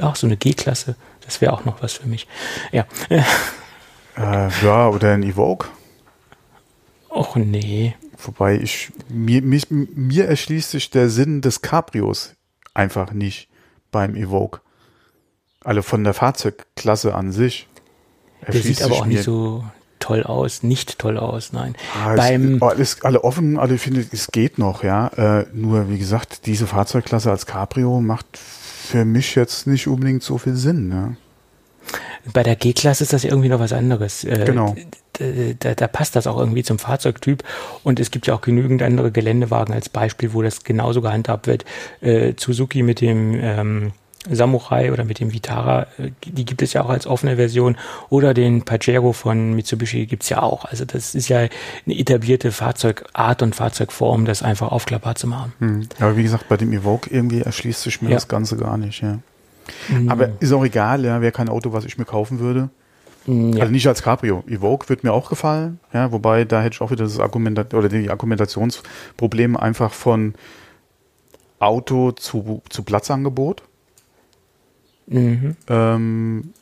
Ach, 0.00 0.16
so 0.16 0.26
eine 0.26 0.36
G-Klasse, 0.36 0.96
das 1.24 1.40
wäre 1.40 1.52
auch 1.52 1.64
noch 1.64 1.82
was 1.82 1.94
für 1.94 2.08
mich. 2.08 2.26
Ja. 2.72 2.86
Äh, 4.18 4.48
ja, 4.64 4.88
oder 4.88 5.12
ein 5.12 5.22
Evoque. 5.22 5.68
Och 7.10 7.36
nee. 7.36 7.94
Wobei 8.16 8.56
ich, 8.56 8.90
mir, 9.10 9.42
mich, 9.42 9.66
mir 9.70 10.26
erschließt 10.26 10.70
sich 10.70 10.90
der 10.90 11.10
Sinn 11.10 11.42
des 11.42 11.60
Cabrios 11.60 12.34
einfach 12.72 13.12
nicht 13.12 13.48
beim 13.90 14.14
Evoque. 14.14 14.62
Alle 15.60 15.82
von 15.82 16.02
der 16.02 16.14
Fahrzeugklasse 16.14 17.14
an 17.14 17.30
sich. 17.30 17.68
Der 18.46 18.62
sieht 18.62 18.82
aber 18.82 18.94
auch 18.94 19.06
nicht 19.06 19.22
so 19.22 19.64
toll 20.06 20.22
aus, 20.22 20.62
nicht 20.62 20.98
toll 20.98 21.18
aus, 21.18 21.52
nein. 21.52 21.74
Ah, 21.94 22.14
Beim, 22.14 22.58
oh, 22.60 22.66
alles, 22.66 23.02
alle 23.02 23.24
offen, 23.24 23.58
alle 23.58 23.76
finden, 23.78 24.08
es 24.12 24.28
geht 24.28 24.58
noch, 24.58 24.84
ja. 24.84 25.08
Äh, 25.08 25.46
nur, 25.52 25.90
wie 25.90 25.98
gesagt, 25.98 26.46
diese 26.46 26.66
Fahrzeugklasse 26.66 27.30
als 27.30 27.46
Cabrio 27.46 28.00
macht 28.00 28.26
für 28.36 29.04
mich 29.04 29.34
jetzt 29.34 29.66
nicht 29.66 29.88
unbedingt 29.88 30.22
so 30.22 30.38
viel 30.38 30.54
Sinn, 30.54 30.88
ne? 30.88 31.16
bei 32.32 32.42
der 32.42 32.56
G-Klasse 32.56 33.04
ist 33.04 33.12
das 33.12 33.22
irgendwie 33.24 33.48
noch 33.48 33.60
was 33.60 33.72
anderes. 33.72 34.24
Äh, 34.24 34.44
Genau. 34.44 34.74
Da, 35.60 35.74
da 35.74 35.88
passt 35.88 36.14
das 36.14 36.26
auch 36.26 36.38
irgendwie 36.38 36.62
zum 36.62 36.78
Fahrzeugtyp. 36.78 37.42
Und 37.84 38.00
es 38.00 38.10
gibt 38.10 38.26
ja 38.26 38.34
auch 38.34 38.42
genügend 38.42 38.82
andere 38.82 39.10
Geländewagen 39.10 39.72
als 39.72 39.88
Beispiel, 39.88 40.34
wo 40.34 40.42
das 40.42 40.62
genauso 40.62 41.00
gehandhabt 41.00 41.46
wird. 41.46 41.64
Äh, 42.02 42.34
Suzuki 42.36 42.82
mit 42.82 43.00
dem 43.00 43.38
ähm, 43.40 43.92
Samurai 44.30 44.92
oder 44.92 45.04
mit 45.04 45.20
dem 45.20 45.32
Vitara, 45.32 45.86
äh, 45.98 46.10
die 46.24 46.44
gibt 46.44 46.62
es 46.62 46.72
ja 46.72 46.82
auch 46.84 46.90
als 46.90 47.06
offene 47.06 47.36
Version. 47.36 47.76
Oder 48.08 48.34
den 48.34 48.62
Pajero 48.62 49.12
von 49.12 49.54
Mitsubishi 49.54 50.06
gibt's 50.06 50.28
ja 50.28 50.42
auch. 50.42 50.64
Also 50.64 50.84
das 50.84 51.14
ist 51.14 51.28
ja 51.28 51.38
eine 51.38 51.50
etablierte 51.98 52.52
Fahrzeugart 52.52 53.42
und 53.42 53.54
Fahrzeugform, 53.54 54.24
das 54.24 54.42
einfach 54.42 54.72
aufklappbar 54.72 55.14
zu 55.14 55.26
machen. 55.26 55.52
Hm. 55.58 55.88
Aber 56.00 56.16
wie 56.16 56.22
gesagt, 56.22 56.48
bei 56.48 56.56
dem 56.56 56.72
Evoque 56.72 57.08
irgendwie 57.10 57.40
erschließt 57.40 57.82
sich 57.82 58.02
mir 58.02 58.10
Ja. 58.10 58.16
das 58.16 58.28
Ganze 58.28 58.56
gar 58.56 58.76
nicht, 58.76 59.02
ja. 59.02 59.18
Mhm. 59.88 60.08
Aber 60.08 60.28
ist 60.40 60.52
auch 60.52 60.64
egal, 60.64 61.04
ja, 61.04 61.20
wäre 61.20 61.32
kein 61.32 61.48
Auto, 61.48 61.72
was 61.72 61.84
ich 61.84 61.98
mir 61.98 62.04
kaufen 62.04 62.38
würde. 62.38 62.70
Ja. 63.26 63.62
Also 63.62 63.72
nicht 63.72 63.86
als 63.88 64.02
Cabrio. 64.02 64.44
Evoque 64.46 64.88
wird 64.88 65.02
mir 65.02 65.12
auch 65.12 65.28
gefallen, 65.28 65.80
ja, 65.92 66.12
wobei 66.12 66.44
da 66.44 66.62
hätte 66.62 66.74
ich 66.74 66.80
auch 66.80 66.92
wieder 66.92 67.02
das 67.04 67.18
Argument 67.18 67.74
oder 67.74 67.88
die 67.88 68.08
Argumentationsproblem 68.08 69.56
einfach 69.56 69.92
von 69.92 70.34
Auto 71.58 72.12
zu, 72.12 72.62
zu 72.68 72.82
Platzangebot. 72.84 73.62
Mhm. 75.06 75.56
Ähm, 75.68 76.52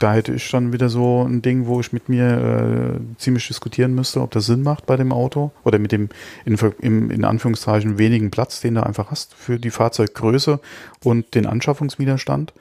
da 0.00 0.14
hätte 0.14 0.32
ich 0.32 0.50
dann 0.50 0.72
wieder 0.72 0.88
so 0.88 1.24
ein 1.24 1.42
Ding, 1.42 1.66
wo 1.66 1.78
ich 1.78 1.92
mit 1.92 2.08
mir 2.08 2.96
äh, 2.96 3.18
ziemlich 3.18 3.46
diskutieren 3.48 3.94
müsste, 3.94 4.22
ob 4.22 4.30
das 4.30 4.46
Sinn 4.46 4.62
macht 4.62 4.86
bei 4.86 4.96
dem 4.96 5.12
Auto 5.12 5.52
oder 5.62 5.78
mit 5.78 5.92
dem 5.92 6.08
in, 6.46 6.56
im, 6.80 7.10
in 7.10 7.24
Anführungszeichen 7.24 7.98
wenigen 7.98 8.30
Platz, 8.30 8.60
den 8.60 8.76
du 8.76 8.86
einfach 8.86 9.10
hast 9.10 9.34
für 9.34 9.58
die 9.58 9.70
Fahrzeuggröße 9.70 10.58
und 11.04 11.34
den 11.34 11.44
Anschaffungswiderstand. 11.44 12.54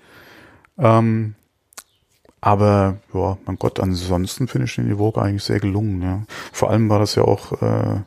Ähm, 0.78 1.36
aber 2.42 2.98
ja, 3.14 3.38
mein 3.46 3.58
Gott, 3.58 3.80
ansonsten 3.80 4.50
finde 4.50 4.66
ich 4.66 4.76
den 4.76 4.92
Evoque 4.92 5.22
eigentlich 5.22 5.44
sehr 5.44 5.60
gelungen. 5.62 6.02
Ja. 6.02 6.24
Vor 6.52 6.70
allem 6.70 6.90
war 6.90 7.00
das 7.00 7.16
ja 7.16 7.24
auch 7.24 7.62
äh, 7.62 8.02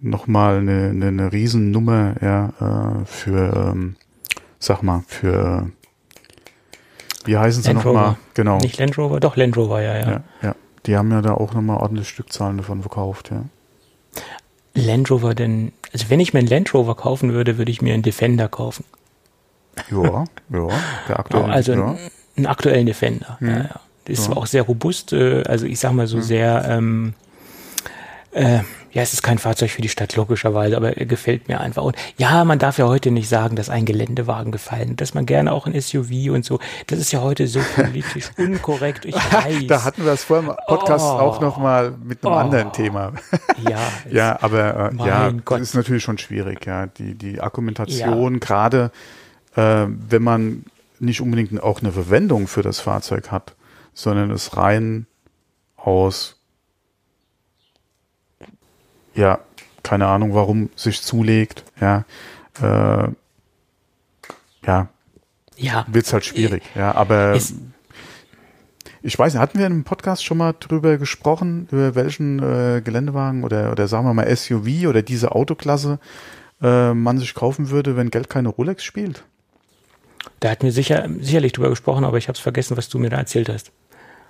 nochmal 0.00 0.58
eine, 0.58 0.90
eine, 0.90 1.06
eine 1.08 1.32
Riesennummer 1.32 2.14
ja, 2.20 3.00
äh, 3.00 3.04
für, 3.04 3.72
ähm, 3.72 3.96
sag 4.60 4.82
mal, 4.82 5.02
für 5.08 5.70
wie 7.24 7.36
heißen 7.36 7.62
sie 7.62 7.72
Land 7.72 7.84
nochmal? 7.84 8.04
Rover. 8.04 8.18
Genau. 8.34 8.58
Nicht 8.58 8.78
Land 8.78 8.96
Rover, 8.98 9.20
doch 9.20 9.36
Land 9.36 9.56
Rover, 9.56 9.82
ja, 9.82 9.96
ja. 9.98 10.10
Ja, 10.10 10.22
ja. 10.42 10.54
die 10.86 10.96
haben 10.96 11.10
ja 11.10 11.22
da 11.22 11.34
auch 11.34 11.54
nochmal 11.54 11.78
ordentlich 11.78 12.08
Stückzahlen 12.08 12.56
davon 12.56 12.80
verkauft, 12.80 13.30
ja. 13.30 13.44
Land 14.74 15.10
Rover 15.10 15.34
denn, 15.34 15.72
also 15.92 16.06
wenn 16.08 16.20
ich 16.20 16.32
mir 16.32 16.38
einen 16.38 16.48
Land 16.48 16.72
Rover 16.74 16.94
kaufen 16.94 17.32
würde, 17.32 17.58
würde 17.58 17.70
ich 17.70 17.82
mir 17.82 17.94
einen 17.94 18.02
Defender 18.02 18.48
kaufen. 18.48 18.84
Ja, 19.90 20.24
ja, 20.50 20.68
der 21.08 21.18
aktuelle. 21.18 21.52
Also 21.52 21.72
ja. 21.72 21.96
einen, 22.36 22.46
aktuellen 22.46 22.86
Defender. 22.86 23.36
Mhm. 23.40 23.48
Ja, 23.48 23.56
ja. 23.56 23.80
Ist 24.06 24.28
Ja. 24.28 24.36
auch 24.36 24.46
sehr 24.46 24.62
robust, 24.62 25.12
äh, 25.12 25.42
also 25.44 25.66
ich 25.66 25.78
sag 25.78 25.92
mal 25.92 26.06
so 26.06 26.20
sehr, 26.20 26.64
ähm, 26.68 27.14
äh, 28.32 28.60
ja, 28.92 29.02
es 29.02 29.12
ist 29.12 29.22
kein 29.22 29.38
Fahrzeug 29.38 29.70
für 29.70 29.82
die 29.82 29.88
Stadt, 29.88 30.16
logischerweise, 30.16 30.76
aber 30.76 30.96
er 30.96 31.06
gefällt 31.06 31.48
mir 31.48 31.60
einfach. 31.60 31.82
Und 31.84 31.96
ja, 32.18 32.44
man 32.44 32.58
darf 32.58 32.78
ja 32.78 32.86
heute 32.86 33.10
nicht 33.10 33.28
sagen, 33.28 33.56
dass 33.56 33.70
ein 33.70 33.84
Geländewagen 33.84 34.52
gefallen, 34.52 34.96
dass 34.96 35.14
man 35.14 35.26
gerne 35.26 35.52
auch 35.52 35.66
ein 35.66 35.80
SUV 35.80 36.30
und 36.32 36.44
so, 36.44 36.58
das 36.88 36.98
ist 36.98 37.12
ja 37.12 37.20
heute 37.20 37.46
so 37.46 37.60
politisch 37.76 38.30
unkorrekt, 38.38 39.04
ich 39.04 39.14
weiß. 39.32 39.66
Da 39.68 39.84
hatten 39.84 40.04
wir 40.04 40.12
es 40.12 40.24
vor 40.24 40.40
dem 40.42 40.52
Podcast 40.66 41.04
Oh. 41.04 41.18
auch 41.18 41.40
nochmal 41.40 41.92
mit 42.02 42.24
einem 42.24 42.32
Oh. 42.34 42.36
anderen 42.36 42.72
Thema. 42.72 43.12
ja, 43.68 43.78
Ja, 44.10 44.38
aber 44.42 44.92
äh, 44.92 45.06
ja, 45.06 45.30
Gott. 45.44 45.60
das 45.60 45.68
ist 45.68 45.74
natürlich 45.74 46.02
schon 46.02 46.18
schwierig, 46.18 46.66
ja. 46.66 46.86
Die, 46.86 47.14
die 47.14 47.40
Argumentation, 47.40 48.40
gerade 48.40 48.90
äh, 49.56 49.86
wenn 49.86 50.22
man 50.22 50.64
nicht 50.98 51.20
unbedingt 51.20 51.62
auch 51.62 51.80
eine 51.80 51.92
Verwendung 51.92 52.46
für 52.48 52.62
das 52.62 52.80
Fahrzeug 52.80 53.30
hat, 53.30 53.54
sondern 53.94 54.30
es 54.30 54.56
rein 54.56 55.06
aus, 55.76 56.39
ja, 59.14 59.38
keine 59.82 60.06
Ahnung, 60.06 60.34
warum 60.34 60.70
sich 60.76 61.02
zulegt, 61.02 61.64
ja, 61.80 62.04
äh, 62.60 63.08
ja, 64.66 64.88
ja, 65.56 65.86
wird's 65.88 66.12
halt 66.12 66.24
schwierig, 66.24 66.62
ja, 66.74 66.94
aber 66.94 67.32
Es- 67.34 67.54
ich 69.02 69.18
weiß 69.18 69.32
nicht, 69.32 69.40
hatten 69.40 69.58
wir 69.58 69.64
einem 69.66 69.84
Podcast 69.84 70.24
schon 70.24 70.36
mal 70.38 70.54
drüber 70.58 70.98
gesprochen, 70.98 71.68
über 71.70 71.94
welchen 71.94 72.38
äh, 72.38 72.82
Geländewagen 72.84 73.44
oder, 73.44 73.72
oder 73.72 73.88
sagen 73.88 74.06
wir 74.06 74.12
mal 74.14 74.34
SUV 74.36 74.86
oder 74.88 75.00
diese 75.02 75.32
Autoklasse 75.32 75.98
äh, 76.62 76.92
man 76.92 77.16
sich 77.18 77.34
kaufen 77.34 77.70
würde, 77.70 77.96
wenn 77.96 78.10
Geld 78.10 78.28
keine 78.28 78.48
Rolex 78.50 78.84
spielt? 78.84 79.24
da 80.40 80.50
hatten 80.50 80.64
wir 80.64 80.72
sicher, 80.72 81.08
sicherlich 81.20 81.52
drüber 81.52 81.70
gesprochen, 81.70 82.04
aber 82.04 82.18
ich 82.18 82.28
habe 82.28 82.36
es 82.36 82.40
vergessen, 82.42 82.76
was 82.76 82.90
du 82.90 82.98
mir 82.98 83.08
da 83.08 83.16
erzählt 83.16 83.48
hast. 83.48 83.72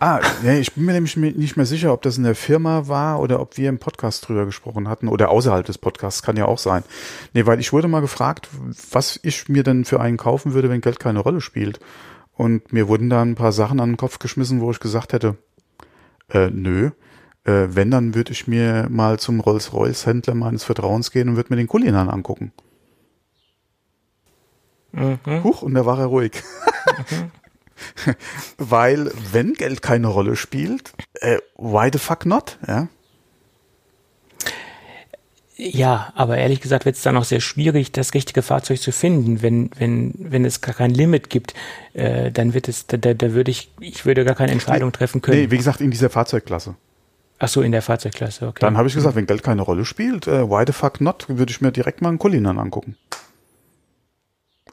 Ah, 0.02 0.20
ja, 0.42 0.54
ich 0.54 0.72
bin 0.72 0.86
mir 0.86 0.94
nämlich 0.94 1.14
nicht 1.18 1.58
mehr 1.58 1.66
sicher, 1.66 1.92
ob 1.92 2.00
das 2.00 2.16
in 2.16 2.24
der 2.24 2.34
Firma 2.34 2.88
war 2.88 3.20
oder 3.20 3.38
ob 3.38 3.58
wir 3.58 3.68
im 3.68 3.78
Podcast 3.78 4.26
drüber 4.26 4.46
gesprochen 4.46 4.88
hatten 4.88 5.08
oder 5.08 5.28
außerhalb 5.28 5.66
des 5.66 5.76
Podcasts, 5.76 6.22
kann 6.22 6.38
ja 6.38 6.46
auch 6.46 6.56
sein. 6.56 6.82
Nee, 7.34 7.44
weil 7.44 7.60
ich 7.60 7.74
wurde 7.74 7.86
mal 7.86 8.00
gefragt, 8.00 8.48
was 8.92 9.20
ich 9.22 9.50
mir 9.50 9.62
denn 9.62 9.84
für 9.84 10.00
einen 10.00 10.16
kaufen 10.16 10.54
würde, 10.54 10.70
wenn 10.70 10.80
Geld 10.80 11.00
keine 11.00 11.18
Rolle 11.18 11.42
spielt. 11.42 11.80
Und 12.32 12.72
mir 12.72 12.88
wurden 12.88 13.10
da 13.10 13.20
ein 13.20 13.34
paar 13.34 13.52
Sachen 13.52 13.78
an 13.78 13.90
den 13.90 13.96
Kopf 13.98 14.18
geschmissen, 14.18 14.62
wo 14.62 14.70
ich 14.70 14.80
gesagt 14.80 15.12
hätte, 15.12 15.36
äh, 16.30 16.48
nö, 16.48 16.92
äh, 17.44 17.66
wenn, 17.68 17.90
dann 17.90 18.14
würde 18.14 18.32
ich 18.32 18.48
mir 18.48 18.88
mal 18.88 19.18
zum 19.18 19.40
Rolls-Royce-Händler 19.40 20.34
meines 20.34 20.64
Vertrauens 20.64 21.10
gehen 21.10 21.28
und 21.28 21.36
würde 21.36 21.52
mir 21.52 21.58
den 21.58 21.68
Kulinan 21.68 22.08
angucken. 22.08 22.52
Huch, 25.44 25.60
und 25.60 25.74
da 25.74 25.84
war 25.84 25.98
er 25.98 26.06
ruhig. 26.06 26.42
Weil, 28.58 29.10
wenn 29.32 29.54
Geld 29.54 29.82
keine 29.82 30.08
Rolle 30.08 30.36
spielt, 30.36 30.92
äh, 31.14 31.38
why 31.56 31.90
the 31.92 31.98
fuck 31.98 32.26
not? 32.26 32.58
Ja? 32.66 32.88
Ja, 35.62 36.12
aber 36.14 36.38
ehrlich 36.38 36.62
gesagt 36.62 36.86
wird 36.86 36.96
es 36.96 37.02
dann 37.02 37.18
auch 37.18 37.24
sehr 37.24 37.40
schwierig, 37.40 37.92
das 37.92 38.14
richtige 38.14 38.40
Fahrzeug 38.40 38.80
zu 38.80 38.92
finden, 38.92 39.42
wenn 39.42 39.70
wenn 39.76 40.14
wenn 40.16 40.46
es 40.46 40.62
gar 40.62 40.74
kein 40.74 40.90
Limit 40.90 41.28
gibt, 41.28 41.52
äh, 41.92 42.32
dann 42.32 42.54
wird 42.54 42.66
es 42.66 42.86
da, 42.86 42.96
da, 42.96 43.12
da 43.12 43.32
würde 43.34 43.50
ich 43.50 43.70
ich 43.78 44.06
würde 44.06 44.24
gar 44.24 44.34
keine 44.34 44.52
Entscheidung 44.52 44.90
treffen 44.90 45.20
können. 45.20 45.38
Nee, 45.38 45.50
wie 45.50 45.58
gesagt, 45.58 45.82
in 45.82 45.90
dieser 45.90 46.08
Fahrzeugklasse. 46.08 46.76
Ach 47.38 47.48
so, 47.48 47.60
in 47.62 47.72
der 47.72 47.82
Fahrzeugklasse, 47.82 48.46
okay. 48.48 48.60
Dann 48.60 48.76
habe 48.76 48.88
ich 48.88 48.94
gesagt, 48.94 49.16
wenn 49.16 49.26
Geld 49.26 49.42
keine 49.42 49.62
Rolle 49.62 49.84
spielt, 49.84 50.26
äh, 50.26 50.48
why 50.48 50.64
the 50.66 50.72
fuck 50.72 51.00
not, 51.00 51.26
würde 51.28 51.50
ich 51.50 51.60
mir 51.60 51.72
direkt 51.72 52.00
mal 52.00 52.08
einen 52.08 52.18
Kulinan 52.18 52.58
angucken. 52.58 52.96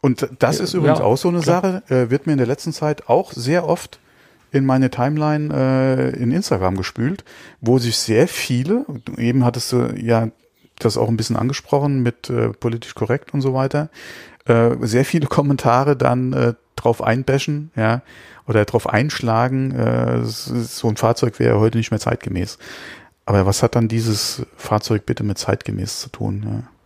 Und 0.01 0.27
das 0.39 0.59
ist 0.59 0.73
übrigens 0.73 0.99
ja, 0.99 1.05
auch 1.05 1.17
so 1.17 1.29
eine 1.29 1.39
klar. 1.39 1.61
Sache, 1.61 1.83
äh, 1.93 2.09
wird 2.09 2.27
mir 2.27 2.33
in 2.33 2.37
der 2.37 2.47
letzten 2.47 2.73
Zeit 2.73 3.09
auch 3.09 3.33
sehr 3.33 3.67
oft 3.67 3.99
in 4.51 4.65
meine 4.65 4.89
Timeline 4.89 5.53
äh, 5.53 6.09
in 6.21 6.31
Instagram 6.31 6.77
gespült, 6.77 7.23
wo 7.61 7.79
sich 7.79 7.97
sehr 7.97 8.27
viele, 8.27 8.85
eben 9.17 9.43
hattest 9.43 9.71
du 9.71 9.93
ja 9.95 10.29
das 10.79 10.97
auch 10.97 11.09
ein 11.09 11.17
bisschen 11.17 11.35
angesprochen 11.35 12.01
mit 12.01 12.29
äh, 12.29 12.49
politisch 12.49 12.95
korrekt 12.95 13.33
und 13.33 13.41
so 13.41 13.53
weiter, 13.53 13.89
äh, 14.45 14.75
sehr 14.81 15.05
viele 15.05 15.27
Kommentare 15.27 15.95
dann 15.95 16.33
äh, 16.33 16.53
drauf 16.75 17.01
einbashen, 17.01 17.71
ja, 17.75 18.01
oder 18.47 18.63
drauf 18.65 18.87
einschlagen, 18.87 19.71
äh, 19.71 20.23
so 20.23 20.87
ein 20.87 20.97
Fahrzeug 20.97 21.39
wäre 21.39 21.59
heute 21.59 21.77
nicht 21.77 21.91
mehr 21.91 21.99
zeitgemäß. 21.99 22.57
Aber 23.25 23.45
was 23.45 23.61
hat 23.61 23.75
dann 23.75 23.89
dieses 23.89 24.45
Fahrzeug 24.55 25.05
bitte 25.05 25.23
mit 25.23 25.37
zeitgemäß 25.37 25.99
zu 25.99 26.09
tun? 26.09 26.45
Ja? 26.45 26.76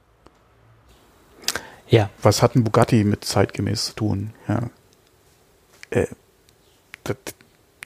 Ja, 1.92 2.10
Was 2.22 2.42
hat 2.42 2.56
ein 2.56 2.64
Bugatti 2.64 3.04
mit 3.04 3.24
zeitgemäß 3.24 3.86
zu 3.86 3.94
tun? 3.94 4.34
Ja. 4.48 4.70
Äh, 5.92 6.08
das, 7.04 7.18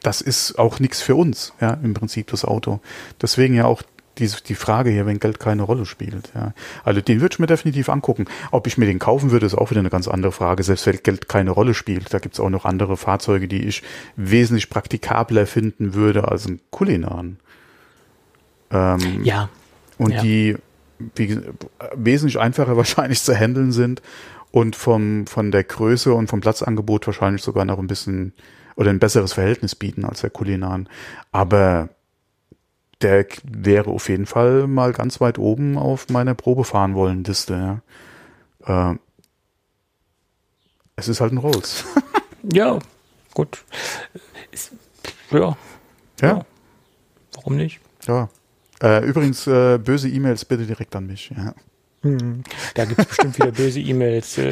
das 0.01 0.21
ist 0.21 0.57
auch 0.59 0.79
nichts 0.79 1.01
für 1.01 1.15
uns, 1.15 1.53
ja, 1.59 1.77
im 1.83 1.93
Prinzip 1.93 2.27
das 2.27 2.45
Auto. 2.45 2.79
Deswegen 3.21 3.55
ja 3.55 3.65
auch 3.65 3.81
die, 4.17 4.31
die 4.47 4.55
Frage 4.55 4.91
hier, 4.91 5.05
wenn 5.05 5.19
Geld 5.19 5.39
keine 5.39 5.63
Rolle 5.63 5.85
spielt. 5.85 6.31
Ja. 6.35 6.53
Also 6.83 7.01
den 7.01 7.19
würde 7.19 7.33
ich 7.33 7.39
mir 7.39 7.47
definitiv 7.47 7.89
angucken. 7.89 8.25
Ob 8.51 8.67
ich 8.67 8.77
mir 8.77 8.85
den 8.85 8.99
kaufen 8.99 9.31
würde, 9.31 9.45
ist 9.45 9.55
auch 9.55 9.71
wieder 9.71 9.79
eine 9.81 9.89
ganz 9.89 10.07
andere 10.07 10.31
Frage. 10.31 10.63
Selbst 10.63 10.85
wenn 10.85 10.97
Geld 11.03 11.27
keine 11.27 11.51
Rolle 11.51 11.73
spielt, 11.73 12.13
da 12.13 12.19
gibt's 12.19 12.39
auch 12.39 12.49
noch 12.49 12.65
andere 12.65 12.95
Fahrzeuge, 12.97 13.47
die 13.47 13.63
ich 13.65 13.83
wesentlich 14.15 14.69
praktikabler 14.69 15.45
finden 15.47 15.93
würde 15.95 16.29
als 16.29 16.45
ein 16.45 16.61
Kulinan. 16.71 17.39
Ähm, 18.71 19.23
ja, 19.23 19.49
und 19.97 20.11
Ja. 20.11 20.21
die 20.21 20.55
wie, 21.15 21.39
wesentlich 21.95 22.39
einfacher 22.39 22.77
wahrscheinlich 22.77 23.21
zu 23.21 23.35
handeln 23.35 23.71
sind 23.71 24.01
und 24.51 24.75
vom, 24.75 25.27
von 25.27 25.51
der 25.51 25.63
Größe 25.63 26.13
und 26.13 26.27
vom 26.27 26.41
Platzangebot 26.41 27.07
wahrscheinlich 27.07 27.41
sogar 27.41 27.65
noch 27.65 27.79
ein 27.79 27.87
bisschen 27.87 28.33
oder 28.75 28.89
ein 28.89 28.99
besseres 28.99 29.33
Verhältnis 29.33 29.75
bieten 29.75 30.05
als 30.05 30.21
der 30.21 30.29
Kulinan. 30.29 30.89
Aber 31.31 31.89
der 33.01 33.25
wäre 33.43 33.89
auf 33.91 34.09
jeden 34.09 34.25
Fall 34.25 34.67
mal 34.67 34.93
ganz 34.93 35.21
weit 35.21 35.37
oben 35.37 35.77
auf 35.77 36.09
meiner 36.09 36.33
Probefahren 36.33 36.95
wollen 36.95 37.23
Liste. 37.23 37.81
Ja. 38.65 38.91
Äh, 38.91 38.97
es 40.95 41.07
ist 41.07 41.19
halt 41.19 41.33
ein 41.33 41.37
Rolls. 41.37 41.85
ja, 42.43 42.79
gut. 43.33 43.63
Ist, 44.51 44.71
ja, 45.31 45.57
ja, 46.21 46.45
warum 47.33 47.57
nicht? 47.57 47.79
ja. 48.07 48.29
Äh, 48.85 49.03
übrigens, 49.05 49.47
äh, 49.47 49.77
böse 49.79 50.07
E-Mails 50.09 50.45
bitte 50.45 50.65
direkt 50.65 50.95
an 50.95 51.07
mich. 51.07 51.31
Ja. 51.35 51.53
Da 52.75 52.85
gibt 52.85 52.99
es 52.99 53.05
bestimmt 53.07 53.35
wieder 53.39 53.51
böse 53.51 53.79
E-Mails. 53.79 54.37
Äh, 54.37 54.51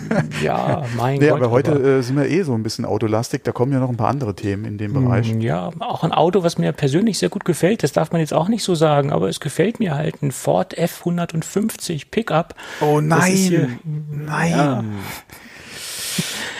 ja, 0.42 0.86
mein 0.96 1.18
Nee, 1.18 1.28
Gott. 1.28 1.36
aber 1.42 1.50
heute 1.50 1.72
äh, 1.72 2.02
sind 2.02 2.16
wir 2.16 2.26
eh 2.30 2.42
so 2.44 2.54
ein 2.54 2.62
bisschen 2.62 2.86
autolastig. 2.86 3.42
Da 3.44 3.52
kommen 3.52 3.72
ja 3.74 3.78
noch 3.78 3.90
ein 3.90 3.98
paar 3.98 4.08
andere 4.08 4.34
Themen 4.34 4.64
in 4.64 4.78
dem 4.78 4.94
Bereich. 4.94 5.30
Ja, 5.38 5.70
auch 5.80 6.02
ein 6.02 6.12
Auto, 6.12 6.42
was 6.44 6.56
mir 6.56 6.72
persönlich 6.72 7.18
sehr 7.18 7.28
gut 7.28 7.44
gefällt, 7.44 7.82
das 7.82 7.92
darf 7.92 8.10
man 8.10 8.22
jetzt 8.22 8.32
auch 8.32 8.48
nicht 8.48 8.64
so 8.64 8.74
sagen, 8.74 9.12
aber 9.12 9.28
es 9.28 9.38
gefällt 9.40 9.80
mir 9.80 9.94
halt 9.94 10.22
ein 10.22 10.32
Ford 10.32 10.78
F150 10.78 12.04
Pickup. 12.10 12.54
Oh 12.80 13.00
ist 13.00 13.34
hier- 13.34 13.68
nein. 14.10 14.50
Ja. 14.50 14.84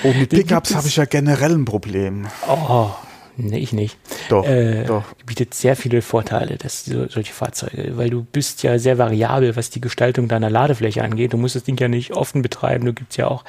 Oh, 0.03 0.13
mit 0.13 0.29
Pickups 0.29 0.75
habe 0.75 0.89
ich 0.89 0.97
ja 0.97 1.07
generell 1.07 1.55
ein 1.55 1.65
Problem. 1.65 2.27
Oh, 2.47 2.91
nee, 3.37 3.59
ich 3.59 3.73
nicht. 3.73 3.97
Doch, 4.29 4.47
Äh, 4.47 4.85
doch. 4.85 5.05
Bietet 5.27 5.55
sehr 5.55 5.77
viele 5.77 6.03
Vorteile, 6.03 6.57
das, 6.57 6.85
so, 6.85 7.09
solche 7.09 7.33
Fahrzeuge, 7.33 7.97
weil 7.97 8.11
du 8.11 8.23
bist 8.25 8.63
ja 8.63 8.79
sehr 8.79 8.99
variabel, 8.99 9.57
was 9.57 9.71
die 9.71 9.81
Gestaltung 9.81 10.29
deiner 10.29 10.51
Ladefläche 10.51 11.03
angeht. 11.03 11.33
Du 11.33 11.37
musst 11.37 11.57
das 11.57 11.65
Ding 11.65 11.77
ja 11.79 11.89
nicht 11.89 12.13
offen 12.13 12.43
betreiben, 12.43 12.85
du 12.85 12.93
gibt's 12.93 13.17
ja 13.17 13.27
auch 13.29 13.45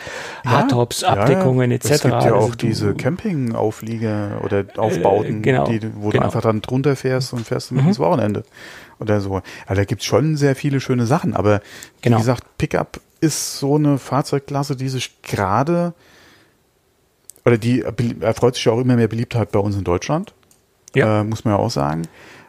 Hardtops, 0.45 1.01
Ja, 1.01 1.09
Abdeckungen 1.09 1.71
ja. 1.71 1.75
etc. 1.77 1.91
Es 1.91 2.01
gibt 2.01 2.13
ja 2.13 2.19
Also 2.19 2.35
auch 2.35 2.55
du- 2.55 2.67
diese 2.67 2.93
Campingauflieger 2.95 4.41
oder 4.43 4.65
Aufbauten, 4.77 5.41
genau, 5.41 5.65
die, 5.67 5.81
wo 5.95 6.07
du 6.07 6.11
genau. 6.13 6.25
einfach 6.25 6.41
dann 6.41 6.61
drunter 6.61 6.95
fährst 6.95 7.33
und 7.33 7.45
fährst 7.47 7.71
mit 7.71 7.85
ins 7.85 7.99
Wochenende 7.99 8.43
oder 8.99 9.21
so. 9.21 9.41
Ja, 9.69 9.75
da 9.75 9.83
gibt's 9.85 10.05
schon 10.05 10.37
sehr 10.37 10.55
viele 10.55 10.79
schöne 10.79 11.05
Sachen, 11.05 11.33
aber 11.35 11.61
Genau. 12.01 12.17
wie 12.17 12.21
gesagt, 12.21 12.57
Pickup 12.57 12.99
ist 13.21 13.59
so 13.59 13.75
eine 13.75 13.97
Fahrzeugklasse, 13.97 14.75
die 14.75 14.89
sich 14.89 15.21
gerade 15.21 15.93
oder 17.45 17.57
die 17.57 17.83
erfreut 18.21 18.55
sich 18.55 18.65
ja 18.65 18.71
auch 18.71 18.79
immer 18.79 18.95
mehr 18.95 19.07
Beliebtheit 19.07 19.51
bei 19.51 19.59
uns 19.59 19.75
in 19.75 19.83
Deutschland. 19.83 20.33
Ja. 20.95 21.21
äh, 21.21 21.23
muss 21.23 21.43
man 21.45 21.53
ja 21.55 21.59
auch 21.59 21.69
sagen. 21.71 22.03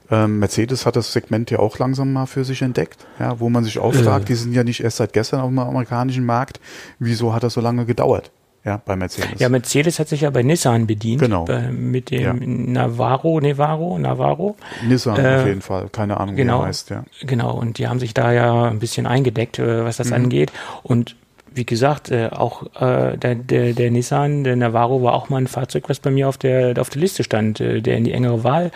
Ähm, 0.08 0.38
Mercedes 0.38 0.86
hat 0.86 0.94
das 0.94 1.12
Segment 1.12 1.50
ja 1.50 1.58
auch 1.58 1.78
langsam 1.80 2.12
mal 2.12 2.26
für 2.26 2.44
sich 2.44 2.62
entdeckt, 2.62 3.04
ja, 3.18 3.40
wo 3.40 3.48
man 3.48 3.64
sich 3.64 3.78
auch 3.80 3.92
Äh. 3.92 3.98
fragt, 4.04 4.28
die 4.28 4.34
sind 4.36 4.52
ja 4.52 4.62
nicht 4.62 4.80
erst 4.84 4.98
seit 4.98 5.12
gestern 5.12 5.40
auf 5.40 5.48
dem 5.48 5.58
amerikanischen 5.58 6.24
Markt, 6.24 6.60
wieso 7.00 7.34
hat 7.34 7.42
das 7.42 7.54
so 7.54 7.60
lange 7.60 7.86
gedauert, 7.86 8.30
ja, 8.64 8.80
bei 8.84 8.94
Mercedes? 8.94 9.40
Ja, 9.40 9.48
Mercedes 9.48 9.98
hat 9.98 10.06
sich 10.06 10.20
ja 10.20 10.30
bei 10.30 10.44
Nissan 10.44 10.86
bedient. 10.86 11.20
Genau. 11.22 11.44
Bei, 11.46 11.72
mit 11.72 12.12
dem 12.12 12.20
Ja. 12.22 12.34
Navaro, 12.34 13.40
Nevaro, 13.40 13.98
Navaro. 13.98 14.54
Nissan 14.86 15.16
äh, 15.18 15.38
auf 15.40 15.46
jeden 15.46 15.60
Fall, 15.62 15.88
keine 15.90 16.20
Ahnung, 16.20 16.36
genau. 16.36 16.60
wie 16.60 16.62
er 16.62 16.66
heißt, 16.68 16.90
ja. 16.90 17.04
Genau, 17.22 17.58
und 17.58 17.78
die 17.78 17.88
haben 17.88 17.98
sich 17.98 18.14
da 18.14 18.30
ja 18.30 18.66
ein 18.66 18.78
bisschen 18.78 19.06
eingedeckt, 19.08 19.58
äh, 19.58 19.84
was 19.84 19.96
das 19.96 20.12
angeht. 20.12 20.52
Und 20.84 21.16
wie 21.56 21.64
gesagt, 21.66 22.10
äh, 22.10 22.28
auch 22.30 22.64
äh, 22.80 23.16
der, 23.16 23.34
der, 23.34 23.72
der 23.72 23.90
Nissan, 23.90 24.44
der 24.44 24.56
Navaro 24.56 25.02
war 25.02 25.14
auch 25.14 25.28
mal 25.30 25.38
ein 25.38 25.46
Fahrzeug, 25.46 25.84
was 25.88 25.98
bei 25.98 26.10
mir 26.10 26.28
auf 26.28 26.36
der, 26.38 26.78
auf 26.80 26.90
der 26.90 27.00
Liste 27.00 27.24
stand, 27.24 27.60
äh, 27.60 27.80
der 27.80 27.96
in 27.96 28.04
die 28.04 28.12
engere 28.12 28.44
Wahl 28.44 28.70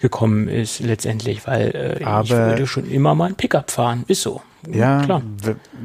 gekommen 0.00 0.48
ist 0.48 0.80
letztendlich, 0.80 1.46
weil 1.46 1.98
äh, 2.02 2.22
ich 2.22 2.30
würde 2.30 2.66
schon 2.66 2.90
immer 2.90 3.14
mal 3.14 3.26
ein 3.28 3.34
Pickup 3.36 3.70
fahren. 3.70 4.04
Ist 4.08 4.22
so. 4.22 4.40
Ja, 4.72 5.02
klar. 5.02 5.22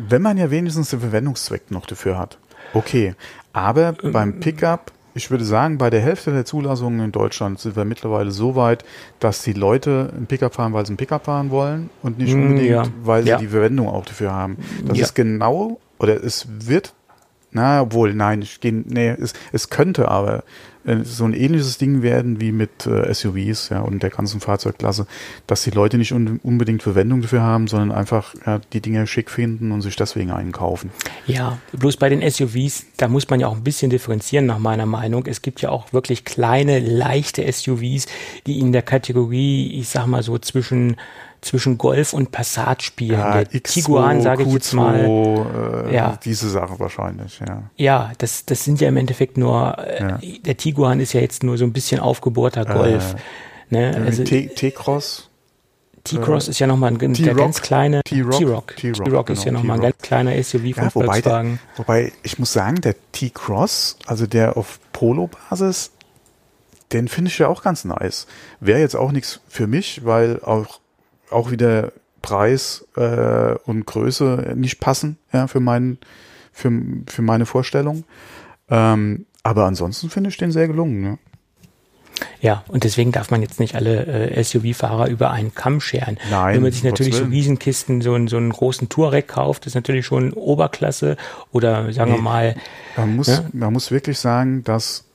wenn 0.10 0.22
man 0.22 0.38
ja 0.38 0.50
wenigstens 0.52 0.90
den 0.92 1.00
Verwendungszweck 1.02 1.70
noch 1.72 1.86
dafür 1.86 2.18
hat. 2.18 2.38
Okay. 2.74 3.14
Aber 3.54 3.96
Ähm, 4.04 4.12
beim 4.12 4.40
Pickup, 4.40 4.92
ich 5.16 5.32
würde 5.32 5.44
sagen, 5.46 5.78
bei 5.80 5.90
der 5.90 6.00
Hälfte 6.02 6.32
der 6.32 6.46
Zulassungen 6.46 7.00
in 7.04 7.12
Deutschland 7.12 7.60
sind 7.60 7.76
wir 7.76 7.86
mittlerweile 7.86 8.30
so 8.32 8.56
weit, 8.56 8.86
dass 9.20 9.42
die 9.42 9.54
Leute 9.54 10.12
einen 10.16 10.28
Pickup 10.28 10.54
fahren, 10.54 10.74
weil 10.74 10.86
sie 10.86 10.92
einen 10.92 10.98
Pickup 10.98 11.26
fahren 11.26 11.50
wollen 11.50 11.90
und 12.04 12.20
nicht 12.20 12.36
Mm, 12.36 12.42
unbedingt, 12.42 12.70
ja. 12.70 12.84
weil 13.04 13.24
sie 13.24 13.30
Ja. 13.30 13.38
die 13.38 13.48
Verwendung 13.48 13.88
auch 13.90 14.06
dafür 14.06 14.32
haben. 14.32 14.58
Das 14.86 14.98
Ja. 14.98 15.06
ist 15.06 15.16
genau, 15.16 15.80
oder 16.00 16.24
es 16.24 16.48
wird, 16.50 16.94
na, 17.52 17.82
obwohl, 17.82 18.14
nein, 18.14 18.42
ich 18.42 18.60
gehe, 18.60 18.74
nee, 18.74 19.10
es, 19.10 19.34
es 19.52 19.70
könnte 19.70 20.10
aber 20.10 20.44
äh, 20.88 21.04
so 21.04 21.26
ein 21.26 21.34
ähnliches 21.34 21.78
Ding 21.78 22.02
werden 22.02 22.40
wie 22.40 22.52
mit 22.52 22.88
äh, 22.88 23.14
SUVs, 23.14 23.70
ja, 23.70 23.82
und 23.82 24.02
der 24.02 24.10
ganzen 24.10 24.40
Fahrzeugklasse, 24.40 25.06
dass 25.46 25.64
die 25.64 25.72
Leute 25.72 25.98
nicht 25.98 26.14
un 26.14 26.40
unbedingt 26.42 26.82
Verwendung 26.82 27.22
dafür 27.22 27.42
haben, 27.42 27.68
sondern 27.68 27.92
einfach 27.92 28.34
ja, 28.46 28.60
die 28.74 28.82
Dinge 28.82 29.06
schick 29.06 29.30
finden 29.30 29.72
und 29.72 29.82
sich 29.82 29.96
deswegen 29.96 30.32
einkaufen. 30.32 30.92
Ja, 31.26 31.58
bloß 31.74 31.98
bei 31.98 32.10
den 32.10 32.28
SUVs, 32.28 32.86
da 32.98 33.08
muss 33.08 33.30
man 33.30 33.40
ja 33.40 33.48
auch 33.48 33.56
ein 33.56 33.64
bisschen 33.64 33.90
differenzieren 33.90 34.46
nach 34.46 34.60
meiner 34.60 34.86
Meinung. 34.86 35.26
Es 35.26 35.42
gibt 35.42 35.62
ja 35.62 35.70
auch 35.70 35.94
wirklich 35.94 36.26
kleine, 36.26 36.80
leichte 36.80 37.52
SUVs, 37.52 38.08
die 38.46 38.60
in 38.60 38.72
der 38.72 38.82
Kategorie, 38.82 39.80
ich 39.80 39.90
sag 39.90 40.08
mal 40.08 40.24
so 40.24 40.38
zwischen 40.38 40.96
zwischen 41.42 41.78
Golf 41.78 42.14
und 42.14 42.32
Passat 42.32 42.84
spielen. 42.84 43.20
der 43.20 43.64
Tiguan, 43.64 44.22
sage 44.22 44.44
ich 44.44 44.52
jetzt 44.54 44.74
mal. 44.74 45.06
Q2, 45.06 45.88
äh, 45.90 45.96
Ja. 45.96 46.20
diese 46.24 46.50
Sache 46.50 46.80
wahrscheinlich, 46.80 47.40
ja. 47.40 47.64
Ja, 47.76 48.12
das, 48.18 48.46
das 48.46 48.64
sind 48.64 48.82
ja 48.82 48.88
im 48.90 48.98
Endeffekt 48.98 49.38
nur, 49.38 49.78
äh, 49.80 50.02
Ja. 50.02 50.20
der 50.46 50.58
Tiguan 50.58 51.00
ist 51.00 51.14
ja 51.14 51.22
jetzt 51.22 51.44
nur 51.44 51.58
so 51.58 51.66
ein 51.66 51.74
bisschen 51.74 52.00
aufgebohrter 52.00 52.66
Golf. 52.66 53.16
ne? 53.70 54.02
Also 54.06 54.24
T-Cross, 54.24 55.30
T-Cross 56.04 56.48
ist 56.48 56.60
ja 56.60 56.68
nochmal 56.68 56.92
ein, 56.94 57.14
der 57.14 57.34
ganz 57.36 57.62
kleine 57.62 58.02
T-Rock. 58.06 58.76
T-Rock. 58.78 59.30
Ist 59.30 59.44
ja 59.44 59.46
genau, 59.52 59.60
nochmal 59.60 59.78
ein 59.78 59.82
ganz 59.84 59.98
kleiner 60.02 60.32
SUV 60.42 60.74
von 60.74 60.84
Ja, 60.86 60.90
Volkswagen. 60.90 61.60
wobei 61.76 62.14
ich 62.24 62.40
muss 62.40 62.54
sagen, 62.54 62.80
der 62.82 62.96
T-Cross, 63.12 63.98
also 64.06 64.26
der 64.26 64.56
auf 64.58 64.80
Polo-Basis, 64.94 65.92
den 66.94 67.10
finde 67.10 67.30
ich 67.30 67.38
ja 67.40 67.50
auch 67.50 67.62
ganz 67.62 67.84
nice. 67.84 68.28
Wäre 68.62 68.80
jetzt 68.80 68.96
auch 68.96 69.12
nichts 69.12 69.42
für 69.50 69.68
mich, 69.68 70.06
weil 70.06 70.40
auch, 70.42 70.80
auch 71.30 71.52
wieder 71.52 71.92
Preis 72.22 72.86
äh, 72.96 73.54
und 73.66 73.86
Größe 73.86 74.54
nicht 74.56 74.80
passen 74.80 75.18
ja, 75.32 75.48
für, 75.48 75.60
meinen, 75.60 75.98
für, 76.52 76.72
für 77.08 77.22
meine 77.22 77.46
Vorstellung. 77.46 78.04
Ähm, 78.70 79.26
aber 79.44 79.66
ansonsten 79.66 80.10
finde 80.10 80.30
ich 80.30 80.38
den 80.38 80.52
sehr 80.52 80.68
gelungen. 80.68 81.02
Ne? 81.02 81.18
Ja, 82.42 82.64
und 82.68 82.84
deswegen 82.84 83.12
darf 83.12 83.30
man 83.32 83.42
jetzt 83.44 83.60
nicht 83.60 83.76
alle 83.76 84.06
äh, 84.32 84.44
SUV-Fahrer 84.44 85.08
über 85.08 85.30
einen 85.32 85.54
Kamm 85.54 85.80
scheren. 85.80 86.18
Nein, 86.32 86.56
Wenn 86.56 86.64
man 86.64 86.72
sich 86.72 86.84
natürlich 86.84 87.14
so 87.16 87.22
Willen. 87.22 87.32
Riesenkisten, 87.32 88.02
so, 88.02 88.14
einen- 88.16 88.28
so 88.28 88.38
einen 88.38 88.50
großen 88.50 88.90
Touareg 88.90 89.28
kauft, 89.28 89.68
ist 89.68 89.76
natürlich 89.76 90.06
schon 90.06 90.34
Oberklasse 90.34 91.16
oder 91.52 91.94
sagen 91.94 92.12
wir 92.12 92.18
Nee. 92.18 92.24
mal, 92.24 92.56
Man 92.98 93.16
muss, 93.16 93.28
Ja. 93.28 93.46
man 93.54 93.72
muss 93.72 93.92
wirklich 93.92 94.18
sagen, 94.20 94.64
dass 94.64 95.06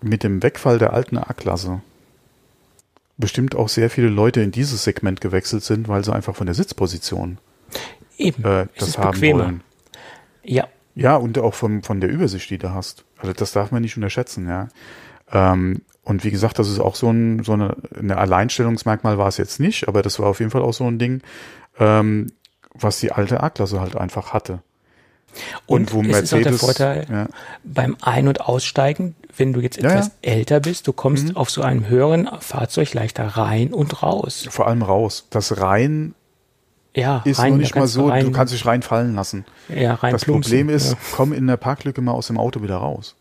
mit 0.00 0.22
dem 0.22 0.42
Wegfall 0.42 0.78
der 0.78 0.92
alten 0.94 1.18
A-Klasse 1.18 1.82
bestimmt 3.18 3.54
auch 3.54 3.68
sehr 3.68 3.90
viele 3.90 4.08
Leute 4.08 4.40
in 4.40 4.50
dieses 4.50 4.84
Segment 4.84 5.20
gewechselt 5.20 5.64
sind, 5.64 5.88
weil 5.88 6.04
sie 6.04 6.14
einfach 6.14 6.34
von 6.34 6.46
der 6.46 6.54
Sitzposition 6.54 7.38
eben, 8.16 8.44
äh, 8.44 8.66
das 8.78 8.96
haben 8.96 9.12
bequemer. 9.12 9.44
wollen. 9.44 9.62
Ja, 10.42 10.68
Ja, 10.94 11.16
und 11.16 11.38
auch 11.38 11.54
vom, 11.54 11.82
von 11.82 12.00
der 12.00 12.10
Übersicht, 12.10 12.48
die 12.50 12.58
du 12.58 12.72
hast. 12.72 13.04
Also 13.18 13.32
das 13.32 13.52
darf 13.52 13.70
man 13.70 13.82
nicht 13.82 13.96
unterschätzen, 13.96 14.48
ja. 14.48 14.68
Ähm, 15.30 15.82
und 16.02 16.24
wie 16.24 16.30
gesagt, 16.30 16.58
das 16.58 16.68
ist 16.68 16.80
auch 16.80 16.94
so 16.94 17.10
ein, 17.10 17.44
so 17.44 17.52
eine, 17.52 17.76
eine 17.96 18.16
Alleinstellungsmerkmal 18.16 19.18
war 19.18 19.28
es 19.28 19.36
jetzt 19.36 19.60
nicht, 19.60 19.88
aber 19.88 20.02
das 20.02 20.18
war 20.18 20.26
auf 20.26 20.40
jeden 20.40 20.50
Fall 20.50 20.62
auch 20.62 20.72
so 20.72 20.86
ein 20.86 20.98
Ding, 20.98 21.20
ähm, 21.78 22.32
was 22.72 22.98
die 22.98 23.12
alte 23.12 23.42
A-Klasse 23.42 23.80
halt 23.80 23.94
einfach 23.94 24.32
hatte. 24.32 24.62
Und, 25.66 25.92
es 26.08 26.20
ist 26.22 26.34
auch 26.34 26.42
der 26.42 26.52
Vorteil, 26.54 27.06
ja, 27.10 27.28
beim 27.64 27.96
Ein- 28.00 28.28
und 28.28 28.40
Aussteigen, 28.40 29.14
wenn 29.36 29.52
du 29.52 29.60
jetzt 29.60 29.76
Ja, 29.80 29.90
etwas 29.90 30.06
ja. 30.24 30.32
älter 30.32 30.60
bist, 30.60 30.86
du 30.86 30.92
kommst 30.92 31.36
auf 31.36 31.50
so 31.50 31.62
einem 31.62 31.88
höheren 31.88 32.28
Fahrzeug 32.40 32.92
leichter 32.94 33.24
rein 33.26 33.72
und 33.72 34.02
raus. 34.02 34.46
vor 34.50 34.66
allem 34.66 34.82
raus. 34.82 35.26
Das 35.30 35.60
rein 35.60 36.14
Ja, 36.94 37.22
ist 37.24 37.38
rein, 37.38 37.52
noch 37.52 37.58
nicht 37.58 37.76
mal 37.76 37.86
so, 37.86 38.08
rein, 38.08 38.24
du 38.24 38.32
kannst 38.32 38.52
dich 38.52 38.66
reinfallen 38.66 39.14
lassen. 39.14 39.44
ja, 39.68 39.94
rein 39.94 40.12
das 40.12 40.24
plumpsen. 40.24 40.50
Problem 40.50 40.68
ist, 40.74 40.92
Ja, 40.92 40.98
komm 41.12 41.32
in 41.32 41.46
der 41.46 41.56
Parklücke 41.56 42.00
mal 42.00 42.12
aus 42.12 42.26
dem 42.28 42.38
Auto 42.38 42.62
wieder 42.62 42.76
raus. 42.76 43.14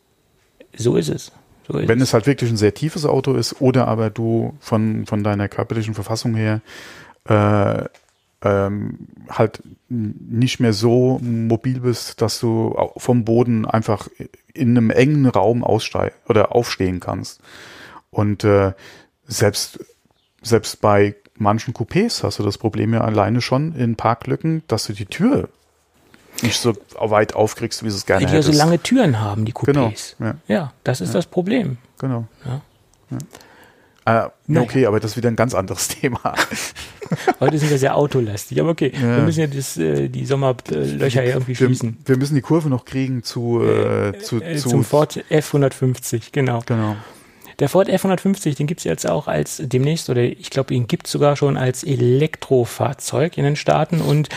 so 0.75 0.95
ist 0.95 1.09
es. 1.09 1.31
So 1.67 1.77
ist 1.77 1.87
Wenn 1.89 1.99
es. 1.99 2.09
es 2.09 2.13
halt 2.13 2.25
wirklich 2.27 2.49
ein 2.49 2.57
sehr 2.57 2.73
tiefes 2.73 3.05
Auto 3.05 3.33
ist 3.33 3.61
oder 3.61 3.87
aber 3.89 4.09
du 4.09 4.55
von, 4.61 5.05
von 5.05 5.23
deiner 5.23 5.49
körperlichen 5.49 5.93
Verfassung 5.93 6.33
her 6.35 6.61
äh, 7.27 7.83
ähm, 8.41 9.07
halt 9.29 9.61
nicht 9.89 10.59
mehr 10.59 10.73
so 10.73 11.19
mobil 11.21 11.79
bist, 11.79 12.21
dass 12.21 12.39
du 12.39 12.75
vom 12.97 13.25
Boden 13.25 13.65
einfach 13.65 14.07
in 14.53 14.77
einem 14.77 14.89
engen 14.89 15.25
Raum 15.25 15.63
aussteigen 15.63 16.15
oder 16.27 16.53
aufstehen 16.55 16.99
kannst. 16.99 17.41
Und 18.09 18.43
äh, 18.43 18.73
selbst, 19.25 19.79
selbst 20.41 20.81
bei 20.81 21.15
manchen 21.35 21.73
Coupés 21.73 22.23
hast 22.23 22.39
du 22.39 22.43
das 22.43 22.57
Problem 22.57 22.93
ja 22.93 23.01
alleine 23.01 23.41
schon 23.41 23.75
in 23.75 23.95
Parklücken, 23.95 24.63
dass 24.67 24.85
du 24.85 24.93
die 24.93 25.05
Tür 25.05 25.49
nicht 26.43 26.59
so 26.59 26.73
weit 26.99 27.33
aufkriegst, 27.35 27.83
wie 27.83 27.89
du 27.89 27.95
es 27.95 28.05
gerne 28.05 28.25
die 28.25 28.31
ja 28.31 28.41
so 28.41 28.49
hättest. 28.49 28.63
lange 28.63 28.79
Türen 28.79 29.19
haben, 29.19 29.45
die 29.45 29.53
Genau, 29.53 29.87
Coupés. 29.87 30.15
ja. 30.19 30.35
Ja, 30.47 30.73
das 30.83 31.01
ist 31.01 31.15
das 31.15 31.25
Problem. 31.25 31.77
Genau. 31.97 32.27
Ja. 32.45 32.61
Äh, 34.07 34.29
Naja. 34.47 34.61
Okay, 34.63 34.85
aber 34.85 34.99
das 34.99 35.11
ist 35.11 35.17
wieder 35.17 35.29
ein 35.29 35.35
ganz 35.35 35.53
anderes 35.53 35.87
Thema. 35.99 36.19
Heute 37.39 37.57
sind 37.57 37.69
wir 37.69 37.77
sehr 37.77 37.95
autolastig, 37.95 38.59
aber 38.59 38.69
okay, 38.69 38.91
Ja. 38.93 39.17
wir 39.17 39.23
müssen 39.23 39.41
ja 39.41 39.47
das, 39.47 39.77
äh, 39.77 40.07
die 40.09 40.25
Sommerlöcher 40.25 41.23
ja 41.23 41.33
irgendwie 41.33 41.59
Wir, 41.59 41.67
schließen. 41.67 41.97
wir 42.05 42.17
müssen 42.17 42.35
die 42.35 42.41
Kurve 42.41 42.69
noch 42.69 42.85
kriegen 42.85 43.23
zu, 43.23 43.61
äh, 43.63 44.17
zu, 44.19 44.41
Äh, 44.41 44.55
zu 44.57 44.69
zum 44.69 44.83
Ford 44.83 45.19
F150, 45.29 46.31
genau. 46.31 46.61
Genau. 46.65 46.95
Der 47.59 47.69
Ford 47.69 47.89
F150, 47.89 48.55
den 48.55 48.67
gibt's 48.67 48.83
jetzt 48.83 49.09
auch 49.09 49.27
als 49.27 49.61
demnächst, 49.65 50.09
oder 50.09 50.21
ich 50.21 50.49
glaube, 50.51 50.73
ihn 50.75 50.87
gibt's 50.87 51.11
sogar 51.11 51.35
schon 51.35 51.57
als 51.57 51.83
Elektrofahrzeug 51.83 53.37
in 53.37 53.43
den 53.45 53.55
Staaten. 53.55 53.99
Und 53.99 54.29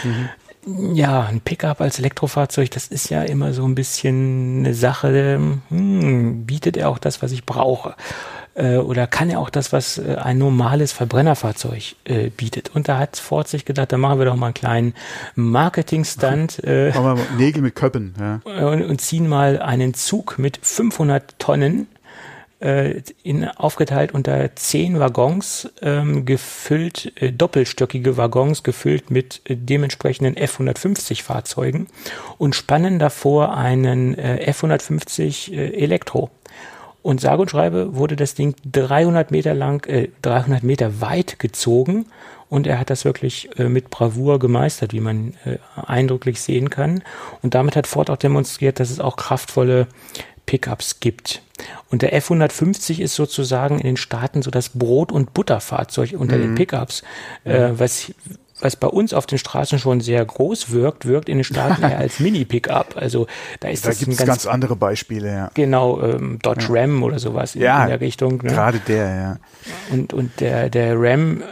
ja, 0.94 1.26
ein 1.26 1.40
Pickup 1.40 1.80
als 1.82 1.98
Elektrofahrzeug, 1.98 2.70
das 2.70 2.86
ist 2.86 3.10
ja 3.10 3.22
immer 3.22 3.52
so 3.52 3.64
ein 3.66 3.74
bisschen 3.74 4.60
eine 4.60 4.74
Sache, 4.74 5.38
hm, 5.68 6.46
bietet 6.46 6.76
er 6.78 6.88
auch 6.88 6.98
das, 6.98 7.22
was 7.22 7.32
ich 7.32 7.44
brauche? 7.44 7.94
Äh, 8.54 8.76
Oder 8.76 9.06
kann 9.06 9.30
er 9.30 9.38
auch 9.38 9.50
das, 9.50 9.72
was 9.72 9.98
äh, 9.98 10.16
ein 10.16 10.38
normales 10.38 10.92
Verbrennerfahrzeug 10.92 11.96
äh, 12.04 12.30
bietet? 12.30 12.70
Und 12.74 12.88
da 12.88 12.98
hat 12.98 13.16
Ford 13.16 13.48
sich 13.48 13.64
gedacht, 13.64 13.92
da 13.92 13.98
machen 13.98 14.18
wir 14.18 14.26
doch 14.26 14.36
mal 14.36 14.46
einen 14.46 14.54
kleinen 14.54 14.94
Marketing-Stunt. 15.36 16.64
Äh, 16.64 16.92
Aber 16.94 17.16
Nägel 17.36 17.62
mit 17.62 17.74
Köppen, 17.74 18.14
ja. 18.18 18.40
und, 18.68 18.82
und 18.82 19.00
ziehen 19.00 19.28
mal 19.28 19.60
einen 19.60 19.94
Zug 19.94 20.38
mit 20.38 20.58
500 20.62 21.38
Tonnen 21.38 21.86
äh, 22.60 23.02
in, 23.22 23.48
aufgeteilt 23.48 24.12
unter 24.12 24.54
zehn 24.54 25.00
Waggons, 25.00 25.70
ähm, 25.82 26.26
gefüllt, 26.26 27.12
äh, 27.16 27.32
doppelstöckige 27.32 28.16
Waggons, 28.16 28.62
gefüllt 28.62 29.10
mit 29.10 29.40
äh, 29.44 29.56
dementsprechenden 29.56 30.36
F-150 30.36 31.22
Fahrzeugen 31.22 31.86
und 32.38 32.54
spannen 32.54 32.98
davor 32.98 33.56
einen 33.56 34.14
äh, 34.16 34.38
F-150 34.46 35.52
äh, 35.52 35.82
Elektro. 35.82 36.30
Und 37.02 37.20
sage 37.20 37.42
und 37.42 37.50
schreibe 37.50 37.96
wurde 37.96 38.16
das 38.16 38.34
Ding 38.34 38.54
300 38.70 39.30
Meter 39.30 39.54
lang, 39.54 39.86
äh, 39.86 40.08
300 40.22 40.62
Meter 40.62 41.00
weit 41.00 41.38
gezogen 41.38 42.06
und 42.50 42.66
er 42.66 42.78
hat 42.78 42.90
das 42.90 43.04
wirklich 43.04 43.48
äh, 43.58 43.68
mit 43.68 43.90
Bravour 43.90 44.38
gemeistert, 44.40 44.92
wie 44.92 45.00
man 45.00 45.34
äh, 45.44 45.58
eindrücklich 45.76 46.40
sehen 46.42 46.68
kann. 46.68 47.02
Und 47.42 47.54
damit 47.54 47.76
hat 47.76 47.86
Ford 47.86 48.10
auch 48.10 48.16
demonstriert, 48.16 48.80
dass 48.80 48.90
es 48.90 49.00
auch 49.00 49.16
kraftvolle 49.16 49.86
Pickups 50.46 50.98
gibt. 50.98 51.42
Und 51.90 52.02
der 52.02 52.20
F150 52.20 53.00
ist 53.00 53.14
sozusagen 53.14 53.78
in 53.78 53.86
den 53.86 53.96
Staaten 53.96 54.42
so 54.42 54.50
das 54.50 54.70
Brot- 54.70 55.12
und 55.12 55.32
Butterfahrzeug 55.32 56.14
unter 56.18 56.38
den 56.38 56.56
Pickups, 56.56 57.02
äh, 57.44 57.70
was 57.72 58.12
was 58.60 58.76
bei 58.76 58.88
uns 58.88 59.14
auf 59.14 59.26
den 59.26 59.38
Straßen 59.38 59.78
schon 59.78 60.00
sehr 60.00 60.24
groß 60.24 60.70
wirkt, 60.70 61.06
wirkt 61.06 61.28
in 61.28 61.38
den 61.38 61.44
Staaten 61.44 61.82
eher 61.82 61.98
als 61.98 62.20
Mini-Pickup. 62.20 62.96
Also 62.96 63.26
da 63.60 63.68
ist 63.68 63.84
Da 63.84 63.90
das 63.90 63.98
gibt 63.98 64.08
ein 64.08 64.12
es 64.12 64.18
ganz, 64.18 64.28
ganz 64.28 64.46
andere 64.46 64.76
Beispiele, 64.76 65.28
ja. 65.28 65.50
genau 65.54 66.00
ähm, 66.02 66.38
Dodge 66.42 66.66
Ram 66.68 67.02
oder 67.02 67.18
sowas 67.18 67.54
in, 67.54 67.62
Ja, 67.62 67.82
in 67.82 67.88
der 67.88 68.00
Richtung. 68.00 68.42
Ne? 68.42 68.50
Gerade 68.50 68.80
der, 68.80 69.14
ja. 69.14 69.36
Und, 69.90 70.12
und 70.12 70.40
der, 70.40 70.68
der 70.68 70.94
Ram, 70.96 71.42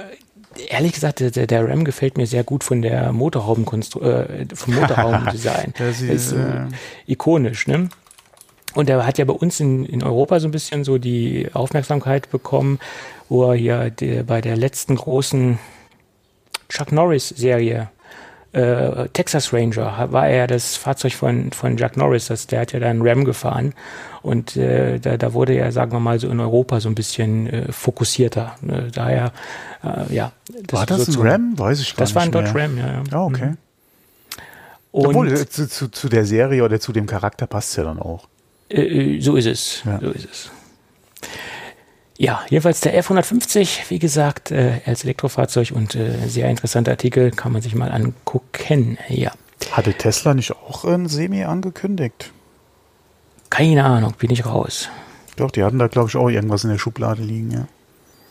ehrlich 0.68 0.92
gesagt, 0.92 1.20
der, 1.20 1.30
der 1.30 1.68
Ram 1.68 1.84
gefällt 1.84 2.16
mir 2.16 2.26
sehr 2.26 2.44
gut 2.44 2.64
von 2.64 2.82
der 2.82 3.12
Motorhaubenkonstru 3.12 4.00
äh, 4.00 4.46
vom 4.54 4.74
Motorhaubendesign. 4.74 5.74
Das 5.78 6.00
ist, 6.00 6.10
ist 6.10 6.28
so 6.30 6.36
äh, 6.36 6.66
ikonisch, 7.06 7.66
ne? 7.66 7.88
Und 8.74 8.90
er 8.90 9.06
hat 9.06 9.18
ja 9.18 9.24
bei 9.24 9.32
uns 9.32 9.60
in, 9.60 9.86
in 9.86 10.02
Europa 10.02 10.40
so 10.40 10.46
ein 10.46 10.50
bisschen 10.50 10.84
so 10.84 10.98
die 10.98 11.48
Aufmerksamkeit 11.54 12.30
bekommen, 12.30 12.78
wo 13.28 13.50
er 13.50 13.56
hier 13.56 13.90
der, 13.90 14.24
bei 14.24 14.40
der 14.40 14.56
letzten 14.56 14.94
großen 14.94 15.58
Chuck 16.68 16.92
Norris-Serie 16.92 17.88
äh, 18.52 19.08
Texas 19.12 19.52
Ranger 19.52 20.10
war 20.10 20.28
ja 20.28 20.46
das 20.46 20.76
Fahrzeug 20.76 21.12
von, 21.12 21.52
von 21.52 21.76
Jack 21.76 21.96
Norris, 21.96 22.26
das, 22.26 22.46
der 22.46 22.60
hat 22.60 22.72
ja 22.72 22.80
dann 22.80 23.02
Ram 23.02 23.24
gefahren 23.24 23.74
und 24.22 24.56
äh, 24.56 24.98
da, 24.98 25.18
da 25.18 25.34
wurde 25.34 25.54
er, 25.54 25.70
sagen 25.70 25.92
wir 25.92 26.00
mal, 26.00 26.18
so 26.18 26.28
in 26.28 26.40
Europa 26.40 26.80
so 26.80 26.88
ein 26.88 26.94
bisschen 26.94 27.46
äh, 27.46 27.72
fokussierter. 27.72 28.56
Ne? 28.62 28.88
Daher, 28.92 29.32
äh, 29.84 30.14
ja. 30.14 30.32
Das 30.66 30.80
war 30.80 30.86
das 30.86 31.06
so 31.06 31.20
ein 31.20 31.28
Ram? 31.28 31.58
Weiß 31.58 31.80
ich 31.80 31.94
gar 31.94 32.06
das 32.06 32.14
nicht 32.14 32.16
Das 32.32 32.34
war 32.34 32.40
ein 32.40 32.52
Dodge 32.52 32.58
Ram, 32.58 32.78
ja. 32.78 32.86
ja. 32.86 33.02
Oh, 33.12 33.26
okay. 33.26 33.46
Mhm. 33.46 33.56
Obwohl, 34.92 35.32
äh, 35.32 35.46
zu, 35.46 35.68
zu, 35.68 35.88
zu, 35.88 36.08
der 36.08 36.24
Serie 36.24 36.64
oder 36.64 36.80
zu 36.80 36.92
dem 36.92 37.06
Charakter 37.06 37.46
passt 37.46 37.76
ja 37.76 37.84
dann 37.84 37.98
auch. 37.98 38.28
So 38.70 39.36
ist 39.36 39.46
es. 39.46 39.82
Ja. 39.84 40.00
So 40.00 40.10
ist 40.10 40.28
es. 40.30 40.50
Ja, 42.20 42.44
jedenfalls 42.50 42.80
der 42.80 43.00
F150, 43.00 43.90
wie 43.90 44.00
gesagt, 44.00 44.50
äh, 44.50 44.80
als 44.84 45.04
Elektrofahrzeug 45.04 45.70
und 45.70 45.94
äh, 45.94 46.26
sehr 46.26 46.50
interessanter 46.50 46.90
Artikel, 46.90 47.30
kann 47.30 47.52
man 47.52 47.62
sich 47.62 47.76
mal 47.76 47.92
angucken. 47.92 48.98
Ja. 49.08 49.30
Hatte 49.70 49.94
Tesla 49.94 50.34
nicht 50.34 50.50
auch 50.50 50.84
ein 50.84 51.08
Semi 51.08 51.44
angekündigt? 51.44 52.32
Keine 53.50 53.84
Ahnung, 53.84 54.14
bin 54.18 54.30
ich 54.30 54.44
raus. 54.44 54.88
Doch, 55.36 55.52
die 55.52 55.62
hatten 55.62 55.78
da, 55.78 55.86
glaube 55.86 56.08
ich, 56.08 56.16
auch 56.16 56.28
irgendwas 56.28 56.64
in 56.64 56.70
der 56.70 56.78
Schublade 56.78 57.22
liegen, 57.22 57.52
ja. 57.52 57.68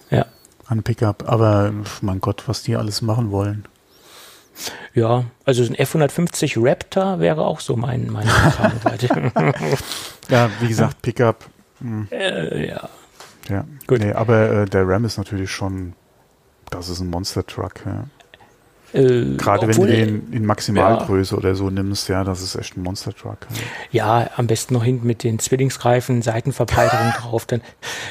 Ja. 0.10 0.26
An 0.68 0.84
Pickup. 0.84 1.24
Aber, 1.26 1.72
mein 2.02 2.20
Gott, 2.20 2.44
was 2.48 2.64
die 2.64 2.76
alles 2.76 3.02
machen 3.02 3.32
wollen. 3.32 3.66
Ja, 4.94 5.24
also 5.46 5.64
ein 5.64 5.76
F150 5.78 6.56
Raptor 6.58 7.20
wäre 7.22 7.46
auch 7.46 7.62
so 7.62 7.78
mein, 7.78 8.10
meine 8.12 8.30
ja, 10.30 10.50
wie 10.60 10.68
gesagt, 10.68 11.02
Pickup. 11.02 11.46
Hm. 11.80 12.08
Äh, 12.12 12.68
ja. 12.68 12.90
Ja, 13.50 13.66
gut. 13.88 14.00
Nee, 14.00 14.14
aber 14.14 14.52
äh, 14.52 14.66
der 14.66 14.88
Ram 14.88 15.06
ist 15.06 15.18
natürlich 15.18 15.52
schon, 15.52 15.94
das 16.70 16.90
ist 16.90 17.00
ein 17.00 17.10
Monster 17.10 17.46
Truck. 17.46 17.86
Ja. 17.86 18.06
Äh, 18.94 19.36
Gerade 19.38 19.68
wenn 19.68 19.76
du 19.76 19.86
den 19.86 20.32
in 20.32 20.46
Maximalgröße 20.46 21.36
ja. 21.36 21.38
oder 21.38 21.56
so 21.56 21.70
nimmst, 21.70 22.08
ja, 22.08 22.24
das 22.24 22.42
ist 22.42 22.56
echt 22.56 22.78
ein 22.78 22.84
Monster 22.84 23.14
Truck. 23.14 23.40
Ja. 23.92 24.22
ja, 24.22 24.30
am 24.38 24.48
besten 24.48 24.74
noch 24.74 24.84
hinten 24.84 25.06
mit 25.06 25.24
den 25.24 25.40
Zwillingsreifen, 25.40 26.22
Seitenverbreiterung 26.22 27.12
drauf, 27.18 27.46
dann, 27.46 27.62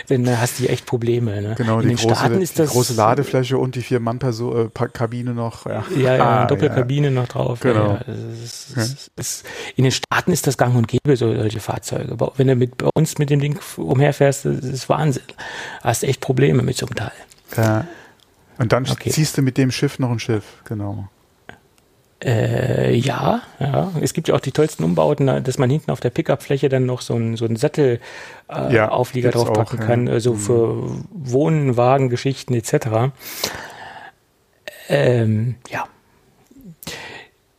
dann 0.09 0.41
hast 0.41 0.61
du 0.61 0.67
echt 0.67 0.85
Probleme. 0.85 1.41
Ne? 1.41 1.55
Genau, 1.57 1.81
in 1.81 1.89
die, 1.89 1.95
große, 1.95 2.15
Staaten 2.15 2.43
ist 2.43 2.59
das, 2.59 2.71
große 2.71 2.95
Ladefläche 2.95 3.57
und 3.57 3.75
die 3.75 3.83
vier 3.83 4.01
Mann 4.01 4.19
äh, 4.21 4.89
Kabine 4.93 5.33
noch. 5.33 5.67
Ja, 5.67 5.85
ja, 5.97 6.17
ja 6.17 6.43
ah, 6.43 6.47
Doppelkabine 6.47 7.11
noch 7.11 7.29
drauf. 7.29 7.61
Genau. 7.61 7.99
Ist, 8.45 8.77
ist, 8.77 9.11
ist, 9.17 9.47
in 9.77 9.85
den 9.85 9.93
Staaten 9.93 10.33
ist 10.33 10.47
das 10.47 10.59
gang 10.59 10.77
und 10.77 10.89
gäbe, 10.89 11.17
so, 11.17 11.35
solche 11.35 11.61
Fahrzeuge. 11.61 12.13
Aber 12.13 12.33
wenn 12.37 12.49
du 12.49 12.55
mit, 12.55 12.77
bei 12.77 12.89
uns 12.95 13.19
mit 13.19 13.31
dem 13.31 13.41
Ding 13.41 13.59
umherfährst, 13.77 14.45
das 14.45 14.65
ist 14.65 14.89
Wahnsinn. 14.89 15.23
Hast 15.83 16.05
echt 16.05 16.21
Probleme 16.21 16.63
mit 16.63 16.83
einem 16.83 16.95
Teil. 16.95 17.13
Ja. 17.57 17.87
Und 18.59 18.73
dann 18.73 18.89
okay. 18.89 19.11
ziehst 19.11 19.37
du 19.37 19.43
mit 19.43 19.59
dem 19.59 19.71
Schiff 19.71 19.99
noch 19.99 20.11
ein 20.11 20.19
Schiff, 20.19 20.45
genau. 20.65 21.09
Äh, 22.25 22.95
ja, 22.97 23.43
ja. 23.61 23.93
Es 24.01 24.15
gibt 24.15 24.29
ja 24.29 24.35
auch 24.35 24.41
die 24.41 24.53
tollsten 24.53 24.85
Umbauten, 24.85 25.45
dass 25.45 25.59
man 25.59 25.69
hinten 25.69 25.91
auf 25.91 26.01
der 26.01 26.09
Pickup-Fläche 26.09 26.71
dann 26.71 26.87
noch 26.87 27.03
so 27.03 27.15
einen, 27.15 27.37
so 27.37 27.45
einen 27.45 27.57
Sattelauflieger 27.57 29.29
äh, 29.29 29.33
ja, 29.33 29.37
draufpacken 29.37 29.81
auch, 29.81 29.87
kann, 29.87 30.07
ja. 30.07 30.15
also 30.15 30.35
für 30.35 31.05
Wohnen, 31.11 31.77
Wagen, 31.77 32.09
Geschichten 32.09 32.55
etc. 32.55 33.13
Ähm, 34.89 35.57
ja. 35.69 35.85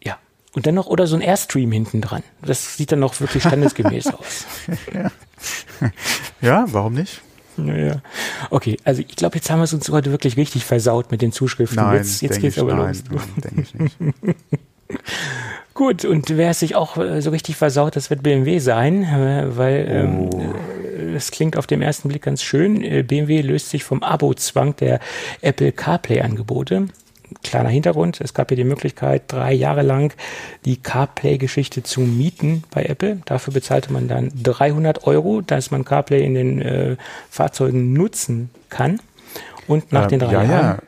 Ja. 0.04 0.18
Und 0.56 0.66
dann 0.66 0.74
noch, 0.74 0.88
oder 0.88 1.06
so 1.06 1.16
ein 1.16 1.22
Airstream 1.22 1.72
hinten 1.72 2.02
dran. 2.02 2.24
Das 2.42 2.78
sieht 2.78 2.92
dann 2.92 3.00
noch 3.00 3.20
wirklich 3.20 3.44
standesgemäß 3.44 4.08
aus. 4.14 4.48
ja. 4.92 5.12
ja, 6.42 6.66
warum 6.70 6.94
nicht? 6.96 7.22
Naja. 7.58 8.02
Okay, 8.50 8.78
also 8.84 9.02
ich 9.02 9.16
glaube, 9.16 9.36
jetzt 9.36 9.50
haben 9.50 9.60
wir 9.60 9.64
es 9.66 9.74
uns 9.74 9.90
heute 9.90 10.12
wirklich 10.12 10.38
richtig 10.38 10.66
versaut 10.66 11.12
mit 11.12 11.22
den 11.22 11.32
Zuschriften. 11.32 11.78
Nein, 11.78 11.98
jetzt 11.98 12.22
jetzt 12.22 12.40
geht's 12.40 12.58
ich, 12.58 12.62
aber 12.62 12.76
nein, 12.76 12.98
los. 13.10 13.22
denke 13.44 13.62
ich 13.62 13.74
nicht. 13.76 13.98
Gut, 15.74 16.06
und 16.06 16.36
wer 16.36 16.52
es 16.52 16.60
sich 16.60 16.76
auch 16.76 16.98
äh, 16.98 17.22
so 17.22 17.30
richtig 17.30 17.56
versaut, 17.56 17.96
das 17.96 18.10
wird 18.10 18.24
BMW 18.24 18.58
sein, 18.58 19.04
äh, 19.04 19.46
weil 19.56 19.86
ähm, 19.88 20.30
oh. 20.34 20.40
ähm, 20.40 21.16
es 21.16 21.30
klingt 21.30 21.56
auf 21.56 21.68
den 21.68 21.84
ersten 21.84 22.10
Blick 22.10 22.24
ganz 22.24 22.42
schön. 22.42 22.84
Äh, 22.84 23.04
BMW 23.04 23.42
löst 23.42 23.70
sich 23.70 23.84
vom 23.84 24.02
Abo-Zwang 24.02 24.76
der 24.78 25.00
Apple 25.42 25.72
CarPlay-Angebote 25.72 26.88
kleiner 27.44 27.70
Hintergrund, 27.70 28.22
es 28.22 28.34
gab 28.34 28.52
ja 28.52 28.58
die 28.58 28.64
Möglichkeit, 28.64 29.24
drei 29.28 29.54
Jahre 29.54 29.82
lang 29.82 30.14
die 30.66 30.78
CarPlay-Geschichte 30.78 31.84
zu 31.84 32.02
mieten 32.02 32.64
bei 32.72 32.84
Apple. 32.84 33.20
Dafür 33.26 33.54
bezahlte 33.54 33.92
man 33.92 34.08
dann 34.08 34.32
300 34.42 35.06
Euro, 35.06 35.42
dass 35.42 35.72
man 35.72 35.86
CarPlay 35.86 36.24
in 36.24 36.34
den 36.34 36.62
äh, 36.62 36.98
Fahrzeugen 37.30 37.94
nutzen 37.94 38.50
kann. 38.70 39.00
Und 39.68 39.92
nach 39.92 40.06
äh, 40.06 40.10
den 40.10 40.20
drei 40.20 40.34
ja, 40.34 40.44
Jahren. 40.44 40.66
Ja. 40.66 40.80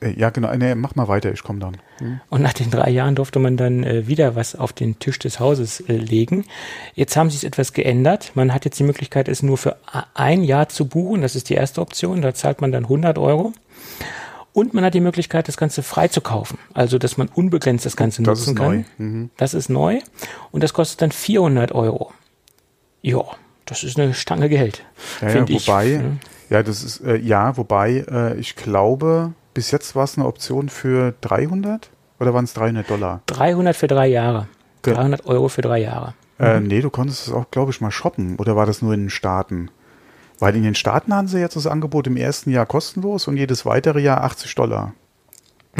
Äh, 0.00 0.12
ja, 0.18 0.30
genau. 0.30 0.54
Nee, 0.54 0.74
mach 0.74 0.94
mal 0.94 1.08
weiter, 1.08 1.32
ich 1.32 1.42
komme 1.42 1.58
dann. 1.58 1.78
Hm. 1.98 2.20
Und 2.28 2.42
nach 2.42 2.52
den 2.52 2.70
drei 2.70 2.90
Jahren 2.90 3.14
durfte 3.14 3.38
man 3.38 3.56
dann 3.56 3.82
äh, 3.82 4.06
wieder 4.06 4.36
was 4.36 4.54
auf 4.54 4.72
den 4.72 4.98
Tisch 4.98 5.18
des 5.18 5.40
Hauses 5.40 5.80
äh, 5.80 5.92
legen. 5.94 6.44
Jetzt 6.94 7.16
haben 7.16 7.30
sie 7.30 7.36
es 7.36 7.44
etwas 7.44 7.72
geändert. 7.72 8.32
Man 8.34 8.52
hat 8.52 8.64
jetzt 8.64 8.78
die 8.78 8.84
Möglichkeit, 8.84 9.28
es 9.28 9.42
nur 9.42 9.58
für 9.58 9.76
ein 10.14 10.44
Jahr 10.44 10.68
zu 10.68 10.86
buchen. 10.86 11.22
Das 11.22 11.34
ist 11.34 11.48
die 11.48 11.54
erste 11.54 11.80
Option. 11.80 12.22
Da 12.22 12.34
zahlt 12.34 12.60
man 12.60 12.72
dann 12.72 12.84
100 12.84 13.18
Euro. 13.18 13.52
Und 14.56 14.72
man 14.72 14.84
hat 14.84 14.94
die 14.94 15.02
Möglichkeit, 15.02 15.48
das 15.48 15.58
Ganze 15.58 15.82
frei 15.82 16.08
zu 16.08 16.22
kaufen. 16.22 16.56
Also, 16.72 16.96
dass 16.96 17.18
man 17.18 17.28
unbegrenzt 17.28 17.84
das 17.84 17.94
Ganze 17.94 18.22
das 18.22 18.38
nutzen 18.38 18.54
kann. 18.54 18.86
Mhm. 18.96 19.30
Das 19.36 19.52
ist 19.52 19.68
neu. 19.68 19.98
Und 20.50 20.64
das 20.64 20.72
kostet 20.72 21.02
dann 21.02 21.12
400 21.12 21.72
Euro. 21.72 22.10
Ja, 23.02 23.22
das 23.66 23.84
ist 23.84 24.00
eine 24.00 24.14
Stange 24.14 24.48
Geld. 24.48 24.82
Ja, 25.20 25.28
ja 25.28 25.40
wobei, 25.46 25.86
ich. 25.92 25.98
Mhm. 25.98 26.20
ja, 26.48 26.62
das 26.62 26.82
ist, 26.82 27.00
äh, 27.00 27.18
ja, 27.18 27.58
wobei, 27.58 28.06
äh, 28.10 28.38
ich 28.38 28.56
glaube, 28.56 29.34
bis 29.52 29.72
jetzt 29.72 29.94
war 29.94 30.04
es 30.04 30.16
eine 30.16 30.26
Option 30.26 30.70
für 30.70 31.12
300 31.20 31.90
oder 32.18 32.32
waren 32.32 32.46
es 32.46 32.54
300 32.54 32.88
Dollar? 32.88 33.20
300 33.26 33.76
für 33.76 33.88
drei 33.88 34.06
Jahre. 34.06 34.48
300 34.84 35.26
Euro 35.26 35.48
für 35.48 35.60
drei 35.60 35.80
Jahre. 35.80 36.14
Äh, 36.38 36.60
mhm. 36.60 36.68
nee, 36.68 36.80
du 36.80 36.88
konntest 36.88 37.26
es 37.26 37.34
auch, 37.34 37.50
glaube 37.50 37.72
ich, 37.72 37.82
mal 37.82 37.90
shoppen. 37.90 38.36
Oder 38.36 38.56
war 38.56 38.64
das 38.64 38.80
nur 38.80 38.94
in 38.94 39.00
den 39.00 39.10
Staaten? 39.10 39.70
Weil 40.38 40.54
in 40.56 40.62
den 40.62 40.74
Staaten 40.74 41.14
haben 41.14 41.28
sie 41.28 41.38
jetzt 41.38 41.56
das 41.56 41.66
Angebot 41.66 42.06
im 42.06 42.16
ersten 42.16 42.50
Jahr 42.50 42.66
kostenlos 42.66 43.26
und 43.28 43.36
jedes 43.36 43.64
weitere 43.64 44.00
Jahr 44.00 44.22
80 44.22 44.54
Dollar. 44.54 44.92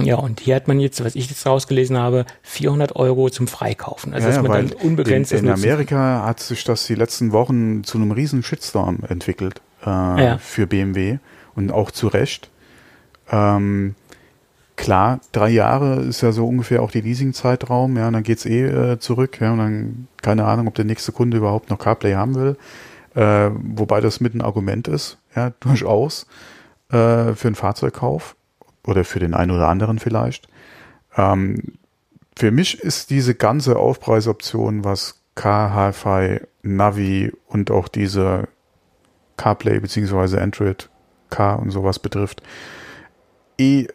Ja, 0.03 0.17
und 0.17 0.41
hier 0.41 0.57
hat 0.57 0.69
man 0.69 0.79
jetzt, 0.79 1.03
was 1.05 1.15
ich 1.15 1.29
jetzt 1.29 1.47
rausgelesen 1.47 1.97
habe, 1.97 2.27
400 2.43 2.97
Euro 2.97 3.31
zum 3.31 3.47
Freikaufen. 3.47 4.13
Also 4.13 4.29
ja, 4.29 4.35
dass 4.35 4.43
man 4.43 4.69
dann 4.69 4.73
unbegrenzt 4.73 5.33
In, 5.33 5.47
in 5.47 5.51
Amerika 5.51 6.23
hat 6.25 6.41
sich 6.41 6.65
das 6.65 6.87
die 6.87 6.95
letzten 6.95 7.33
Wochen 7.33 7.83
zu 7.85 7.99
einem 7.99 8.13
riesen 8.13 8.43
Shitstorm 8.43 8.99
entwickelt 9.09 9.63
äh, 9.85 9.89
ja. 9.89 10.39
für 10.39 10.67
BMW 10.67 11.19
und 11.55 11.73
auch 11.73 11.91
zu 11.91 12.09
Recht. 12.09 12.51
Ähm, 13.31 13.95
klar, 14.77 15.21
drei 15.33 15.49
Jahre 15.49 16.03
ist 16.03 16.21
ja 16.21 16.33
so 16.33 16.47
ungefähr 16.47 16.83
auch 16.83 16.91
die 16.91 17.01
Leasing-Zeitraum, 17.01 17.97
ja, 17.97 18.09
und 18.09 18.13
dann 18.13 18.23
geht's 18.23 18.45
eh 18.45 18.67
äh, 18.67 18.99
zurück, 18.99 19.41
ja, 19.41 19.53
und 19.53 19.59
dann 19.59 20.09
keine 20.21 20.45
Ahnung, 20.45 20.69
ob 20.69 20.75
der 20.75 20.85
nächste 20.85 21.13
Kunde 21.13 21.39
überhaupt 21.39 21.71
noch 21.71 21.79
CarPlay 21.79 22.15
haben 22.15 22.35
will 22.35 22.57
äh, 23.17 23.51
wobei 23.53 24.01
das 24.01 24.21
mit 24.21 24.35
ein 24.35 24.43
Argument 24.43 24.87
ist, 24.87 25.19
ja, 25.35 25.51
durchaus, 25.61 26.27
äh, 26.91 27.35
für 27.35 27.49
einen 27.49 27.55
Fahrzeugkauf 27.55 28.37
oder 28.85 29.05
für 29.05 29.19
den 29.19 29.35
einen 29.35 29.51
oder 29.51 29.69
anderen 29.69 29.99
vielleicht. 29.99 30.47
Ähm, 31.17 31.79
für 32.39 32.51
mich 32.51 32.81
ist 32.81 33.11
diese 33.11 33.35
ganze 33.35 33.77
Aufpreisoption, 33.77 34.85
was 34.85 35.23
Car, 35.35 35.75
Hi-Fi, 35.75 36.41
Navi 36.63 37.33
und 37.49 37.71
auch 37.71 37.89
diese 37.89 38.49
CarPlay 39.37 39.81
beziehungsweise 39.81 40.41
Android 40.41 40.89
Car 41.31 41.59
und 41.59 41.71
sowas 41.71 41.99
betrifft, 41.99 42.43
eh 43.59 43.87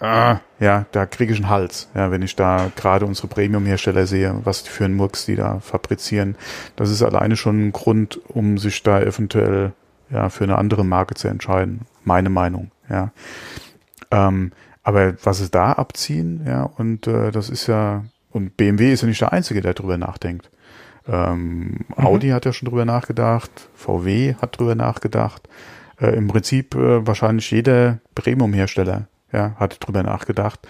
ah, 0.00 0.40
ja, 0.58 0.86
da 0.92 1.04
kriege 1.06 1.32
ich 1.32 1.38
einen 1.38 1.50
Hals, 1.50 1.88
ja, 1.94 2.10
wenn 2.10 2.22
ich 2.22 2.34
da 2.34 2.70
gerade 2.76 3.04
unsere 3.04 3.28
Premium-Hersteller 3.28 4.06
sehe, 4.06 4.40
was 4.44 4.62
die 4.62 4.70
für 4.70 4.86
einen 4.86 4.96
Murks 4.96 5.26
die 5.26 5.36
da 5.36 5.60
fabrizieren. 5.60 6.36
Das 6.76 6.90
ist 6.90 7.02
alleine 7.02 7.36
schon 7.36 7.68
ein 7.68 7.72
Grund, 7.72 8.20
um 8.28 8.56
sich 8.56 8.82
da 8.82 9.00
eventuell 9.00 9.72
ja 10.10 10.28
für 10.28 10.44
eine 10.44 10.56
andere 10.56 10.84
Marke 10.84 11.14
zu 11.14 11.28
entscheiden. 11.28 11.80
Meine 12.04 12.30
Meinung, 12.30 12.70
ja. 12.88 13.12
Ähm, 14.10 14.52
aber 14.82 15.14
was 15.24 15.38
sie 15.38 15.50
da 15.50 15.72
abziehen, 15.72 16.42
ja, 16.46 16.62
und 16.62 17.06
äh, 17.06 17.32
das 17.32 17.50
ist 17.50 17.66
ja, 17.66 18.04
und 18.30 18.56
BMW 18.56 18.92
ist 18.92 19.02
ja 19.02 19.08
nicht 19.08 19.20
der 19.20 19.32
Einzige, 19.32 19.60
der 19.60 19.74
drüber 19.74 19.98
nachdenkt. 19.98 20.50
Ähm, 21.08 21.58
mhm. 21.58 21.84
Audi 21.96 22.28
hat 22.28 22.46
ja 22.46 22.52
schon 22.52 22.68
drüber 22.68 22.84
nachgedacht, 22.84 23.68
VW 23.74 24.34
hat 24.40 24.58
drüber 24.58 24.74
nachgedacht. 24.74 25.48
Äh, 26.00 26.16
Im 26.16 26.28
Prinzip 26.28 26.74
äh, 26.74 27.06
wahrscheinlich 27.06 27.50
jeder 27.50 27.98
Premium-Hersteller 28.14 29.08
ja, 29.32 29.54
hatte 29.56 29.78
drüber 29.78 30.02
nachgedacht. 30.02 30.60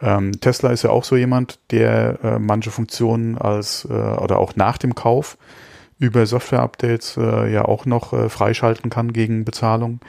Ähm, 0.00 0.40
Tesla 0.40 0.70
ist 0.70 0.82
ja 0.82 0.90
auch 0.90 1.04
so 1.04 1.16
jemand, 1.16 1.58
der 1.70 2.18
äh, 2.22 2.38
manche 2.38 2.70
Funktionen 2.70 3.38
als 3.38 3.86
äh, 3.88 3.92
oder 3.92 4.38
auch 4.38 4.56
nach 4.56 4.78
dem 4.78 4.94
Kauf 4.94 5.36
über 5.98 6.24
Software-Updates 6.24 7.18
äh, 7.18 7.52
ja 7.52 7.64
auch 7.66 7.86
noch 7.86 8.12
äh, 8.12 8.28
freischalten 8.28 8.90
kann 8.90 9.12
gegen 9.12 9.44
Bezahlung. 9.44 10.00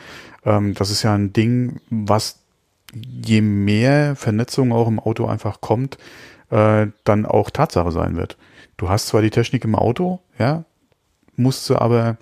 Ähm, 0.46 0.74
das 0.74 0.90
ist 0.90 1.04
ja 1.04 1.14
ein 1.14 1.34
Ding, 1.34 1.82
was 1.90 2.40
je 2.94 3.42
mehr 3.42 4.16
Vernetzung 4.16 4.72
auch 4.72 4.88
im 4.88 5.00
Auto 5.00 5.26
einfach 5.26 5.62
kommt, 5.62 5.98
äh, 6.50 6.88
dann 7.04 7.26
auch 7.26 7.50
Tatsache 7.50 7.92
sein 7.92 8.16
wird. 8.16 8.38
Du 8.78 8.90
hast 8.90 9.08
zwar 9.08 9.22
die 9.22 9.30
Technik 9.30 9.64
im 9.64 9.76
Auto, 9.76 10.20
ja, 10.40 10.64
musst 11.36 11.70
du 11.70 11.78
aber 11.78 12.18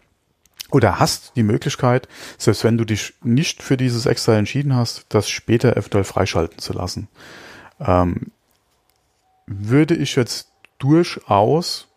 oder 0.71 0.99
hast 0.99 1.35
die 1.35 1.43
Möglichkeit, 1.43 2.07
selbst 2.37 2.63
wenn 2.63 2.77
du 2.77 2.85
dich 2.85 3.13
nicht 3.23 3.63
für 3.63 3.77
dieses 3.77 4.05
extra 4.05 4.37
entschieden 4.37 4.75
hast, 4.75 5.05
das 5.09 5.29
später 5.29 5.75
eventuell 5.75 6.03
freischalten 6.03 6.59
zu 6.59 6.73
lassen. 6.73 7.07
Ähm, 7.79 8.31
würde 9.47 9.95
ich 9.95 10.15
jetzt 10.15 10.51
durchaus 10.77 11.87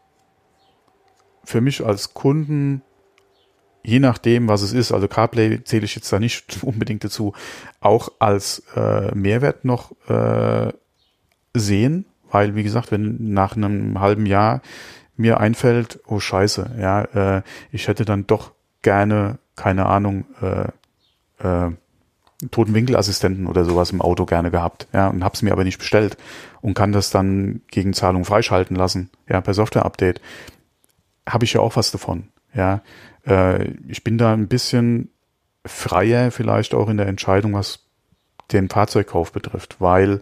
für 1.45 1.61
mich 1.61 1.85
als 1.85 2.15
Kunden, 2.15 2.83
je 3.83 3.99
nachdem, 3.99 4.49
was 4.49 4.63
es 4.63 4.73
ist, 4.73 4.93
also 4.93 5.09
CarPlay 5.09 5.63
zähle 5.65 5.85
ich 5.85 5.95
jetzt 5.95 6.13
da 6.13 6.19
nicht 6.19 6.63
unbedingt 6.63 7.05
dazu, 7.05 7.35
auch 7.81 8.11
als 8.19 8.63
äh, 8.75 9.15
Mehrwert 9.15 9.65
noch 9.65 9.93
äh, 10.09 10.73
sehen, 11.55 12.07
weil, 12.31 12.55
wie 12.55 12.63
gesagt, 12.63 12.91
wenn 12.91 13.35
nach 13.35 13.57
einem 13.57 14.01
halben 14.01 14.25
Jahr 14.25 14.63
mir 15.17 15.41
einfällt, 15.41 16.01
oh 16.07 16.21
scheiße, 16.21 16.73
ja, 16.79 17.03
äh, 17.39 17.43
ich 17.71 17.89
hätte 17.89 18.05
dann 18.05 18.27
doch 18.27 18.53
gerne, 18.83 19.39
keine 19.57 19.87
Ahnung, 19.87 20.25
äh, 20.41 20.69
äh, 21.47 21.71
Totenwinkelassistenten 22.51 23.47
oder 23.47 23.65
sowas 23.65 23.93
im 23.93 24.01
Auto 24.03 24.27
gerne 24.27 24.51
gehabt, 24.51 24.89
ja, 24.93 25.09
und 25.09 25.23
hab's 25.23 25.43
mir 25.43 25.53
aber 25.53 25.65
nicht 25.65 25.79
bestellt 25.79 26.17
und 26.61 26.75
kann 26.75 26.93
das 26.93 27.11
dann 27.11 27.63
gegen 27.71 27.93
Zahlung 27.93 28.25
freischalten 28.25 28.77
lassen, 28.77 29.11
ja, 29.29 29.41
per 29.41 29.55
Software-Update, 29.55 30.21
habe 31.29 31.45
ich 31.45 31.53
ja 31.53 31.61
auch 31.61 31.77
was 31.77 31.91
davon, 31.91 32.29
ja. 32.55 32.83
Äh, 33.27 33.73
ich 33.89 34.03
bin 34.03 34.19
da 34.19 34.33
ein 34.33 34.49
bisschen 34.49 35.11
freier 35.65 36.33
vielleicht 36.33 36.75
auch 36.75 36.89
in 36.89 36.97
der 36.97 37.07
Entscheidung, 37.07 37.55
was 37.55 37.81
den 38.51 38.69
Fahrzeugkauf 38.69 39.33
betrifft, 39.33 39.77
weil 39.79 40.21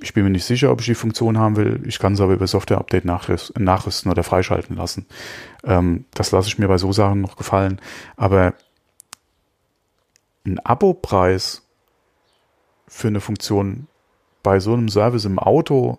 ich 0.00 0.14
bin 0.14 0.24
mir 0.24 0.30
nicht 0.30 0.44
sicher, 0.44 0.70
ob 0.70 0.80
ich 0.80 0.86
die 0.86 0.94
Funktion 0.94 1.38
haben 1.38 1.56
will. 1.56 1.82
Ich 1.86 1.98
kann 1.98 2.14
es 2.14 2.20
aber 2.20 2.34
über 2.34 2.46
Software-Update 2.46 3.04
nachrüsten 3.04 4.10
oder 4.10 4.22
freischalten 4.22 4.76
lassen. 4.76 5.06
Ähm, 5.64 6.04
das 6.12 6.32
lasse 6.32 6.48
ich 6.48 6.58
mir 6.58 6.68
bei 6.68 6.78
so 6.78 6.92
Sachen 6.92 7.20
noch 7.20 7.36
gefallen. 7.36 7.80
Aber 8.16 8.54
ein 10.44 10.58
Abo-Preis 10.64 11.62
für 12.86 13.08
eine 13.08 13.20
Funktion 13.20 13.88
bei 14.42 14.60
so 14.60 14.74
einem 14.74 14.88
Service 14.88 15.24
im 15.24 15.38
Auto, 15.38 15.98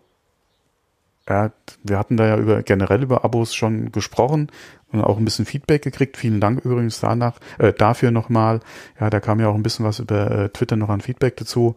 ja, 1.28 1.52
wir 1.84 2.00
hatten 2.00 2.16
da 2.16 2.26
ja 2.26 2.38
über, 2.38 2.64
generell 2.64 3.04
über 3.04 3.26
Abos 3.26 3.54
schon 3.54 3.92
gesprochen 3.92 4.50
und 4.92 5.02
auch 5.02 5.18
ein 5.18 5.26
bisschen 5.26 5.46
Feedback 5.46 5.82
gekriegt. 5.82 6.16
Vielen 6.16 6.40
Dank 6.40 6.64
übrigens 6.64 7.02
danach, 7.02 7.40
äh, 7.58 7.74
dafür 7.74 8.12
nochmal. 8.12 8.62
Ja, 9.00 9.10
da 9.10 9.20
kam 9.20 9.42
ja 9.42 9.50
auch 9.50 9.56
ein 9.56 9.64
bisschen 9.64 9.86
was 9.86 10.00
über 10.00 10.32
äh, 10.32 10.50
Twitter 10.50 10.78
noch 10.78 10.90
an 10.90 11.02
Feedback 11.02 11.36
dazu. 11.36 11.76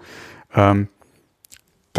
Ähm, 0.54 0.88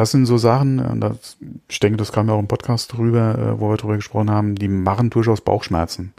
das 0.02 0.10
sind 0.10 0.26
so 0.26 0.40
Sachen, 0.40 0.80
und 0.80 1.00
das, 1.00 1.38
ich 1.70 1.80
denke, 1.80 1.98
das 1.98 2.12
kam 2.12 2.28
ja 2.28 2.34
auch 2.34 2.40
im 2.40 2.48
Podcast 2.48 2.92
drüber, 2.94 3.38
äh, 3.38 3.60
wo 3.60 3.70
wir 3.70 3.78
drüber 3.78 3.98
gesprochen 3.98 4.32
haben, 4.32 4.56
die 4.56 4.68
machen 4.68 5.12
durchaus 5.12 5.42
Bauchschmerzen. 5.42 6.12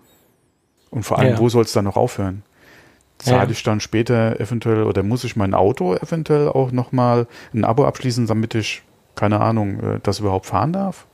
Und 0.90 1.02
vor 1.02 1.18
allem, 1.18 1.32
ja. 1.32 1.38
wo 1.40 1.48
soll 1.48 1.64
es 1.64 1.72
dann 1.72 1.86
noch 1.86 1.96
aufhören? 1.96 2.44
Zahle 3.18 3.44
ja. 3.44 3.50
ich 3.50 3.60
dann 3.64 3.80
später 3.80 4.38
eventuell 4.38 4.84
oder 4.84 5.02
muss 5.02 5.24
ich 5.24 5.34
mein 5.34 5.52
Auto 5.52 5.96
eventuell 5.96 6.48
auch 6.48 6.70
nochmal 6.70 7.26
ein 7.52 7.64
Abo 7.64 7.84
abschließen, 7.84 8.28
damit 8.28 8.54
ich, 8.54 8.82
keine 9.16 9.40
Ahnung, 9.40 9.80
äh, 9.80 10.00
das 10.00 10.20
überhaupt 10.20 10.46
fahren 10.46 10.72
darf? 10.72 11.08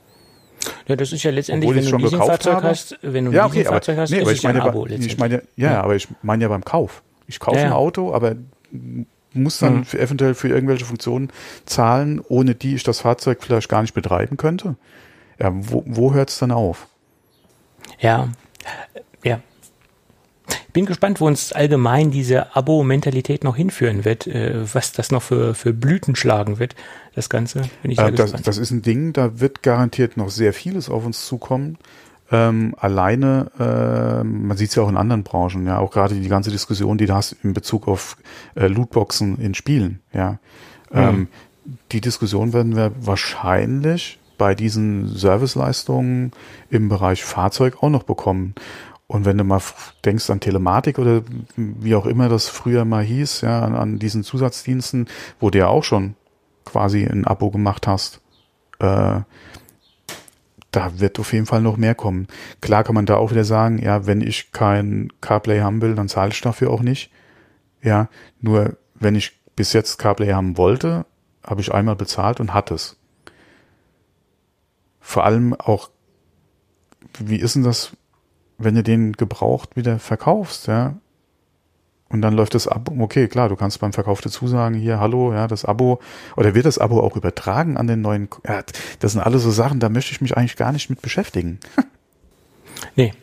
Ja, 0.87 0.95
das 0.95 1.11
ist 1.11 1.23
ja 1.23 1.31
letztendlich, 1.31 1.73
wenn 1.73 1.85
du 1.85 1.95
ein 1.95 2.01
Leasingfahrzeug 2.01 2.61
hast, 2.61 2.99
wenn 3.01 3.25
du 3.25 3.31
ein 3.31 3.33
ja, 3.33 3.45
okay, 3.47 3.57
Leasingfahrzeug 3.57 3.97
hast, 3.97 4.11
nee, 4.11 4.19
ist 4.19 4.27
es 4.27 4.41
ja 4.43 4.51
ein 4.51 4.61
Abo 4.61 4.85
Ich 4.85 5.17
meine, 5.17 5.41
ja, 5.55 5.71
ja, 5.71 5.81
aber 5.81 5.95
ich 5.95 6.07
meine 6.21 6.43
ja 6.43 6.49
beim 6.49 6.63
Kauf. 6.63 7.01
Ich 7.25 7.39
kaufe 7.39 7.57
ja, 7.57 7.65
ein 7.65 7.71
Auto, 7.71 8.13
aber 8.13 8.35
muss 9.33 9.59
dann 9.59 9.77
mhm. 9.77 9.85
für, 9.85 9.99
eventuell 9.99 10.33
für 10.33 10.47
irgendwelche 10.47 10.85
Funktionen 10.85 11.29
zahlen, 11.65 12.21
ohne 12.27 12.55
die 12.55 12.75
ich 12.75 12.83
das 12.83 13.01
Fahrzeug 13.01 13.39
vielleicht 13.41 13.69
gar 13.69 13.81
nicht 13.81 13.93
betreiben 13.93 14.37
könnte. 14.37 14.75
Ja, 15.39 15.51
wo, 15.53 15.83
wo 15.85 16.13
hört 16.13 16.29
es 16.29 16.39
dann 16.39 16.51
auf? 16.51 16.87
Ja, 17.99 18.29
ja. 19.23 19.39
Bin 20.73 20.85
gespannt, 20.85 21.21
wo 21.21 21.27
uns 21.27 21.53
allgemein 21.53 22.11
diese 22.11 22.55
Abo-Mentalität 22.55 23.43
noch 23.43 23.55
hinführen 23.55 24.05
wird, 24.05 24.27
äh, 24.27 24.73
was 24.73 24.91
das 24.91 25.11
noch 25.11 25.21
für, 25.21 25.53
für 25.53 25.73
Blüten 25.73 26.15
schlagen 26.15 26.59
wird, 26.59 26.75
das 27.15 27.29
Ganze. 27.29 27.63
Bin 27.81 27.91
ich 27.91 27.99
äh, 27.99 28.11
das, 28.11 28.31
das 28.31 28.57
ist 28.57 28.71
ein 28.71 28.81
Ding, 28.81 29.13
da 29.13 29.39
wird 29.39 29.63
garantiert 29.63 30.17
noch 30.17 30.29
sehr 30.29 30.53
vieles 30.53 30.89
auf 30.89 31.05
uns 31.05 31.25
zukommen 31.25 31.77
ähm, 32.31 32.75
alleine, 32.77 33.51
äh, 33.59 34.23
man 34.23 34.55
sieht 34.57 34.69
es 34.69 34.75
ja 34.75 34.83
auch 34.83 34.89
in 34.89 34.97
anderen 34.97 35.23
Branchen, 35.23 35.65
ja, 35.65 35.79
auch 35.79 35.91
gerade 35.91 36.15
die 36.15 36.27
ganze 36.27 36.51
Diskussion, 36.51 36.97
die 36.97 37.07
du 37.07 37.15
hast 37.15 37.33
in 37.43 37.53
Bezug 37.53 37.87
auf 37.87 38.17
äh, 38.55 38.67
Lootboxen 38.67 39.39
in 39.39 39.53
Spielen, 39.53 40.01
ja. 40.13 40.39
Mhm. 40.91 40.97
Ähm, 40.97 41.27
die 41.91 42.01
Diskussion 42.01 42.53
werden 42.53 42.75
wir 42.75 42.91
wahrscheinlich 42.99 44.19
bei 44.37 44.55
diesen 44.55 45.07
Serviceleistungen 45.07 46.31
im 46.69 46.89
Bereich 46.89 47.23
Fahrzeug 47.23 47.83
auch 47.83 47.89
noch 47.89 48.03
bekommen. 48.03 48.55
Und 49.05 49.25
wenn 49.25 49.37
du 49.37 49.43
mal 49.43 49.61
denkst 50.05 50.29
an 50.29 50.39
Telematik 50.39 50.99
oder 50.99 51.23
wie 51.55 51.95
auch 51.95 52.05
immer 52.05 52.29
das 52.29 52.47
früher 52.47 52.85
mal 52.85 53.03
hieß, 53.03 53.41
ja, 53.41 53.61
an, 53.61 53.75
an 53.75 53.99
diesen 53.99 54.23
Zusatzdiensten, 54.23 55.07
wo 55.39 55.49
du 55.49 55.57
ja 55.57 55.67
auch 55.67 55.83
schon 55.83 56.15
quasi 56.63 57.05
ein 57.05 57.25
Abo 57.25 57.49
gemacht 57.49 57.87
hast, 57.87 58.21
äh, 58.79 59.21
da 60.71 60.99
wird 60.99 61.19
auf 61.19 61.33
jeden 61.33 61.45
Fall 61.45 61.61
noch 61.61 61.77
mehr 61.77 61.95
kommen. 61.95 62.27
Klar 62.61 62.83
kann 62.83 62.95
man 62.95 63.05
da 63.05 63.15
auch 63.15 63.31
wieder 63.31 63.43
sagen, 63.43 63.79
ja, 63.79 64.05
wenn 64.05 64.21
ich 64.21 64.51
kein 64.51 65.11
CarPlay 65.21 65.61
haben 65.61 65.81
will, 65.81 65.95
dann 65.95 66.09
zahle 66.09 66.31
ich 66.31 66.41
dafür 66.41 66.69
auch 66.71 66.81
nicht. 66.81 67.11
Ja, 67.81 68.09
nur 68.41 68.77
wenn 68.95 69.15
ich 69.15 69.39
bis 69.55 69.73
jetzt 69.73 69.97
CarPlay 69.97 70.33
haben 70.33 70.57
wollte, 70.57 71.05
habe 71.43 71.61
ich 71.61 71.73
einmal 71.73 71.95
bezahlt 71.95 72.39
und 72.39 72.53
hatte 72.53 72.75
es. 72.75 72.97
Vor 74.99 75.23
allem 75.23 75.53
auch, 75.53 75.89
wie 77.17 77.37
ist 77.37 77.55
denn 77.55 77.63
das, 77.63 77.95
wenn 78.57 78.75
du 78.75 78.83
den 78.83 79.13
gebraucht 79.13 79.75
wieder 79.75 79.97
verkaufst, 79.97 80.67
ja? 80.67 80.95
Und 82.09 82.21
dann 82.21 82.33
läuft 82.33 82.55
das 82.55 82.67
Abo, 82.67 82.91
okay, 83.03 83.27
klar, 83.27 83.49
du 83.49 83.55
kannst 83.55 83.79
beim 83.79 83.93
Verkauf 83.93 84.21
dazu 84.21 84.47
sagen, 84.47 84.73
hier, 84.73 84.99
hallo, 84.99 85.31
ja, 85.31 85.47
das 85.47 85.63
Abo, 85.63 85.99
oder 86.35 86.55
wird 86.55 86.65
das 86.65 86.79
Abo 86.79 87.01
auch 87.01 87.15
übertragen 87.15 87.77
an 87.77 87.85
den 87.85 88.01
neuen, 88.01 88.29
ja, 88.47 88.63
das 88.99 89.11
sind 89.11 89.21
alles 89.21 89.43
so 89.43 89.51
Sachen, 89.51 89.79
da 89.79 89.89
möchte 89.89 90.11
ich 90.11 90.21
mich 90.21 90.35
eigentlich 90.35 90.55
gar 90.55 90.71
nicht 90.71 90.89
mit 90.89 91.03
beschäftigen. 91.03 91.59
nee. 92.95 93.13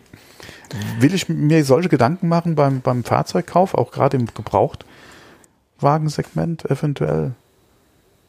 Will 1.00 1.14
ich 1.14 1.28
mir 1.28 1.64
solche 1.64 1.88
Gedanken 1.88 2.28
machen 2.28 2.54
beim, 2.54 2.80
beim 2.80 3.02
Fahrzeugkauf, 3.02 3.74
auch 3.74 3.90
gerade 3.90 4.16
im 4.16 4.26
Gebrauchtwagensegment 4.26 6.70
eventuell? 6.70 7.32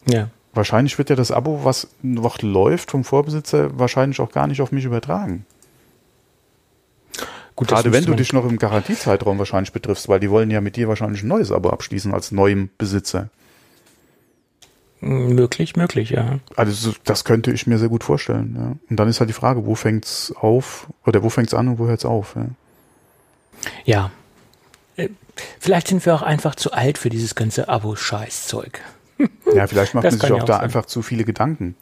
Ja. 0.09 0.29
Wahrscheinlich 0.53 0.97
wird 0.97 1.11
ja 1.11 1.15
das 1.15 1.31
Abo, 1.31 1.65
was 1.65 1.89
noch 2.01 2.41
läuft 2.41 2.89
vom 2.91 3.03
Vorbesitzer, 3.03 3.77
wahrscheinlich 3.77 4.19
auch 4.19 4.31
gar 4.31 4.47
nicht 4.47 4.61
auf 4.61 4.71
mich 4.71 4.85
übertragen. 4.85 5.45
Gut, 7.57 7.69
Gerade 7.69 7.91
wenn 7.91 8.05
du 8.05 8.13
dich 8.13 8.33
noch 8.33 8.45
im 8.45 8.59
Garantiezeitraum 8.59 9.39
wahrscheinlich 9.39 9.73
betriffst, 9.73 10.07
weil 10.07 10.19
die 10.19 10.29
wollen 10.29 10.51
ja 10.51 10.61
mit 10.61 10.75
dir 10.75 10.87
wahrscheinlich 10.87 11.23
ein 11.23 11.27
neues 11.27 11.51
Abo 11.51 11.71
abschließen 11.71 12.13
als 12.13 12.31
neuem 12.31 12.69
Besitzer. 12.77 13.29
Möglich, 14.99 15.75
möglich, 15.75 16.11
ja. 16.11 16.37
Also 16.55 16.93
das 17.03 17.23
könnte 17.23 17.51
ich 17.51 17.65
mir 17.65 17.79
sehr 17.79 17.89
gut 17.89 18.03
vorstellen. 18.03 18.55
Ja. 18.55 18.75
Und 18.91 18.99
dann 18.99 19.07
ist 19.07 19.19
halt 19.19 19.31
die 19.31 19.33
Frage, 19.33 19.65
wo 19.65 19.73
fängt's 19.73 20.31
auf 20.39 20.85
oder 21.03 21.23
wo 21.23 21.29
fängt's 21.29 21.55
an 21.55 21.67
und 21.67 21.79
wo 21.79 21.87
hört's 21.87 22.05
auf? 22.05 22.35
Ja. 22.35 22.45
ja. 23.85 24.11
Äh, 24.95 25.09
vielleicht 25.59 25.87
sind 25.87 26.05
wir 26.05 26.13
auch 26.13 26.21
einfach 26.21 26.53
zu 26.53 26.73
alt 26.73 26.99
für 26.99 27.09
dieses 27.09 27.33
ganze 27.33 27.69
Abo-Scheißzeug. 27.69 28.81
Ja, 29.55 29.65
vielleicht 29.65 29.93
macht 29.95 30.03
man 30.03 30.19
sich 30.19 30.31
auch, 30.31 30.41
auch 30.41 30.45
da 30.45 30.57
sein. 30.57 30.63
einfach 30.63 30.85
zu 30.85 31.01
viele 31.01 31.23
Gedanken. 31.23 31.75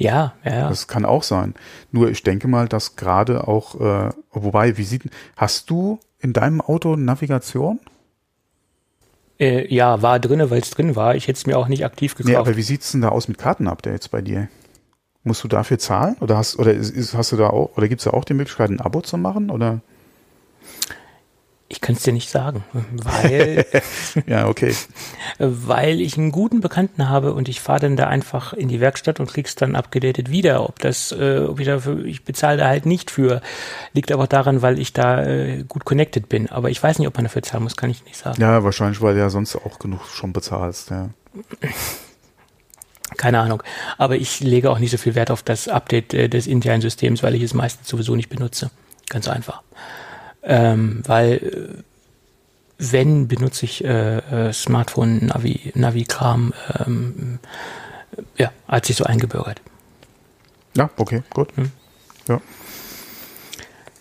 Ja, 0.00 0.32
ja. 0.44 0.70
Das 0.70 0.88
kann 0.88 1.04
auch 1.04 1.22
sein. 1.22 1.52
Nur 1.92 2.08
ich 2.08 2.22
denke 2.22 2.48
mal, 2.48 2.66
dass 2.68 2.96
gerade 2.96 3.46
auch, 3.46 3.78
äh, 3.78 4.10
wobei, 4.32 4.78
wie 4.78 4.84
sieht, 4.84 5.02
hast 5.36 5.68
du 5.68 6.00
in 6.18 6.32
deinem 6.32 6.62
Auto 6.62 6.96
Navigation? 6.96 7.78
Äh, 9.38 9.72
ja, 9.72 10.00
war 10.00 10.18
drinne, 10.18 10.50
weil 10.50 10.62
es 10.62 10.70
drin 10.70 10.96
war. 10.96 11.16
Ich 11.16 11.28
hätte 11.28 11.36
es 11.36 11.46
mir 11.46 11.58
auch 11.58 11.68
nicht 11.68 11.84
aktiv 11.84 12.14
gekauft. 12.14 12.32
Nee, 12.32 12.36
aber 12.36 12.56
wie 12.56 12.62
sieht's 12.62 12.92
denn 12.92 13.02
da 13.02 13.10
aus 13.10 13.28
mit 13.28 13.36
Kartenupdates 13.36 14.08
bei 14.08 14.22
dir? 14.22 14.48
Musst 15.22 15.44
du 15.44 15.48
dafür 15.48 15.78
zahlen? 15.78 16.16
Oder 16.20 16.38
hast, 16.38 16.58
oder 16.58 16.72
ist, 16.72 17.14
hast 17.14 17.32
du 17.32 17.36
da 17.36 17.50
auch, 17.50 17.76
oder 17.76 17.86
gibt's 17.86 18.04
da 18.04 18.12
auch 18.12 18.24
die 18.24 18.32
Möglichkeit, 18.32 18.70
ein 18.70 18.80
Abo 18.80 19.02
zu 19.02 19.18
machen? 19.18 19.50
Oder? 19.50 19.82
Ich 21.72 21.80
kann 21.80 21.94
es 21.94 22.02
dir 22.02 22.12
nicht 22.12 22.28
sagen, 22.28 22.64
weil 22.90 23.64
ja 24.26 24.48
okay, 24.48 24.74
weil 25.38 26.00
ich 26.00 26.18
einen 26.18 26.32
guten 26.32 26.60
Bekannten 26.60 27.08
habe 27.08 27.32
und 27.32 27.48
ich 27.48 27.60
fahre 27.60 27.78
dann 27.78 27.96
da 27.96 28.08
einfach 28.08 28.52
in 28.52 28.66
die 28.66 28.80
Werkstatt 28.80 29.20
und 29.20 29.28
krieg's 29.28 29.54
dann 29.54 29.76
abgedatet 29.76 30.32
wieder. 30.32 30.68
Ob 30.68 30.80
das, 30.80 31.12
äh, 31.12 31.38
ob 31.38 31.60
ich 31.60 31.66
dafür, 31.66 32.04
ich 32.04 32.24
bezahle 32.24 32.58
da 32.58 32.66
halt 32.66 32.86
nicht 32.86 33.12
für, 33.12 33.40
liegt 33.92 34.10
aber 34.10 34.26
daran, 34.26 34.62
weil 34.62 34.80
ich 34.80 34.92
da 34.92 35.24
äh, 35.24 35.62
gut 35.62 35.84
connected 35.84 36.28
bin. 36.28 36.50
Aber 36.50 36.70
ich 36.70 36.82
weiß 36.82 36.98
nicht, 36.98 37.06
ob 37.06 37.14
man 37.14 37.26
dafür 37.26 37.42
zahlen 37.42 37.62
muss, 37.62 37.76
kann 37.76 37.88
ich 37.88 38.04
nicht 38.04 38.16
sagen. 38.16 38.42
Ja, 38.42 38.64
wahrscheinlich, 38.64 39.00
weil 39.00 39.14
du 39.14 39.20
ja 39.20 39.30
sonst 39.30 39.54
auch 39.54 39.78
genug 39.78 40.00
schon 40.08 40.32
bezahlst. 40.32 40.90
Ja. 40.90 41.10
Keine 43.16 43.38
Ahnung. 43.38 43.62
Aber 43.96 44.16
ich 44.16 44.40
lege 44.40 44.70
auch 44.70 44.80
nicht 44.80 44.90
so 44.90 44.96
viel 44.96 45.14
Wert 45.14 45.30
auf 45.30 45.44
das 45.44 45.68
Update 45.68 46.14
äh, 46.14 46.28
des 46.28 46.48
internen 46.48 46.82
Systems, 46.82 47.22
weil 47.22 47.36
ich 47.36 47.44
es 47.44 47.54
meistens 47.54 47.86
sowieso 47.86 48.16
nicht 48.16 48.28
benutze. 48.28 48.72
Ganz 49.08 49.28
einfach. 49.28 49.62
Ähm, 50.42 51.02
weil 51.06 51.32
äh, 51.32 51.82
wenn 52.78 53.28
benutze 53.28 53.66
ich 53.66 53.84
äh, 53.84 54.48
äh, 54.48 54.52
Smartphone 54.52 55.26
Navi 55.26 55.72
Navi-Kram, 55.74 56.54
ähm, 56.86 57.38
ja, 58.36 58.50
hat 58.66 58.86
sich 58.86 58.96
so 58.96 59.04
eingebürgert. 59.04 59.60
Ja, 60.76 60.88
okay, 60.96 61.22
gut. 61.30 61.54
Hm. 61.56 61.70
Ja. 62.28 62.40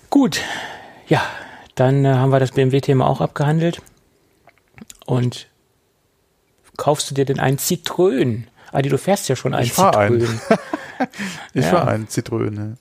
Gut, 0.10 0.42
ja, 1.08 1.22
dann 1.76 2.06
äh, 2.06 2.14
haben 2.14 2.32
wir 2.32 2.40
das 2.40 2.52
BMW-Thema 2.52 3.06
auch 3.08 3.22
abgehandelt. 3.22 3.82
Und 5.06 5.48
kaufst 6.78 7.10
du 7.10 7.16
dir 7.16 7.26
denn 7.26 7.40
ein 7.40 7.58
Citroën? 7.58 8.44
Adi, 8.72 8.90
du 8.90 8.98
fährst 8.98 9.28
ja 9.30 9.36
schon 9.36 9.54
ein 9.54 9.66
ich 9.66 9.74
Citroën. 9.74 9.98
Ein. 9.98 10.22
ich 11.54 11.66
Ja. 11.66 11.74
war 11.74 11.88
ein 11.88 12.08
Zitrone. 12.08 12.78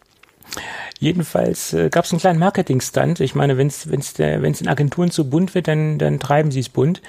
Jedenfalls 1.01 1.73
äh, 1.75 1.91
gab 1.91 2.05
es 2.07 2.13
einen 2.13 2.19
kleinen 2.21 2.41
Marketing-Stunt. 2.41 3.21
Ich 3.21 3.35
meine, 3.37 3.57
wenn 3.57 3.69
es 3.69 3.89
wenn's 3.91 4.15
der- 4.15 4.43
wenn's 4.43 4.61
in 4.61 4.67
Agenturen 4.69 5.11
zu 5.13 5.29
bunt 5.31 5.55
wird, 5.55 5.69
dann, 5.69 5.97
dann 5.99 6.19
treiben 6.19 6.51
sie 6.51 6.59
es 6.61 6.69
bunt. 6.69 7.01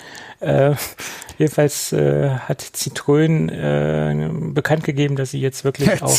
Äh, 0.41 0.75
jedenfalls 1.39 1.91
äh, 1.93 2.29
hat 2.29 2.61
Citroën 2.61 3.49
äh, 3.51 4.29
bekannt 4.53 4.83
gegeben, 4.83 5.15
dass 5.15 5.31
sie 5.31 5.39
jetzt 5.41 5.63
wirklich 5.63 6.03
auch 6.03 6.15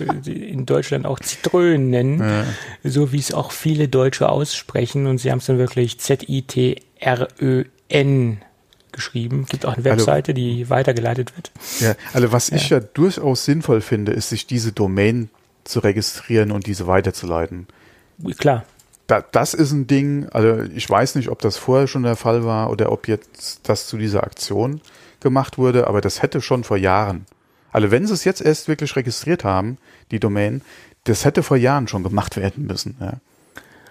in, 0.00 0.22
in 0.32 0.64
Deutschland 0.66 1.04
auch 1.04 1.18
Citroën 1.20 1.76
nennen, 1.78 2.46
so 2.82 3.12
wie 3.12 3.18
es 3.18 3.34
auch 3.34 3.52
viele 3.52 3.88
Deutsche 3.88 4.30
aussprechen. 4.30 5.06
Und 5.06 5.18
sie 5.18 5.30
haben 5.30 5.38
es 5.40 5.46
dann 5.46 5.58
wirklich 5.58 6.00
Z-I-T-R-Ö-N 6.00 8.38
geschrieben. 8.92 9.46
Gibt 9.48 9.66
auch 9.66 9.76
eine 9.76 9.90
Also- 9.90 10.06
Webseite, 10.06 10.32
die 10.34 10.70
weitergeleitet 10.70 11.36
wird. 11.36 11.50
Ja, 11.80 11.94
also 12.14 12.32
was 12.32 12.48
ich 12.50 12.70
ja 12.70 12.80
durchaus 12.80 13.44
sinnvoll 13.44 13.80
finde, 13.82 14.12
ist, 14.12 14.30
sich 14.30 14.46
diese 14.46 14.72
Domain 14.72 15.28
zu 15.68 15.80
registrieren 15.80 16.52
und 16.52 16.66
diese 16.66 16.86
weiterzuleiten. 16.86 17.66
Klar. 18.38 18.64
Da, 19.06 19.20
das 19.20 19.54
ist 19.54 19.72
ein 19.72 19.86
Ding, 19.86 20.28
also 20.30 20.62
ich 20.74 20.88
weiß 20.88 21.14
nicht, 21.14 21.28
ob 21.28 21.40
das 21.40 21.56
vorher 21.56 21.86
schon 21.86 22.02
der 22.02 22.16
Fall 22.16 22.44
war 22.44 22.70
oder 22.70 22.90
ob 22.90 23.06
jetzt 23.06 23.60
das 23.68 23.86
zu 23.86 23.98
dieser 23.98 24.24
Aktion 24.24 24.80
gemacht 25.20 25.58
wurde, 25.58 25.86
aber 25.86 26.00
das 26.00 26.22
hätte 26.22 26.40
schon 26.40 26.64
vor 26.64 26.76
Jahren. 26.76 27.26
Also 27.72 27.90
wenn 27.90 28.06
sie 28.06 28.14
es 28.14 28.24
jetzt 28.24 28.40
erst 28.40 28.68
wirklich 28.68 28.96
registriert 28.96 29.44
haben, 29.44 29.78
die 30.10 30.18
Domain, 30.18 30.62
das 31.04 31.24
hätte 31.24 31.42
vor 31.42 31.56
Jahren 31.56 31.86
schon 31.86 32.02
gemacht 32.02 32.36
werden 32.36 32.66
müssen. 32.66 32.96
Ja. 33.00 33.14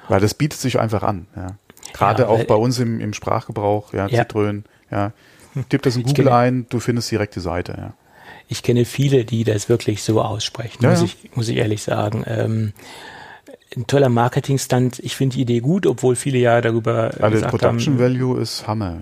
Weil 0.10 0.20
das 0.20 0.34
bietet 0.34 0.60
sich 0.60 0.80
einfach 0.80 1.04
an. 1.04 1.28
Ja. 1.36 1.48
Gerade 1.94 2.24
Ja, 2.24 2.30
auch 2.30 2.44
bei 2.44 2.56
uns 2.56 2.80
im, 2.80 3.00
im 3.00 3.14
Sprachgebrauch, 3.14 3.94
ja, 3.94 4.08
Ja. 4.08 4.24
Zitrön, 4.24 4.66
ja. 4.92 5.14
Tipp 5.70 5.82
das 5.84 5.96
in 5.96 6.04
Google 6.04 6.30
ein, 6.30 6.66
du 6.70 6.82
findest 6.82 7.10
direkt 7.12 7.36
die 7.36 7.40
Seite, 7.40 7.74
ja. 7.78 7.94
Ich 8.48 8.62
kenne 8.64 8.86
viele, 8.86 9.26
die 9.26 9.44
das 9.44 9.70
wirklich 9.70 10.04
so 10.04 10.22
aussprechen, 10.22 10.84
Ja, 10.84 10.90
muss, 10.92 11.00
ja. 11.00 11.06
Ich, 11.06 11.36
muss 11.36 11.48
ich 11.50 11.58
ehrlich 11.58 11.82
sagen. 11.84 12.24
Ähm, 12.28 12.74
ein 13.76 13.88
toller 13.88 14.10
Marketingstand. 14.10 15.00
Ich 15.00 15.16
finde 15.16 15.36
die 15.36 15.42
Idee 15.42 15.60
gut, 15.60 15.86
obwohl 15.88 16.16
viele 16.16 16.38
ja 16.38 16.62
darüber 16.62 17.12
äh, 17.20 17.24
Also 17.24 17.32
gesagt 17.38 17.52
Production 17.52 17.96
haben, 17.96 18.00
Value 18.00 18.40
ist 18.40 18.68
Hammer, 18.68 18.98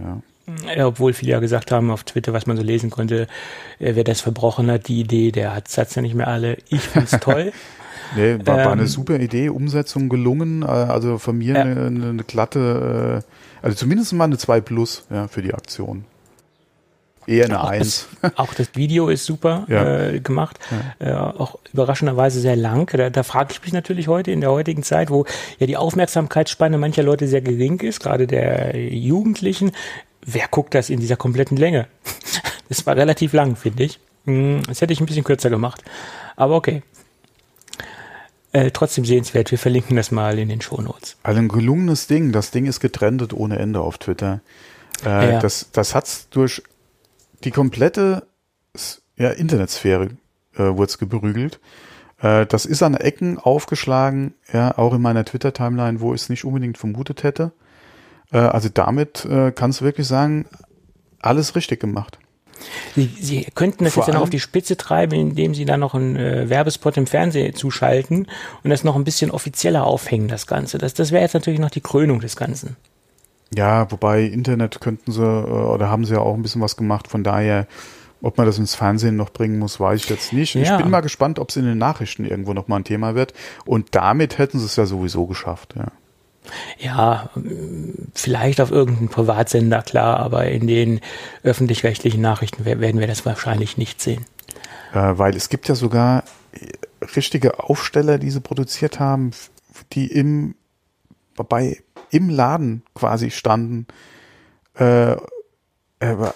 ja. 0.68 0.74
ja, 0.76 0.88
obwohl 0.88 1.14
viele 1.14 1.34
ja 1.34 1.40
gesagt 1.40 1.72
haben 1.72 1.92
auf 1.92 2.04
Twitter, 2.06 2.34
was 2.34 2.48
man 2.48 2.58
so 2.58 2.64
lesen 2.64 2.90
konnte, 2.90 3.28
äh, 3.80 3.96
wer 3.96 4.04
das 4.04 4.22
verbrochen 4.22 4.72
hat, 4.72 4.88
die 4.88 5.02
Idee, 5.02 5.32
der 5.32 5.54
hat 5.56 5.66
hat's 5.78 5.96
ja 5.96 6.02
nicht 6.02 6.16
mehr 6.16 6.28
alle. 6.28 6.58
Ich 6.70 6.82
finde 6.82 7.08
es 7.12 7.20
toll. 7.20 7.52
Nee, 8.16 8.38
war, 8.46 8.58
war 8.58 8.72
eine 8.72 8.84
Ähm, 8.84 8.88
super 8.88 9.20
Idee, 9.20 9.50
Umsetzung 9.50 10.08
gelungen. 10.10 10.64
äh, 10.64 10.66
Also 10.68 11.18
von 11.18 11.38
mir 11.38 11.56
Ja. 11.56 11.62
eine, 11.62 11.86
eine, 11.86 12.10
eine 12.10 12.24
glatte, 12.24 13.24
äh, 13.24 13.66
also 13.66 13.76
zumindest 13.78 14.14
mal 14.14 14.26
eine 14.26 14.38
2 14.38 14.62
Plus 14.62 15.04
ja, 15.12 15.28
für 15.28 15.42
die 15.42 15.54
Aktion. 15.54 16.06
Eher 17.28 17.46
eine 17.46 17.62
Auch 17.64 17.70
1. 17.70 18.08
das, 18.22 18.32
auch 18.38 18.54
das 18.54 18.70
Video 18.76 19.10
ist 19.10 19.26
super 19.26 19.66
Ja. 19.70 20.10
äh, 20.10 20.20
gemacht, 20.20 20.60
äh, 21.00 21.12
auch 21.14 21.60
überraschenderweise 21.74 22.40
sehr 22.40 22.56
lang. 22.56 22.90
Da, 22.96 23.10
da 23.10 23.24
frage 23.24 23.54
ich 23.54 23.62
mich 23.62 23.74
natürlich 23.74 24.08
heute 24.08 24.32
in 24.32 24.42
der 24.42 24.52
heutigen 24.52 24.84
Zeit, 24.84 25.10
wo 25.10 25.26
ja 25.60 25.68
die 25.68 25.78
Aufmerksamkeitsspanne 25.78 26.78
mancher 26.78 27.04
Leute 27.04 27.28
sehr 27.28 27.42
gering 27.42 27.80
ist, 27.82 28.00
gerade 28.02 28.28
der 28.28 28.76
Jugendlichen, 28.78 29.72
wer 30.26 30.48
guckt 30.50 30.74
das 30.76 30.90
in 30.90 31.00
dieser 31.00 31.16
kompletten 31.16 31.58
Länge? 31.58 31.88
Das 32.70 32.86
war 32.88 32.96
relativ 32.96 33.34
lang, 33.34 33.56
finde 33.56 33.84
ich. 33.84 34.00
Hm, 34.26 34.62
Das 34.68 34.82
hätte 34.82 34.94
ich 34.94 35.00
ein 35.00 35.06
bisschen 35.06 35.26
kürzer 35.26 35.50
gemacht, 35.52 35.84
aber 36.36 36.56
okay. 36.56 36.82
Äh, 38.52 38.70
trotzdem 38.72 39.04
sehenswert. 39.04 39.50
Wir 39.52 39.58
verlinken 39.58 39.96
das 39.96 40.12
mal 40.12 40.38
in 40.38 40.48
den 40.50 40.62
Shownotes. 40.62 41.18
Also 41.24 41.40
ein 41.40 41.48
gelungenes 41.48 42.06
Ding. 42.08 42.32
Das 42.32 42.52
Ding 42.52 42.66
ist 42.68 42.80
getrennt 42.80 43.34
ohne 43.34 43.58
Ende 43.58 43.82
auf 43.82 43.98
Twitter. 43.98 44.42
Äh, 45.06 45.34
Ja. 45.34 45.40
Das, 45.40 45.70
das 45.72 45.96
hat's 45.96 46.30
durch 46.30 46.62
die 47.44 47.52
komplette 47.52 48.28
ja, 49.18 49.30
Internetsphäre 49.30 50.10
äh, 50.56 50.60
wurde 50.60 50.86
es 50.86 50.98
geprügelt. 50.98 51.60
Äh, 52.22 52.46
das 52.46 52.66
ist 52.66 52.82
an 52.84 52.96
Ecken 52.96 53.38
aufgeschlagen, 53.38 54.34
ja, 54.52 54.78
auch 54.78 54.94
in 54.94 55.02
meiner 55.02 55.26
Twitter-Timeline, 55.26 56.00
wo 56.00 56.14
ich 56.14 56.22
es 56.22 56.30
nicht 56.30 56.46
unbedingt 56.46 56.78
vermutet 56.78 57.24
hätte. 57.24 57.52
Äh, 58.32 58.38
also 58.38 58.70
damit 58.74 59.26
äh, 59.26 59.52
kannst 59.52 59.82
du 59.82 59.86
wirklich 59.86 60.08
sagen, 60.08 60.46
alles 61.20 61.56
richtig 61.56 61.80
gemacht. 61.80 62.18
Sie, 62.96 63.10
Sie 63.20 63.48
könnten 63.56 63.84
das 63.84 63.94
Vor 63.94 64.04
jetzt 64.04 64.08
ja 64.08 64.14
noch 64.14 64.24
auf 64.24 64.30
die 64.30 64.40
Spitze 64.40 64.78
treiben, 64.78 65.20
indem 65.20 65.54
Sie 65.54 65.66
da 65.66 65.78
noch 65.78 65.96
einen 65.96 66.16
äh, 66.16 66.50
Werbespot 66.50 66.96
im 66.98 67.08
Fernsehen 67.08 67.56
zuschalten 67.56 68.28
und 68.64 68.70
das 68.70 68.84
noch 68.84 68.96
ein 68.96 69.04
bisschen 69.04 69.32
offizieller 69.32 69.86
aufhängen, 69.86 70.28
das 70.28 70.48
Ganze. 70.48 70.78
Das, 70.78 70.94
das 70.94 71.12
wäre 71.12 71.24
jetzt 71.24 71.34
natürlich 71.34 71.60
noch 71.60 71.72
die 71.72 71.82
Krönung 71.82 72.20
des 72.20 72.36
Ganzen. 72.36 72.78
Ja, 73.56 73.92
wobei 73.92 74.24
Internet 74.24 74.80
könnten 74.82 75.12
sie 75.12 75.24
äh, 75.24 75.26
oder 75.52 75.90
haben 75.90 76.06
sie 76.06 76.14
ja 76.14 76.20
auch 76.20 76.34
ein 76.36 76.42
bisschen 76.42 76.62
was 76.62 76.76
gemacht. 76.78 77.08
Von 77.08 77.24
daher, 77.24 77.68
ob 78.22 78.38
man 78.38 78.46
das 78.48 78.58
ins 78.58 78.76
Fernsehen 78.76 79.16
noch 79.16 79.30
bringen 79.32 79.60
muss, 79.60 79.80
weiß 79.80 80.02
ich 80.04 80.10
jetzt 80.10 80.34
nicht. 80.34 80.56
Ich 80.56 80.68
Ja. 80.68 80.78
bin 80.78 80.90
mal 80.90 81.02
gespannt, 81.02 81.40
ob 81.40 81.50
es 81.50 81.58
in 81.58 81.66
den 81.66 81.78
Nachrichten 81.78 82.26
irgendwo 82.26 82.54
noch 82.54 82.68
mal 82.68 82.78
ein 82.78 82.84
Thema 82.84 83.16
wird. 83.16 83.34
Und 83.66 83.90
damit 83.96 84.38
hätten 84.38 84.60
sie 84.60 84.66
es 84.66 84.76
ja 84.76 84.86
sowieso 84.86 85.26
geschafft. 85.28 85.76
Ja. 85.78 85.88
Ja, 86.78 87.30
vielleicht 88.14 88.60
auf 88.60 88.70
irgendeinem 88.70 89.08
Privatsender, 89.08 89.82
klar, 89.82 90.20
aber 90.20 90.46
in 90.50 90.68
den 90.68 91.00
öffentlich-rechtlichen 91.44 92.20
Nachrichten 92.22 92.66
wer- 92.66 92.82
werden 92.82 93.00
wir 93.00 93.08
das 93.08 93.26
wahrscheinlich 93.26 93.78
nicht 93.78 94.02
sehen. 94.02 94.26
Äh, 94.94 95.14
weil 95.18 95.36
es 95.38 95.48
gibt 95.48 95.70
ja 95.70 95.76
sogar 95.76 96.24
äh, 96.52 97.06
richtige 97.16 97.60
Aufsteller, 97.62 98.18
die 98.18 98.30
sie 98.30 98.42
produziert 98.42 99.00
haben, 99.00 99.32
die 99.94 100.08
im 100.08 100.56
bei 101.36 101.82
im 102.14 102.30
Laden 102.30 102.84
quasi 102.94 103.32
standen. 103.32 103.88
Äh, 104.76 105.16
er 106.00 106.20
war 106.20 106.36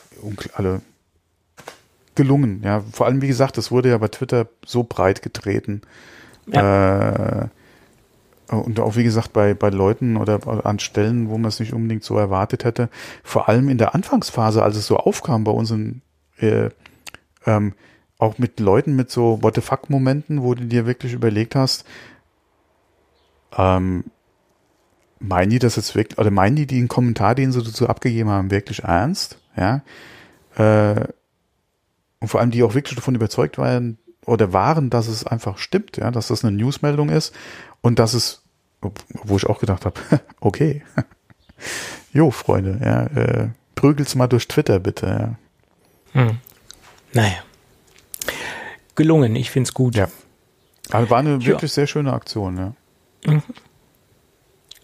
alle 0.55 0.81
gelungen, 2.15 2.61
ja. 2.63 2.83
Vor 2.91 3.05
allem, 3.05 3.21
wie 3.21 3.27
gesagt, 3.27 3.57
das 3.57 3.71
wurde 3.71 3.89
ja 3.89 3.97
bei 3.97 4.07
Twitter 4.07 4.47
so 4.65 4.83
breit 4.83 5.21
getreten. 5.21 5.81
Äh, 6.51 7.47
und 8.47 8.79
auch 8.79 8.95
wie 8.95 9.03
gesagt, 9.03 9.33
bei, 9.33 9.53
bei 9.53 9.69
Leuten 9.69 10.15
oder 10.15 10.65
an 10.65 10.79
Stellen, 10.79 11.29
wo 11.29 11.37
man 11.37 11.49
es 11.49 11.59
nicht 11.59 11.73
unbedingt 11.73 12.03
so 12.03 12.17
erwartet 12.17 12.63
hätte. 12.63 12.89
Vor 13.23 13.49
allem 13.49 13.67
in 13.69 13.77
der 13.77 13.93
Anfangsphase, 13.93 14.63
als 14.63 14.77
es 14.77 14.87
so 14.87 14.97
aufkam 14.97 15.43
bei 15.43 15.51
uns 15.51 15.71
in, 15.71 16.01
äh, 16.39 16.69
ähm, 17.45 17.73
auch 18.17 18.37
mit 18.37 18.59
Leuten 18.59 18.95
mit 18.95 19.11
so 19.11 19.43
What 19.43 19.55
the 19.55 19.61
fuck 19.61 19.89
Momenten, 19.89 20.41
wo 20.43 20.53
du 20.55 20.65
dir 20.65 20.85
wirklich 20.85 21.13
überlegt 21.13 21.55
hast, 21.55 21.85
ähm, 23.57 24.05
meinen 25.19 25.49
die 25.49 25.59
das 25.59 25.75
jetzt 25.75 25.95
wirklich, 25.95 26.17
oder 26.17 26.31
meinen 26.31 26.55
die 26.55 26.67
den 26.67 26.87
Kommentar, 26.87 27.35
den 27.35 27.51
sie 27.51 27.63
dazu 27.63 27.87
abgegeben 27.87 28.29
haben, 28.29 28.51
wirklich 28.51 28.83
ernst? 28.83 29.39
Ja. 29.55 29.81
Äh, 30.57 31.07
und 32.19 32.27
vor 32.27 32.39
allem 32.39 32.51
die 32.51 32.63
auch 32.63 32.73
wirklich 32.73 32.95
davon 32.95 33.15
überzeugt 33.15 33.57
waren 33.57 33.97
oder 34.25 34.53
waren, 34.53 34.89
dass 34.89 35.07
es 35.07 35.25
einfach 35.25 35.57
stimmt, 35.57 35.97
ja, 35.97 36.11
dass 36.11 36.27
das 36.27 36.43
eine 36.43 36.55
Newsmeldung 36.55 37.09
ist 37.09 37.33
und 37.81 37.99
dass 37.99 38.13
es, 38.13 38.41
wo 39.23 39.37
ich 39.37 39.45
auch 39.45 39.59
gedacht 39.59 39.85
habe, 39.85 39.99
okay, 40.39 40.83
jo, 42.11 42.31
Freunde, 42.31 42.79
ja, 42.83 43.03
äh, 43.05 43.49
prügelt's 43.75 44.15
mal 44.15 44.27
durch 44.27 44.47
Twitter 44.47 44.79
bitte, 44.79 45.37
ja. 46.13 46.19
Hm. 46.21 46.37
Naja. 47.13 47.35
Gelungen, 48.95 49.35
ich 49.35 49.51
find's 49.51 49.73
gut. 49.73 49.95
Ja. 49.95 50.07
Also 50.89 51.09
war 51.09 51.19
eine 51.19 51.33
Ja. 51.37 51.45
wirklich 51.45 51.71
sehr 51.71 51.85
schöne 51.87 52.13
Aktion, 52.13 52.57
ja. 52.57 52.73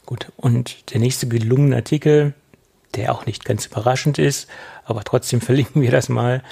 Gut, 0.06 0.32
und 0.38 0.92
der 0.94 1.00
nächste 1.00 1.28
gelungene 1.28 1.78
Artikel, 1.78 2.34
der 2.96 3.14
auch 3.14 3.26
nicht 3.26 3.46
ganz 3.46 3.66
überraschend 3.66 4.20
ist, 4.20 4.48
aber 4.86 5.04
trotzdem 5.04 5.42
verlinken 5.42 5.82
wir 5.82 5.92
das 5.92 6.10
mal. 6.10 6.44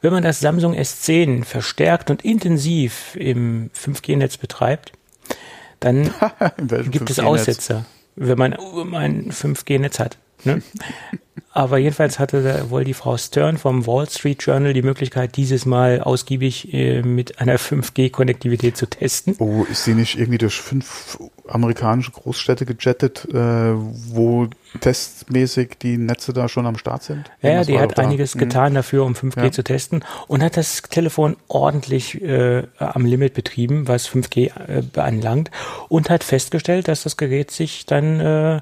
Wenn 0.00 0.12
man 0.12 0.22
das 0.22 0.40
Samsung 0.40 0.74
S10 0.74 1.44
verstärkt 1.44 2.10
und 2.10 2.24
intensiv 2.24 3.16
im 3.16 3.70
5G-Netz 3.70 4.36
betreibt, 4.36 4.92
dann 5.80 6.04
gibt 6.90 7.10
es 7.10 7.18
5G-Netz? 7.18 7.20
Aussetzer, 7.20 7.84
wenn 8.16 8.38
man 8.38 8.54
ein 8.94 9.30
5G-Netz 9.30 9.98
hat. 9.98 10.18
Ne? 10.44 10.62
Aber 11.52 11.78
jedenfalls 11.78 12.18
hatte 12.18 12.66
wohl 12.70 12.84
die 12.84 12.94
Frau 12.94 13.16
Stern 13.16 13.58
vom 13.58 13.86
Wall 13.86 14.08
Street 14.08 14.42
Journal 14.42 14.72
die 14.72 14.82
Möglichkeit, 14.82 15.36
dieses 15.36 15.66
Mal 15.66 16.00
ausgiebig 16.00 16.72
äh, 16.72 17.02
mit 17.02 17.40
einer 17.40 17.58
5G-Konnektivität 17.58 18.76
zu 18.76 18.86
testen. 18.86 19.36
Oh, 19.38 19.64
ist 19.70 19.84
sie 19.84 19.94
nicht 19.94 20.18
irgendwie 20.18 20.38
durch 20.38 20.60
fünf 20.60 21.18
amerikanische 21.48 22.10
Großstädte 22.12 22.66
gejettet, 22.66 23.26
äh, 23.32 23.34
wo 23.34 24.48
testmäßig 24.80 25.78
die 25.80 25.96
Netze 25.96 26.32
da 26.32 26.48
schon 26.48 26.66
am 26.66 26.76
Start 26.76 27.02
sind? 27.02 27.30
Ja, 27.40 27.48
Irgendwas 27.50 27.66
die 27.68 27.78
hat 27.78 27.90
doch 27.90 27.94
da. 27.96 28.02
einiges 28.02 28.34
Mhm. 28.34 28.38
getan 28.40 28.74
dafür, 28.74 29.04
um 29.04 29.14
5G 29.14 29.44
Ja. 29.44 29.52
zu 29.52 29.62
testen 29.64 30.04
und 30.26 30.42
hat 30.42 30.56
das 30.56 30.82
Telefon 30.82 31.36
ordentlich 31.48 32.20
äh, 32.22 32.64
am 32.78 33.04
Limit 33.06 33.34
betrieben, 33.34 33.88
was 33.88 34.06
5G 34.08 34.50
äh, 34.68 34.82
beanlangt 34.82 35.50
und 35.88 36.10
hat 36.10 36.24
festgestellt, 36.24 36.88
dass 36.88 37.02
das 37.04 37.16
Gerät 37.16 37.50
sich 37.50 37.86
dann 37.86 38.20
äh, 38.20 38.60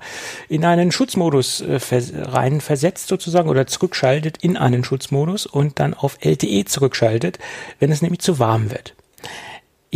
in 0.48 0.64
einen 0.64 0.92
Schutzmodus 0.92 1.60
äh, 1.62 1.78
rein 2.22 2.60
versetzt 2.66 3.06
sozusagen 3.08 3.48
oder 3.48 3.66
zurückschaltet 3.66 4.38
in 4.42 4.56
einen 4.56 4.84
Schutzmodus 4.84 5.46
und 5.46 5.78
dann 5.78 5.94
auf 5.94 6.18
LTE 6.20 6.64
zurückschaltet, 6.64 7.38
wenn 7.78 7.92
es 7.92 8.02
nämlich 8.02 8.20
zu 8.20 8.38
warm 8.38 8.70
wird. 8.70 8.94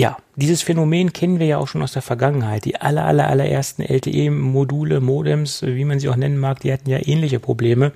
Ja, 0.00 0.16
dieses 0.34 0.62
Phänomen 0.62 1.12
kennen 1.12 1.38
wir 1.40 1.46
ja 1.46 1.58
auch 1.58 1.68
schon 1.68 1.82
aus 1.82 1.92
der 1.92 2.00
Vergangenheit. 2.00 2.64
Die 2.64 2.80
aller, 2.80 3.04
aller, 3.04 3.28
allerersten 3.28 3.82
LTE-Module, 3.82 5.00
Modems, 5.02 5.60
wie 5.60 5.84
man 5.84 6.00
sie 6.00 6.08
auch 6.08 6.16
nennen 6.16 6.38
mag, 6.38 6.60
die 6.60 6.72
hatten 6.72 6.88
ja 6.88 7.00
ähnliche 7.06 7.38
Probleme, 7.38 7.92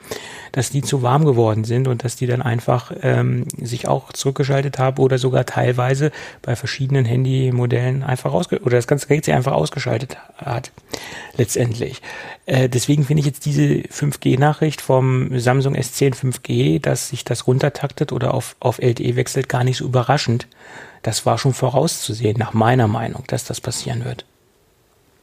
dass 0.52 0.68
die 0.68 0.82
zu 0.82 1.00
warm 1.00 1.24
geworden 1.24 1.64
sind 1.64 1.88
und 1.88 2.04
dass 2.04 2.16
die 2.16 2.26
dann 2.26 2.42
einfach 2.42 2.92
ähm, 3.00 3.46
sich 3.58 3.88
auch 3.88 4.12
zurückgeschaltet 4.12 4.78
haben 4.78 4.98
oder 4.98 5.16
sogar 5.16 5.46
teilweise 5.46 6.12
bei 6.42 6.56
verschiedenen 6.56 7.06
Handymodellen 7.06 8.02
einfach 8.02 8.34
ausge 8.34 8.60
oder 8.60 8.76
das 8.76 8.86
ganze 8.86 9.06
Gerät 9.06 9.24
sich 9.24 9.32
einfach 9.32 9.52
ausgeschaltet 9.52 10.18
hat. 10.36 10.72
Letztendlich. 11.38 12.02
Äh, 12.44 12.68
deswegen 12.68 13.04
finde 13.04 13.20
ich 13.20 13.26
jetzt 13.26 13.46
diese 13.46 13.64
5G-Nachricht 13.64 14.82
vom 14.82 15.38
Samsung 15.38 15.74
S10 15.74 16.14
5G, 16.14 16.82
dass 16.82 17.08
sich 17.08 17.24
das 17.24 17.46
runtertaktet 17.46 18.12
oder 18.12 18.34
auf, 18.34 18.56
auf 18.60 18.78
LTE 18.78 19.16
wechselt, 19.16 19.48
gar 19.48 19.64
nicht 19.64 19.78
so 19.78 19.86
überraschend 19.86 20.46
das 21.04 21.26
war 21.26 21.38
schon 21.38 21.52
vorauszusehen, 21.52 22.36
nach 22.38 22.54
meiner 22.54 22.88
Meinung, 22.88 23.24
dass 23.26 23.44
das 23.44 23.60
passieren 23.60 24.04
wird. 24.04 24.24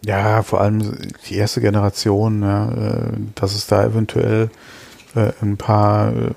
Ja, 0.06 0.44
vor 0.44 0.62
allem 0.62 1.12
die 1.28 1.36
erste 1.36 1.60
Generation, 1.60 2.44
ja, 2.44 2.72
äh, 2.72 3.14
dass 3.36 3.56
es 3.56 3.68
da 3.68 3.84
eventuell 3.84 4.50
äh, 5.16 5.32
ein 5.42 5.58
paar 5.58 6.14
äh, 6.14 6.32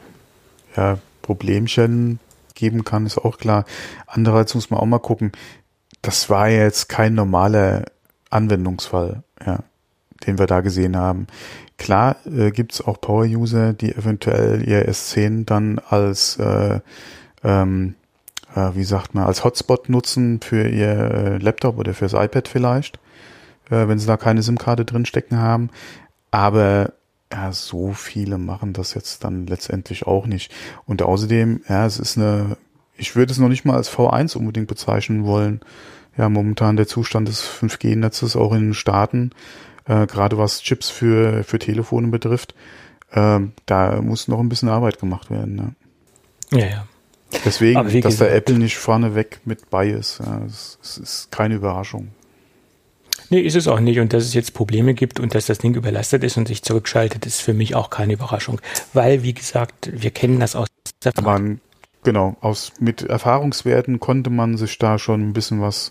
ja, 0.76 0.98
Problemchen 1.22 2.18
geben 2.54 2.84
kann, 2.84 3.06
ist 3.06 3.18
auch 3.18 3.38
klar. 3.38 3.66
Andererseits 4.06 4.54
muss 4.54 4.70
man 4.70 4.80
auch 4.80 4.86
mal 4.86 4.98
gucken, 4.98 5.32
das 6.00 6.30
war 6.30 6.48
jetzt 6.48 6.88
kein 6.88 7.14
normaler 7.14 7.84
Anwendungsfall, 8.30 9.22
ja, 9.44 9.60
den 10.26 10.38
wir 10.38 10.46
da 10.46 10.60
gesehen 10.62 10.96
haben. 10.96 11.26
Klar 11.76 12.16
äh, 12.26 12.50
gibt 12.50 12.72
es 12.72 12.80
auch 12.80 12.98
Power-User, 13.00 13.74
die 13.74 13.94
eventuell 13.94 14.66
ihr 14.66 14.88
S10 14.88 15.44
dann 15.44 15.78
als 15.78 16.38
äh, 16.38 16.80
ähm, 17.42 17.94
äh, 18.54 18.74
wie 18.74 18.84
sagt 18.84 19.14
man, 19.14 19.24
als 19.24 19.44
Hotspot 19.44 19.88
nutzen 19.88 20.40
für 20.40 20.68
ihr 20.68 20.88
äh, 20.88 21.38
Laptop 21.38 21.78
oder 21.78 21.94
fürs 21.94 22.12
iPad 22.12 22.48
vielleicht, 22.48 22.98
äh, 23.70 23.88
wenn 23.88 23.98
sie 23.98 24.06
da 24.06 24.16
keine 24.16 24.42
SIM-Karte 24.42 24.84
drinstecken 24.84 25.38
haben. 25.38 25.70
Aber 26.30 26.92
ja, 27.32 27.52
so 27.52 27.92
viele 27.92 28.38
machen 28.38 28.72
das 28.72 28.94
jetzt 28.94 29.24
dann 29.24 29.46
letztendlich 29.46 30.06
auch 30.06 30.26
nicht. 30.26 30.52
Und 30.86 31.02
außerdem, 31.02 31.62
ja, 31.68 31.84
es 31.86 31.98
ist 31.98 32.16
eine, 32.16 32.56
ich 32.96 33.16
würde 33.16 33.32
es 33.32 33.38
noch 33.38 33.48
nicht 33.48 33.64
mal 33.64 33.76
als 33.76 33.90
V1 33.90 34.36
unbedingt 34.36 34.68
bezeichnen 34.68 35.24
wollen. 35.24 35.60
Ja, 36.16 36.28
momentan 36.28 36.76
der 36.76 36.86
Zustand 36.86 37.26
des 37.26 37.42
5G-Netzes 37.42 38.36
auch 38.36 38.52
in 38.52 38.60
den 38.60 38.74
Staaten, 38.74 39.32
äh, 39.86 40.06
gerade 40.06 40.38
was 40.38 40.62
Chips 40.62 40.88
für, 40.88 41.42
für 41.42 41.58
Telefone 41.58 42.06
betrifft, 42.08 42.54
äh, 43.10 43.40
da 43.66 44.00
muss 44.00 44.28
noch 44.28 44.38
ein 44.38 44.48
bisschen 44.48 44.68
Arbeit 44.68 45.00
gemacht 45.00 45.30
werden. 45.30 45.56
Ne? 45.56 45.74
Ja, 46.52 46.66
ja. 46.66 46.86
Deswegen, 47.44 48.00
dass 48.00 48.16
da 48.18 48.26
Apple 48.26 48.58
nicht 48.58 48.76
vorneweg 48.76 49.40
mit 49.44 49.70
bei 49.70 49.88
ist, 49.88 50.20
ja, 50.24 50.40
das, 50.44 50.78
das 50.80 50.98
ist 50.98 51.32
keine 51.32 51.54
Überraschung. 51.54 52.08
Nee, 53.30 53.40
ist 53.40 53.56
es 53.56 53.68
auch 53.68 53.80
nicht. 53.80 54.00
Und 54.00 54.12
dass 54.12 54.24
es 54.24 54.34
jetzt 54.34 54.54
Probleme 54.54 54.94
gibt 54.94 55.18
und 55.18 55.34
dass 55.34 55.46
das 55.46 55.58
Ding 55.58 55.74
überlastet 55.74 56.24
ist 56.24 56.36
und 56.36 56.46
sich 56.46 56.62
zurückschaltet, 56.62 57.26
ist 57.26 57.40
für 57.40 57.54
mich 57.54 57.74
auch 57.74 57.90
keine 57.90 58.12
Überraschung. 58.12 58.60
Weil, 58.92 59.22
wie 59.22 59.34
gesagt, 59.34 59.90
wir 59.92 60.10
kennen 60.10 60.40
das 60.40 60.54
aus 60.54 60.68
der 61.02 61.12
man, 61.22 61.60
Genau, 62.04 62.36
aus, 62.42 62.72
mit 62.80 63.02
Erfahrungswerten 63.02 63.98
konnte 63.98 64.28
man 64.28 64.58
sich 64.58 64.76
da 64.78 64.98
schon 64.98 65.22
ein 65.22 65.32
bisschen 65.32 65.62
was 65.62 65.90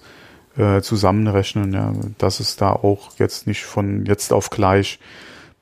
äh, 0.55 0.81
zusammenrechnen, 0.81 1.73
ja, 1.73 1.91
dass 2.19 2.39
es 2.39 2.55
da 2.55 2.71
auch 2.71 3.17
jetzt 3.17 3.47
nicht 3.47 3.63
von 3.63 4.05
jetzt 4.05 4.31
auf 4.31 4.51
gleich 4.51 4.99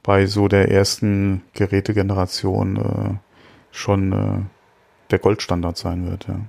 bei 0.03 0.25
so 0.25 0.49
der 0.49 0.69
ersten 0.69 1.41
Gerätegeneration 1.53 2.75
äh, 2.75 3.13
schon 3.71 4.11
äh, 4.11 4.41
der 5.11 5.19
Goldstandard 5.19 5.77
sein 5.77 6.09
wird. 6.09 6.27
Ja, 6.27 6.39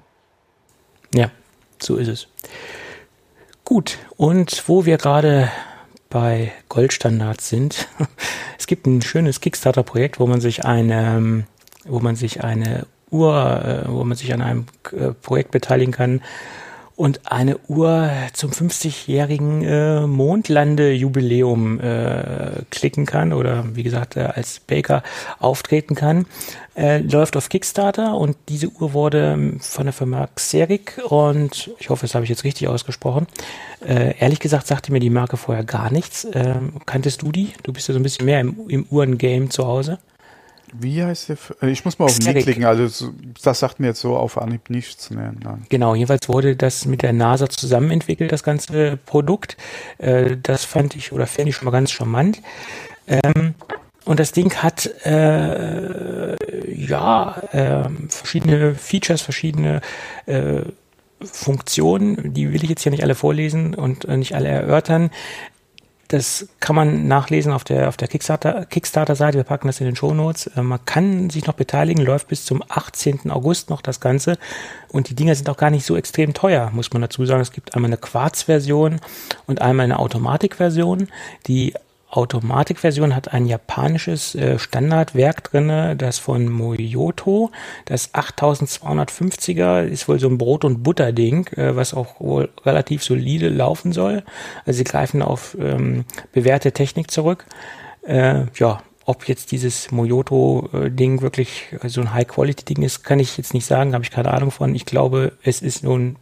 ja 1.14 1.30
so 1.80 1.96
ist 1.96 2.08
es. 2.08 2.28
Gut, 3.64 3.98
und 4.16 4.64
wo 4.68 4.84
wir 4.86 4.98
gerade 4.98 5.50
bei 6.10 6.52
Goldstandards 6.68 7.48
sind, 7.48 7.88
es 8.58 8.66
gibt 8.66 8.86
ein 8.86 9.02
schönes 9.02 9.40
Kickstarter-Projekt, 9.40 10.20
wo 10.20 10.26
man 10.26 10.40
sich 10.40 10.64
eine, 10.64 11.44
wo 11.84 12.00
man 12.00 12.16
sich 12.16 12.44
eine 12.44 12.86
Uhr, 13.10 13.84
äh, 13.86 13.90
wo 13.90 14.04
man 14.04 14.16
sich 14.16 14.32
an 14.32 14.42
einem 14.42 14.66
äh, 14.92 15.12
Projekt 15.12 15.50
beteiligen 15.52 15.92
kann, 15.92 16.22
und 17.02 17.32
eine 17.32 17.58
Uhr 17.66 18.12
zum 18.32 18.52
50-jährigen 18.52 19.64
äh, 19.64 20.06
Mondlandejubiläum 20.06 21.80
äh, 21.80 22.62
klicken 22.70 23.06
kann 23.06 23.32
oder 23.32 23.64
wie 23.74 23.82
gesagt 23.82 24.16
äh, 24.16 24.20
als 24.20 24.60
Baker 24.60 25.02
auftreten 25.40 25.96
kann, 25.96 26.26
äh, 26.76 26.98
läuft 26.98 27.36
auf 27.36 27.48
Kickstarter 27.48 28.14
und 28.14 28.36
diese 28.48 28.68
Uhr 28.68 28.92
wurde 28.92 29.32
ähm, 29.32 29.58
von 29.58 29.86
der 29.86 29.92
Firma 29.92 30.28
Xeric 30.36 31.00
und 31.08 31.72
ich 31.80 31.90
hoffe, 31.90 32.06
das 32.06 32.14
habe 32.14 32.22
ich 32.22 32.30
jetzt 32.30 32.44
richtig 32.44 32.68
ausgesprochen. 32.68 33.26
Äh, 33.84 34.16
ehrlich 34.20 34.38
gesagt 34.38 34.68
sagte 34.68 34.92
mir 34.92 35.00
die 35.00 35.10
Marke 35.10 35.36
vorher 35.36 35.64
gar 35.64 35.90
nichts. 35.90 36.24
Äh, 36.24 36.54
kanntest 36.86 37.22
du 37.22 37.32
die? 37.32 37.48
Du 37.64 37.72
bist 37.72 37.88
ja 37.88 37.94
so 37.94 37.98
ein 37.98 38.04
bisschen 38.04 38.26
mehr 38.26 38.38
im, 38.38 38.68
im 38.68 38.86
Uhrengame 38.90 39.48
zu 39.48 39.66
Hause. 39.66 39.98
Wie 40.72 41.02
heißt 41.02 41.28
der? 41.28 41.36
Äh, 41.62 41.70
ich 41.70 41.84
muss 41.84 41.98
mal 41.98 42.06
auf 42.06 42.18
den 42.18 42.34
klicken. 42.34 42.64
Also 42.64 43.12
das 43.42 43.58
sagt 43.58 43.80
mir 43.80 43.88
jetzt 43.88 44.00
so 44.00 44.16
auf 44.16 44.38
Anhieb 44.38 44.70
nichts. 44.70 45.10
Nee, 45.10 45.20
genau, 45.68 45.94
jedenfalls 45.94 46.28
wurde 46.28 46.56
das 46.56 46.86
mit 46.86 47.02
der 47.02 47.12
NASA 47.12 47.48
zusammen 47.48 47.90
entwickelt, 47.90 48.32
das 48.32 48.42
ganze 48.42 48.98
Produkt. 49.04 49.56
Äh, 49.98 50.36
das 50.42 50.64
fand 50.64 50.96
ich 50.96 51.12
oder 51.12 51.26
fände 51.26 51.50
ich 51.50 51.56
schon 51.56 51.66
mal 51.66 51.72
ganz 51.72 51.90
charmant. 51.90 52.42
Ähm, 53.06 53.54
und 54.04 54.18
das 54.18 54.32
Ding 54.32 54.54
hat 54.54 54.86
äh, 55.04 56.36
ja 56.74 57.36
äh, 57.52 57.88
verschiedene 58.08 58.74
Features, 58.74 59.20
verschiedene 59.20 59.80
äh, 60.26 60.62
Funktionen, 61.24 62.34
die 62.34 62.52
will 62.52 62.64
ich 62.64 62.70
jetzt 62.70 62.82
hier 62.82 62.90
nicht 62.90 63.04
alle 63.04 63.14
vorlesen 63.14 63.74
und 63.74 64.04
äh, 64.06 64.16
nicht 64.16 64.34
alle 64.34 64.48
erörtern. 64.48 65.10
Das 66.12 66.46
kann 66.60 66.76
man 66.76 67.08
nachlesen 67.08 67.52
auf 67.52 67.64
der, 67.64 67.88
auf 67.88 67.96
der 67.96 68.06
Kickstarter, 68.06 68.66
Kickstarter-Seite. 68.66 69.38
Wir 69.38 69.44
packen 69.44 69.66
das 69.66 69.80
in 69.80 69.86
den 69.86 69.96
Show 69.96 70.12
Notes. 70.12 70.46
Äh, 70.48 70.62
man 70.62 70.84
kann 70.84 71.30
sich 71.30 71.46
noch 71.46 71.54
beteiligen, 71.54 72.04
läuft 72.04 72.28
bis 72.28 72.44
zum 72.44 72.62
18. 72.68 73.30
August 73.30 73.70
noch 73.70 73.80
das 73.80 73.98
Ganze. 73.98 74.36
Und 74.90 75.08
die 75.08 75.14
Dinger 75.14 75.34
sind 75.34 75.48
auch 75.48 75.56
gar 75.56 75.70
nicht 75.70 75.86
so 75.86 75.96
extrem 75.96 76.34
teuer, 76.34 76.70
muss 76.74 76.92
man 76.92 77.00
dazu 77.00 77.24
sagen. 77.24 77.40
Es 77.40 77.50
gibt 77.50 77.74
einmal 77.74 77.88
eine 77.88 77.96
Quarz-Version 77.96 79.00
und 79.46 79.62
einmal 79.62 79.84
eine 79.84 79.98
Automatik-Version. 80.00 81.08
Die 81.46 81.72
Automatikversion 82.12 83.16
hat 83.16 83.32
ein 83.32 83.46
japanisches 83.46 84.34
äh, 84.34 84.58
Standardwerk 84.58 85.44
drinne, 85.44 85.96
das 85.96 86.18
von 86.18 86.46
Moyoto. 86.46 87.50
Das 87.86 88.12
8250er 88.12 89.84
ist 89.84 90.08
wohl 90.08 90.20
so 90.20 90.28
ein 90.28 90.36
Brot- 90.36 90.66
und 90.66 90.82
Butter-Ding, 90.82 91.46
äh, 91.56 91.74
was 91.74 91.94
auch 91.94 92.20
wohl 92.20 92.50
relativ 92.66 93.02
solide 93.02 93.48
laufen 93.48 93.92
soll. 93.92 94.24
Also 94.66 94.76
sie 94.76 94.84
greifen 94.84 95.22
auf 95.22 95.56
ähm, 95.58 96.04
bewährte 96.32 96.72
Technik 96.72 97.10
zurück. 97.10 97.46
Äh, 98.02 98.44
ja, 98.56 98.82
ob 99.06 99.26
jetzt 99.26 99.50
dieses 99.50 99.90
Moyoto-Ding 99.90 101.22
wirklich 101.22 101.74
so 101.86 102.02
ein 102.02 102.12
High-Quality-Ding 102.12 102.82
ist, 102.82 103.04
kann 103.04 103.20
ich 103.20 103.38
jetzt 103.38 103.54
nicht 103.54 103.64
sagen, 103.64 103.94
habe 103.94 104.04
ich 104.04 104.10
keine 104.10 104.32
Ahnung 104.34 104.50
von. 104.50 104.74
Ich 104.74 104.84
glaube, 104.84 105.32
es 105.42 105.62
ist 105.62 105.82
nun 105.82 106.16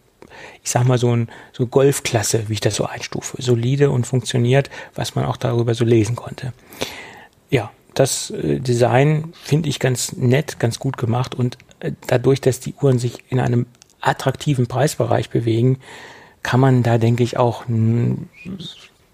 ich 0.63 0.71
sag 0.71 0.85
mal, 0.87 0.99
so 0.99 1.15
ein 1.15 1.29
so 1.53 1.67
Golfklasse, 1.67 2.49
wie 2.49 2.55
ich 2.55 2.61
das 2.61 2.77
so 2.77 2.87
einstufe. 2.87 3.41
Solide 3.41 3.91
und 3.91 4.07
funktioniert, 4.07 4.71
was 4.95 5.15
man 5.15 5.25
auch 5.25 5.37
darüber 5.37 5.75
so 5.75 5.85
lesen 5.85 6.17
konnte. 6.17 6.53
Ja, 7.51 7.71
das 7.95 8.31
äh, 8.31 8.61
Design 8.61 9.33
finde 9.43 9.69
ich 9.69 9.79
ganz 9.79 10.13
nett, 10.13 10.59
ganz 10.59 10.79
gut 10.79 10.97
gemacht 10.97 11.35
und 11.35 11.59
äh, 11.81 11.93
dadurch, 12.07 12.41
dass 12.41 12.61
die 12.61 12.75
Uhren 12.75 12.99
sich 12.99 13.25
in 13.29 13.41
einem 13.41 13.67
attraktiven 14.01 14.67
Preisbereich 14.67 15.31
bewegen, 15.31 15.79
kann 16.43 16.61
man 16.61 16.83
da, 16.83 16.99
denke 16.99 17.23
ich, 17.23 17.37
auch 17.37 17.65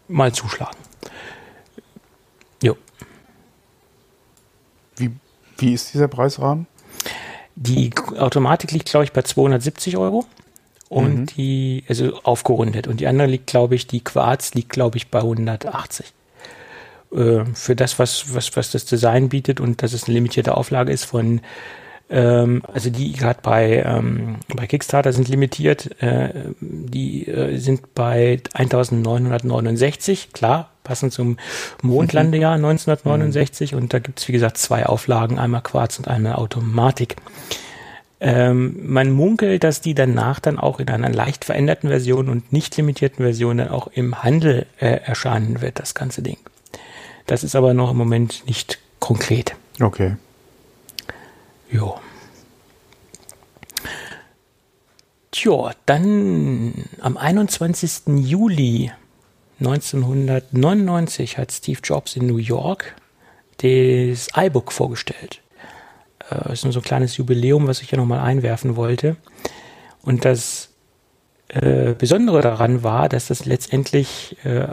mal 0.08 0.32
zuschlagen. 0.32 0.76
Jo. 2.62 2.76
Wie, 4.96 5.10
wie 5.58 5.72
ist 5.72 5.92
dieser 5.92 6.08
Preisrahmen? 6.08 6.66
Die 7.56 7.90
Automatik 8.18 8.70
liegt, 8.72 8.90
glaube 8.90 9.04
ich, 9.04 9.12
bei 9.12 9.22
270 9.22 9.96
Euro 9.96 10.26
und 10.88 11.14
mhm. 11.14 11.26
die, 11.26 11.84
also 11.88 12.14
aufgerundet. 12.22 12.86
Und 12.86 13.00
die 13.00 13.06
andere 13.06 13.28
liegt, 13.28 13.46
glaube 13.46 13.74
ich, 13.74 13.86
die 13.86 14.00
Quarz 14.00 14.54
liegt, 14.54 14.70
glaube 14.70 14.96
ich, 14.96 15.08
bei 15.08 15.20
180. 15.20 16.12
Äh, 17.12 17.44
für 17.54 17.76
das, 17.76 17.98
was, 17.98 18.34
was, 18.34 18.56
was 18.56 18.70
das 18.70 18.84
Design 18.84 19.28
bietet 19.28 19.60
und 19.60 19.82
dass 19.82 19.92
es 19.92 20.04
eine 20.04 20.14
limitierte 20.14 20.56
Auflage 20.56 20.92
ist 20.92 21.04
von, 21.04 21.40
ähm, 22.08 22.62
also 22.72 22.90
die 22.90 23.12
gerade 23.12 23.40
bei, 23.42 23.82
ähm, 23.84 24.36
bei 24.54 24.66
Kickstarter 24.66 25.12
sind 25.12 25.28
limitiert, 25.28 26.00
äh, 26.02 26.30
die 26.60 27.26
äh, 27.26 27.58
sind 27.58 27.94
bei 27.94 28.40
1969, 28.54 30.32
klar, 30.32 30.70
passend 30.84 31.12
zum 31.12 31.36
Mondlandejahr 31.82 32.54
1969 32.54 33.72
mhm. 33.72 33.78
und 33.78 33.94
da 33.94 33.98
gibt's 33.98 34.28
wie 34.28 34.32
gesagt, 34.32 34.56
zwei 34.58 34.86
Auflagen, 34.86 35.38
einmal 35.38 35.62
Quarz 35.62 35.98
und 35.98 36.06
einmal 36.08 36.34
Automatik. 36.34 37.16
Ähm, 38.18 38.76
man 38.82 39.10
munkelt, 39.10 39.62
dass 39.62 39.82
die 39.82 39.94
danach 39.94 40.40
dann 40.40 40.58
auch 40.58 40.80
in 40.80 40.88
einer 40.88 41.10
leicht 41.10 41.44
veränderten 41.44 41.90
Version 41.90 42.28
und 42.28 42.52
nicht 42.52 42.76
limitierten 42.76 43.24
Version 43.24 43.58
dann 43.58 43.68
auch 43.68 43.88
im 43.88 44.22
Handel 44.22 44.66
äh, 44.78 45.00
erscheinen 45.04 45.60
wird, 45.60 45.78
das 45.78 45.94
ganze 45.94 46.22
Ding. 46.22 46.38
Das 47.26 47.44
ist 47.44 47.54
aber 47.54 47.74
noch 47.74 47.90
im 47.90 47.98
Moment 47.98 48.44
nicht 48.46 48.78
konkret. 49.00 49.54
Okay. 49.80 50.16
Jo. 51.70 51.98
Ja, 55.34 55.72
dann 55.84 56.86
am 57.00 57.16
21. 57.18 58.02
Juli 58.06 58.90
1999 59.60 61.36
hat 61.36 61.52
Steve 61.52 61.80
Jobs 61.82 62.16
in 62.16 62.26
New 62.26 62.38
York 62.38 62.94
das 63.58 64.28
iBook 64.34 64.72
vorgestellt. 64.72 65.40
Das 66.30 66.52
ist 66.52 66.64
nur 66.64 66.72
so 66.72 66.80
ein 66.80 66.84
kleines 66.84 67.16
Jubiläum, 67.16 67.66
was 67.66 67.82
ich 67.82 67.90
hier 67.90 67.98
nochmal 67.98 68.20
einwerfen 68.20 68.76
wollte. 68.76 69.16
Und 70.02 70.24
das 70.24 70.70
äh, 71.48 71.94
Besondere 71.94 72.40
daran 72.40 72.82
war, 72.82 73.08
dass 73.08 73.28
das 73.28 73.44
letztendlich 73.44 74.36
äh, 74.44 74.62
äh, 74.64 74.68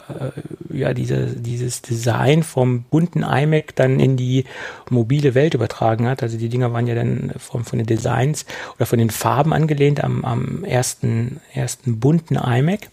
ja 0.71 0.93
diese, 0.95 1.27
dieses 1.27 1.83
Design 1.83 2.41
vom 2.41 2.83
bunten 2.83 3.21
iMac 3.21 3.75
dann 3.75 3.99
in 3.99 4.17
die 4.17 4.45
mobile 4.89 5.35
Welt 5.35 5.53
übertragen 5.53 6.07
hat. 6.07 6.23
Also 6.23 6.37
die 6.37 6.49
Dinger 6.49 6.73
waren 6.73 6.87
ja 6.87 6.95
dann 6.95 7.31
von, 7.37 7.63
von 7.63 7.77
den 7.77 7.85
Designs 7.85 8.45
oder 8.75 8.87
von 8.87 8.97
den 8.97 9.11
Farben 9.11 9.53
angelehnt 9.53 10.03
am, 10.03 10.25
am 10.25 10.63
ersten, 10.63 11.41
ersten 11.53 11.99
bunten 11.99 12.37
iMac. 12.37 12.89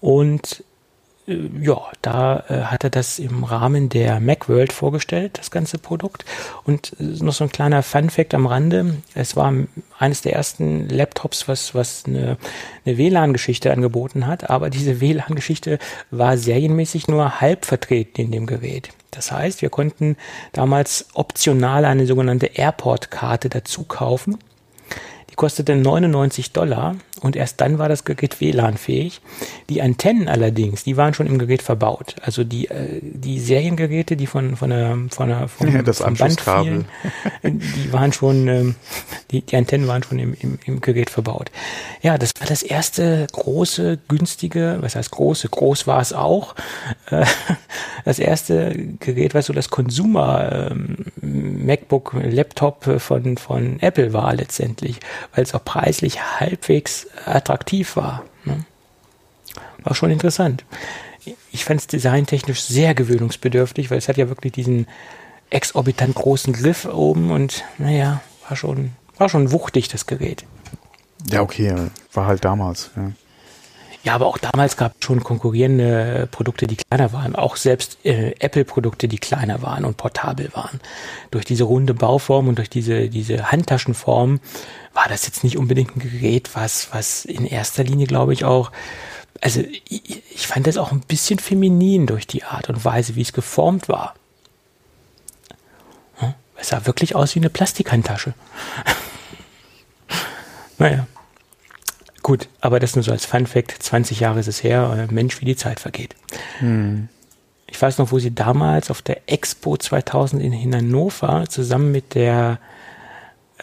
Und 0.00 0.60
äh, 0.60 0.69
ja, 1.60 1.80
da 2.02 2.44
äh, 2.48 2.62
hat 2.62 2.84
er 2.84 2.90
das 2.90 3.18
im 3.18 3.44
Rahmen 3.44 3.88
der 3.88 4.20
Macworld 4.20 4.72
vorgestellt, 4.72 5.38
das 5.38 5.50
ganze 5.50 5.78
Produkt. 5.78 6.24
Und 6.64 6.92
äh, 6.98 7.04
noch 7.22 7.32
so 7.32 7.44
ein 7.44 7.50
kleiner 7.50 7.82
Fun-Fact 7.82 8.34
am 8.34 8.46
Rande. 8.46 8.96
Es 9.14 9.36
war 9.36 9.52
eines 9.98 10.22
der 10.22 10.34
ersten 10.34 10.88
Laptops, 10.88 11.48
was, 11.48 11.74
was 11.74 12.04
eine, 12.06 12.36
eine 12.84 12.98
WLAN-Geschichte 12.98 13.72
angeboten 13.72 14.26
hat. 14.26 14.50
Aber 14.50 14.70
diese 14.70 15.00
WLAN-Geschichte 15.00 15.78
war 16.10 16.36
serienmäßig 16.36 17.08
nur 17.08 17.40
halb 17.40 17.64
vertreten 17.64 18.20
in 18.20 18.32
dem 18.32 18.46
Gerät. 18.46 18.90
Das 19.10 19.32
heißt, 19.32 19.62
wir 19.62 19.70
konnten 19.70 20.16
damals 20.52 21.08
optional 21.14 21.84
eine 21.84 22.06
sogenannte 22.06 22.46
Airport-Karte 22.46 23.48
dazu 23.48 23.84
kaufen 23.84 24.38
kostete 25.40 25.74
99 25.74 26.52
Dollar 26.52 26.96
und 27.22 27.34
erst 27.34 27.62
dann 27.62 27.78
war 27.78 27.88
das 27.88 28.04
Gerät 28.04 28.42
WLAN-fähig. 28.42 29.22
Die 29.70 29.80
Antennen 29.80 30.28
allerdings, 30.28 30.84
die 30.84 30.98
waren 30.98 31.14
schon 31.14 31.26
im 31.26 31.38
Gerät 31.38 31.62
verbaut. 31.62 32.16
Also 32.20 32.44
die, 32.44 32.68
äh, 32.68 33.00
die 33.00 33.40
Seriengeräte, 33.40 34.18
die 34.18 34.26
von, 34.26 34.56
von 34.56 34.68
der, 34.68 34.98
von 35.08 35.28
der, 35.28 35.48
vom, 35.48 35.74
ja, 35.74 35.80
das 35.80 36.02
vom 36.02 36.14
Band 36.14 36.42
fielen, 36.42 36.84
die 37.42 37.90
waren 37.90 38.12
schon, 38.12 38.48
ähm, 38.48 38.74
die, 39.30 39.40
die 39.40 39.56
Antennen 39.56 39.88
waren 39.88 40.02
schon 40.02 40.18
im, 40.18 40.34
im, 40.38 40.58
im 40.66 40.82
Gerät 40.82 41.08
verbaut. 41.08 41.50
Ja, 42.02 42.18
das 42.18 42.32
war 42.38 42.46
das 42.46 42.62
erste 42.62 43.26
große, 43.32 43.98
günstige, 44.08 44.76
was 44.82 44.94
heißt 44.94 45.10
große, 45.10 45.48
groß 45.48 45.86
war 45.86 46.02
es 46.02 46.12
auch, 46.12 46.54
äh, 47.10 47.24
das 48.04 48.18
erste 48.18 48.74
Gerät, 49.00 49.32
was 49.32 49.46
so 49.46 49.54
das 49.54 49.70
Consumer 49.70 50.70
ähm, 50.70 50.96
MacBook, 51.22 52.14
Laptop 52.24 53.00
von, 53.00 53.38
von 53.38 53.80
Apple 53.80 54.12
war 54.12 54.34
letztendlich 54.34 55.00
weil 55.34 55.44
es 55.44 55.54
auch 55.54 55.64
preislich 55.64 56.20
halbwegs 56.40 57.06
attraktiv 57.24 57.96
war. 57.96 58.24
Ne? 58.44 58.64
War 59.82 59.94
schon 59.94 60.10
interessant. 60.10 60.64
Ich 61.52 61.64
fand 61.64 61.80
es 61.80 61.86
designtechnisch 61.86 62.62
sehr 62.62 62.94
gewöhnungsbedürftig, 62.94 63.90
weil 63.90 63.98
es 63.98 64.08
hat 64.08 64.16
ja 64.16 64.28
wirklich 64.28 64.52
diesen 64.52 64.86
exorbitant 65.50 66.14
großen 66.14 66.52
Griff 66.52 66.86
oben 66.86 67.30
und 67.30 67.64
naja, 67.78 68.20
war 68.48 68.56
schon, 68.56 68.92
war 69.18 69.28
schon 69.28 69.52
wuchtig, 69.52 69.88
das 69.88 70.06
Gerät. 70.06 70.44
Ja, 71.30 71.42
okay, 71.42 71.74
war 72.12 72.26
halt 72.26 72.44
damals. 72.44 72.90
Ja. 72.96 73.12
Ja, 74.02 74.14
aber 74.14 74.26
auch 74.26 74.38
damals 74.38 74.78
gab 74.78 74.94
es 74.98 75.04
schon 75.04 75.22
konkurrierende 75.22 76.26
Produkte, 76.30 76.66
die 76.66 76.76
kleiner 76.76 77.12
waren. 77.12 77.36
Auch 77.36 77.56
selbst 77.56 77.98
äh, 78.04 78.34
Apple-Produkte, 78.38 79.08
die 79.08 79.18
kleiner 79.18 79.60
waren 79.60 79.84
und 79.84 79.98
portabel 79.98 80.50
waren. 80.54 80.80
Durch 81.30 81.44
diese 81.44 81.64
runde 81.64 81.92
Bauform 81.92 82.48
und 82.48 82.56
durch 82.56 82.70
diese, 82.70 83.10
diese 83.10 83.52
Handtaschenform 83.52 84.40
war 84.94 85.06
das 85.08 85.26
jetzt 85.26 85.44
nicht 85.44 85.58
unbedingt 85.58 85.96
ein 85.96 86.00
Gerät, 86.00 86.50
was, 86.54 86.88
was 86.92 87.26
in 87.26 87.44
erster 87.44 87.84
Linie, 87.84 88.06
glaube 88.06 88.32
ich, 88.32 88.44
auch 88.44 88.72
also 89.42 89.60
ich, 89.88 90.22
ich 90.34 90.46
fand 90.46 90.66
das 90.66 90.76
auch 90.76 90.92
ein 90.92 91.00
bisschen 91.00 91.38
feminin 91.38 92.06
durch 92.06 92.26
die 92.26 92.44
Art 92.44 92.68
und 92.68 92.84
Weise, 92.84 93.16
wie 93.16 93.22
es 93.22 93.32
geformt 93.32 93.88
war. 93.88 94.14
Es 96.60 96.68
sah 96.68 96.84
wirklich 96.84 97.14
aus 97.14 97.34
wie 97.34 97.38
eine 97.38 97.48
Plastikhandtasche. 97.48 98.34
naja. 100.78 101.06
Gut, 102.22 102.48
aber 102.60 102.80
das 102.80 102.96
nur 102.96 103.02
so 103.02 103.12
als 103.12 103.24
Fun 103.24 103.46
Fact. 103.46 103.82
20 103.82 104.20
Jahre 104.20 104.40
ist 104.40 104.48
es 104.48 104.62
her. 104.62 105.08
Äh, 105.08 105.12
Mensch, 105.12 105.40
wie 105.40 105.46
die 105.46 105.56
Zeit 105.56 105.80
vergeht. 105.80 106.14
Hm. 106.58 107.08
Ich 107.66 107.80
weiß 107.80 107.98
noch, 107.98 108.12
wo 108.12 108.18
sie 108.18 108.34
damals 108.34 108.90
auf 108.90 109.00
der 109.00 109.22
Expo 109.26 109.76
2000 109.76 110.42
in, 110.42 110.52
in 110.52 110.74
Hannover 110.74 111.44
zusammen 111.48 111.92
mit 111.92 112.14
der 112.14 112.58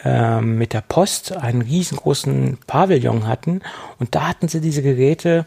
äh, 0.04 0.40
mit 0.40 0.72
der 0.72 0.80
Post 0.80 1.36
einen 1.36 1.62
riesengroßen 1.62 2.58
Pavillon 2.66 3.26
hatten 3.26 3.60
und 3.98 4.14
da 4.14 4.28
hatten 4.28 4.48
sie 4.48 4.60
diese 4.60 4.82
Geräte 4.82 5.44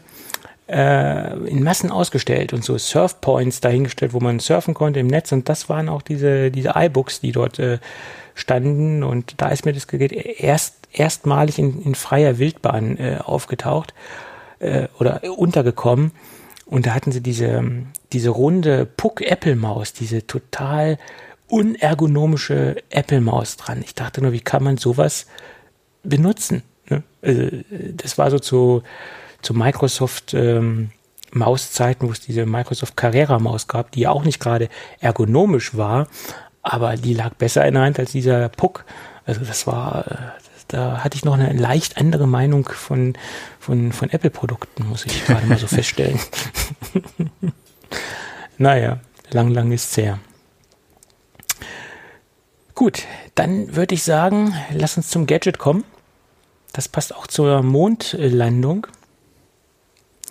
äh, 0.68 1.36
in 1.48 1.64
Massen 1.64 1.90
ausgestellt 1.90 2.52
und 2.52 2.64
so 2.64 2.78
Surfpoints 2.78 3.60
dahingestellt, 3.60 4.12
wo 4.12 4.20
man 4.20 4.38
surfen 4.38 4.74
konnte 4.74 5.00
im 5.00 5.08
Netz 5.08 5.32
und 5.32 5.48
das 5.48 5.68
waren 5.68 5.88
auch 5.88 6.02
diese 6.02 6.50
diese 6.50 6.74
iBooks, 6.76 7.20
die 7.20 7.32
dort 7.32 7.58
äh, 7.58 7.78
standen 8.34 9.02
und 9.02 9.34
da 9.38 9.48
ist 9.48 9.64
mir 9.64 9.72
das 9.72 9.88
Gerät 9.88 10.12
erst 10.12 10.81
erstmalig 10.92 11.58
in, 11.58 11.82
in 11.82 11.94
freier 11.94 12.38
Wildbahn 12.38 12.96
äh, 12.98 13.18
aufgetaucht 13.22 13.94
äh, 14.58 14.88
oder 14.98 15.22
untergekommen. 15.36 16.12
Und 16.66 16.86
da 16.86 16.94
hatten 16.94 17.12
sie 17.12 17.20
diese, 17.20 17.64
diese 18.12 18.30
runde 18.30 18.86
Puck-Apple-Maus, 18.86 19.92
diese 19.92 20.26
total 20.26 20.98
unergonomische 21.48 22.76
Apple-Maus 22.88 23.58
dran. 23.58 23.82
Ich 23.84 23.94
dachte 23.94 24.22
nur, 24.22 24.32
wie 24.32 24.40
kann 24.40 24.64
man 24.64 24.78
sowas 24.78 25.26
benutzen? 26.02 26.62
Ne? 26.88 27.02
Also, 27.20 27.48
das 27.70 28.16
war 28.16 28.30
so 28.30 28.38
zu, 28.38 28.82
zu 29.42 29.52
Microsoft 29.52 30.32
ähm, 30.32 30.90
Mauszeiten, 31.32 32.08
wo 32.08 32.12
es 32.12 32.20
diese 32.20 32.46
Microsoft 32.46 32.96
Carrera 32.96 33.38
Maus 33.38 33.66
gab, 33.68 33.92
die 33.92 34.00
ja 34.00 34.10
auch 34.10 34.24
nicht 34.24 34.40
gerade 34.40 34.68
ergonomisch 35.00 35.76
war, 35.76 36.08
aber 36.62 36.96
die 36.96 37.14
lag 37.14 37.34
besser 37.34 37.66
in 37.66 37.74
der 37.74 37.82
Hand 37.82 37.98
als 37.98 38.12
dieser 38.12 38.48
Puck. 38.48 38.84
Also 39.24 39.44
das 39.44 39.66
war, 39.66 40.06
äh, 40.06 40.41
da 40.72 41.04
hatte 41.04 41.16
ich 41.16 41.24
noch 41.24 41.34
eine 41.34 41.52
leicht 41.52 41.98
andere 41.98 42.26
Meinung 42.26 42.66
von, 42.66 43.14
von, 43.60 43.92
von 43.92 44.10
Apple-Produkten, 44.10 44.88
muss 44.88 45.04
ich 45.04 45.26
gerade 45.26 45.46
mal 45.46 45.58
so 45.58 45.66
feststellen. 45.66 46.18
naja, 48.58 49.00
lang, 49.30 49.50
lang 49.50 49.70
ist's 49.70 49.96
her. 49.96 50.18
Gut, 52.74 53.04
dann 53.34 53.76
würde 53.76 53.94
ich 53.94 54.02
sagen, 54.02 54.54
lass 54.72 54.96
uns 54.96 55.10
zum 55.10 55.26
Gadget 55.26 55.58
kommen. 55.58 55.84
Das 56.72 56.88
passt 56.88 57.14
auch 57.14 57.26
zur 57.26 57.62
Mondlandung. 57.62 58.86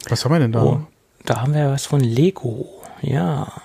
Was 0.09 0.25
haben 0.25 0.33
wir 0.33 0.39
denn 0.39 0.51
da? 0.51 0.63
Oh, 0.63 0.81
da 1.23 1.41
haben 1.41 1.53
wir 1.53 1.69
was 1.69 1.85
von 1.85 1.99
Lego. 1.99 2.81
Ja. 3.01 3.61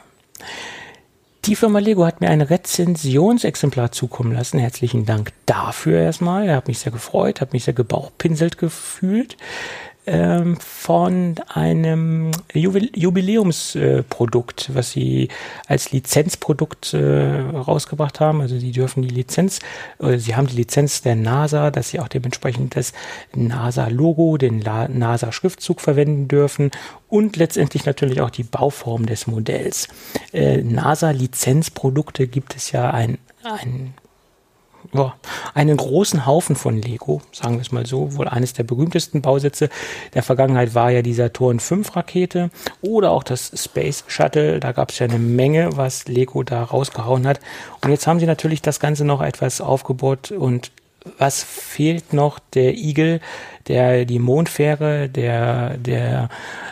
Die 1.47 1.55
Firma 1.55 1.78
Lego 1.78 2.05
hat 2.05 2.20
mir 2.20 2.28
ein 2.28 2.40
Rezensionsexemplar 2.40 3.93
zukommen 3.93 4.32
lassen. 4.32 4.59
Herzlichen 4.59 5.06
Dank 5.06 5.31
dafür 5.47 6.01
erstmal. 6.01 6.48
Er 6.48 6.56
hat 6.56 6.66
mich 6.66 6.81
sehr 6.81 6.90
gefreut, 6.90 7.40
hat 7.40 7.52
mich 7.52 7.62
sehr 7.62 7.73
gebauchpinselt 7.73 8.59
gefühlt 8.59 9.36
ähm, 10.06 10.56
von 10.58 11.34
einem 11.48 12.30
Jubiläumsprodukt, 12.52 14.68
äh, 14.68 14.74
was 14.74 14.92
sie 14.92 15.28
als 15.66 15.92
Lizenzprodukt 15.92 16.94
äh, 16.94 17.40
rausgebracht 17.40 18.20
haben. 18.20 18.40
Also 18.40 18.58
sie 18.58 18.72
dürfen 18.72 19.02
die 19.02 19.08
Lizenz, 19.08 19.60
äh, 19.98 20.18
sie 20.18 20.36
haben 20.36 20.46
die 20.46 20.56
Lizenz 20.56 21.02
der 21.02 21.16
NASA, 21.16 21.70
dass 21.70 21.90
sie 21.90 22.00
auch 22.00 22.08
dementsprechend 22.08 22.76
das 22.76 22.92
NASA-Logo, 23.34 24.38
den 24.38 24.60
NASA-Schriftzug 24.60 25.80
verwenden 25.80 26.28
dürfen 26.28 26.70
und 27.08 27.36
letztendlich 27.36 27.84
natürlich 27.84 28.20
auch 28.20 28.30
die 28.30 28.44
Bauform 28.44 29.06
des 29.06 29.26
Modells. 29.26 29.88
Äh, 30.32 30.62
NASA-Lizenzprodukte 30.62 32.28
gibt 32.28 32.56
es 32.56 32.72
ja 32.72 32.90
ein, 32.90 33.18
ein 33.42 33.94
ja, 34.92 35.14
einen 35.54 35.76
großen 35.76 36.26
Haufen 36.26 36.56
von 36.56 36.80
Lego, 36.80 37.20
sagen 37.32 37.54
wir 37.54 37.62
es 37.62 37.72
mal 37.72 37.86
so, 37.86 38.16
wohl 38.16 38.28
eines 38.28 38.52
der 38.52 38.64
berühmtesten 38.64 39.22
Bausätze 39.22 39.68
der 40.14 40.22
Vergangenheit 40.22 40.74
war 40.74 40.90
ja 40.90 41.02
die 41.02 41.14
Saturn 41.14 41.60
5 41.60 41.96
Rakete 41.96 42.50
oder 42.82 43.10
auch 43.10 43.22
das 43.22 43.52
Space 43.54 44.04
Shuttle, 44.06 44.60
da 44.60 44.72
gab 44.72 44.90
es 44.90 44.98
ja 44.98 45.06
eine 45.06 45.18
Menge, 45.18 45.70
was 45.76 46.06
Lego 46.08 46.42
da 46.42 46.62
rausgehauen 46.62 47.26
hat 47.26 47.40
und 47.82 47.90
jetzt 47.90 48.06
haben 48.06 48.20
sie 48.20 48.26
natürlich 48.26 48.62
das 48.62 48.80
Ganze 48.80 49.04
noch 49.04 49.22
etwas 49.22 49.60
aufgebaut 49.60 50.30
und 50.30 50.70
was 51.18 51.42
fehlt 51.42 52.12
noch? 52.12 52.38
Der 52.54 52.74
Eagle, 52.74 53.20
der 53.68 54.04
die 54.04 54.18
Mondfähre, 54.18 55.08
der 55.08 55.76
der 55.78 56.28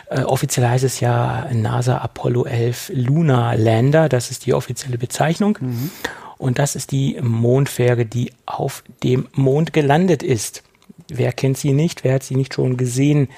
äh, 0.09 0.21
offiziell 0.21 0.67
heißt 0.67 0.83
es 0.83 0.99
ja 0.99 1.47
NASA 1.51 1.97
Apollo 1.97 2.45
11 2.45 2.91
Lunar 2.93 3.57
Lander, 3.57 4.09
das 4.09 4.31
ist 4.31 4.45
die 4.45 4.53
offizielle 4.53 4.97
Bezeichnung. 4.97 5.57
Mhm. 5.61 5.91
Und 6.37 6.59
das 6.59 6.75
ist 6.75 6.91
die 6.91 7.17
Mondfähre, 7.21 8.05
die 8.05 8.31
auf 8.45 8.83
dem 9.03 9.27
Mond 9.33 9.73
gelandet 9.73 10.23
ist. 10.23 10.63
Wer 11.07 11.31
kennt 11.31 11.57
sie 11.57 11.73
nicht? 11.73 12.03
Wer 12.03 12.15
hat 12.15 12.23
sie 12.23 12.35
nicht 12.35 12.53
schon 12.53 12.77
gesehen 12.77 13.29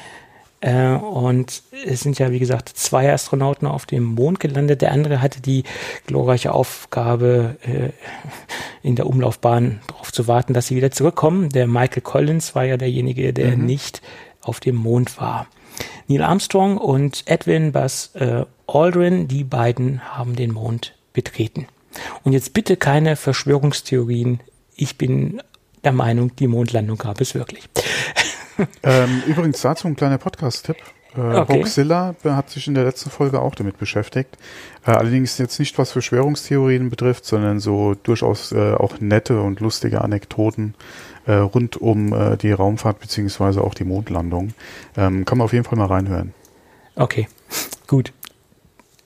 Äh, 0.59 0.95
und 0.95 1.61
es 1.85 2.01
sind 2.01 2.17
ja, 2.17 2.31
wie 2.31 2.39
gesagt, 2.39 2.69
zwei 2.69 3.13
Astronauten 3.13 3.67
auf 3.67 3.85
dem 3.85 4.03
Mond 4.03 4.39
gelandet. 4.39 4.81
Der 4.81 4.91
andere 4.91 5.21
hatte 5.21 5.39
die 5.41 5.63
glorreiche 6.07 6.51
Aufgabe, 6.53 7.57
äh, 7.61 7.91
in 8.81 8.95
der 8.95 9.05
Umlaufbahn 9.07 9.81
darauf 9.87 10.11
zu 10.11 10.27
warten, 10.27 10.53
dass 10.53 10.67
sie 10.67 10.75
wieder 10.75 10.91
zurückkommen. 10.91 11.49
Der 11.49 11.67
Michael 11.67 12.01
Collins 12.01 12.55
war 12.55 12.63
ja 12.63 12.77
derjenige, 12.77 13.33
der 13.33 13.55
mhm. 13.55 13.65
nicht 13.65 14.01
auf 14.41 14.59
dem 14.59 14.75
Mond 14.75 15.19
war. 15.19 15.47
Neil 16.07 16.23
Armstrong 16.23 16.77
und 16.77 17.23
Edwin 17.25 17.71
Buzz 17.71 18.11
äh, 18.15 18.45
Aldrin, 18.65 19.27
die 19.27 19.43
beiden 19.43 20.01
haben 20.17 20.35
den 20.35 20.53
Mond 20.53 20.95
betreten. 21.13 21.67
Und 22.23 22.33
jetzt 22.33 22.53
bitte 22.53 22.77
keine 22.77 23.15
Verschwörungstheorien. 23.15 24.39
Ich 24.75 24.97
bin 24.97 25.41
der 25.83 25.91
Meinung, 25.91 26.35
die 26.35 26.47
Mondlandung 26.47 26.97
gab 26.97 27.21
es 27.21 27.35
wirklich. 27.35 27.69
ähm, 28.83 29.23
übrigens 29.27 29.61
dazu 29.61 29.87
ein 29.87 29.95
kleiner 29.95 30.17
Podcast-Tipp. 30.17 30.77
Äh, 31.15 31.19
okay. 31.19 31.59
Hoaxilla 31.59 32.15
hat 32.23 32.49
sich 32.49 32.67
in 32.67 32.75
der 32.75 32.83
letzten 32.83 33.09
Folge 33.09 33.41
auch 33.41 33.55
damit 33.55 33.77
beschäftigt. 33.77 34.37
Äh, 34.85 34.91
allerdings 34.91 35.37
jetzt 35.37 35.59
nicht, 35.59 35.77
was 35.77 35.91
Verschwörungstheorien 35.91 36.89
betrifft, 36.89 37.25
sondern 37.25 37.59
so 37.59 37.95
durchaus 37.95 38.51
äh, 38.51 38.73
auch 38.73 38.99
nette 38.99 39.41
und 39.41 39.59
lustige 39.59 40.01
Anekdoten 40.01 40.75
äh, 41.25 41.33
rund 41.33 41.77
um 41.77 42.13
äh, 42.13 42.37
die 42.37 42.51
Raumfahrt 42.51 42.99
beziehungsweise 42.99 43.63
auch 43.63 43.73
die 43.73 43.83
Mondlandung. 43.83 44.53
Ähm, 44.95 45.25
kann 45.25 45.37
man 45.37 45.45
auf 45.45 45.53
jeden 45.53 45.65
Fall 45.65 45.77
mal 45.77 45.87
reinhören. 45.87 46.33
Okay, 46.95 47.27
gut. 47.87 48.11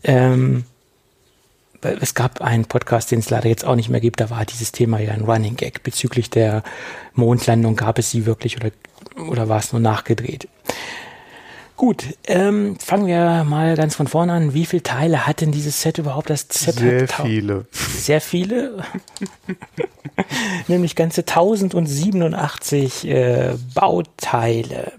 Ähm, 0.04 0.66
es 1.82 2.14
gab 2.14 2.42
einen 2.42 2.66
Podcast, 2.66 3.12
den 3.12 3.20
es 3.20 3.30
leider 3.30 3.50
jetzt 3.50 3.66
auch 3.66 3.76
nicht 3.76 3.90
mehr 3.90 4.02
gibt, 4.02 4.20
da 4.20 4.30
war 4.30 4.46
dieses 4.46 4.72
Thema 4.72 5.00
ja 5.00 5.14
ein 5.14 5.22
Running 5.22 5.56
Gag. 5.56 5.84
Bezüglich 5.84 6.30
der 6.30 6.64
Mondlandung 7.14 7.76
gab 7.76 8.00
es 8.00 8.12
sie 8.12 8.26
wirklich 8.26 8.58
oder, 8.58 8.72
oder 9.28 9.50
war 9.50 9.60
es 9.60 9.72
nur 9.72 9.82
nachgedreht? 9.82 10.48
Gut, 11.82 12.06
ähm, 12.28 12.78
fangen 12.78 13.08
wir 13.08 13.44
mal 13.44 13.76
ganz 13.76 13.96
von 13.96 14.06
vorne 14.06 14.34
an. 14.34 14.54
Wie 14.54 14.68
viele 14.68 14.84
Teile 14.84 15.26
hat 15.26 15.42
denn 15.42 15.52
dieses 15.52 15.82
Set 15.82 15.98
überhaupt? 15.98 16.30
Das 16.30 16.46
Set 16.48 16.76
Sehr 16.76 17.08
viele. 17.08 17.66
Sehr 17.72 18.22
viele. 18.22 18.84
Nämlich 20.68 20.96
ganze 20.96 21.22
1087 21.22 23.08
äh, 23.08 23.56
Bauteile. 23.74 24.92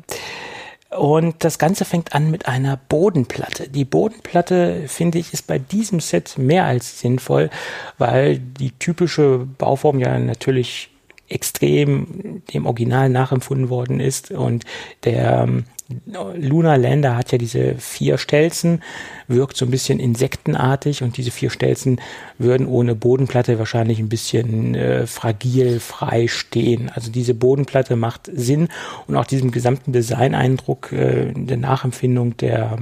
Und 0.96 1.42
das 1.42 1.58
Ganze 1.58 1.84
fängt 1.84 2.14
an 2.14 2.30
mit 2.30 2.46
einer 2.46 2.76
Bodenplatte. 2.76 3.68
Die 3.68 3.84
Bodenplatte, 3.84 4.84
finde 4.88 5.18
ich, 5.18 5.32
ist 5.32 5.46
bei 5.46 5.58
diesem 5.58 6.00
Set 6.00 6.36
mehr 6.36 6.66
als 6.66 7.00
sinnvoll, 7.00 7.48
weil 7.96 8.38
die 8.38 8.72
typische 8.72 9.46
Bauform 9.56 9.98
ja 9.98 10.18
natürlich 10.18 10.90
extrem 11.28 12.42
dem 12.52 12.66
Original 12.66 13.08
nachempfunden 13.08 13.70
worden 13.70 14.00
ist 14.00 14.30
und 14.32 14.64
der 15.04 15.44
ähm, 15.44 15.64
Lunar 16.06 16.78
Lander 16.78 17.16
hat 17.16 17.32
ja 17.32 17.38
diese 17.38 17.74
vier 17.74 18.18
Stelzen, 18.18 18.82
wirkt 19.28 19.56
so 19.56 19.64
ein 19.64 19.70
bisschen 19.70 19.98
insektenartig 19.98 21.02
und 21.02 21.16
diese 21.16 21.30
vier 21.30 21.50
Stelzen 21.50 22.00
würden 22.38 22.66
ohne 22.66 22.94
Bodenplatte 22.94 23.58
wahrscheinlich 23.58 23.98
ein 23.98 24.08
bisschen 24.08 24.74
äh, 24.74 25.06
fragil 25.06 25.80
frei 25.80 26.28
stehen. 26.28 26.90
Also 26.94 27.10
diese 27.10 27.34
Bodenplatte 27.34 27.96
macht 27.96 28.30
Sinn 28.32 28.68
und 29.06 29.16
auch 29.16 29.26
diesem 29.26 29.50
gesamten 29.50 29.92
Designeindruck 29.92 30.92
äh, 30.92 31.32
der 31.34 31.56
Nachempfindung 31.58 32.36
der, 32.36 32.78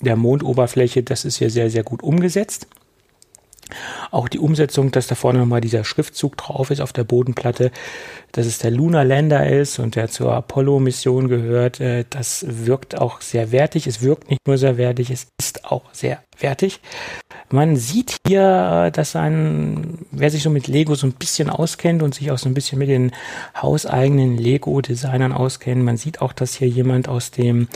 der 0.00 0.16
Mondoberfläche, 0.16 1.02
das 1.02 1.24
ist 1.24 1.38
ja 1.40 1.50
sehr, 1.50 1.70
sehr 1.70 1.84
gut 1.84 2.02
umgesetzt. 2.02 2.66
Auch 4.10 4.28
die 4.28 4.38
Umsetzung, 4.38 4.90
dass 4.90 5.06
da 5.06 5.14
vorne 5.14 5.38
nochmal 5.38 5.60
dieser 5.60 5.84
Schriftzug 5.84 6.36
drauf 6.36 6.70
ist 6.70 6.80
auf 6.80 6.92
der 6.92 7.04
Bodenplatte, 7.04 7.70
dass 8.32 8.46
es 8.46 8.58
der 8.58 8.70
Lunar 8.70 9.04
Lander 9.04 9.48
ist 9.48 9.78
und 9.78 9.94
der 9.94 10.08
zur 10.08 10.32
Apollo-Mission 10.32 11.28
gehört, 11.28 11.80
äh, 11.80 12.04
das 12.10 12.44
wirkt 12.48 12.98
auch 12.98 13.20
sehr 13.20 13.52
wertig. 13.52 13.86
Es 13.86 14.02
wirkt 14.02 14.30
nicht 14.30 14.40
nur 14.46 14.58
sehr 14.58 14.76
wertig, 14.76 15.10
es 15.10 15.28
ist 15.38 15.64
auch 15.64 15.84
sehr 15.92 16.22
wertig. 16.40 16.80
Man 17.50 17.76
sieht 17.76 18.16
hier, 18.26 18.90
dass 18.92 19.14
ein, 19.14 19.98
wer 20.10 20.30
sich 20.30 20.42
so 20.42 20.50
mit 20.50 20.66
Lego 20.66 20.94
so 20.94 21.06
ein 21.06 21.12
bisschen 21.12 21.50
auskennt 21.50 22.02
und 22.02 22.14
sich 22.14 22.30
auch 22.30 22.38
so 22.38 22.48
ein 22.48 22.54
bisschen 22.54 22.78
mit 22.78 22.88
den 22.88 23.12
hauseigenen 23.60 24.36
Lego-Designern 24.36 25.32
auskennt, 25.32 25.84
man 25.84 25.96
sieht 25.96 26.20
auch, 26.20 26.32
dass 26.32 26.54
hier 26.54 26.68
jemand 26.68 27.08
aus 27.08 27.30
dem 27.30 27.68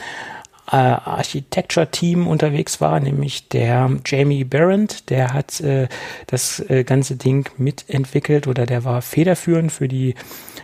äh, 0.71 0.77
Architecture-Team 0.77 2.27
unterwegs 2.27 2.81
war, 2.81 3.01
nämlich 3.01 3.49
der 3.49 3.91
Jamie 4.05 4.45
Barrett, 4.45 5.09
der 5.11 5.33
hat 5.33 5.61
äh, 5.61 5.89
das 6.27 6.61
äh, 6.69 6.85
ganze 6.85 7.17
Ding 7.17 7.49
mitentwickelt 7.57 8.47
oder 8.47 8.67
der 8.67 8.85
war 8.85 9.03
federführend 9.03 9.73
für 9.73 9.89
die 9.89 10.15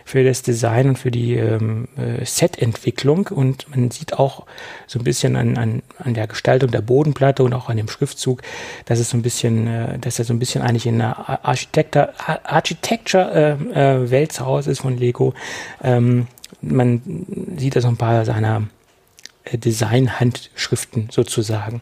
für 0.07 0.23
das 0.23 0.43
Design 0.43 0.89
und 0.89 0.99
für 0.99 1.09
die 1.09 1.33
ähm, 1.33 1.87
äh, 1.97 2.23
Set-Entwicklung 2.23 3.27
und 3.27 3.67
man 3.75 3.89
sieht 3.89 4.13
auch 4.13 4.45
so 4.85 4.99
ein 4.99 5.03
bisschen 5.03 5.35
an, 5.35 5.57
an, 5.57 5.81
an 5.97 6.13
der 6.13 6.27
Gestaltung 6.27 6.69
der 6.69 6.81
Bodenplatte 6.81 7.43
und 7.43 7.53
auch 7.53 7.69
an 7.69 7.77
dem 7.77 7.89
Schriftzug, 7.89 8.43
dass 8.85 8.99
es 8.99 9.09
so 9.09 9.17
ein 9.17 9.23
bisschen, 9.23 9.65
äh, 9.65 9.97
dass 9.97 10.19
er 10.19 10.25
so 10.25 10.33
ein 10.33 10.37
bisschen 10.37 10.61
eigentlich 10.61 10.85
in 10.85 10.99
der 10.99 11.43
Architecture, 11.43 12.13
Architecture 12.43 13.57
äh, 13.73 14.03
äh, 14.03 14.11
Welt 14.11 14.31
zu 14.31 14.45
Hause 14.45 14.69
ist 14.69 14.81
von 14.81 14.95
Lego. 14.95 15.33
Ähm, 15.83 16.27
man 16.61 17.01
sieht 17.57 17.75
da 17.75 17.81
so 17.81 17.87
ein 17.87 17.97
paar 17.97 18.25
seiner 18.25 18.61
Design-Handschriften 19.53 21.09
sozusagen. 21.11 21.81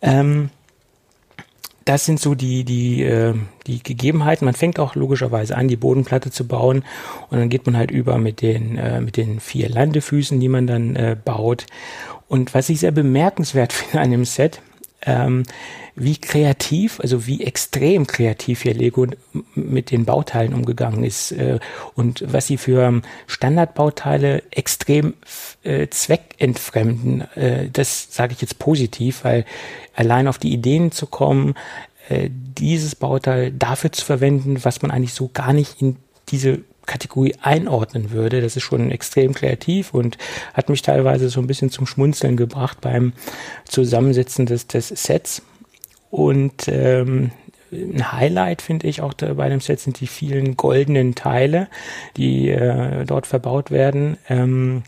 Ähm, 0.00 0.50
das 1.84 2.04
sind 2.04 2.20
so 2.20 2.34
die, 2.34 2.64
die, 2.64 3.02
äh, 3.02 3.34
die 3.66 3.82
Gegebenheiten. 3.82 4.44
Man 4.44 4.54
fängt 4.54 4.78
auch 4.78 4.94
logischerweise 4.94 5.56
an, 5.56 5.68
die 5.68 5.76
Bodenplatte 5.76 6.30
zu 6.30 6.46
bauen 6.46 6.84
und 7.30 7.38
dann 7.38 7.48
geht 7.48 7.66
man 7.66 7.76
halt 7.76 7.90
über 7.90 8.18
mit 8.18 8.40
den, 8.40 8.78
äh, 8.78 9.00
mit 9.00 9.16
den 9.16 9.40
vier 9.40 9.68
Landefüßen, 9.68 10.38
die 10.38 10.48
man 10.48 10.66
dann 10.66 10.96
äh, 10.96 11.16
baut. 11.22 11.66
Und 12.28 12.54
was 12.54 12.68
ich 12.68 12.80
sehr 12.80 12.92
bemerkenswert 12.92 13.72
finde 13.72 14.00
an 14.00 14.10
dem 14.10 14.24
Set, 14.24 14.60
ähm, 15.04 15.44
wie 15.94 16.16
kreativ, 16.16 17.00
also 17.00 17.26
wie 17.26 17.44
extrem 17.44 18.06
kreativ 18.06 18.62
hier 18.62 18.74
Lego 18.74 19.06
mit 19.54 19.90
den 19.90 20.04
Bauteilen 20.04 20.54
umgegangen 20.54 21.04
ist 21.04 21.32
äh, 21.32 21.58
und 21.94 22.24
was 22.26 22.46
sie 22.46 22.56
für 22.56 23.02
Standardbauteile 23.26 24.42
extrem 24.50 25.14
äh, 25.64 25.88
zweckentfremden. 25.88 27.22
Äh, 27.36 27.68
das 27.70 28.14
sage 28.14 28.32
ich 28.32 28.40
jetzt 28.40 28.58
positiv, 28.58 29.24
weil 29.24 29.44
allein 29.94 30.28
auf 30.28 30.38
die 30.38 30.52
Ideen 30.52 30.92
zu 30.92 31.06
kommen, 31.06 31.54
äh, 32.08 32.30
dieses 32.30 32.94
Bauteil 32.94 33.52
dafür 33.52 33.92
zu 33.92 34.04
verwenden, 34.04 34.64
was 34.64 34.82
man 34.82 34.90
eigentlich 34.90 35.14
so 35.14 35.30
gar 35.32 35.52
nicht 35.52 35.82
in 35.82 35.96
diese 36.28 36.60
Kategorie 36.86 37.34
einordnen 37.40 38.10
würde. 38.10 38.40
Das 38.40 38.56
ist 38.56 38.62
schon 38.62 38.90
extrem 38.90 39.34
kreativ 39.34 39.94
und 39.94 40.18
hat 40.54 40.68
mich 40.68 40.82
teilweise 40.82 41.28
so 41.28 41.40
ein 41.40 41.46
bisschen 41.46 41.70
zum 41.70 41.86
Schmunzeln 41.86 42.36
gebracht 42.36 42.80
beim 42.80 43.12
Zusammensetzen 43.64 44.46
des, 44.46 44.66
des 44.66 44.88
Sets. 44.88 45.42
Und 46.10 46.68
ähm, 46.68 47.30
ein 47.72 48.12
Highlight 48.12 48.60
finde 48.62 48.86
ich 48.86 49.00
auch 49.00 49.14
bei 49.14 49.48
dem 49.48 49.60
Set 49.60 49.80
sind 49.80 50.00
die 50.00 50.06
vielen 50.06 50.56
goldenen 50.56 51.14
Teile, 51.14 51.68
die 52.16 52.50
äh, 52.50 53.04
dort 53.06 53.26
verbaut 53.26 53.70
werden, 53.70 54.18
ähm, 54.28 54.82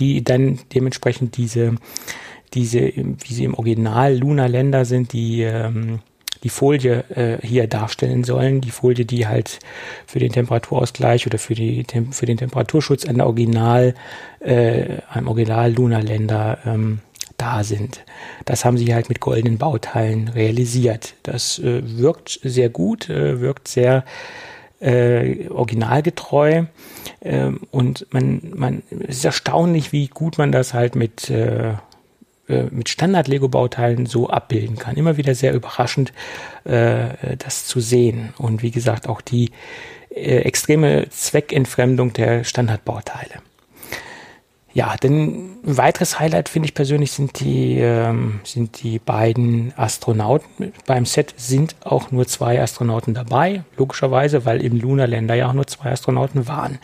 die 0.00 0.24
dann 0.24 0.58
dementsprechend 0.74 1.36
diese, 1.36 1.76
diese, 2.54 2.80
wie 2.80 3.34
sie 3.34 3.44
im 3.44 3.54
Original 3.54 4.16
Lunar 4.16 4.48
Länder 4.48 4.84
sind, 4.84 5.12
die 5.12 5.42
ähm, 5.42 6.00
die 6.42 6.48
Folie 6.48 7.04
äh, 7.10 7.46
hier 7.46 7.66
darstellen 7.66 8.24
sollen. 8.24 8.60
Die 8.60 8.70
Folie, 8.70 9.04
die 9.04 9.26
halt 9.26 9.58
für 10.06 10.18
den 10.18 10.32
Temperaturausgleich 10.32 11.26
oder 11.26 11.38
für, 11.38 11.54
die, 11.54 11.84
für 12.10 12.26
den 12.26 12.38
Temperaturschutz 12.38 13.04
an 13.04 13.16
der 13.16 13.26
Original, 13.26 13.94
äh, 14.40 14.98
einem 15.10 15.28
Original 15.28 15.72
Lunar 15.72 16.02
Länder 16.02 16.58
ähm, 16.64 17.00
da 17.36 17.64
sind. 17.64 18.04
Das 18.44 18.64
haben 18.64 18.78
sie 18.78 18.94
halt 18.94 19.08
mit 19.08 19.20
goldenen 19.20 19.58
Bauteilen 19.58 20.28
realisiert. 20.28 21.14
Das 21.22 21.58
äh, 21.58 21.82
wirkt 21.84 22.40
sehr 22.42 22.68
gut, 22.68 23.08
äh, 23.08 23.40
wirkt 23.40 23.68
sehr 23.68 24.04
äh, 24.80 25.48
originalgetreu 25.48 26.64
ähm, 27.22 27.60
und 27.70 28.06
man, 28.12 28.40
man 28.54 28.82
es 29.06 29.18
ist 29.18 29.24
erstaunlich, 29.24 29.92
wie 29.92 30.08
gut 30.08 30.38
man 30.38 30.52
das 30.52 30.72
halt 30.72 30.96
mit 30.96 31.30
äh, 32.50 32.64
mit 32.70 32.88
Standard-Lego-Bauteilen 32.88 34.06
so 34.06 34.28
abbilden 34.28 34.76
kann. 34.76 34.96
Immer 34.96 35.16
wieder 35.16 35.34
sehr 35.34 35.54
überraschend, 35.54 36.12
äh, 36.64 37.36
das 37.38 37.66
zu 37.66 37.80
sehen. 37.80 38.34
Und 38.38 38.62
wie 38.62 38.70
gesagt, 38.70 39.08
auch 39.08 39.20
die 39.20 39.50
äh, 40.10 40.38
extreme 40.38 41.08
Zweckentfremdung 41.10 42.12
der 42.12 42.44
Standardbauteile. 42.44 43.40
Ja, 44.72 44.94
denn 44.96 45.56
ein 45.64 45.76
weiteres 45.76 46.20
Highlight 46.20 46.48
finde 46.48 46.66
ich 46.66 46.74
persönlich 46.74 47.10
sind 47.10 47.40
die, 47.40 47.78
ähm, 47.78 48.40
sind 48.44 48.82
die 48.82 49.00
beiden 49.00 49.72
Astronauten. 49.76 50.72
Beim 50.86 51.06
Set 51.06 51.34
sind 51.36 51.74
auch 51.80 52.12
nur 52.12 52.26
zwei 52.28 52.62
Astronauten 52.62 53.12
dabei, 53.12 53.64
logischerweise, 53.76 54.44
weil 54.44 54.62
im 54.62 54.78
Lunar 54.78 55.08
Lander 55.08 55.34
ja 55.34 55.48
auch 55.48 55.54
nur 55.54 55.66
zwei 55.66 55.90
Astronauten 55.90 56.46
waren. 56.46 56.78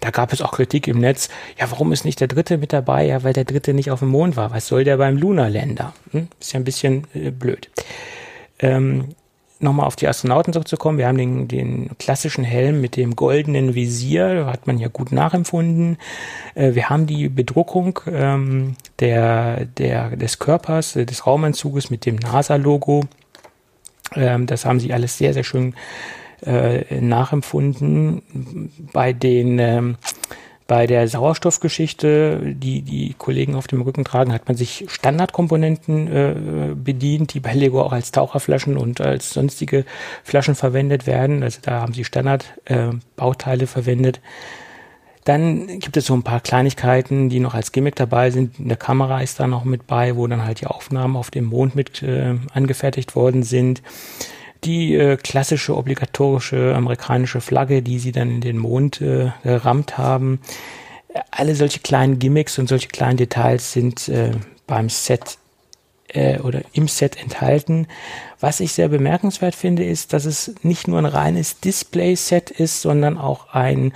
Da 0.00 0.10
gab 0.10 0.32
es 0.32 0.40
auch 0.40 0.52
Kritik 0.52 0.86
im 0.86 1.00
Netz. 1.00 1.30
Ja, 1.58 1.68
warum 1.70 1.90
ist 1.90 2.04
nicht 2.04 2.20
der 2.20 2.28
dritte 2.28 2.58
mit 2.58 2.72
dabei? 2.72 3.06
Ja, 3.06 3.24
weil 3.24 3.32
der 3.32 3.44
dritte 3.44 3.74
nicht 3.74 3.90
auf 3.90 3.98
dem 3.98 4.08
Mond 4.08 4.36
war. 4.36 4.52
Was 4.52 4.68
soll 4.68 4.84
der 4.84 4.96
beim 4.96 5.16
Lunar 5.16 5.50
Lander? 5.50 5.94
Hm? 6.12 6.28
Ist 6.38 6.52
ja 6.52 6.60
ein 6.60 6.64
bisschen 6.64 7.08
äh, 7.12 7.32
blöd. 7.32 7.68
Ähm, 8.60 9.16
nochmal 9.62 9.86
auf 9.86 9.96
die 9.96 10.08
Astronauten 10.08 10.52
zurückzukommen, 10.52 10.98
wir 10.98 11.06
haben 11.06 11.18
den, 11.18 11.48
den 11.48 11.90
klassischen 11.98 12.44
Helm 12.44 12.80
mit 12.80 12.96
dem 12.96 13.16
goldenen 13.16 13.74
Visier, 13.74 14.46
hat 14.46 14.66
man 14.66 14.78
ja 14.78 14.88
gut 14.88 15.12
nachempfunden. 15.12 15.98
Äh, 16.54 16.74
wir 16.74 16.90
haben 16.90 17.06
die 17.06 17.28
Bedruckung 17.28 18.00
ähm, 18.10 18.76
der, 19.00 19.64
der, 19.64 20.16
des 20.16 20.38
Körpers, 20.38 20.96
äh, 20.96 21.06
des 21.06 21.26
Raumanzuges 21.26 21.90
mit 21.90 22.06
dem 22.06 22.16
NASA-Logo. 22.16 23.04
Ähm, 24.14 24.46
das 24.46 24.64
haben 24.64 24.80
sie 24.80 24.92
alles 24.92 25.18
sehr, 25.18 25.34
sehr 25.34 25.44
schön 25.44 25.74
äh, 26.44 27.00
nachempfunden. 27.00 28.70
Bei 28.92 29.12
den 29.12 29.58
ähm, 29.58 29.96
bei 30.72 30.86
der 30.86 31.06
Sauerstoffgeschichte, 31.06 32.54
die 32.54 32.80
die 32.80 33.14
Kollegen 33.18 33.56
auf 33.56 33.66
dem 33.66 33.82
Rücken 33.82 34.06
tragen, 34.06 34.32
hat 34.32 34.48
man 34.48 34.56
sich 34.56 34.86
Standardkomponenten 34.88 36.06
äh, 36.06 36.74
bedient, 36.74 37.34
die 37.34 37.40
bei 37.40 37.52
Lego 37.52 37.82
auch 37.82 37.92
als 37.92 38.10
Taucherflaschen 38.10 38.78
und 38.78 38.98
als 39.02 39.34
sonstige 39.34 39.84
Flaschen 40.24 40.54
verwendet 40.54 41.06
werden. 41.06 41.42
Also 41.42 41.58
da 41.60 41.82
haben 41.82 41.92
sie 41.92 42.06
Standardbauteile 42.06 43.64
äh, 43.64 43.66
verwendet. 43.66 44.22
Dann 45.24 45.78
gibt 45.78 45.98
es 45.98 46.06
so 46.06 46.14
ein 46.14 46.22
paar 46.22 46.40
Kleinigkeiten, 46.40 47.28
die 47.28 47.38
noch 47.38 47.52
als 47.52 47.72
Gimmick 47.72 47.96
dabei 47.96 48.30
sind. 48.30 48.58
Eine 48.58 48.76
Kamera 48.76 49.20
ist 49.20 49.40
da 49.40 49.46
noch 49.46 49.64
mit 49.64 49.86
bei, 49.86 50.16
wo 50.16 50.26
dann 50.26 50.46
halt 50.46 50.62
die 50.62 50.68
Aufnahmen 50.68 51.16
auf 51.16 51.30
dem 51.30 51.44
Mond 51.44 51.74
mit 51.74 52.02
äh, 52.02 52.36
angefertigt 52.54 53.14
worden 53.14 53.42
sind 53.42 53.82
die 54.64 54.94
äh, 54.94 55.16
klassische 55.16 55.76
obligatorische 55.76 56.74
amerikanische 56.74 57.40
Flagge, 57.40 57.82
die 57.82 57.98
sie 57.98 58.12
dann 58.12 58.30
in 58.30 58.40
den 58.40 58.58
Mond 58.58 59.00
äh, 59.00 59.32
gerammt 59.42 59.98
haben. 59.98 60.40
Alle 61.30 61.54
solche 61.54 61.80
kleinen 61.80 62.18
Gimmicks 62.18 62.58
und 62.58 62.68
solche 62.68 62.88
kleinen 62.88 63.16
Details 63.16 63.72
sind 63.72 64.08
äh, 64.08 64.32
beim 64.66 64.88
Set 64.88 65.38
äh, 66.08 66.38
oder 66.38 66.62
im 66.72 66.88
Set 66.88 67.20
enthalten. 67.20 67.86
Was 68.40 68.60
ich 68.60 68.72
sehr 68.72 68.88
bemerkenswert 68.88 69.54
finde, 69.54 69.84
ist, 69.84 70.12
dass 70.12 70.24
es 70.24 70.54
nicht 70.62 70.88
nur 70.88 70.98
ein 70.98 71.06
reines 71.06 71.60
Display-Set 71.60 72.50
ist, 72.50 72.82
sondern 72.82 73.18
auch 73.18 73.52
ein, 73.52 73.92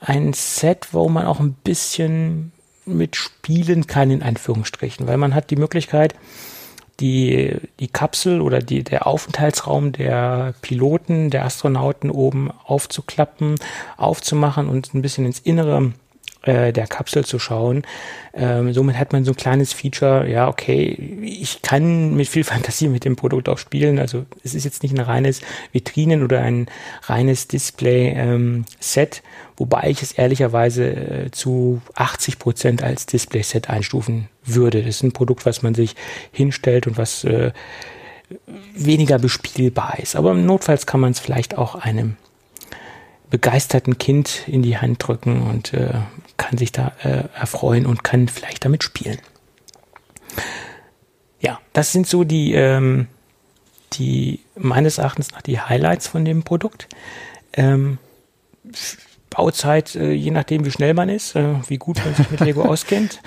ein 0.00 0.32
Set, 0.32 0.88
wo 0.92 1.08
man 1.08 1.26
auch 1.26 1.40
ein 1.40 1.52
bisschen 1.52 2.52
mitspielen 2.86 3.86
kann, 3.86 4.10
in 4.10 4.22
Anführungsstrichen, 4.22 5.06
weil 5.06 5.16
man 5.16 5.34
hat 5.34 5.50
die 5.50 5.56
Möglichkeit, 5.56 6.14
die, 7.00 7.56
die 7.78 7.88
Kapsel 7.88 8.40
oder 8.40 8.60
die, 8.60 8.84
der 8.84 9.06
Aufenthaltsraum 9.06 9.92
der 9.92 10.54
Piloten, 10.62 11.30
der 11.30 11.44
Astronauten 11.44 12.10
oben 12.10 12.50
aufzuklappen, 12.64 13.56
aufzumachen 13.96 14.68
und 14.68 14.94
ein 14.94 15.02
bisschen 15.02 15.26
ins 15.26 15.40
Innere 15.40 15.92
äh, 16.42 16.72
der 16.72 16.86
Kapsel 16.86 17.24
zu 17.24 17.38
schauen. 17.38 17.82
Ähm, 18.32 18.72
somit 18.72 18.96
hat 18.96 19.12
man 19.12 19.24
so 19.24 19.32
ein 19.32 19.36
kleines 19.36 19.72
Feature, 19.72 20.26
ja, 20.28 20.48
okay, 20.48 21.20
ich 21.22 21.62
kann 21.62 22.14
mit 22.14 22.28
viel 22.28 22.44
Fantasie 22.52 22.88
mit 22.88 23.04
dem 23.04 23.16
Produkt 23.16 23.48
auch 23.48 23.58
spielen. 23.58 23.98
Also 23.98 24.24
es 24.42 24.54
ist 24.54 24.64
jetzt 24.64 24.82
nicht 24.82 24.94
ein 24.94 25.04
reines 25.04 25.42
Vitrinen- 25.72 26.22
oder 26.22 26.40
ein 26.40 26.66
reines 27.02 27.48
Display-Set, 27.48 29.22
ähm, 29.22 29.28
wobei 29.56 29.90
ich 29.90 30.02
es 30.02 30.12
ehrlicherweise 30.12 30.86
äh, 30.90 31.30
zu 31.30 31.82
80 31.94 32.38
Prozent 32.38 32.82
als 32.82 33.06
Display-Set 33.06 33.68
einstufen 33.68 34.28
würde. 34.54 34.82
Das 34.82 34.96
ist 34.96 35.02
ein 35.02 35.12
Produkt, 35.12 35.46
was 35.46 35.62
man 35.62 35.74
sich 35.74 35.94
hinstellt 36.32 36.86
und 36.86 36.98
was 36.98 37.24
äh, 37.24 37.52
weniger 38.74 39.18
bespielbar 39.18 39.98
ist. 39.98 40.16
Aber 40.16 40.34
notfalls 40.34 40.86
kann 40.86 41.00
man 41.00 41.12
es 41.12 41.20
vielleicht 41.20 41.58
auch 41.58 41.74
einem 41.74 42.16
begeisterten 43.30 43.98
Kind 43.98 44.44
in 44.46 44.62
die 44.62 44.78
Hand 44.78 45.06
drücken 45.06 45.42
und 45.42 45.72
äh, 45.72 45.94
kann 46.36 46.58
sich 46.58 46.72
da 46.72 46.92
äh, 47.02 47.24
erfreuen 47.38 47.86
und 47.86 48.02
kann 48.02 48.28
vielleicht 48.28 48.64
damit 48.64 48.82
spielen. 48.82 49.18
Ja, 51.40 51.60
das 51.72 51.92
sind 51.92 52.06
so 52.06 52.24
die, 52.24 52.52
ähm, 52.54 53.06
die 53.92 54.40
meines 54.56 54.98
Erachtens 54.98 55.30
nach 55.30 55.42
die 55.42 55.60
Highlights 55.60 56.08
von 56.08 56.24
dem 56.24 56.42
Produkt. 56.42 56.88
Ähm, 57.52 57.98
Bauzeit, 59.30 59.94
äh, 59.94 60.12
je 60.12 60.32
nachdem 60.32 60.64
wie 60.64 60.70
schnell 60.70 60.92
man 60.92 61.08
ist, 61.08 61.36
äh, 61.36 61.54
wie 61.68 61.78
gut 61.78 62.04
man 62.04 62.14
sich 62.14 62.30
mit 62.30 62.40
Lego 62.40 62.62
auskennt. 62.68 63.20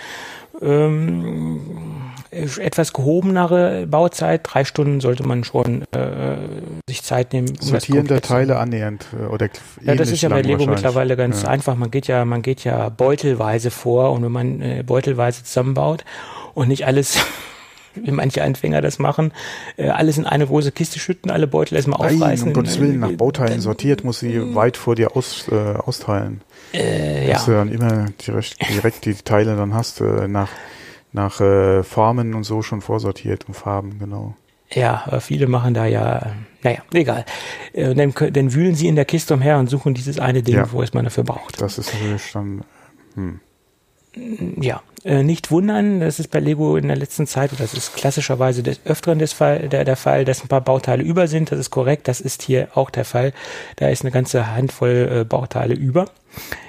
Ähm, 0.64 1.60
etwas 2.34 2.94
gehobenere 2.94 3.86
Bauzeit, 3.88 4.42
drei 4.44 4.66
Stunden 4.66 5.02
sollte 5.02 5.24
man 5.24 5.44
schon 5.44 5.84
äh, 5.92 6.38
sich 6.88 7.04
Zeit 7.04 7.34
nehmen. 7.34 7.50
Um 7.50 7.68
Sortieren 7.68 8.08
der 8.08 8.22
Teile 8.22 8.58
annähernd 8.58 9.06
äh, 9.14 9.28
oder 9.28 9.50
Ja, 9.82 9.96
das 9.96 10.10
ist 10.10 10.22
ja 10.22 10.30
bei 10.30 10.42
Lego 10.42 10.66
mittlerweile 10.66 11.16
ganz 11.16 11.44
ja. 11.44 11.50
einfach. 11.50 11.76
Man 11.76 11.92
geht 11.92 12.08
ja, 12.08 12.26
man 12.26 12.42
geht 12.42 12.64
ja 12.64 12.90
beutelweise 12.90 13.72
vor 13.72 14.12
und 14.12 14.24
wenn 14.24 14.32
man 14.32 14.62
äh, 14.62 14.84
beutelweise 14.86 15.44
zusammenbaut 15.44 16.04
und 16.54 16.68
nicht 16.70 16.86
alles 16.88 17.18
wie 17.96 18.12
manche 18.12 18.44
Anfänger 18.44 18.82
das 18.82 19.00
machen, 19.00 19.32
äh, 19.78 19.90
alles 19.90 20.18
in 20.18 20.26
eine 20.26 20.48
große 20.48 20.72
Kiste 20.72 21.00
schütten, 21.00 21.30
alle 21.30 21.48
Beutel 21.48 21.76
erstmal 21.76 22.00
aufreißen. 22.00 22.48
Nein, 22.48 22.48
um 22.48 22.54
Gottes 22.54 22.80
Willen, 22.80 23.00
nach 23.00 23.12
Bauteilen 23.12 23.62
sortiert, 23.62 24.04
muss 24.04 24.20
sie 24.20 24.56
weit 24.56 24.78
vor 24.78 24.96
dir 24.96 25.16
aus, 25.16 25.48
äh, 25.52 25.56
austeilen. 25.56 26.42
Äh, 26.74 27.28
Dass 27.28 27.46
ja. 27.48 27.54
du 27.54 27.58
dann 27.60 27.72
immer 27.72 28.06
direkt, 28.26 28.58
direkt 28.70 29.06
die 29.06 29.14
Teile 29.14 29.56
dann 29.56 29.74
hast, 29.74 30.02
äh, 30.02 30.28
nach 30.28 30.50
nach 31.14 31.40
äh, 31.40 31.84
Formen 31.84 32.34
und 32.34 32.44
so 32.44 32.62
schon 32.62 32.82
vorsortiert 32.82 33.48
und 33.48 33.54
Farben, 33.54 34.00
genau. 34.00 34.36
Ja, 34.72 35.20
viele 35.20 35.46
machen 35.48 35.76
da 35.76 35.86
ja, 35.86 36.34
naja, 36.64 36.80
egal. 36.92 37.26
Äh, 37.74 37.94
dann, 37.94 38.14
dann 38.32 38.54
wühlen 38.54 38.74
sie 38.74 38.88
in 38.88 38.96
der 38.96 39.06
Kiste 39.06 39.36
umher 39.36 39.60
und 39.60 39.70
suchen 39.70 39.94
dieses 39.94 40.18
eine 40.18 40.42
Ding, 40.42 40.56
ja, 40.56 40.72
wo 40.72 40.82
es 40.82 40.94
man 40.94 41.04
dafür 41.04 41.24
braucht. 41.24 41.62
Das 41.62 41.78
ist 41.78 41.94
natürlich 41.94 42.32
dann, 42.32 42.64
hm. 43.14 43.40
Ja, 44.62 44.82
äh, 45.04 45.24
nicht 45.24 45.52
wundern, 45.52 46.00
das 46.00 46.20
ist 46.20 46.30
bei 46.30 46.40
Lego 46.40 46.78
in 46.78 46.88
der 46.88 46.98
letzten 46.98 47.26
Zeit, 47.28 47.52
oder 47.52 47.62
das 47.62 47.74
ist 47.74 47.96
klassischerweise 47.96 48.64
des 48.64 48.80
Öfteren 48.86 49.20
des 49.20 49.34
Fall, 49.34 49.70
der, 49.70 49.86
der 49.86 49.96
Fall, 49.96 50.26
dass 50.26 50.44
ein 50.44 50.48
paar 50.48 50.62
Bauteile 50.62 51.04
über 51.04 51.28
sind, 51.28 51.52
das 51.52 51.60
ist 51.60 51.72
korrekt, 51.72 52.08
das 52.08 52.22
ist 52.22 52.44
hier 52.44 52.70
auch 52.76 52.90
der 52.90 53.06
Fall. 53.06 53.34
Da 53.76 53.90
ist 53.90 54.04
eine 54.04 54.12
ganze 54.12 54.56
Handvoll 54.56 55.22
äh, 55.22 55.24
Bauteile 55.24 55.74
über 55.74 56.06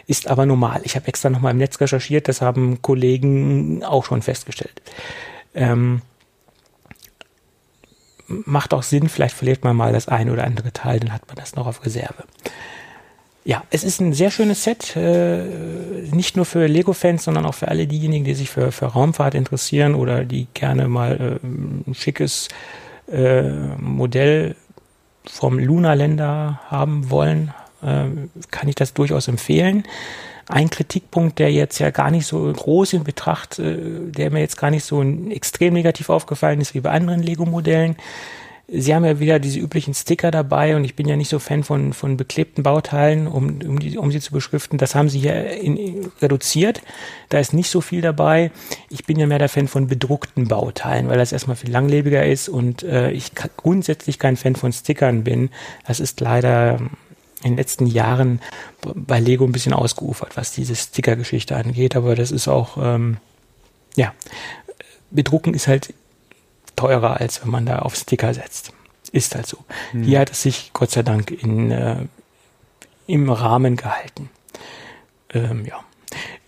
ist 0.06 0.28
aber 0.28 0.46
normal. 0.46 0.80
Ich 0.84 0.96
habe 0.96 1.08
extra 1.08 1.30
nochmal 1.30 1.52
im 1.52 1.58
Netz 1.58 1.80
recherchiert, 1.80 2.28
das 2.28 2.40
haben 2.40 2.82
Kollegen 2.82 3.82
auch 3.84 4.04
schon 4.04 4.22
festgestellt. 4.22 4.82
Ähm, 5.54 6.02
macht 8.26 8.74
auch 8.74 8.82
Sinn, 8.82 9.08
vielleicht 9.08 9.36
verliert 9.36 9.64
man 9.64 9.76
mal 9.76 9.92
das 9.92 10.08
eine 10.08 10.32
oder 10.32 10.44
andere 10.44 10.72
Teil, 10.72 11.00
dann 11.00 11.12
hat 11.12 11.26
man 11.26 11.36
das 11.36 11.54
noch 11.54 11.66
auf 11.66 11.84
Reserve. 11.84 12.24
Ja, 13.46 13.62
es 13.70 13.84
ist 13.84 14.00
ein 14.00 14.14
sehr 14.14 14.30
schönes 14.30 14.64
Set, 14.64 14.96
äh, 14.96 15.44
nicht 16.10 16.34
nur 16.34 16.46
für 16.46 16.66
Lego-Fans, 16.66 17.24
sondern 17.24 17.44
auch 17.44 17.54
für 17.54 17.68
alle 17.68 17.86
diejenigen, 17.86 18.24
die 18.24 18.34
sich 18.34 18.48
für, 18.48 18.72
für 18.72 18.86
Raumfahrt 18.86 19.34
interessieren 19.34 19.94
oder 19.94 20.24
die 20.24 20.46
gerne 20.54 20.88
mal 20.88 21.38
äh, 21.42 21.46
ein 21.46 21.94
schickes 21.94 22.48
äh, 23.12 23.42
Modell 23.78 24.56
vom 25.26 25.58
Lunar-Länder 25.58 26.60
haben 26.68 27.10
wollen, 27.10 27.52
kann 28.50 28.68
ich 28.68 28.74
das 28.74 28.94
durchaus 28.94 29.28
empfehlen. 29.28 29.84
Ein 30.46 30.68
Kritikpunkt, 30.68 31.38
der 31.38 31.50
jetzt 31.52 31.78
ja 31.78 31.90
gar 31.90 32.10
nicht 32.10 32.26
so 32.26 32.52
groß 32.52 32.94
in 32.94 33.04
Betracht, 33.04 33.58
äh, 33.58 34.10
der 34.10 34.30
mir 34.30 34.40
jetzt 34.40 34.58
gar 34.58 34.70
nicht 34.70 34.84
so 34.84 35.02
extrem 35.02 35.74
negativ 35.74 36.10
aufgefallen 36.10 36.60
ist 36.60 36.74
wie 36.74 36.80
bei 36.80 36.90
anderen 36.90 37.22
Lego-Modellen. 37.22 37.96
Sie 38.66 38.94
haben 38.94 39.04
ja 39.04 39.20
wieder 39.20 39.38
diese 39.38 39.58
üblichen 39.58 39.92
Sticker 39.92 40.30
dabei 40.30 40.74
und 40.74 40.84
ich 40.84 40.96
bin 40.96 41.06
ja 41.06 41.16
nicht 41.16 41.28
so 41.28 41.38
Fan 41.38 41.64
von, 41.64 41.92
von 41.92 42.16
beklebten 42.16 42.62
Bauteilen, 42.62 43.26
um, 43.26 43.60
um, 43.62 43.78
die, 43.78 43.98
um 43.98 44.10
sie 44.10 44.20
zu 44.20 44.32
beschriften. 44.32 44.78
Das 44.78 44.94
haben 44.94 45.10
sie 45.10 45.18
hier 45.18 45.50
in, 45.50 46.10
reduziert. 46.22 46.80
Da 47.28 47.38
ist 47.38 47.52
nicht 47.52 47.68
so 47.68 47.82
viel 47.82 48.00
dabei. 48.00 48.50
Ich 48.88 49.04
bin 49.04 49.18
ja 49.18 49.26
mehr 49.26 49.38
der 49.38 49.50
Fan 49.50 49.68
von 49.68 49.86
bedruckten 49.86 50.48
Bauteilen, 50.48 51.08
weil 51.08 51.18
das 51.18 51.32
erstmal 51.32 51.56
viel 51.56 51.70
langlebiger 51.70 52.24
ist 52.24 52.48
und 52.48 52.82
äh, 52.82 53.10
ich 53.10 53.32
grundsätzlich 53.34 54.18
kein 54.18 54.36
Fan 54.36 54.56
von 54.56 54.72
Stickern 54.72 55.24
bin. 55.24 55.50
Das 55.86 56.00
ist 56.00 56.20
leider 56.20 56.80
in 57.44 57.52
den 57.52 57.58
letzten 57.58 57.86
Jahren 57.86 58.40
bei 58.82 59.20
Lego 59.20 59.44
ein 59.44 59.52
bisschen 59.52 59.74
ausgeufert, 59.74 60.36
was 60.36 60.52
diese 60.52 60.74
Sticker-Geschichte 60.74 61.54
angeht, 61.54 61.94
aber 61.94 62.14
das 62.14 62.30
ist 62.30 62.48
auch, 62.48 62.78
ähm, 62.80 63.18
ja, 63.96 64.14
bedrucken 65.10 65.52
ist 65.54 65.68
halt 65.68 65.92
teurer, 66.74 67.20
als 67.20 67.42
wenn 67.42 67.50
man 67.50 67.66
da 67.66 67.80
auf 67.80 67.94
Sticker 67.94 68.32
setzt. 68.32 68.72
Ist 69.12 69.34
halt 69.34 69.46
so. 69.46 69.58
Hm. 69.92 70.02
Hier 70.02 70.20
hat 70.20 70.30
es 70.30 70.42
sich 70.42 70.70
Gott 70.72 70.90
sei 70.90 71.02
Dank 71.02 71.30
in, 71.30 71.70
äh, 71.70 71.98
im 73.06 73.30
Rahmen 73.30 73.76
gehalten. 73.76 74.30
Ähm, 75.32 75.66
ja. 75.66 75.84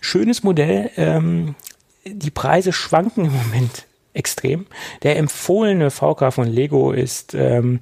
Schönes 0.01 0.43
Modell. 0.43 0.89
Ähm, 0.97 1.55
die 2.05 2.31
Preise 2.31 2.73
schwanken 2.73 3.25
im 3.25 3.33
Moment 3.33 3.85
extrem. 4.13 4.65
Der 5.03 5.17
empfohlene 5.17 5.91
VK 5.91 6.33
von 6.33 6.47
Lego 6.47 6.91
ist 6.91 7.35
ähm, 7.35 7.79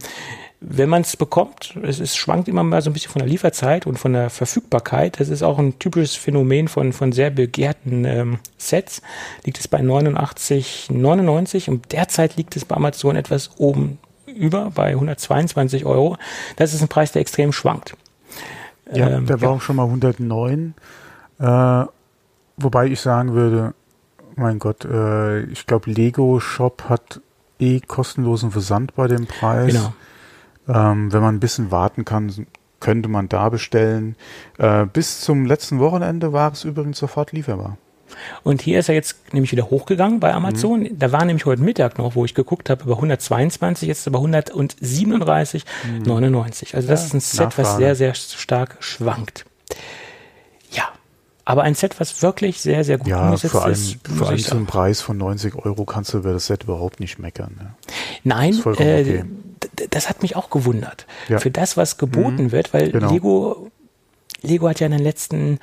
wenn 0.67 0.89
man 0.89 1.01
es 1.03 1.15
bekommt, 1.15 1.77
es, 1.83 1.99
es 1.99 2.15
schwankt 2.15 2.47
immer 2.47 2.63
mal 2.63 2.81
so 2.81 2.89
ein 2.89 2.93
bisschen 2.93 3.11
von 3.11 3.19
der 3.19 3.29
Lieferzeit 3.29 3.85
und 3.85 3.99
von 3.99 4.13
der 4.13 4.29
Verfügbarkeit. 4.31 5.19
Das 5.19 5.29
ist 5.29 5.43
auch 5.43 5.59
ein 5.59 5.77
typisches 5.77 6.15
Phänomen 6.15 6.67
von, 6.67 6.91
von 6.91 7.11
sehr 7.11 7.29
begehrten 7.29 8.03
ähm, 8.05 8.39
Sets. 8.57 9.01
Liegt 9.43 9.59
es 9.59 9.67
bei 9.67 9.79
89,99 9.81 11.69
und 11.69 11.91
derzeit 11.91 12.35
liegt 12.35 12.55
es 12.55 12.65
bei 12.65 12.75
Amazon 12.75 13.15
etwas 13.15 13.51
oben 13.57 13.99
über 14.25 14.71
bei 14.73 14.89
122 14.89 15.85
Euro. 15.85 16.17
Das 16.55 16.73
ist 16.73 16.81
ein 16.81 16.87
Preis, 16.87 17.11
der 17.11 17.21
extrem 17.21 17.51
schwankt. 17.51 17.95
Ja, 18.91 19.09
ähm, 19.09 19.27
der 19.27 19.41
war 19.41 19.49
ja. 19.49 19.55
auch 19.55 19.61
schon 19.61 19.75
mal 19.75 19.85
109. 19.85 20.73
Äh, 21.39 21.85
wobei 22.57 22.87
ich 22.87 22.99
sagen 23.01 23.33
würde, 23.33 23.75
mein 24.35 24.57
Gott, 24.57 24.83
äh, 24.83 25.43
ich 25.43 25.67
glaube, 25.67 25.91
Lego 25.91 26.39
Shop 26.39 26.85
hat 26.89 27.21
eh 27.59 27.79
kostenlosen 27.81 28.49
Versand 28.49 28.95
bei 28.95 29.07
dem 29.07 29.27
Preis. 29.27 29.73
Genau 29.73 29.93
Ähm, 30.67 31.11
wenn 31.13 31.21
man 31.21 31.35
ein 31.35 31.39
bisschen 31.39 31.71
warten 31.71 32.05
kann, 32.05 32.47
könnte 32.79 33.09
man 33.09 33.29
da 33.29 33.49
bestellen. 33.49 34.15
Äh, 34.57 34.85
bis 34.85 35.21
zum 35.21 35.45
letzten 35.45 35.79
Wochenende 35.79 36.33
war 36.33 36.51
es 36.51 36.63
übrigens 36.63 36.97
sofort 36.97 37.31
lieferbar. 37.31 37.77
Und 38.43 38.61
hier 38.61 38.79
ist 38.79 38.89
er 38.89 38.95
jetzt 38.95 39.33
nämlich 39.33 39.51
wieder 39.51 39.69
hochgegangen 39.69 40.19
bei 40.19 40.33
Amazon. 40.33 40.81
Mhm. 40.81 40.99
Da 40.99 41.11
war 41.11 41.25
nämlich 41.25 41.45
heute 41.45 41.61
Mittag 41.61 41.97
noch, 41.97 42.15
wo 42.15 42.25
ich 42.25 42.33
geguckt 42.33 42.69
habe, 42.69 42.83
über 42.83 42.95
122, 42.95 43.87
jetzt 43.87 44.05
über 44.07 44.19
137,99. 44.19 45.63
Mhm. 45.87 46.11
Also 46.11 46.87
das 46.87 47.01
ja, 47.01 47.05
ist 47.07 47.13
ein 47.13 47.19
Set, 47.19 47.39
Nachfrage. 47.45 47.67
was 47.67 47.77
sehr, 47.77 47.95
sehr 47.95 48.13
stark 48.13 48.77
schwankt. 48.79 49.45
Aber 51.45 51.61
ein 51.61 51.75
Set, 51.75 51.99
was 51.99 52.23
wirklich 52.23 52.59
sehr, 52.59 52.83
sehr 52.83 52.97
gut 52.97 53.07
ja, 53.07 53.25
umgesetzt 53.25 53.51
vor 53.51 53.63
allem, 53.63 53.73
ist. 53.73 53.97
Vor 54.07 54.27
allem 54.29 54.39
zum 54.39 54.65
Preis 54.65 55.01
von 55.01 55.17
90 55.17 55.55
Euro 55.55 55.85
kannst 55.85 56.13
du 56.13 56.17
über 56.17 56.33
das 56.33 56.47
Set 56.47 56.63
überhaupt 56.63 56.99
nicht 56.99 57.19
meckern. 57.19 57.55
Ja. 57.59 57.75
Nein, 58.23 58.53
äh, 58.53 58.65
okay. 58.65 59.23
das 59.91 60.09
hat 60.09 60.23
mich 60.23 60.35
auch 60.35 60.49
gewundert. 60.49 61.05
Ja. 61.29 61.37
Für 61.37 61.51
das, 61.51 61.77
was 61.77 61.97
geboten 61.97 62.45
mhm, 62.45 62.51
wird, 62.51 62.73
weil 62.73 62.91
genau. 62.91 63.11
Lego, 63.11 63.71
Lego 64.41 64.67
hat 64.67 64.79
ja 64.79 64.87
in 64.87 64.93
den 64.93 65.03
letzten 65.03 65.59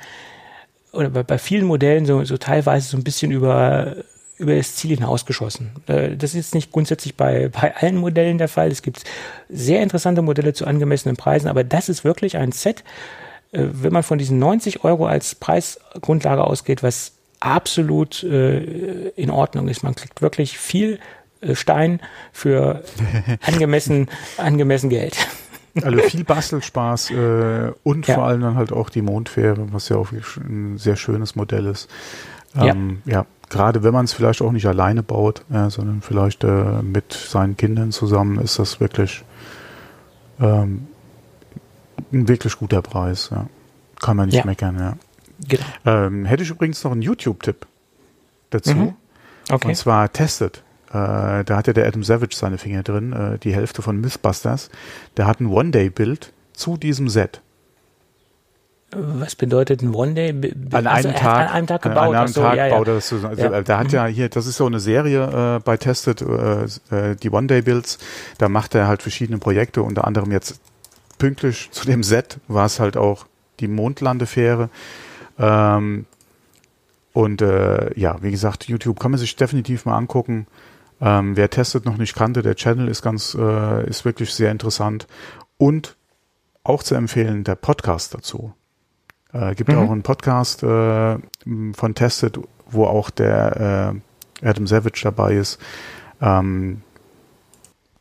oder 0.93 1.09
bei, 1.09 1.23
bei 1.23 1.37
vielen 1.37 1.65
Modellen 1.65 2.05
so, 2.05 2.23
so 2.23 2.37
teilweise 2.37 2.87
so 2.87 2.97
ein 2.97 3.03
bisschen 3.03 3.31
über 3.31 3.97
über 4.37 4.55
das 4.55 4.75
Ziel 4.75 4.95
hinausgeschossen. 4.95 5.71
Äh, 5.87 6.15
das 6.15 6.33
ist 6.33 6.55
nicht 6.55 6.71
grundsätzlich 6.71 7.15
bei, 7.15 7.49
bei 7.49 7.75
allen 7.75 7.97
Modellen 7.97 8.37
der 8.37 8.47
Fall. 8.47 8.71
Es 8.71 8.81
gibt 8.81 9.03
sehr 9.49 9.81
interessante 9.81 10.21
Modelle 10.21 10.53
zu 10.53 10.65
angemessenen 10.65 11.17
Preisen, 11.17 11.47
aber 11.47 11.63
das 11.63 11.89
ist 11.89 12.03
wirklich 12.03 12.37
ein 12.37 12.51
Set, 12.51 12.83
wenn 13.53 13.93
man 13.93 14.03
von 14.03 14.17
diesen 14.17 14.39
90 14.39 14.83
Euro 14.83 15.05
als 15.05 15.35
Preisgrundlage 15.35 16.43
ausgeht, 16.43 16.83
was 16.83 17.13
absolut 17.39 18.23
äh, 18.23 19.09
in 19.09 19.29
Ordnung 19.29 19.67
ist. 19.67 19.83
Man 19.83 19.95
kriegt 19.95 20.21
wirklich 20.21 20.57
viel 20.57 20.99
Stein 21.53 21.99
für 22.31 22.83
angemessen, 23.45 24.07
angemessen 24.37 24.89
Geld. 24.89 25.17
Also 25.81 25.97
viel 25.99 26.23
Bastelspaß 26.23 27.11
äh, 27.11 27.71
und 27.83 28.07
ja. 28.07 28.15
vor 28.15 28.25
allem 28.25 28.41
dann 28.41 28.55
halt 28.55 28.71
auch 28.71 28.89
die 28.89 29.01
Mondfähre, 29.01 29.73
was 29.73 29.89
ja 29.89 29.97
auch 29.97 30.11
ein 30.11 30.77
sehr 30.77 30.95
schönes 30.95 31.35
Modell 31.35 31.65
ist. 31.65 31.89
Ähm, 32.55 33.01
ja. 33.05 33.13
ja, 33.13 33.25
gerade 33.49 33.83
wenn 33.83 33.93
man 33.93 34.05
es 34.05 34.13
vielleicht 34.13 34.41
auch 34.41 34.51
nicht 34.51 34.67
alleine 34.67 35.01
baut, 35.01 35.43
ja, 35.49 35.69
sondern 35.71 36.01
vielleicht 36.01 36.43
äh, 36.43 36.81
mit 36.83 37.13
seinen 37.13 37.57
Kindern 37.57 37.91
zusammen, 37.91 38.39
ist 38.39 38.59
das 38.59 38.79
wirklich 38.79 39.23
ähm, 40.39 40.87
ein 42.11 42.27
wirklich 42.27 42.57
guter 42.57 42.81
Preis. 42.81 43.29
Ja. 43.31 43.47
Kann 44.01 44.17
man 44.17 44.27
nicht 44.27 44.37
ja. 44.37 44.45
meckern. 44.45 44.77
Ja. 44.79 44.97
Genau. 45.47 45.63
Ähm, 45.85 46.25
hätte 46.25 46.43
ich 46.43 46.49
übrigens 46.49 46.83
noch 46.83 46.91
einen 46.91 47.01
YouTube-Tipp 47.01 47.65
dazu. 48.49 48.75
Mhm. 48.75 48.93
Okay. 49.49 49.67
Und 49.69 49.75
zwar 49.75 50.11
Tested. 50.11 50.63
Äh, 50.89 51.43
da 51.43 51.57
hat 51.57 51.67
ja 51.67 51.73
der 51.73 51.87
Adam 51.87 52.03
Savage 52.03 52.35
seine 52.35 52.57
Finger 52.57 52.83
drin, 52.83 53.13
äh, 53.13 53.39
die 53.39 53.53
Hälfte 53.53 53.81
von 53.81 53.99
Mythbusters. 53.99 54.69
Der 55.17 55.25
hat 55.25 55.39
ein 55.39 55.47
One-Day-Bild 55.47 56.31
zu 56.53 56.77
diesem 56.77 57.09
Set. 57.09 57.41
Was 58.95 59.35
bedeutet 59.35 59.81
ein 59.81 59.93
One-Day? 59.93 60.29
An 60.71 60.87
also 60.87 61.09
einem 61.09 61.17
Tag, 61.17 61.49
an 61.49 61.53
einem 61.55 61.67
Tag 61.67 61.81
gebaut. 61.81 62.09
An 62.09 62.15
einem 62.15 62.27
so, 62.27 62.41
Tag 62.41 62.57
ja, 62.57 62.69
baut 62.69 62.87
er 62.87 62.95
das 62.95 63.09
so. 63.09 63.15
Also 63.27 63.41
ja. 63.41 63.61
Der 63.61 63.77
hat 63.79 63.87
mhm. 63.87 63.93
ja 63.93 64.05
hier, 64.05 64.29
das 64.29 64.45
ist 64.45 64.57
so 64.57 64.67
eine 64.67 64.79
Serie 64.79 65.57
äh, 65.57 65.59
bei 65.63 65.77
Tested, 65.77 66.21
äh, 66.21 66.63
äh, 66.95 67.15
die 67.15 67.31
One-Day-Builds. 67.31 67.97
Da 68.37 68.49
macht 68.49 68.75
er 68.75 68.87
halt 68.87 69.01
verschiedene 69.01 69.39
Projekte, 69.39 69.81
unter 69.81 70.05
anderem 70.05 70.31
jetzt 70.31 70.59
pünktlich 71.17 71.71
zu 71.71 71.85
dem 71.85 72.03
Set 72.03 72.39
war 72.47 72.65
es 72.65 72.79
halt 72.79 72.97
auch 72.97 73.27
die 73.59 73.67
Mondlandefähre. 73.67 74.69
Ähm, 75.37 76.05
und 77.13 77.41
äh, 77.41 77.97
ja, 77.97 78.21
wie 78.21 78.31
gesagt, 78.31 78.65
YouTube 78.65 78.99
kann 78.99 79.11
man 79.11 79.19
sich 79.19 79.35
definitiv 79.35 79.85
mal 79.85 79.97
angucken. 79.97 80.47
Ähm, 80.99 81.35
wer 81.35 81.49
testet 81.49 81.85
noch 81.85 81.97
nicht 81.97 82.15
kannte, 82.15 82.41
der 82.41 82.55
Channel 82.55 82.87
ist 82.87 83.01
ganz, 83.01 83.35
äh, 83.39 83.87
ist 83.87 84.05
wirklich 84.05 84.33
sehr 84.33 84.51
interessant. 84.51 85.07
Und 85.57 85.95
auch 86.63 86.81
zu 86.81 86.95
empfehlen, 86.95 87.43
der 87.43 87.55
Podcast 87.55 88.13
dazu. 88.13 88.53
Äh, 89.33 89.55
gibt 89.55 89.69
mhm. 89.69 89.77
auch 89.77 89.91
einen 89.91 90.03
Podcast 90.03 90.63
äh, 90.63 91.17
von 91.73 91.95
Tested, 91.95 92.39
wo 92.67 92.85
auch 92.85 93.09
der 93.09 94.01
äh, 94.41 94.47
Adam 94.47 94.67
Savage 94.67 95.01
dabei 95.03 95.35
ist. 95.35 95.59
Ähm, 96.21 96.81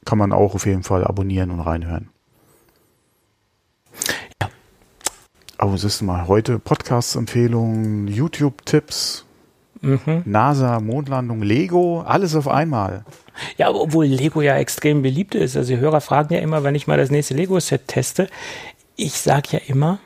kann 0.05 0.19
man 0.19 0.33
auch 0.33 0.55
auf 0.55 0.67
jeden 0.67 0.83
Fall 0.83 1.05
abonnieren 1.05 1.51
und 1.51 1.61
reinhören. 1.61 2.12
Aber 5.63 5.75
es 5.75 5.85
ist 5.85 6.03
mal 6.03 6.27
heute 6.27 6.59
Podcast-Empfehlungen, 6.59 8.09
YouTube-Tipps, 8.09 9.25
Mhm. 9.81 10.23
NASA, 10.25 10.81
Mondlandung, 10.81 11.41
Lego, 11.41 12.01
alles 12.01 12.35
auf 12.35 12.49
einmal. 12.49 13.05
Ja, 13.59 13.71
obwohl 13.71 14.07
Lego 14.07 14.43
ja 14.43 14.57
extrem 14.57 15.03
beliebt 15.03 15.37
ist. 15.37 15.57
Also 15.57 15.75
die 15.75 15.79
Hörer 15.79 16.01
fragen 16.01 16.35
ja 16.35 16.41
immer, 16.41 16.65
wenn 16.65 16.75
ich 16.75 16.89
mal 16.89 16.99
das 16.99 17.13
nächste 17.13 17.35
Lego-Set 17.35 17.87
teste. 17.87 18.29
Ich 18.97 19.21
sage 19.21 19.51
ja 19.53 19.61
immer, 19.69 20.01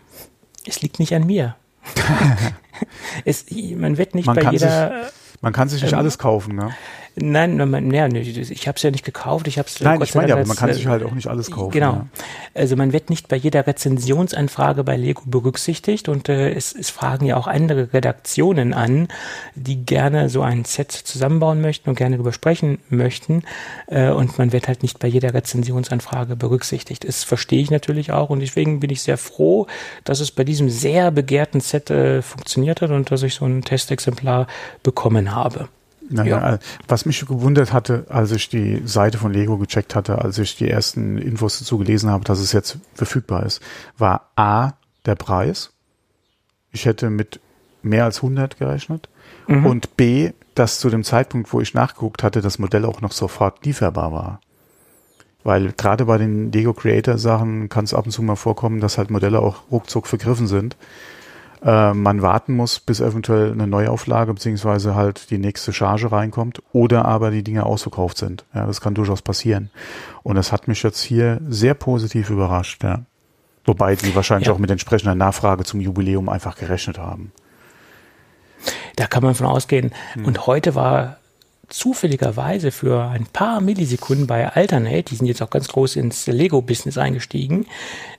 es 0.66 0.82
liegt 0.82 0.98
nicht 0.98 1.14
an 1.14 1.24
mir. 1.24 1.56
es, 3.24 3.46
man 3.76 3.96
wird 3.96 4.14
nicht 4.14 4.26
man 4.26 4.36
bei 4.36 4.50
jeder. 4.50 5.04
Sich, 5.04 5.12
man 5.40 5.54
kann 5.54 5.70
sich 5.70 5.80
nicht 5.82 5.92
ähm, 5.92 5.98
alles 5.98 6.18
kaufen, 6.18 6.54
ne? 6.54 6.74
Nein, 7.18 7.56
nein, 7.56 7.88
nein 7.88 8.14
ich 8.14 8.68
habe 8.68 8.76
es 8.76 8.82
ja 8.82 8.90
nicht 8.90 9.04
gekauft. 9.04 9.48
Ich 9.48 9.58
hab's 9.58 9.80
Nein, 9.80 10.02
ich 10.02 10.14
meine, 10.14 10.34
aber 10.34 10.44
man 10.44 10.56
kann 10.56 10.74
sich 10.74 10.86
halt 10.86 11.02
auch 11.02 11.12
nicht 11.12 11.28
alles 11.28 11.50
kaufen. 11.50 11.70
Genau. 11.70 11.92
Ja. 11.92 12.06
Also 12.52 12.76
man 12.76 12.92
wird 12.92 13.08
nicht 13.08 13.28
bei 13.28 13.36
jeder 13.36 13.66
Rezensionsanfrage 13.66 14.84
bei 14.84 14.98
Lego 14.98 15.22
berücksichtigt 15.24 16.10
und 16.10 16.28
äh, 16.28 16.52
es, 16.52 16.74
es 16.74 16.90
fragen 16.90 17.24
ja 17.24 17.38
auch 17.38 17.46
andere 17.46 17.94
Redaktionen 17.94 18.74
an, 18.74 19.08
die 19.54 19.86
gerne 19.86 20.28
so 20.28 20.42
ein 20.42 20.66
Set 20.66 20.92
zusammenbauen 20.92 21.62
möchten 21.62 21.88
und 21.88 21.96
gerne 21.96 22.16
darüber 22.16 22.34
sprechen 22.34 22.80
möchten 22.90 23.44
äh, 23.86 24.10
und 24.10 24.36
man 24.36 24.52
wird 24.52 24.68
halt 24.68 24.82
nicht 24.82 24.98
bei 24.98 25.08
jeder 25.08 25.32
Rezensionsanfrage 25.32 26.36
berücksichtigt. 26.36 27.08
Das 27.08 27.24
verstehe 27.24 27.62
ich 27.62 27.70
natürlich 27.70 28.12
auch 28.12 28.28
und 28.28 28.40
deswegen 28.40 28.78
bin 28.78 28.90
ich 28.90 29.00
sehr 29.00 29.16
froh, 29.16 29.66
dass 30.04 30.20
es 30.20 30.30
bei 30.30 30.44
diesem 30.44 30.68
sehr 30.68 31.10
begehrten 31.10 31.60
Set 31.60 31.88
äh, 31.88 32.20
funktioniert 32.20 32.82
hat 32.82 32.90
und 32.90 33.10
dass 33.10 33.22
ich 33.22 33.36
so 33.36 33.46
ein 33.46 33.62
Testexemplar 33.62 34.48
bekommen 34.82 35.34
habe. 35.34 35.70
Naja, 36.08 36.52
ja. 36.52 36.58
Was 36.88 37.06
mich 37.06 37.24
gewundert 37.26 37.72
hatte, 37.72 38.06
als 38.08 38.30
ich 38.32 38.48
die 38.48 38.82
Seite 38.84 39.18
von 39.18 39.32
Lego 39.32 39.58
gecheckt 39.58 39.94
hatte, 39.94 40.18
als 40.18 40.38
ich 40.38 40.56
die 40.56 40.68
ersten 40.68 41.18
Infos 41.18 41.58
dazu 41.58 41.78
gelesen 41.78 42.10
habe, 42.10 42.24
dass 42.24 42.38
es 42.38 42.52
jetzt 42.52 42.78
verfügbar 42.94 43.44
ist, 43.44 43.60
war 43.98 44.30
A, 44.36 44.72
der 45.04 45.14
Preis. 45.14 45.72
Ich 46.72 46.84
hätte 46.86 47.10
mit 47.10 47.40
mehr 47.82 48.04
als 48.04 48.18
100 48.18 48.58
gerechnet. 48.58 49.08
Mhm. 49.46 49.66
Und 49.66 49.96
B, 49.96 50.32
dass 50.54 50.80
zu 50.80 50.90
dem 50.90 51.04
Zeitpunkt, 51.04 51.52
wo 51.52 51.60
ich 51.60 51.74
nachgeguckt 51.74 52.22
hatte, 52.22 52.40
das 52.40 52.58
Modell 52.58 52.84
auch 52.84 53.00
noch 53.00 53.12
sofort 53.12 53.64
lieferbar 53.64 54.12
war. 54.12 54.40
Weil 55.44 55.72
gerade 55.72 56.06
bei 56.06 56.18
den 56.18 56.50
Lego 56.50 56.72
Creator 56.72 57.18
Sachen 57.18 57.68
kann 57.68 57.84
es 57.84 57.94
ab 57.94 58.06
und 58.06 58.10
zu 58.10 58.22
mal 58.22 58.36
vorkommen, 58.36 58.80
dass 58.80 58.98
halt 58.98 59.10
Modelle 59.10 59.40
auch 59.40 59.70
ruckzuck 59.70 60.06
vergriffen 60.06 60.48
sind 60.48 60.76
äh, 61.66 61.92
man 61.92 62.22
warten 62.22 62.54
muss, 62.54 62.78
bis 62.78 63.00
eventuell 63.00 63.50
eine 63.50 63.66
Neuauflage 63.66 64.32
beziehungsweise 64.32 64.94
halt 64.94 65.30
die 65.30 65.38
nächste 65.38 65.72
Charge 65.72 66.12
reinkommt 66.12 66.62
oder 66.72 67.04
aber 67.04 67.32
die 67.32 67.42
Dinge 67.42 67.66
ausverkauft 67.66 68.18
sind. 68.18 68.44
Ja, 68.54 68.66
das 68.66 68.80
kann 68.80 68.94
durchaus 68.94 69.20
passieren. 69.20 69.70
Und 70.22 70.36
das 70.36 70.52
hat 70.52 70.68
mich 70.68 70.84
jetzt 70.84 71.02
hier 71.02 71.40
sehr 71.48 71.74
positiv 71.74 72.30
überrascht. 72.30 72.84
Ja. 72.84 73.00
Wobei 73.64 73.96
die 73.96 74.14
wahrscheinlich 74.14 74.46
ja. 74.46 74.54
auch 74.54 74.58
mit 74.58 74.70
entsprechender 74.70 75.16
Nachfrage 75.16 75.64
zum 75.64 75.80
Jubiläum 75.80 76.28
einfach 76.28 76.56
gerechnet 76.56 76.98
haben. 76.98 77.32
Da 78.94 79.08
kann 79.08 79.24
man 79.24 79.34
von 79.34 79.46
ausgehen. 79.46 79.92
Hm. 80.12 80.24
Und 80.24 80.46
heute 80.46 80.76
war 80.76 81.16
zufälligerweise 81.68 82.70
für 82.70 83.08
ein 83.08 83.26
paar 83.26 83.60
Millisekunden 83.60 84.26
bei 84.26 84.48
Alternate, 84.48 85.04
die 85.04 85.16
sind 85.16 85.26
jetzt 85.26 85.42
auch 85.42 85.50
ganz 85.50 85.68
groß 85.68 85.96
ins 85.96 86.26
Lego-Business 86.26 86.98
eingestiegen, 86.98 87.66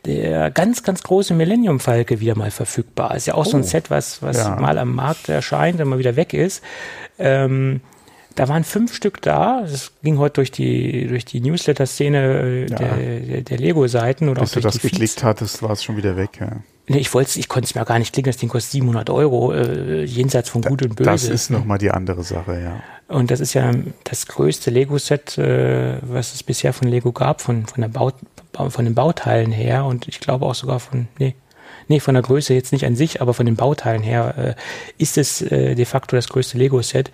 der 0.06 0.52
ganz, 0.52 0.84
ganz 0.84 1.04
große 1.04 1.34
Millennium 1.34 1.80
Falke 1.80 2.20
wieder 2.20 2.38
mal 2.38 2.52
verfügbar. 2.52 3.16
Ist 3.16 3.28
ja 3.28 3.36
auch 3.36 3.46
oh, 3.46 3.50
so 3.50 3.58
ein 3.58 3.64
oh. 3.64 3.68
Set, 3.68 3.90
was, 3.90 4.22
was 4.22 4.38
ja. 4.38 4.56
mal 4.56 4.78
am 4.78 4.94
Markt 4.94 5.30
erscheint 5.30 5.80
und 5.80 5.88
mal 5.88 6.00
wieder 6.00 6.16
weg 6.16 6.34
ist. 6.34 6.62
Ähm, 7.20 7.82
da 8.38 8.48
waren 8.48 8.64
fünf 8.64 8.96
Stück 8.96 9.22
da. 9.22 9.62
Das 9.62 9.92
ging 10.04 10.20
heute 10.20 10.36
durch 10.36 10.52
die, 10.52 11.08
durch 11.08 11.26
die 11.26 11.42
Newsletter-Szene 11.42 12.18
äh, 12.18 12.62
ja. 12.62 12.78
der, 12.78 13.20
der, 13.20 13.42
der 13.42 13.58
Lego-Seiten. 13.58 14.34
Bis 14.34 14.52
du 14.52 14.60
das 14.60 14.80
geklickt 14.80 15.24
hattest, 15.24 15.64
war 15.64 15.72
es 15.72 15.84
schon 15.84 15.98
wieder 15.98 16.16
weg. 16.16 16.38
Ja. 16.40 16.58
Nee, 16.88 17.00
ich 17.00 17.14
wollte 17.14 17.38
ich 17.38 17.50
konnte 17.50 17.66
es 17.66 17.76
mir 17.76 17.84
gar 17.84 18.00
nicht 18.00 18.14
klicken, 18.14 18.32
das 18.32 18.38
Ding 18.38 18.48
kostet 18.48 18.72
700 18.74 19.10
Euro, 19.10 19.54
äh, 19.54 20.04
jenseits 20.04 20.50
von 20.50 20.62
Gut 20.62 20.84
und 20.84 20.96
Böse. 20.96 21.10
Das 21.10 21.24
ist 21.24 21.50
nochmal 21.50 21.80
die 21.80 21.92
andere 21.92 22.24
Sache, 22.24 22.62
ja. 22.62 22.82
Und 23.14 23.32
das 23.32 23.40
ist 23.40 23.54
ja 23.56 23.72
das 24.04 24.28
größte 24.28 24.70
Lego-Set, 24.70 25.38
äh, 25.38 25.98
was 26.02 26.34
es 26.34 26.44
bisher 26.44 26.74
von 26.74 26.88
Lego 26.88 27.12
gab, 27.12 27.42
von, 27.42 27.66
von, 27.66 27.82
der 27.82 27.90
Bau, 27.90 28.12
von 28.70 28.86
den 28.86 28.96
Bauteilen 28.96 29.52
her 29.52 29.84
und 29.84 30.08
ich 30.08 30.20
glaube 30.20 30.46
auch 30.46 30.56
sogar 30.56 30.80
von, 30.80 31.08
nee, 31.18 31.36
nee, 31.88 32.00
von 32.00 32.14
der 32.14 32.24
Größe 32.24 32.54
jetzt 32.54 32.72
nicht 32.72 32.86
an 32.86 32.96
sich, 32.96 33.22
aber 33.22 33.34
von 33.34 33.46
den 33.46 33.56
Bauteilen 33.56 34.04
her 34.04 34.36
äh, 34.38 34.56
ist 34.98 35.18
es 35.18 35.42
äh, 35.42 35.76
de 35.76 35.86
facto 35.86 36.16
das 36.16 36.30
größte 36.30 36.58
Lego-Set. 36.58 37.12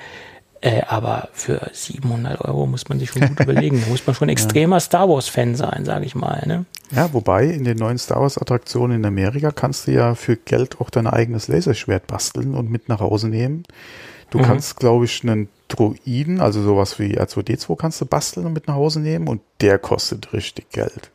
Äh, 0.63 0.83
aber 0.87 1.27
für 1.33 1.69
700 1.73 2.39
Euro 2.39 2.65
muss 2.65 2.87
man 2.87 2.97
sich 2.97 3.09
schon 3.09 3.27
gut 3.27 3.39
überlegen. 3.41 3.81
Da 3.81 3.89
muss 3.89 4.07
man 4.07 4.15
schon 4.15 4.29
extremer 4.29 4.77
ja. 4.77 4.79
Star 4.79 5.09
Wars-Fan 5.09 5.55
sein, 5.55 5.83
sage 5.83 6.05
ich 6.05 6.15
mal. 6.15 6.41
Ne? 6.45 6.63
Ja, 6.91 7.11
wobei 7.11 7.47
in 7.47 7.65
den 7.65 7.77
neuen 7.77 7.97
Star 7.97 8.21
Wars-Attraktionen 8.21 8.99
in 8.99 9.05
Amerika 9.05 9.51
kannst 9.51 9.87
du 9.87 9.91
ja 9.91 10.15
für 10.15 10.37
Geld 10.37 10.79
auch 10.79 10.89
dein 10.89 11.05
eigenes 11.05 11.49
Laserschwert 11.49 12.07
basteln 12.07 12.55
und 12.55 12.71
mit 12.71 12.87
nach 12.87 13.01
Hause 13.01 13.27
nehmen. 13.27 13.63
Du 14.29 14.37
mhm. 14.37 14.43
kannst, 14.43 14.77
glaube 14.77 15.03
ich, 15.03 15.21
einen 15.23 15.49
Droiden, 15.67 16.39
also 16.39 16.63
sowas 16.63 16.97
wie 16.97 17.19
R2D2 17.19 17.75
kannst 17.75 17.99
du 17.99 18.05
basteln 18.05 18.45
und 18.45 18.53
mit 18.53 18.69
nach 18.69 18.75
Hause 18.75 19.01
nehmen 19.01 19.27
und 19.27 19.41
der 19.59 19.79
kostet 19.79 20.31
richtig 20.31 20.69
Geld. 20.69 21.11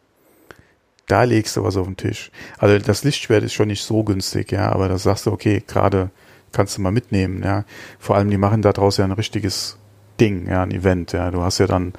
da 1.07 1.23
legst 1.23 1.57
du 1.57 1.65
was 1.65 1.79
auf 1.79 1.87
den 1.87 1.97
Tisch. 1.97 2.31
Also 2.59 2.79
das 2.79 3.03
Lichtschwert 3.03 3.45
ist 3.45 3.55
schon 3.55 3.69
nicht 3.69 3.83
so 3.83 4.05
günstig, 4.05 4.53
ja, 4.53 4.70
aber 4.70 4.91
da 4.91 4.99
sagst 4.99 5.25
du, 5.25 5.33
okay, 5.33 5.62
gerade 5.66 6.11
kannst 6.59 6.76
du 6.76 6.82
mal 6.82 6.90
mitnehmen, 6.90 7.44
ja. 7.44 7.64
Vor 8.01 8.16
allem, 8.16 8.30
die 8.30 8.36
machen 8.36 8.62
da 8.62 8.72
draus 8.72 8.97
ja 8.97 9.05
ein 9.05 9.12
richtiges 9.12 9.78
Ding, 10.18 10.48
ja, 10.48 10.64
ein 10.64 10.72
Event, 10.72 11.12
ja. 11.12 11.30
Du 11.30 11.43
hast 11.43 11.59
ja 11.59 11.68
dann 11.68 11.93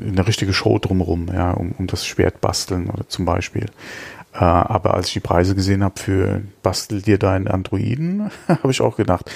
eine 0.00 0.26
richtige 0.26 0.52
Show 0.52 0.80
drumherum, 0.80 1.28
ja, 1.32 1.52
um, 1.52 1.70
um 1.78 1.86
das 1.86 2.04
Schwert 2.04 2.40
basteln 2.40 2.90
oder 2.90 3.08
zum 3.08 3.24
Beispiel. 3.24 3.66
Äh, 4.34 4.38
aber 4.38 4.94
als 4.94 5.06
ich 5.06 5.12
die 5.12 5.20
Preise 5.20 5.54
gesehen 5.54 5.84
habe 5.84 6.00
für 6.00 6.42
bastel 6.64 7.02
dir 7.02 7.18
deinen 7.18 7.46
Androiden, 7.46 8.32
habe 8.48 8.72
ich 8.72 8.80
auch 8.80 8.96
gedacht, 8.96 9.30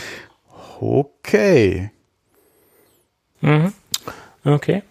okay. 0.80 1.92
Mhm. 3.40 3.72
Okay. 4.42 4.82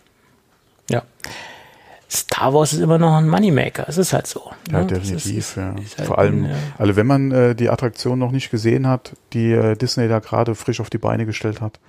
Ja. 2.10 2.18
Star 2.18 2.54
Wars 2.54 2.74
ist 2.74 2.80
immer 2.80 2.98
noch 2.98 3.16
ein 3.16 3.30
Moneymaker. 3.30 3.88
Es 3.88 3.98
ist 3.98 4.14
halt 4.14 4.28
so. 4.28 4.52
Ja, 4.72 4.82
ne? 4.82 4.88
definitiv. 4.88 5.38
Ist, 5.38 5.56
ja. 5.56 5.74
ist 5.74 5.98
halt 5.98 6.08
Vor 6.08 6.18
allem, 6.18 6.46
ein, 6.46 6.52
äh, 6.52 6.56
also 6.78 6.96
wenn 6.96 7.08
man 7.08 7.32
äh, 7.32 7.56
die 7.56 7.70
Attraktion 7.70 8.20
noch 8.20 8.32
nicht 8.32 8.50
gesehen 8.50 8.88
hat, 8.88 9.16
die 9.34 9.52
äh, 9.52 9.76
Disney 9.76 10.08
da 10.08 10.20
gerade 10.20 10.56
frisch 10.56 10.80
auf 10.80 10.90
die 10.90 10.98
Beine 10.98 11.26
gestellt 11.26 11.62
hat, 11.62 11.80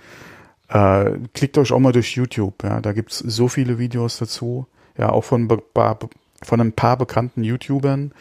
äh, 0.69 1.19
klickt 1.35 1.59
euch 1.59 1.73
auch 1.73 1.79
mal 1.81 1.93
durch 1.93 2.17
YouTube. 2.17 2.63
Ja, 2.63 2.81
da 2.81 2.93
gibt's 2.93 3.19
so 3.19 3.49
viele 3.49 3.79
Videos 3.79 4.19
dazu. 4.19 4.67
Ja, 4.99 5.11
auch 5.11 5.25
von, 5.25 5.49
von 5.49 6.61
ein 6.61 6.73
paar 6.73 6.97
bekannten 6.97 7.43
YouTubern. 7.43 8.13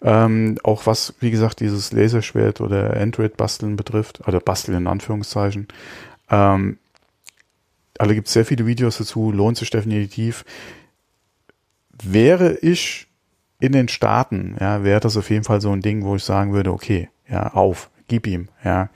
Ähm, 0.00 0.58
auch 0.62 0.86
was, 0.86 1.14
wie 1.20 1.30
gesagt, 1.30 1.60
dieses 1.60 1.92
Laserschwert 1.92 2.60
oder 2.60 2.96
Android-Basteln 2.96 3.74
betrifft, 3.74 4.26
oder 4.28 4.38
Basteln 4.38 4.78
in 4.78 4.86
Anführungszeichen. 4.86 5.66
Ähm, 6.30 6.78
also 7.98 8.14
gibt's 8.14 8.32
sehr 8.32 8.44
viele 8.44 8.66
Videos 8.66 8.98
dazu, 8.98 9.32
lohnt 9.32 9.56
sich 9.56 9.70
definitiv. 9.70 10.44
Wäre 12.02 12.56
ich 12.58 13.06
in 13.60 13.72
den 13.72 13.88
Staaten, 13.88 14.56
ja, 14.60 14.84
wäre 14.84 15.00
das 15.00 15.16
auf 15.16 15.30
jeden 15.30 15.44
Fall 15.44 15.60
so 15.60 15.72
ein 15.72 15.80
Ding, 15.80 16.04
wo 16.04 16.16
ich 16.16 16.24
sagen 16.24 16.52
würde, 16.52 16.72
okay, 16.72 17.08
ja, 17.28 17.52
auf, 17.54 17.90
gib 18.06 18.26
ihm, 18.26 18.48
ja. 18.64 18.88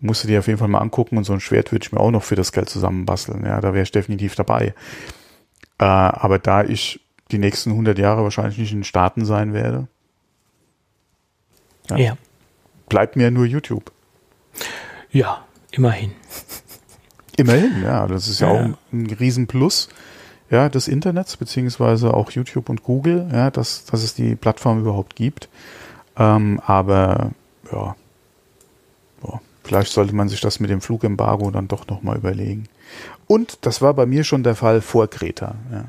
Musst 0.00 0.24
du 0.24 0.28
dir 0.28 0.40
auf 0.40 0.46
jeden 0.46 0.58
Fall 0.58 0.68
mal 0.68 0.78
angucken 0.78 1.18
und 1.18 1.24
so 1.24 1.32
ein 1.32 1.40
Schwert 1.40 1.72
würde 1.72 1.84
ich 1.84 1.92
mir 1.92 2.00
auch 2.00 2.10
noch 2.10 2.22
für 2.22 2.36
das 2.36 2.52
Geld 2.52 2.68
zusammenbasteln, 2.68 3.44
ja, 3.44 3.60
da 3.60 3.72
wäre 3.74 3.82
ich 3.82 3.92
definitiv 3.92 4.34
dabei. 4.34 4.74
Äh, 5.78 5.84
aber 5.84 6.38
da 6.38 6.64
ich 6.64 7.00
die 7.30 7.38
nächsten 7.38 7.70
100 7.70 7.98
Jahre 7.98 8.22
wahrscheinlich 8.24 8.58
nicht 8.58 8.72
in 8.72 8.78
den 8.78 8.84
Staaten 8.84 9.24
sein 9.24 9.52
werde, 9.52 9.86
ja. 11.90 11.96
ja. 11.96 12.16
bleibt 12.88 13.16
mir 13.16 13.30
nur 13.30 13.46
YouTube. 13.46 13.92
ja, 15.10 15.44
immerhin. 15.70 16.12
Immerhin, 17.36 17.82
ja, 17.84 18.08
das 18.08 18.26
ist 18.26 18.40
ja, 18.40 18.52
Ja. 18.52 18.60
auch 18.60 18.78
ein 18.92 19.06
Riesenplus 19.06 19.88
ja, 20.50 20.68
des 20.68 20.88
Internets, 20.88 21.36
beziehungsweise 21.36 22.14
auch 22.14 22.30
YouTube 22.30 22.68
und 22.68 22.82
Google, 22.82 23.28
ja, 23.32 23.50
dass, 23.50 23.84
dass 23.84 24.02
es 24.02 24.14
die 24.14 24.34
Plattform 24.34 24.80
überhaupt 24.80 25.16
gibt. 25.16 25.48
Ähm, 26.16 26.60
aber 26.64 27.32
ja, 27.70 27.94
ja, 29.24 29.40
vielleicht 29.62 29.92
sollte 29.92 30.14
man 30.14 30.28
sich 30.28 30.40
das 30.40 30.60
mit 30.60 30.70
dem 30.70 30.80
Flugembargo 30.80 31.50
dann 31.50 31.68
doch 31.68 31.86
nochmal 31.86 32.16
überlegen. 32.16 32.64
Und 33.26 33.58
das 33.62 33.82
war 33.82 33.92
bei 33.94 34.06
mir 34.06 34.24
schon 34.24 34.42
der 34.42 34.54
Fall 34.54 34.80
vor 34.80 35.08
Kreta. 35.08 35.54
Ja. 35.70 35.84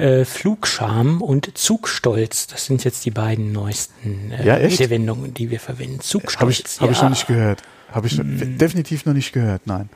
Äh, 0.00 0.24
Flugscham 0.24 1.22
und 1.22 1.56
Zugstolz, 1.56 2.46
das 2.46 2.66
sind 2.66 2.84
jetzt 2.84 3.04
die 3.04 3.10
beiden 3.10 3.52
neuesten 3.52 4.30
äh, 4.30 4.46
Ja? 4.46 4.54
Redewendungen, 4.54 5.32
die 5.32 5.50
wir 5.50 5.60
verwenden. 5.60 6.00
Zugstolz. 6.00 6.40
Habe 6.40 6.50
ich, 6.50 6.64
hab 6.80 6.90
ich 6.90 7.02
noch 7.02 7.10
nicht 7.10 7.26
gehört. 7.26 7.62
Habe 7.92 8.06
ich 8.08 8.18
Hm. 8.18 8.58
definitiv 8.58 9.06
noch 9.06 9.14
nicht 9.14 9.32
gehört, 9.32 9.66
nein. 9.66 9.88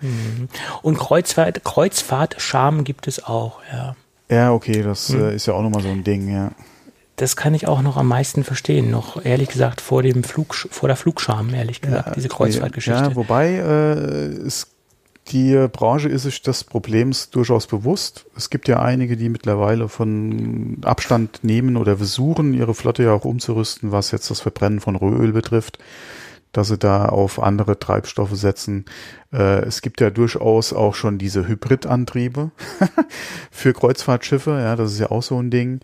Und 0.83 0.99
Kreuzfahrt, 0.99 1.65
Kreuzfahrtscham 1.65 2.85
gibt 2.85 3.07
es 3.09 3.25
auch, 3.25 3.61
ja. 3.73 3.97
Ja, 4.31 4.53
okay, 4.53 4.83
das 4.83 5.09
Hm. 5.09 5.21
äh, 5.21 5.35
ist 5.35 5.47
ja 5.47 5.55
auch 5.55 5.63
nochmal 5.63 5.83
so 5.83 5.89
ein 5.89 6.05
Ding, 6.05 6.33
ja. 6.33 6.53
Das 7.17 7.37
kann 7.37 7.53
ich 7.53 7.67
auch 7.69 7.83
noch 7.83 7.97
am 7.99 8.09
meisten 8.09 8.45
verstehen, 8.45 8.91
noch 8.91 9.23
ehrlich 9.25 9.49
gesagt 9.51 9.83
vor 9.83 10.03
dem 10.03 10.25
Flug, 10.25 10.55
vor 10.55 10.89
der 10.89 10.97
Flugscham, 10.97 11.53
ehrlich 11.53 11.83
gesagt, 11.83 12.17
diese 12.17 12.29
Kreuzfahrtgeschichte. 12.29 12.99
Ja, 13.11 13.15
wobei 13.17 13.57
äh, 13.57 14.27
es, 14.47 14.69
die 15.29 15.67
Branche 15.71 16.09
ist 16.09 16.23
sich 16.23 16.41
des 16.41 16.65
Problems 16.65 17.29
durchaus 17.29 17.67
bewusst. 17.67 18.25
Es 18.37 18.49
gibt 18.49 18.69
ja 18.69 18.81
einige, 18.81 19.19
die 19.19 19.29
mittlerweile 19.29 19.89
von 19.91 20.79
Abstand 20.83 21.45
nehmen 21.45 21.77
oder 21.77 21.99
versuchen, 21.99 22.55
ihre 22.55 22.75
Flotte 22.75 23.03
ja 23.03 23.13
auch 23.13 23.27
umzurüsten, 23.27 23.93
was 23.93 24.13
jetzt 24.13 24.31
das 24.31 24.41
Verbrennen 24.41 24.81
von 24.81 24.97
Rohöl 24.97 25.33
betrifft, 25.33 25.79
dass 26.53 26.69
sie 26.69 26.79
da 26.79 27.07
auf 27.07 27.41
andere 27.41 27.79
Treibstoffe 27.79 28.35
setzen. 28.35 28.85
Äh, 29.33 29.65
es 29.65 29.83
gibt 29.83 30.01
ja 30.01 30.11
durchaus 30.11 30.73
auch 30.73 30.95
schon 30.95 31.19
diese 31.19 31.47
Hybridantriebe 31.47 32.51
für 33.51 33.73
Kreuzfahrtschiffe, 33.73 34.51
ja, 34.51 34.77
das 34.77 34.93
ist 34.93 35.01
ja 35.01 35.11
auch 35.11 35.23
so 35.23 35.41
ein 35.41 35.51
Ding. 35.51 35.81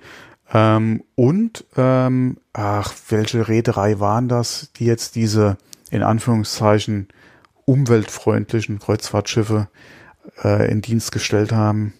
Ähm, 0.52 1.02
und, 1.14 1.64
ähm, 1.76 2.38
ach, 2.52 2.94
welche 3.08 3.48
Reederei 3.48 3.98
waren 4.00 4.28
das, 4.28 4.70
die 4.76 4.86
jetzt 4.86 5.16
diese, 5.16 5.56
in 5.90 6.02
Anführungszeichen, 6.02 7.08
umweltfreundlichen 7.64 8.78
Kreuzfahrtschiffe 8.78 9.68
äh, 10.44 10.70
in 10.70 10.82
Dienst 10.82 11.12
gestellt 11.12 11.52
haben? 11.52 11.94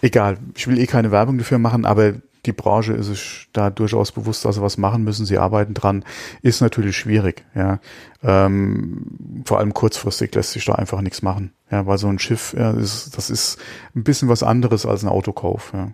Egal, 0.00 0.38
ich 0.56 0.66
will 0.66 0.78
eh 0.78 0.86
keine 0.86 1.10
Werbung 1.10 1.38
dafür 1.38 1.58
machen, 1.58 1.84
aber 1.84 2.14
die 2.48 2.52
Branche 2.52 2.94
ist 2.94 3.06
sich 3.06 3.48
da 3.52 3.70
durchaus 3.70 4.10
bewusst, 4.10 4.44
dass 4.44 4.56
sie 4.56 4.62
was 4.62 4.78
machen 4.78 5.04
müssen. 5.04 5.26
Sie 5.26 5.38
arbeiten 5.38 5.74
dran. 5.74 6.04
Ist 6.42 6.60
natürlich 6.60 6.96
schwierig, 6.96 7.44
ja. 7.54 7.78
Ähm, 8.22 9.42
vor 9.44 9.58
allem 9.58 9.74
kurzfristig 9.74 10.34
lässt 10.34 10.52
sich 10.52 10.64
da 10.64 10.72
einfach 10.74 11.02
nichts 11.02 11.22
machen. 11.22 11.52
Ja, 11.70 11.86
weil 11.86 11.98
so 11.98 12.08
ein 12.08 12.18
Schiff, 12.18 12.54
ja, 12.58 12.70
ist, 12.70 13.16
das 13.16 13.30
ist 13.30 13.58
ein 13.94 14.02
bisschen 14.02 14.28
was 14.28 14.42
anderes 14.42 14.86
als 14.86 15.04
ein 15.04 15.08
Autokauf, 15.08 15.72
ja. 15.74 15.92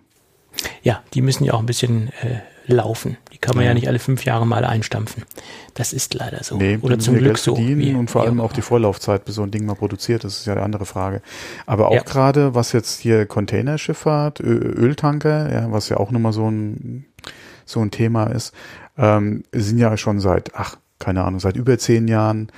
Ja, 0.81 1.03
die 1.13 1.21
müssen 1.21 1.43
ja 1.43 1.53
auch 1.53 1.59
ein 1.59 1.65
bisschen 1.65 2.07
äh, 2.21 2.39
laufen. 2.65 3.17
Kann 3.45 3.55
man 3.55 3.63
ja. 3.65 3.69
Ja. 3.71 3.73
nicht 3.75 3.87
alle 3.87 3.99
fünf 3.99 4.25
Jahre 4.25 4.45
mal 4.47 4.65
einstampfen. 4.65 5.23
Das 5.73 5.93
ist 5.93 6.13
leider 6.13 6.43
so. 6.43 6.57
Nee, 6.57 6.79
Oder 6.81 6.99
zum 6.99 7.13
Glück 7.15 7.33
Geld 7.35 7.37
so. 7.37 7.57
wie- 7.57 7.93
und 7.93 8.09
vor 8.09 8.23
allem 8.23 8.39
auch 8.41 8.53
die 8.53 8.61
Vorlaufzeit, 8.61 9.25
bis 9.25 9.35
so 9.35 9.43
ein 9.43 9.51
Ding 9.51 9.65
mal 9.65 9.75
produziert 9.75 10.23
ist, 10.23 10.39
ist 10.39 10.45
ja 10.45 10.53
eine 10.53 10.63
andere 10.63 10.85
Frage. 10.85 11.21
Aber 11.65 11.89
auch 11.89 11.93
Ja. 11.95 12.01
gerade, 12.03 12.55
was 12.55 12.71
jetzt 12.71 12.99
hier 12.99 13.25
Containerschifffahrt, 13.25 14.39
Ö 14.39 14.55
Öltanker, 14.57 15.51
ja, 15.53 15.71
was 15.71 15.89
ja 15.89 15.97
auch 15.97 16.11
nochmal 16.11 16.33
so 16.33 16.49
ein, 16.49 17.05
so 17.65 17.81
ein 17.81 17.91
Thema 17.91 18.25
ist, 18.27 18.53
ähm, 18.97 19.43
sind 19.51 19.77
ja 19.79 19.97
schon 19.97 20.19
seit, 20.19 20.51
ach, 20.55 20.77
keine 20.99 21.23
Ahnung, 21.23 21.39
seit 21.39 21.55
über 21.57 21.77
zehn 21.77 22.07
Jahren 22.07 22.49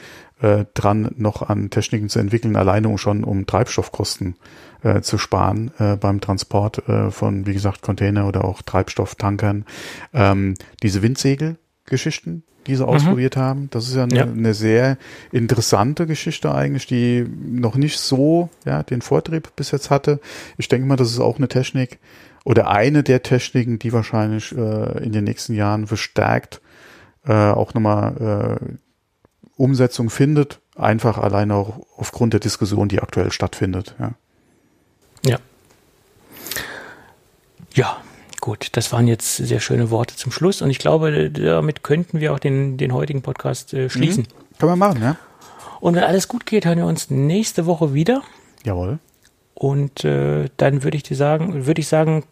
äh, 0.41 0.65
dran, 0.73 1.11
noch 1.17 1.41
an 1.41 1.69
Techniken 1.69 2.09
zu 2.09 2.19
entwickeln, 2.19 2.55
alleine 2.55 2.89
um 2.89 2.97
schon 2.97 3.23
um 3.23 3.45
Treibstoffkosten 3.45 4.35
äh, 4.83 5.01
zu 5.01 5.17
sparen 5.17 5.71
äh, 5.79 5.95
beim 5.95 6.21
Transport 6.21 6.87
äh, 6.87 7.09
von, 7.11 7.45
wie 7.47 7.53
gesagt, 7.53 7.81
Container 7.81 8.27
oder 8.27 8.45
auch 8.45 8.61
Treibstofftankern. 8.61 9.65
Ähm, 10.13 10.53
diese 10.83 11.01
Windsegelgeschichten, 11.01 12.43
die 12.67 12.75
sie 12.75 12.85
ausprobiert 12.85 13.37
haben, 13.37 13.69
das 13.71 13.87
ist 13.87 13.95
ja 13.95 14.03
eine, 14.03 14.15
Ja. 14.15 14.23
eine 14.23 14.53
sehr 14.53 14.97
interessante 15.31 16.05
Geschichte 16.05 16.53
eigentlich, 16.53 16.85
die 16.85 17.25
noch 17.27 17.75
nicht 17.75 17.97
so 17.97 18.49
ja, 18.65 18.83
den 18.83 19.01
Vortrieb 19.01 19.55
bis 19.55 19.71
jetzt 19.71 19.89
hatte. 19.89 20.19
Ich 20.57 20.67
denke 20.67 20.85
mal, 20.87 20.97
das 20.97 21.09
ist 21.11 21.19
auch 21.19 21.37
eine 21.37 21.47
Technik 21.47 21.99
oder 22.43 22.69
eine 22.69 23.03
der 23.03 23.23
Techniken, 23.23 23.79
die 23.79 23.93
wahrscheinlich 23.93 24.55
äh, 24.55 25.03
in 25.03 25.11
den 25.13 25.23
nächsten 25.23 25.53
Jahren 25.53 25.87
verstärkt 25.87 26.61
äh, 27.25 27.33
auch 27.33 27.73
nochmal 27.73 28.59
äh, 28.61 28.77
Umsetzung 29.57 30.09
findet, 30.09 30.59
einfach 30.75 31.17
alleine 31.17 31.55
auch 31.55 31.79
aufgrund 31.97 32.33
der 32.33 32.39
Diskussion, 32.39 32.87
die 32.87 33.01
aktuell 33.01 33.31
stattfindet. 33.31 33.95
Ja. 33.99 34.11
Ja. 35.25 35.39
Ja, 37.73 37.97
gut. 38.39 38.69
Das 38.73 38.91
waren 38.91 39.07
jetzt 39.07 39.37
sehr 39.37 39.59
schöne 39.59 39.89
Worte 39.89 40.15
zum 40.15 40.31
Schluss 40.31 40.61
und 40.61 40.69
ich 40.69 40.79
glaube, 40.79 41.29
damit 41.29 41.83
könnten 41.83 42.19
wir 42.19 42.33
auch 42.33 42.39
den, 42.39 42.77
den 42.77 42.93
heutigen 42.93 43.21
Podcast 43.21 43.73
äh, 43.73 43.89
schließen. 43.89 44.23
Mhm. 44.23 44.57
Kann 44.59 44.69
man 44.69 44.79
machen, 44.79 45.01
ja? 45.01 45.15
Und 45.79 45.95
wenn 45.95 46.03
alles 46.03 46.27
gut 46.27 46.45
geht, 46.45 46.65
hören 46.65 46.79
wir 46.79 46.85
uns 46.85 47.09
nächste 47.09 47.65
Woche 47.65 47.93
wieder. 47.93 48.23
Jawohl. 48.63 48.99
Und 49.53 50.03
äh, 50.03 50.49
dann 50.57 50.83
würde 50.83 50.97
ich 50.97 51.03
dir 51.03 51.15
sagen, 51.15 51.65
würde 51.65 51.81
ich 51.81 51.87
sagen, 51.87 52.23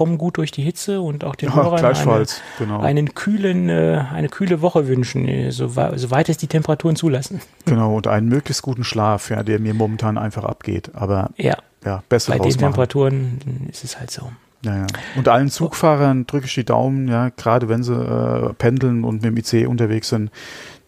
komm 0.00 0.16
gut 0.16 0.38
durch 0.38 0.50
die 0.50 0.62
Hitze 0.62 1.02
und 1.02 1.24
auch 1.24 1.34
den 1.34 1.50
Ja, 1.50 1.56
Hörern 1.56 1.72
eine, 1.72 1.80
gleichfalls, 1.80 2.40
genau. 2.58 2.80
einen 2.80 3.12
kühlen, 3.12 3.68
äh, 3.68 4.02
eine 4.10 4.30
kühle 4.30 4.62
Woche 4.62 4.88
wünschen, 4.88 5.28
äh, 5.28 5.50
so, 5.52 5.68
soweit 5.68 6.30
es 6.30 6.38
die 6.38 6.46
Temperaturen 6.46 6.96
zulassen. 6.96 7.42
Genau, 7.66 7.94
und 7.94 8.06
einen 8.06 8.26
möglichst 8.26 8.62
guten 8.62 8.82
Schlaf, 8.82 9.28
ja, 9.28 9.42
der 9.42 9.58
mir 9.58 9.74
momentan 9.74 10.16
einfach 10.16 10.44
abgeht. 10.44 10.92
Aber 10.94 11.32
Ja, 11.36 11.58
ja, 11.84 12.02
besser 12.08 12.32
bei 12.32 12.38
den 12.38 12.44
rausmachen. 12.44 12.60
Temperaturen 12.60 13.68
ist 13.70 13.84
es 13.84 14.00
halt 14.00 14.10
so. 14.10 14.32
Ja, 14.64 14.78
ja. 14.78 14.86
Und 15.16 15.28
allen 15.28 15.50
Zugfahrern 15.50 16.26
drücke 16.26 16.46
ich 16.46 16.54
die 16.54 16.64
Daumen, 16.64 17.06
ja, 17.06 17.28
gerade 17.28 17.68
wenn 17.68 17.82
sie 17.82 17.92
äh, 17.92 18.54
pendeln 18.54 19.04
und 19.04 19.22
mit 19.22 19.24
dem 19.24 19.36
IC 19.36 19.68
unterwegs 19.68 20.08
sind, 20.08 20.30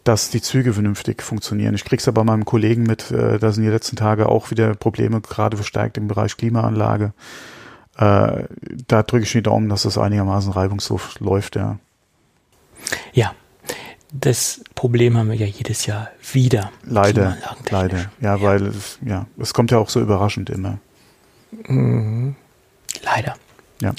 dass 0.04 0.30
die 0.30 0.40
Züge 0.40 0.72
vernünftig 0.72 1.22
funktionieren. 1.22 1.74
Ich 1.74 1.84
krieg's 1.84 2.06
ja 2.06 2.12
bei 2.12 2.24
meinem 2.24 2.46
Kollegen 2.46 2.84
mit, 2.84 3.10
äh, 3.10 3.38
da 3.38 3.52
sind 3.52 3.62
die 3.64 3.70
letzten 3.70 3.96
Tage 3.96 4.30
auch 4.30 4.50
wieder 4.50 4.74
Probleme 4.74 5.20
gerade 5.20 5.58
verstärkt 5.58 5.98
im 5.98 6.08
Bereich 6.08 6.38
Klimaanlage. 6.38 7.12
Äh, 7.96 8.44
da 8.88 9.02
drücke 9.02 9.24
ich 9.24 9.32
die 9.32 9.42
Daumen, 9.42 9.68
dass 9.68 9.82
das 9.82 9.98
einigermaßen 9.98 10.52
reibungslos 10.52 11.20
läuft, 11.20 11.56
ja. 11.56 11.78
Ja, 13.12 13.34
das 14.12 14.62
Problem 14.74 15.16
haben 15.16 15.30
wir 15.30 15.36
ja 15.36 15.46
jedes 15.46 15.86
Jahr 15.86 16.10
wieder. 16.32 16.70
Leider, 16.84 17.36
leider. 17.70 18.10
Ja, 18.20 18.40
weil 18.42 18.66
es, 18.66 18.98
ja, 19.04 19.26
es 19.38 19.54
kommt 19.54 19.70
ja 19.70 19.78
auch 19.78 19.88
so 19.88 20.00
überraschend 20.00 20.50
immer. 20.50 20.78
Mhm. 21.66 22.34
Leider. 23.02 23.34
Ja. 23.80 23.94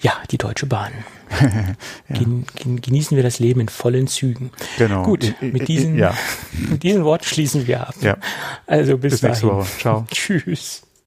Ja, 0.00 0.12
die 0.30 0.38
Deutsche 0.38 0.66
Bahn. 0.66 0.92
ja. 1.40 2.16
Gen, 2.18 2.44
gen, 2.54 2.80
genießen 2.80 3.16
wir 3.16 3.24
das 3.24 3.38
Leben 3.38 3.60
in 3.60 3.68
vollen 3.68 4.06
Zügen. 4.06 4.50
Genau. 4.78 5.02
Gut, 5.02 5.34
mit 5.40 5.68
diesen, 5.68 5.96
ja. 5.96 6.14
mit 6.70 6.82
diesen 6.82 7.04
Worten 7.04 7.24
schließen 7.24 7.66
wir 7.66 7.88
ab. 7.88 7.94
Ja. 8.00 8.16
Also 8.66 8.98
bis, 8.98 9.12
bis 9.14 9.22
nächste 9.22 9.46
dahin. 9.46 9.58
Woche. 9.60 9.78
Ciao. 9.78 10.06
Tschüss. 10.10 10.82